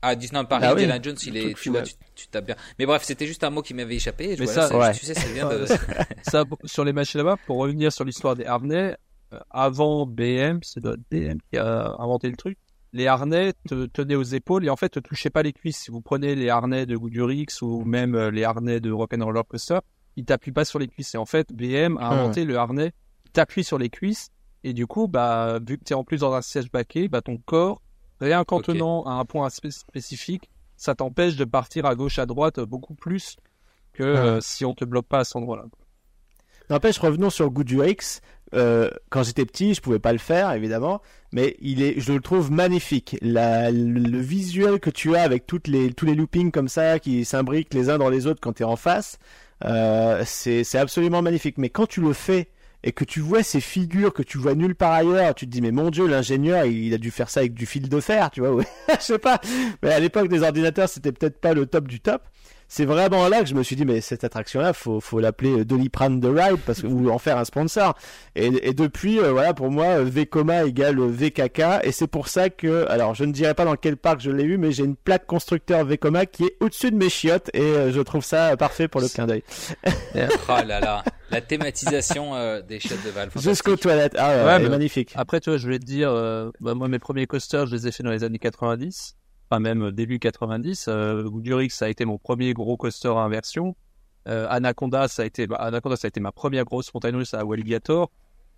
Ah, 0.03 0.15
Disneyland 0.15 0.47
Paris, 0.47 0.65
ah, 0.67 0.73
Indiana 0.73 0.99
Jones, 1.03 1.17
il 1.27 1.37
est, 1.37 1.55
tu 1.55 1.69
vois, 1.69 1.83
tu, 1.83 1.93
tu, 2.15 2.27
tapes 2.29 2.47
bien. 2.47 2.57
Mais 2.79 2.87
bref, 2.87 3.03
c'était 3.05 3.27
juste 3.27 3.45
un 3.45 3.51
mot 3.51 3.61
qui 3.61 3.75
m'avait 3.75 3.97
échappé. 3.97 4.35
Mais 4.39 4.47
ça, 4.47 4.75
ouais. 4.75 4.93
tu 4.93 5.05
sais, 5.05 5.13
ça 5.13 5.29
vient 5.29 5.47
de... 5.51 5.67
ça, 6.23 6.45
sur 6.65 6.85
les 6.85 6.95
machines 6.95 7.21
à 7.21 7.25
baf, 7.25 7.41
pour 7.47 7.59
revenir 7.59 7.93
sur 7.93 8.05
l'histoire 8.05 8.35
des 8.35 8.47
harnais, 8.47 8.97
euh, 9.35 9.39
avant 9.51 10.07
BM, 10.07 10.61
c'est 10.63 10.83
BM 10.83 11.39
qui 11.51 11.59
a 11.59 11.95
inventé 11.99 12.31
le 12.31 12.37
truc 12.37 12.57
les 12.93 13.07
harnais 13.07 13.53
te 13.69 13.87
tenaient 13.87 14.17
aux 14.17 14.23
épaules 14.23 14.65
et 14.65 14.71
en 14.71 14.77
fait, 14.77 14.97
ne 14.97 15.01
touchaient 15.01 15.31
pas 15.31 15.43
les 15.43 15.53
cuisses. 15.53 15.79
Si 15.79 15.91
vous 15.91 16.01
prenez 16.01 16.35
les 16.35 16.49
harnais 16.49 16.87
de 16.87 16.97
Goudurix 16.97 17.63
ou 17.63 17.85
même 17.85 18.15
euh, 18.15 18.31
les 18.31 18.45
harnais 18.45 18.81
de 18.81 18.91
Rock'n'Roller 18.91 19.43
Coaster, 19.49 19.79
ils 20.17 20.25
t'appuient 20.25 20.53
pas 20.53 20.65
sur 20.65 20.79
les 20.79 20.89
cuisses. 20.89 21.15
Et 21.15 21.19
en 21.19 21.27
fait, 21.27 21.53
BM 21.53 21.97
a 21.99 22.09
inventé 22.09 22.45
le 22.45 22.57
harnais 22.57 22.93
qui 23.25 23.33
t'appuie 23.33 23.65
sur 23.65 23.79
les 23.79 23.91
cuisses 23.91 24.31
et 24.65 24.73
du 24.73 24.87
coup, 24.87 25.09
bah, 25.09 25.59
vu 25.67 25.79
que 25.79 25.85
tu 25.85 25.93
es 25.93 25.97
en 25.97 26.05
plus 26.05 26.21
dans 26.21 26.35
un 26.35 26.43
siège 26.43 26.71
baquet, 26.71 27.09
bah, 27.09 27.23
ton 27.23 27.39
corps, 27.39 27.81
rien 28.21 28.45
qu'en 28.45 28.61
tenant 28.61 29.05
à 29.05 29.13
un 29.13 29.25
point 29.25 29.49
spécifique, 29.51 30.51
ça 30.77 30.95
t'empêche 30.95 31.37
de 31.37 31.45
partir 31.45 31.87
à 31.87 31.95
gauche, 31.95 32.19
à 32.19 32.27
droite 32.27 32.61
beaucoup 32.61 32.95
plus 32.95 33.37
que 33.93 34.03
euh, 34.03 34.41
si 34.41 34.65
on 34.65 34.75
te 34.75 34.85
bloque 34.85 35.07
pas 35.07 35.21
à 35.21 35.25
cet 35.25 35.37
endroit-là. 35.37 35.65
N'empêche, 36.69 36.99
revenons 36.99 37.31
sur 37.31 37.51
Goudurix. 37.51 38.21
Euh, 38.55 38.91
quand 39.11 39.23
j'étais 39.23 39.47
petit, 39.47 39.75
je 39.75 39.81
pouvais 39.81 39.99
pas 39.99 40.13
le 40.13 40.19
faire 40.19 40.53
évidemment, 40.53 41.01
mais 41.33 41.57
il 41.61 41.83
est, 41.83 42.01
je 42.01 42.13
le 42.13 42.21
trouve 42.21 42.51
magnifique. 42.51 43.17
La, 43.23 43.71
le, 43.71 44.19
visuel 44.19 44.81
que 44.81 44.91
tu 44.91 45.15
as 45.15 45.23
avec 45.23 45.47
toutes 45.47 45.69
les, 45.69 45.93
tous 45.93 46.07
les 46.07 46.15
loopings 46.15 46.51
comme 46.51 46.69
ça 46.69 46.99
qui 46.99 47.25
s'imbriquent 47.25 47.75
les 47.75 47.91
uns 47.91 47.99
dans 47.99 48.09
les 48.09 48.27
autres 48.27 48.41
quand 48.41 48.55
tu 48.55 48.63
es 48.63 48.67
en 48.67 48.77
face, 48.77 49.19
euh, 49.65 50.23
c'est, 50.27 50.65
c'est 50.65 50.79
absolument 50.79 51.23
magnifique. 51.23 51.59
Mais 51.59 51.71
quand 51.71 51.87
tu 51.87 52.01
le 52.01 52.13
fais 52.13 52.49
et 52.83 52.93
que 52.93 53.05
tu 53.05 53.21
vois 53.21 53.43
ces 53.43 53.61
figures 53.61 54.13
que 54.13 54.23
tu 54.23 54.39
vois 54.39 54.55
nulle 54.55 54.75
part 54.75 54.93
ailleurs, 54.93 55.35
tu 55.35 55.47
te 55.47 55.51
dis 55.51 55.61
mais 55.61 55.71
mon 55.71 55.91
dieu 55.91 56.07
l'ingénieur 56.07 56.65
il 56.65 56.95
a 56.95 56.99
dû 56.99 57.11
faire 57.11 57.29
ça 57.29 57.41
avec 57.41 57.55
du 57.55 57.67
fil 57.67 57.89
de 57.89 58.01
fer, 58.01 58.31
tu 58.31 58.41
vois, 58.41 58.55
ouais. 58.55 58.67
je 58.99 59.05
sais 59.05 59.19
pas. 59.19 59.41
Mais 59.83 59.93
à 59.93 60.01
l'époque 60.01 60.29
des 60.29 60.43
ordinateurs 60.43 60.89
c'était 60.89 61.13
peut-être 61.13 61.41
pas 61.41 61.53
le 61.53 61.67
top 61.67 61.87
du 61.89 62.01
top 62.01 62.23
c'est 62.71 62.85
vraiment 62.85 63.29
là 63.29 63.41
que 63.41 63.47
je 63.47 63.55
me 63.57 63.65
suis 63.65 63.75
dit 63.75 63.85
mais 63.85 64.01
cette 64.01 64.23
attraction 64.23 64.61
là 64.61 64.73
faut 64.73 65.01
faut 65.01 65.19
l'appeler 65.19 65.65
Doliprane 65.65 66.21
de 66.21 66.29
Ride 66.29 66.61
parce 66.65 66.83
que 66.83 66.87
ou 66.87 67.11
en 67.11 67.19
faire 67.19 67.37
un 67.37 67.45
sponsor. 67.45 67.97
Et, 68.37 68.47
et 68.69 68.73
depuis 68.73 69.19
euh, 69.19 69.33
voilà 69.33 69.55
pour 69.55 69.73
moi 69.73 70.05
Vcoma 70.05 70.63
égale 70.65 71.01
VKK 71.01 71.83
et 71.83 71.91
c'est 71.91 72.07
pour 72.07 72.29
ça 72.29 72.49
que 72.49 72.87
alors 72.89 73.17
je 73.17 73.25
ne 73.25 73.33
dirais 73.33 73.55
pas 73.55 73.65
dans 73.65 73.75
quel 73.75 73.97
parc 73.97 74.21
je 74.21 74.31
l'ai 74.31 74.45
eu 74.45 74.57
mais 74.57 74.71
j'ai 74.71 74.85
une 74.85 74.95
plaque 74.95 75.27
constructeur 75.27 75.85
Vcoma 75.85 76.27
qui 76.27 76.45
est 76.45 76.57
au-dessus 76.61 76.93
de 76.93 76.97
mes 76.97 77.11
chiottes 77.11 77.51
et 77.55 77.61
euh, 77.61 77.93
je 77.93 78.01
trouve 78.01 78.25
ça 78.25 78.57
parfait 78.57 78.87
pour 78.87 79.01
le 79.01 79.09
clin 79.09 79.27
d'œil. 79.27 79.43
oh 80.15 80.29
là 80.65 80.79
là. 80.79 81.03
La 81.33 81.41
thématisation 81.41 82.37
euh, 82.37 82.63
des 82.63 82.79
chiottes 82.79 83.05
de 83.05 83.11
Valve 83.11 83.33
jusqu'aux 83.37 83.77
toilettes. 83.77 84.15
Ah 84.17 84.59
ouais, 84.59 84.69
magnifique. 84.69 85.13
Après 85.17 85.41
tu 85.41 85.51
vois 85.51 85.59
je 85.59 85.65
voulais 85.65 85.81
te 85.81 85.87
dire 85.87 86.13
bah, 86.61 86.75
moi 86.75 86.87
mes 86.87 87.01
premiers 87.01 87.27
coasters 87.27 87.67
je 87.67 87.75
les 87.75 87.89
ai 87.89 87.91
fait 87.91 88.05
dans 88.05 88.13
les 88.13 88.23
années 88.23 88.39
90 88.39 89.17
enfin 89.51 89.61
même 89.61 89.91
début 89.91 90.19
90. 90.19 90.87
Euh, 90.89 91.29
Durix, 91.35 91.71
ça 91.71 91.87
a 91.87 91.89
été 91.89 92.05
mon 92.05 92.19
premier 92.19 92.53
gros 92.55 92.77
coaster 92.77 93.09
à 93.09 93.21
inversion. 93.21 93.75
Euh, 94.29 94.47
Anaconda, 94.49 95.09
ça 95.09 95.23
a 95.23 95.25
été, 95.25 95.47
bah, 95.47 95.57
Anaconda, 95.57 95.97
ça 95.97 96.07
a 96.07 96.09
été 96.09 96.21
ma 96.21 96.33
première 96.33 96.65
grosse 96.65 96.93
montagne 96.95 97.17
russe 97.17 97.35
à 97.35 97.45
Walligator. 97.45 98.11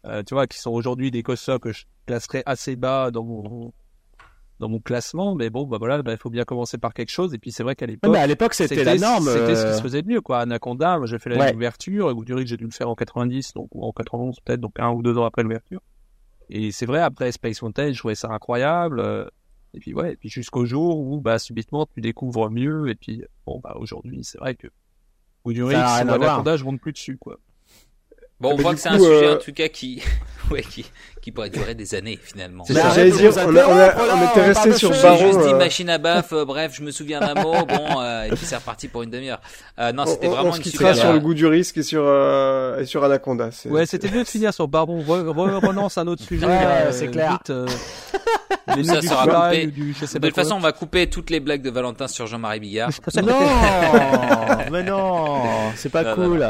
Euh, 0.05 0.23
tu 0.25 0.35
vois, 0.35 0.47
qui 0.47 0.59
sont 0.59 0.73
aujourd'hui 0.73 1.11
des 1.11 1.23
coasters 1.23 1.61
que 1.61 1.73
je 1.73 1.85
classerais 2.07 2.43
assez 2.45 2.77
bas 2.77 3.11
dans 3.11 3.25
mon 3.25 3.73
dans 4.59 4.69
mon 4.69 4.79
classement, 4.79 5.35
mais 5.35 5.51
bon, 5.51 5.67
bah 5.67 5.77
voilà, 5.79 6.03
bah, 6.03 6.13
il 6.13 6.19
faut 6.19 6.31
bien 6.31 6.45
commencer 6.45 6.79
par 6.79 6.95
quelque 6.95 7.11
chose. 7.11 7.35
Et 7.35 7.39
puis 7.39 7.51
c'est 7.51 7.65
vrai 7.65 7.75
qu'à 7.75 7.87
l'époque, 7.87 8.15
à 8.15 8.27
l'époque 8.29 8.55
c'était 8.55 8.85
la 8.85 8.97
norme. 8.97 9.27
C'était 9.27 9.57
ce 9.57 9.67
qui 9.67 9.73
se 9.73 9.79
euh. 9.79 9.83
faisait 9.83 10.03
de 10.03 10.09
mieux, 10.09 10.21
quoi. 10.21 10.39
Anaconda, 10.39 11.01
j'ai 11.05 11.19
fait 11.19 11.31
la 11.31 11.39
ouais. 11.39 11.55
ouverture. 11.55 12.15
Goudurix, 12.15 12.47
j'ai 12.47 12.57
dû 12.57 12.65
le 12.65 12.71
faire 12.71 12.89
en 12.89 12.95
90, 12.95 13.55
donc 13.55 13.69
ou 13.75 13.85
en 13.85 13.91
91 13.91 14.39
peut-être, 14.41 14.61
donc 14.61 14.75
un 14.79 14.91
ou 14.91 15.03
deux 15.03 15.19
ans 15.19 15.25
après 15.25 15.43
l'ouverture. 15.43 15.81
Et 16.49 16.71
c'est 16.71 16.87
vrai, 16.87 17.01
après 17.01 17.33
Space 17.33 17.61
Mountain, 17.63 17.93
je 17.93 17.99
trouvais 17.99 18.15
ça 18.15 18.29
incroyable. 18.29 19.01
Et 19.75 19.81
puis 19.81 19.95
ouais, 19.95 20.13
et 20.13 20.17
puis 20.17 20.29
jusqu'au 20.29 20.67
jour 20.67 20.99
où 20.99 21.21
bah 21.21 21.39
subitement 21.39 21.87
tu 21.87 22.01
découvres 22.01 22.51
mieux. 22.51 22.89
Et 22.89 22.95
puis 22.95 23.25
bon 23.47 23.61
bah 23.61 23.77
aujourd'hui 23.79 24.25
c'est 24.25 24.39
vrai 24.39 24.55
que 24.55 24.69
au 25.45 25.53
durée, 25.53 25.75
si 25.75 25.81
Anaconda 25.81 26.57
je 26.57 26.65
monte 26.65 26.81
plus 26.81 26.93
dessus 26.93 27.17
quoi. 27.17 27.39
Bon, 28.43 28.55
on 28.55 28.57
voit 28.57 28.75
que 28.75 28.81
c'est 28.81 28.89
un 28.89 28.99
sujet 28.99 29.27
euh, 29.29 29.37
en 29.37 29.39
tout 29.39 29.53
cas 29.53 29.69
qui, 29.69 30.03
ouais, 30.51 30.63
qui, 30.63 30.85
qui 31.21 31.31
pourrait 31.31 31.49
durer 31.49 31.77
des 31.77 31.95
années 31.95 32.19
finalement. 32.21 32.65
C'est 32.65 32.75
ça, 32.75 32.91
j'allais 32.93 33.13
dire, 33.13 33.31
on, 33.37 33.55
a, 33.55 33.67
on, 33.69 33.79
a, 33.79 34.17
on 34.17 34.31
était 34.31 34.47
resté 34.47 34.73
sur 34.73 34.91
Baron. 34.91 35.17
J'ai 35.17 35.27
juste 35.27 35.39
dit 35.39 35.53
euh. 35.53 35.59
machine 35.59 35.89
à 35.89 35.99
baf, 35.99 36.33
euh, 36.33 36.45
bref, 36.45 36.73
je 36.75 36.83
me 36.83 36.91
souviens 36.91 37.21
d'un 37.21 37.41
mot, 37.41 37.55
bon, 37.65 38.03
et 38.25 38.31
puis 38.31 38.45
c'est 38.45 38.57
reparti 38.57 38.89
pour 38.89 39.05
une 39.05 39.11
demi-heure. 39.11 39.41
non, 39.95 40.07
c'était 40.07 40.27
vraiment 40.27 40.51
on, 40.51 40.55
on 40.55 40.57
une 40.57 40.65
super. 40.65 40.97
sur 40.97 41.13
le 41.13 41.21
goût 41.21 41.35
du 41.35 41.47
risque 41.47 41.77
et 41.77 41.85
sur, 41.85 42.03
et 42.03 42.85
sur 42.85 43.05
Anaconda. 43.05 43.51
Ouais, 43.67 43.87
c'était 43.87 44.11
mieux 44.11 44.25
de 44.25 44.29
finir 44.29 44.53
sur 44.53 44.67
Baron. 44.67 45.05
Renonce 45.07 45.97
à 45.99 46.01
un 46.01 46.09
autre 46.09 46.25
sujet. 46.25 46.49
c'est 46.91 47.13
clair. 47.13 47.39
Vite, 48.77 48.87
ça 48.87 49.03
sera 49.03 49.51
coupé. 49.51 49.67
de 49.67 50.19
toute 50.19 50.35
façon, 50.35 50.57
on 50.57 50.61
va 50.61 50.73
couper 50.73 51.09
toutes 51.09 51.31
les 51.31 51.39
blagues 51.39 51.63
de 51.63 51.71
Valentin 51.71 52.09
sur 52.09 52.27
Jean-Marie 52.27 52.59
Bigard. 52.59 52.91
non, 53.23 53.39
mais 54.73 54.83
non, 54.83 55.43
c'est 55.77 55.91
pas 55.91 56.17
cool. 56.17 56.45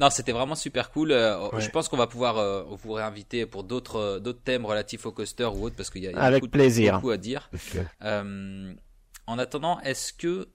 non, 0.00 0.10
c'était 0.10 0.32
vraiment 0.32 0.54
super 0.54 0.85
cool. 0.90 1.12
Euh, 1.12 1.48
je 1.58 1.68
pense 1.70 1.88
qu'on 1.88 1.96
va 1.96 2.06
pouvoir 2.06 2.38
euh, 2.38 2.64
vous 2.68 2.92
réinviter 2.92 3.46
pour 3.46 3.64
d'autres 3.64 3.96
euh, 3.96 4.18
d'autres 4.18 4.42
thèmes 4.42 4.66
relatifs 4.66 5.06
au 5.06 5.12
coaster 5.12 5.44
ou 5.44 5.64
autres 5.64 5.76
parce 5.76 5.90
qu'il 5.90 6.02
y 6.02 6.08
a, 6.08 6.18
Avec 6.18 6.42
beaucoup, 6.42 6.52
plaisir. 6.52 6.94
beaucoup 6.96 7.10
à 7.10 7.16
dire. 7.16 7.50
en 8.02 9.38
attendant, 9.38 9.80
est-ce 9.80 10.12
que 10.12 10.48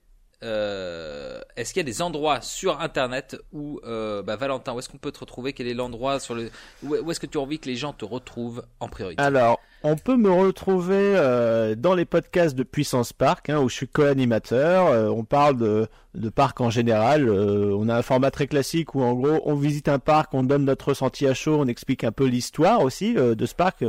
est-ce 0.44 1.74
qu'il 1.74 1.82
y 1.82 1.86
a 1.86 1.92
des 1.92 2.02
endroits 2.02 2.42
sur 2.42 2.82
Internet 2.82 3.38
où, 3.54 3.80
bah, 3.84 4.36
Valentin, 4.36 4.74
où 4.74 4.80
est-ce 4.80 4.90
qu'on 4.90 4.98
peut 4.98 5.12
te 5.12 5.20
retrouver? 5.20 5.54
Quel 5.54 5.68
est 5.68 5.74
l'endroit 5.74 6.20
sur 6.20 6.34
le 6.34 6.50
où, 6.84 7.12
est-ce 7.12 7.20
que 7.20 7.28
tu 7.28 7.38
as 7.38 7.42
envie 7.42 7.60
que 7.60 7.68
les 7.68 7.76
gens 7.76 7.94
te 7.94 8.06
retrouvent 8.06 8.66
en 8.80 8.88
priorité? 8.88 9.22
Alors, 9.22 9.60
on 9.84 9.96
peut 9.96 10.18
me 10.18 10.32
retrouver 10.32 11.16
euh, 11.16 11.76
dans 11.76 11.96
les 11.96 12.06
podcasts 12.06 12.56
de 12.56 12.64
Puissance 12.64 13.14
Park, 13.14 13.50
hein, 13.50 13.60
où 13.60 13.70
je 13.70 13.76
suis 13.76 13.88
co-animateur. 13.88 14.88
Euh, 14.88 15.10
on 15.10 15.24
parle 15.24 15.58
de, 15.58 15.88
de 16.14 16.30
parc 16.30 16.62
en 16.62 16.70
général. 16.70 17.28
Euh, 17.28 17.76
on 17.78 17.90
a 17.90 17.96
un 17.96 18.02
format 18.02 18.32
très 18.32 18.48
classique 18.48 18.94
où, 18.94 19.02
en 19.02 19.14
gros, 19.14 19.42
on 19.46 19.56
visite 19.56 19.88
un 19.88 20.00
parc, 20.00 20.34
on 20.34 20.44
donne 20.44 20.66
notre 20.66 20.90
ressenti 20.90 21.26
à 21.28 21.34
chaud, 21.34 21.58
on 21.60 21.68
explique 21.68 22.04
un 22.04 22.12
peu 22.12 22.26
l'histoire 22.26 22.82
aussi 22.82 23.14
de 23.14 23.46
ce 23.46 23.56
parc, 23.56 23.84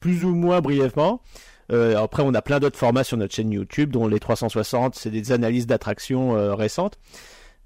plus 0.00 0.24
ou 0.24 0.34
moins 0.34 0.60
brièvement. 0.60 1.20
Après, 1.70 2.22
on 2.24 2.32
a 2.32 2.42
plein 2.42 2.60
d'autres 2.60 2.78
formats 2.78 3.04
sur 3.04 3.18
notre 3.18 3.34
chaîne 3.34 3.52
YouTube, 3.52 3.90
dont 3.90 4.08
les 4.08 4.20
360, 4.20 4.94
c'est 4.94 5.10
des 5.10 5.32
analyses 5.32 5.66
d'attractions 5.66 6.54
récentes. 6.56 6.98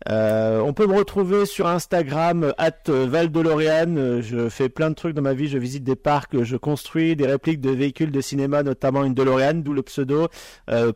Euh, 0.08 0.60
on 0.60 0.72
peut 0.72 0.86
me 0.86 0.94
retrouver 0.94 1.46
sur 1.46 1.66
Instagram, 1.66 2.52
at 2.58 2.88
Valdelorian. 2.88 4.20
Je 4.20 4.48
fais 4.48 4.68
plein 4.68 4.90
de 4.90 4.94
trucs 4.94 5.14
dans 5.14 5.22
ma 5.22 5.34
vie. 5.34 5.48
Je 5.48 5.58
visite 5.58 5.84
des 5.84 5.96
parcs, 5.96 6.42
je 6.42 6.56
construis 6.56 7.16
des 7.16 7.26
répliques 7.26 7.60
de 7.60 7.70
véhicules 7.70 8.10
de 8.10 8.20
cinéma, 8.20 8.62
notamment 8.62 9.04
une 9.04 9.14
DeLorean, 9.14 9.54
d'où 9.54 9.72
le 9.72 9.82
pseudo, 9.82 10.28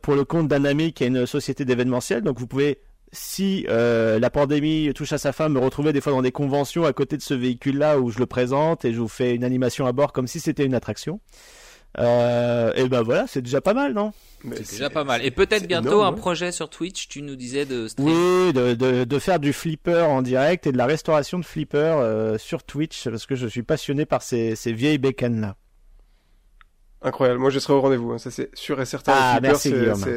pour 0.01 0.15
le 0.15 0.23
compte 0.25 0.47
d'un 0.47 0.65
ami 0.65 0.93
qui 0.93 1.03
a 1.03 1.07
une 1.07 1.25
société 1.25 1.65
d'événementiel. 1.65 2.21
Donc 2.21 2.39
vous 2.39 2.47
pouvez 2.47 2.79
si 3.11 3.65
la 3.67 4.29
pandémie 4.29 4.91
touche 4.93 5.13
à 5.13 5.17
sa 5.17 5.31
fin, 5.31 5.49
me 5.49 5.59
retrouver 5.59 5.93
des 5.93 6.01
fois 6.01 6.11
dans 6.11 6.21
des 6.21 6.31
conventions 6.31 6.85
à 6.85 6.93
côté 6.93 7.17
de 7.17 7.21
ce 7.21 7.33
véhicule-là 7.33 7.99
où 7.99 8.09
je 8.09 8.19
le 8.19 8.25
présente 8.25 8.85
et 8.85 8.93
je 8.93 8.99
vous 8.99 9.07
fais 9.07 9.35
une 9.35 9.43
animation 9.43 9.85
à 9.85 9.91
bord 9.91 10.11
comme 10.11 10.27
si 10.27 10.39
c'était 10.39 10.65
une 10.65 10.75
attraction. 10.75 11.19
Euh, 11.99 12.73
et 12.75 12.87
ben 12.87 13.01
voilà, 13.01 13.25
c'est 13.27 13.41
déjà 13.41 13.61
pas 13.61 13.73
mal, 13.73 13.93
non? 13.93 14.13
C'est 14.53 14.71
déjà 14.71 14.89
pas 14.89 15.03
mal. 15.03 15.25
Et 15.25 15.31
peut-être 15.31 15.67
bientôt 15.67 16.03
un 16.03 16.13
projet 16.13 16.51
sur 16.51 16.69
Twitch, 16.69 17.07
tu 17.07 17.23
nous 17.23 17.35
disais 17.35 17.65
de 17.65 17.87
Oui, 17.97 18.53
de, 18.53 18.75
de, 18.75 19.03
de, 19.03 19.19
faire 19.19 19.39
du 19.39 19.51
flipper 19.51 20.07
en 20.07 20.21
direct 20.21 20.67
et 20.67 20.71
de 20.71 20.77
la 20.77 20.85
restauration 20.85 21.39
de 21.39 21.45
flipper 21.45 21.77
euh, 21.77 22.37
sur 22.37 22.63
Twitch, 22.63 23.09
parce 23.09 23.25
que 23.25 23.35
je 23.35 23.47
suis 23.47 23.63
passionné 23.63 24.05
par 24.05 24.21
ces, 24.21 24.55
ces 24.55 24.73
vieilles 24.73 24.99
bécanes-là. 24.99 25.55
Incroyable, 27.01 27.39
moi 27.39 27.51
je 27.51 27.59
serai 27.59 27.73
au 27.73 27.81
rendez-vous, 27.81 28.11
hein. 28.11 28.17
ça 28.17 28.31
c'est 28.31 28.49
sûr 28.55 28.81
et 28.81 28.85
certain. 28.85 29.13
Ah, 29.15 29.39
merci 29.41 29.71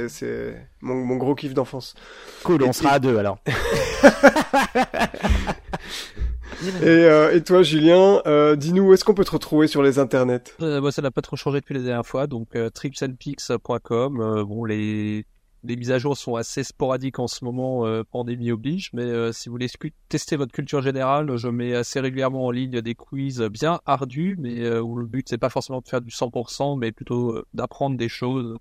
C'est 0.08 0.66
mon, 0.80 0.94
mon, 0.94 1.16
gros 1.16 1.34
kiff 1.34 1.52
d'enfance. 1.52 1.94
Cool, 2.42 2.62
on 2.62 2.72
sera 2.72 2.92
à 2.92 2.98
deux 2.98 3.18
alors. 3.18 3.38
et, 6.62 6.86
euh, 6.86 7.34
et, 7.34 7.42
toi, 7.42 7.62
Julien, 7.62 8.22
euh, 8.26 8.56
dis-nous 8.56 8.84
où 8.84 8.92
est-ce 8.92 9.04
qu'on 9.04 9.14
peut 9.14 9.24
te 9.24 9.30
retrouver 9.30 9.66
sur 9.66 9.82
les 9.82 9.98
internets? 9.98 10.54
Euh, 10.60 10.80
bah, 10.80 10.90
Ça 10.90 11.02
n'a 11.02 11.10
pas 11.10 11.22
trop 11.22 11.36
changé 11.36 11.60
depuis 11.60 11.74
la 11.74 11.80
dernière 11.80 12.06
fois, 12.06 12.26
donc 12.26 12.54
euh, 12.56 12.70
tripsandpix.com. 12.70 14.20
Euh, 14.20 14.44
bon, 14.44 14.64
les, 14.64 15.24
les 15.64 15.76
mises 15.76 15.90
à 15.90 15.98
jour 15.98 16.16
sont 16.16 16.36
assez 16.36 16.64
sporadiques 16.64 17.18
en 17.18 17.28
ce 17.28 17.44
moment, 17.44 17.84
pandémie 18.10 18.50
oblige, 18.50 18.90
mais 18.92 19.32
si 19.32 19.48
vous 19.48 19.54
voulez 19.54 19.68
tester 20.08 20.36
votre 20.36 20.52
culture 20.52 20.80
générale, 20.80 21.36
je 21.36 21.48
mets 21.48 21.74
assez 21.74 22.00
régulièrement 22.00 22.46
en 22.46 22.50
ligne 22.50 22.80
des 22.80 22.94
quiz 22.94 23.40
bien 23.42 23.80
ardus, 23.84 24.36
mais 24.38 24.78
où 24.78 24.96
le 24.96 25.06
but 25.06 25.28
c'est 25.28 25.38
pas 25.38 25.50
forcément 25.50 25.80
de 25.80 25.88
faire 25.88 26.00
du 26.00 26.10
100%, 26.10 26.78
mais 26.78 26.92
plutôt 26.92 27.42
d'apprendre 27.52 27.98
des 27.98 28.08
choses 28.08 28.56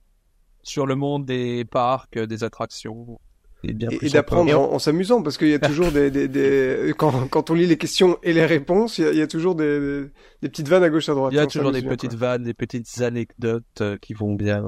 sur 0.62 0.86
le 0.86 0.96
monde 0.96 1.26
des 1.26 1.64
parcs, 1.64 2.20
des 2.20 2.44
attractions 2.44 3.18
et, 3.64 3.74
d'apprendre 4.10 4.58
en, 4.58 4.80
s'amusant 4.80 5.22
parce 5.22 5.38
qu'il 5.38 5.50
y 5.50 5.54
a 5.54 5.60
toujours 5.60 5.92
des, 5.92 6.10
des, 6.12 6.28
des... 6.28 6.94
Quand, 6.98 7.28
quand 7.30 7.50
on 7.50 7.54
lit 7.54 7.66
les 7.66 7.78
questions 7.78 8.18
et 8.24 8.34
les 8.34 8.46
réponses 8.46 8.98
il 9.00 9.16
y 9.16 9.22
a, 9.22 9.28
toujours 9.28 9.56
des, 9.56 10.06
des, 10.42 10.50
petites 10.50 10.68
vannes 10.68 10.84
à 10.84 10.90
gauche 10.90 11.10
à 11.10 11.14
droite 11.14 11.34
il 11.34 11.36
y 11.36 11.40
a 11.40 11.48
toujours 11.48 11.72
des 11.72 11.82
petites 11.82 12.14
vannes 12.14 12.44
des 12.44 12.54
petites 12.54 13.02
anecdotes 13.02 13.64
euh, 13.82 13.98
qui 14.02 14.14
vont 14.14 14.34
bien. 14.34 14.64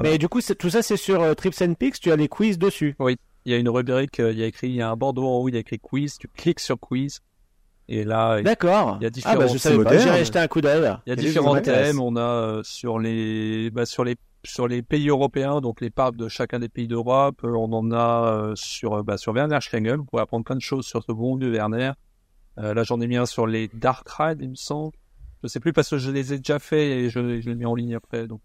Mais 0.00 0.18
du 0.18 0.28
coup 0.28 0.40
tout 0.40 0.70
ça 0.70 0.82
c'est 0.82 0.96
sur 0.96 1.22
euh, 1.22 1.34
Trips 1.34 1.60
and 1.62 1.74
Pix 1.74 1.98
tu 1.98 2.12
as 2.12 2.16
les 2.16 2.28
quiz 2.28 2.58
dessus. 2.58 2.94
Oui 2.98 3.16
il 3.44 3.52
y 3.52 3.54
a 3.54 3.58
une 3.58 3.68
rubrique 3.68 4.20
euh, 4.20 4.32
il 4.32 4.38
y 4.38 4.42
a 4.42 4.46
écrit 4.46 4.68
il 4.68 4.76
y 4.76 4.82
a 4.82 4.90
un 4.90 4.96
bandeau 4.96 5.26
en 5.26 5.38
haut 5.38 5.48
il 5.48 5.54
y 5.54 5.56
a 5.56 5.60
écrit 5.60 5.78
quiz 5.78 6.16
tu 6.16 6.28
cliques 6.28 6.60
sur 6.60 6.78
quiz 6.78 7.20
et 7.88 8.04
là 8.04 8.40
d'accord 8.40 8.96
il 9.00 9.04
y 9.04 9.06
a 9.06 9.10
différents 9.10 9.34
ah 9.34 9.38
bah 9.38 9.46
je 9.52 9.58
savais 9.58 9.82
pas 9.82 9.98
j'irai 9.98 10.24
jeter 10.24 10.38
un 10.38 10.48
coup 10.48 10.60
d'œil. 10.60 10.96
Il 11.06 11.10
y 11.10 11.12
a 11.12 11.16
différents 11.16 11.60
thèmes 11.60 12.00
on 12.00 12.16
a 12.16 12.60
sur 12.62 12.98
les 12.98 13.70
bah, 13.70 13.84
sur 13.84 14.04
les 14.04 14.16
sur 14.44 14.68
les 14.68 14.82
pays 14.82 15.08
européens, 15.08 15.60
donc 15.60 15.80
les 15.80 15.90
parcs 15.90 16.16
de 16.16 16.28
chacun 16.28 16.58
des 16.58 16.68
pays 16.68 16.86
d'Europe, 16.86 17.40
euh, 17.44 17.52
on 17.52 17.72
en 17.72 17.90
a 17.92 18.32
euh, 18.32 18.52
sur, 18.54 18.94
euh, 18.94 19.02
bah, 19.02 19.16
sur 19.16 19.32
Werner 19.32 19.60
Schlegel. 19.60 19.96
Vous 19.96 20.04
pouvez 20.04 20.22
apprendre 20.22 20.44
plein 20.44 20.56
de 20.56 20.60
choses 20.60 20.86
sur 20.86 21.02
ce 21.02 21.12
bon 21.12 21.36
vieux 21.36 21.50
Werner. 21.50 21.92
là, 22.56 22.82
j'en 22.84 23.00
ai 23.00 23.06
mis 23.06 23.16
un 23.16 23.26
sur 23.26 23.46
les 23.46 23.68
Dark 23.68 24.08
Rides, 24.08 24.40
il 24.40 24.50
me 24.50 24.54
semble. 24.54 24.92
Je 25.42 25.48
sais 25.48 25.60
plus 25.60 25.72
parce 25.72 25.90
que 25.90 25.98
je 25.98 26.10
les 26.10 26.32
ai 26.32 26.38
déjà 26.38 26.58
fait 26.58 26.90
et 26.90 27.10
je, 27.10 27.40
je 27.40 27.50
les 27.50 27.54
mis 27.54 27.66
en 27.66 27.74
ligne 27.74 27.94
après. 27.94 28.26
Donc, 28.26 28.40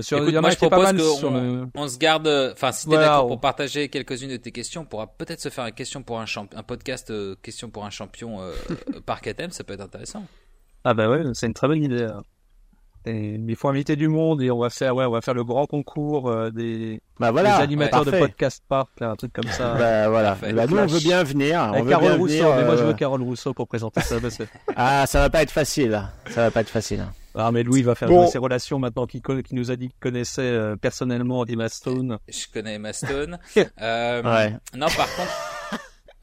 sur, 0.00 0.18
Écoute, 0.18 0.34
moi, 0.34 0.50
je 0.50 0.56
propose 0.56 1.20
qu'on 1.20 1.70
on 1.74 1.88
se 1.88 1.98
garde, 1.98 2.28
enfin, 2.52 2.70
si 2.72 2.86
t'es 2.86 2.96
d'accord 2.96 3.28
pour 3.28 3.40
partager 3.40 3.88
quelques-unes 3.88 4.30
de 4.30 4.36
tes 4.36 4.52
questions, 4.52 4.82
on 4.82 4.84
pourra 4.84 5.06
peut-être 5.06 5.40
se 5.40 5.48
faire 5.48 5.66
une 5.66 5.74
question 5.74 6.02
pour 6.02 6.20
un 6.20 6.26
champ, 6.26 6.46
un 6.54 6.62
podcast, 6.62 7.12
question 7.40 7.70
pour 7.70 7.86
un 7.86 7.90
champion 7.90 8.40
euh, 8.40 8.52
parc 9.06 9.34
thème, 9.34 9.50
ça 9.50 9.64
peut 9.64 9.74
être 9.74 9.80
intéressant. 9.80 10.26
Ah 10.84 10.94
bah 10.94 11.08
ouais, 11.08 11.22
c'est 11.32 11.46
une 11.46 11.54
très 11.54 11.66
bonne 11.66 11.82
idée. 11.82 12.04
Hein 12.04 12.22
il 13.06 13.56
faut 13.56 13.68
inviter 13.68 13.96
du 13.96 14.08
monde 14.08 14.42
et 14.42 14.50
on 14.50 14.58
va 14.58 14.70
faire, 14.70 14.94
ouais, 14.96 15.04
on 15.04 15.10
va 15.10 15.20
faire 15.20 15.34
le 15.34 15.44
grand 15.44 15.66
concours 15.66 16.28
euh, 16.28 16.50
des, 16.50 17.00
bah 17.18 17.30
voilà, 17.30 17.56
des 17.56 17.62
animateurs 17.62 18.04
de 18.04 18.10
podcast 18.10 18.62
park, 18.68 18.90
un 19.00 19.16
truc 19.16 19.32
comme 19.32 19.50
ça. 19.50 19.74
bah 19.74 20.08
voilà. 20.08 20.36
Bah, 20.40 20.66
nous, 20.66 20.76
on 20.76 20.86
veut 20.86 21.00
bien 21.00 21.22
venir. 21.22 21.72
On 21.74 21.84
Carole 21.84 22.12
Rousseau, 22.12 22.54
mais 22.56 22.64
moi 22.64 22.76
je 22.76 22.82
veux 22.82 22.90
euh, 22.90 22.94
Carole 22.94 23.22
Rousseau 23.22 23.54
pour 23.54 23.68
présenter 23.68 24.00
ça. 24.00 24.16
ah, 24.76 25.06
ça 25.06 25.20
va 25.20 25.30
pas 25.30 25.42
être 25.42 25.50
facile. 25.50 26.02
Ça 26.30 26.42
va 26.42 26.50
pas 26.50 26.60
être 26.60 26.68
facile. 26.68 27.06
Ah, 27.34 27.52
mais 27.52 27.62
Louis 27.62 27.82
va 27.82 27.94
faire 27.94 28.08
ses 28.28 28.38
relations 28.38 28.78
maintenant 28.78 29.06
qui, 29.06 29.20
qui 29.20 29.54
nous 29.54 29.70
a 29.70 29.76
dit 29.76 29.88
qu'il 29.88 29.98
connaissait 30.00 30.42
euh, 30.42 30.76
personnellement 30.76 31.44
Emma 31.44 31.68
Stone. 31.68 32.18
Je 32.28 32.46
connais 32.52 32.74
Emma 32.74 32.92
Stone. 32.92 33.38
euh, 33.80 34.22
ouais. 34.22 34.56
Non, 34.74 34.86
par 34.86 35.14
contre. 35.14 35.55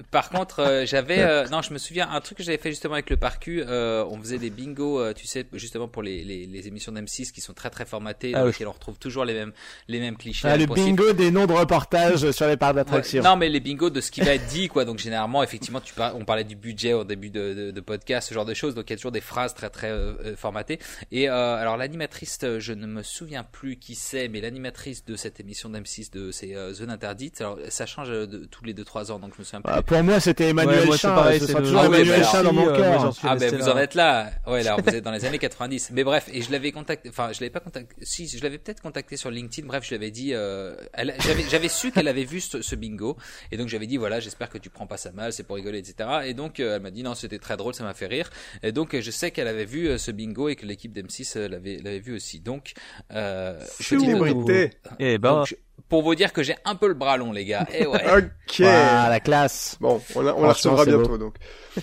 Par 0.09 0.31
contre, 0.31 0.59
euh, 0.59 0.85
j'avais, 0.87 1.19
euh, 1.19 1.47
non, 1.49 1.61
je 1.61 1.71
me 1.71 1.77
souviens 1.77 2.09
un 2.09 2.19
truc 2.19 2.39
que 2.39 2.43
j'avais 2.43 2.57
fait 2.57 2.71
justement 2.71 2.95
avec 2.95 3.11
le 3.11 3.17
parcu. 3.17 3.61
Euh, 3.61 4.03
on 4.09 4.19
faisait 4.19 4.39
des 4.39 4.49
bingos, 4.49 5.13
tu 5.13 5.27
sais, 5.27 5.45
justement 5.53 5.87
pour 5.87 6.01
les, 6.01 6.23
les, 6.23 6.47
les 6.47 6.67
émissions 6.67 6.91
d'M6 6.91 7.31
qui 7.31 7.41
sont 7.41 7.53
très 7.53 7.69
très 7.69 7.85
formatées, 7.85 8.33
ah, 8.33 8.45
lesquelles 8.45 8.67
on 8.67 8.71
retrouve 8.71 8.97
toujours 8.97 9.23
les 9.23 9.35
mêmes 9.35 9.53
les 9.87 9.99
mêmes 9.99 10.17
clichés. 10.17 10.47
Ah, 10.47 10.57
le 10.57 10.65
bingo 10.65 11.13
des 11.13 11.29
noms 11.29 11.45
de 11.45 11.53
reportages 11.53 12.31
sur 12.31 12.47
les 12.47 12.57
parcs 12.57 12.73
d'attraction. 12.73 13.21
non, 13.21 13.35
mais 13.35 13.49
les 13.49 13.59
bingos 13.59 13.91
de 13.91 14.01
ce 14.01 14.09
qui 14.09 14.21
va 14.21 14.33
être 14.33 14.47
dit, 14.47 14.67
quoi. 14.67 14.83
Donc 14.83 14.97
généralement, 14.97 15.43
effectivement, 15.43 15.79
tu 15.79 15.93
par... 15.93 16.15
on 16.17 16.25
parlait 16.25 16.43
du 16.43 16.55
budget 16.55 16.93
au 16.93 17.03
début 17.03 17.29
de, 17.29 17.53
de, 17.53 17.71
de, 17.71 17.81
podcast, 17.81 18.29
ce 18.29 18.33
genre 18.33 18.45
de 18.45 18.55
choses. 18.55 18.73
Donc 18.73 18.89
il 18.89 18.93
y 18.93 18.95
a 18.95 18.97
toujours 18.97 19.11
des 19.11 19.21
phrases 19.21 19.53
très 19.53 19.69
très 19.69 19.93
formatées. 20.37 20.79
Et 21.11 21.27
alors 21.27 21.77
l'animatrice, 21.77 22.39
je 22.41 22.73
ne 22.73 22.87
me 22.87 23.03
souviens 23.03 23.43
plus 23.43 23.77
qui 23.77 23.93
c'est, 23.93 24.27
mais 24.27 24.41
l'animatrice 24.41 25.05
de 25.05 25.15
cette 25.15 25.39
émission 25.39 25.69
d'M6 25.69 26.11
de 26.11 26.31
c'est 26.31 26.55
Zone 26.73 26.89
Interdite. 26.89 27.41
Alors 27.41 27.59
ça 27.69 27.85
change 27.85 28.09
de, 28.09 28.45
tous 28.45 28.65
les 28.65 28.73
2-3 28.73 29.11
ans, 29.11 29.19
donc 29.19 29.33
je 29.35 29.39
me 29.39 29.43
souviens 29.43 29.61
plus. 29.61 29.71
Ah, 29.71 29.82
pour 29.85 30.03
moi, 30.03 30.19
c'était 30.19 30.49
Emmanuel 30.49 30.89
ouais, 30.89 30.97
Chin. 30.97 31.13
Pareil, 31.13 31.39
c'est 31.39 31.53
toujours 31.53 31.79
ah, 31.79 31.85
Emmanuel 31.85 32.23
Chin 32.23 32.43
dans 32.43 32.53
mon 32.53 32.67
euh, 32.67 32.75
cœur. 32.75 33.13
ah 33.23 33.35
ben 33.35 33.55
vous 33.55 33.69
en 33.69 33.77
êtes 33.77 33.95
là. 33.95 34.31
Ouais, 34.47 34.63
là, 34.63 34.75
vous 34.77 34.89
êtes 34.89 35.03
dans 35.03 35.11
les 35.11 35.25
années 35.25 35.39
90. 35.39 35.91
Mais 35.93 36.03
bref, 36.03 36.29
et 36.31 36.41
je 36.41 36.51
l'avais 36.51 36.71
contacté. 36.71 37.09
Enfin, 37.09 37.31
je 37.31 37.39
l'avais 37.39 37.49
pas 37.49 37.59
contacté. 37.59 37.95
Si, 38.01 38.27
je 38.27 38.41
l'avais 38.43 38.57
peut-être 38.57 38.81
contacté 38.81 39.17
sur 39.17 39.29
LinkedIn. 39.29 39.67
Bref, 39.67 39.83
je 39.83 39.89
lui 39.89 39.95
avais 39.95 40.11
dit. 40.11 40.33
Euh, 40.33 40.75
j'avais, 41.19 41.43
j'avais 41.49 41.69
su 41.69 41.91
qu'elle 41.91 42.07
avait 42.07 42.23
vu 42.23 42.41
ce, 42.41 42.61
ce, 42.61 42.75
bingo, 42.75 43.17
et 43.51 43.57
donc 43.57 43.67
j'avais 43.67 43.87
dit 43.87 43.97
voilà, 43.97 44.19
j'espère 44.19 44.49
que 44.49 44.57
tu 44.57 44.69
prends 44.69 44.87
pas 44.87 44.97
ça 44.97 45.11
mal, 45.11 45.33
c'est 45.33 45.43
pour 45.43 45.55
rigoler, 45.55 45.79
etc. 45.79 46.09
Et 46.25 46.33
donc 46.33 46.59
euh, 46.59 46.75
elle 46.75 46.81
m'a 46.81 46.91
dit 46.91 47.03
non, 47.03 47.15
c'était 47.15 47.39
très 47.39 47.57
drôle, 47.57 47.73
ça 47.73 47.83
m'a 47.83 47.93
fait 47.93 48.07
rire. 48.07 48.29
Et 48.61 48.71
donc 48.71 48.99
je 48.99 49.11
sais 49.11 49.31
qu'elle 49.31 49.47
avait 49.47 49.65
vu 49.65 49.87
euh, 49.87 49.97
ce 49.97 50.11
bingo 50.11 50.49
et 50.49 50.55
que 50.55 50.65
l'équipe 50.65 50.93
d'M6 50.93 51.39
l'avait 51.47 51.77
l'avait 51.77 51.99
vu 51.99 52.15
aussi. 52.15 52.39
Donc 52.39 52.73
euh, 53.11 53.59
célébrité. 53.79 54.71
Et 54.99 55.13
eh 55.13 55.17
ben. 55.17 55.39
Donc, 55.39 55.57
pour 55.89 56.03
vous 56.03 56.15
dire 56.15 56.33
que 56.33 56.43
j'ai 56.43 56.55
un 56.65 56.75
peu 56.75 56.87
le 56.87 56.93
bras 56.93 57.17
long, 57.17 57.31
les 57.31 57.45
gars. 57.45 57.67
Et 57.73 57.83
eh 57.83 57.87
ouais. 57.87 58.03
ok. 58.17 58.59
la 58.59 59.19
classe. 59.19 59.77
Bon, 59.79 60.01
on, 60.15 60.21
la, 60.21 60.35
on 60.35 60.43
la 60.43 60.53
recevra 60.53 60.85
bientôt, 60.85 61.17
donc. 61.17 61.35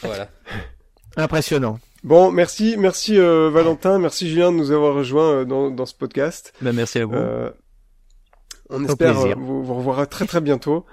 Voilà. 0.03 0.29
Impressionnant. 1.17 1.79
Bon, 2.03 2.31
merci, 2.31 2.77
merci 2.79 3.19
euh, 3.19 3.51
Valentin, 3.51 3.99
merci 3.99 4.29
Julien 4.29 4.53
de 4.53 4.57
nous 4.57 4.71
avoir 4.71 4.95
rejoints 4.95 5.31
euh, 5.33 5.45
dans, 5.45 5.71
dans 5.71 5.85
ce 5.85 5.95
podcast. 5.95 6.55
Ben, 6.63 6.73
merci 6.73 6.99
à 6.99 7.05
vous. 7.05 7.15
Euh, 7.15 7.51
on 8.71 8.85
espère 8.85 9.15
vous, 9.37 9.63
vous 9.63 9.75
revoir 9.75 10.09
très 10.09 10.25
très 10.25 10.41
bientôt. 10.41 10.87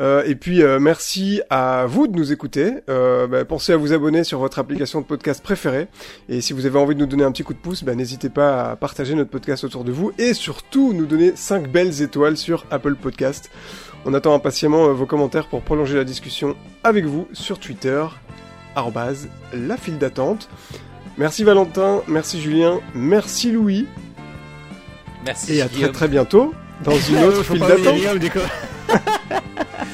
Euh, 0.00 0.24
et 0.26 0.34
puis 0.34 0.62
euh, 0.62 0.80
merci 0.80 1.40
à 1.50 1.86
vous 1.86 2.06
de 2.06 2.16
nous 2.16 2.32
écouter. 2.32 2.74
Euh, 2.88 3.26
bah, 3.26 3.44
pensez 3.44 3.72
à 3.72 3.76
vous 3.76 3.92
abonner 3.92 4.24
sur 4.24 4.38
votre 4.38 4.58
application 4.58 5.00
de 5.00 5.06
podcast 5.06 5.42
préférée. 5.42 5.88
Et 6.28 6.40
si 6.40 6.52
vous 6.52 6.66
avez 6.66 6.78
envie 6.78 6.94
de 6.94 7.00
nous 7.00 7.06
donner 7.06 7.24
un 7.24 7.32
petit 7.32 7.44
coup 7.44 7.54
de 7.54 7.58
pouce, 7.58 7.84
bah, 7.84 7.94
n'hésitez 7.94 8.28
pas 8.28 8.70
à 8.70 8.76
partager 8.76 9.14
notre 9.14 9.30
podcast 9.30 9.64
autour 9.64 9.84
de 9.84 9.92
vous 9.92 10.12
et 10.18 10.34
surtout 10.34 10.92
nous 10.92 11.06
donner 11.06 11.32
5 11.36 11.68
belles 11.68 12.02
étoiles 12.02 12.36
sur 12.36 12.66
Apple 12.70 12.96
Podcast. 12.96 13.50
On 14.04 14.12
attend 14.14 14.34
impatiemment 14.34 14.92
vos 14.92 15.06
commentaires 15.06 15.46
pour 15.46 15.62
prolonger 15.62 15.96
la 15.96 16.04
discussion 16.04 16.56
avec 16.82 17.06
vous 17.06 17.26
sur 17.32 17.58
Twitter, 17.58 18.04
la 19.54 19.76
file 19.78 19.98
d'attente. 19.98 20.50
Merci 21.16 21.44
Valentin, 21.44 22.02
merci 22.06 22.40
Julien, 22.40 22.80
merci 22.94 23.52
Louis. 23.52 23.86
Merci. 25.24 25.54
Et 25.54 25.62
à 25.62 25.68
très 25.68 25.90
très 25.90 26.08
bientôt 26.08 26.52
dans 26.82 26.92
une 27.10 27.24
autre 27.24 27.42
file 27.42 27.60
d'attente. 27.60 27.98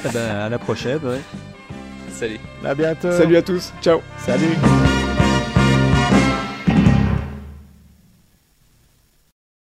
Eh 0.05 0.09
ben, 0.13 0.35
à 0.35 0.49
la 0.49 0.59
prochaine, 0.59 0.99
ouais. 1.03 1.21
Salut. 2.11 2.39
À 2.65 2.75
bientôt. 2.75 3.11
Salut 3.11 3.37
à 3.37 3.41
tous. 3.41 3.73
Ciao. 3.81 4.01
Salut. 4.25 4.57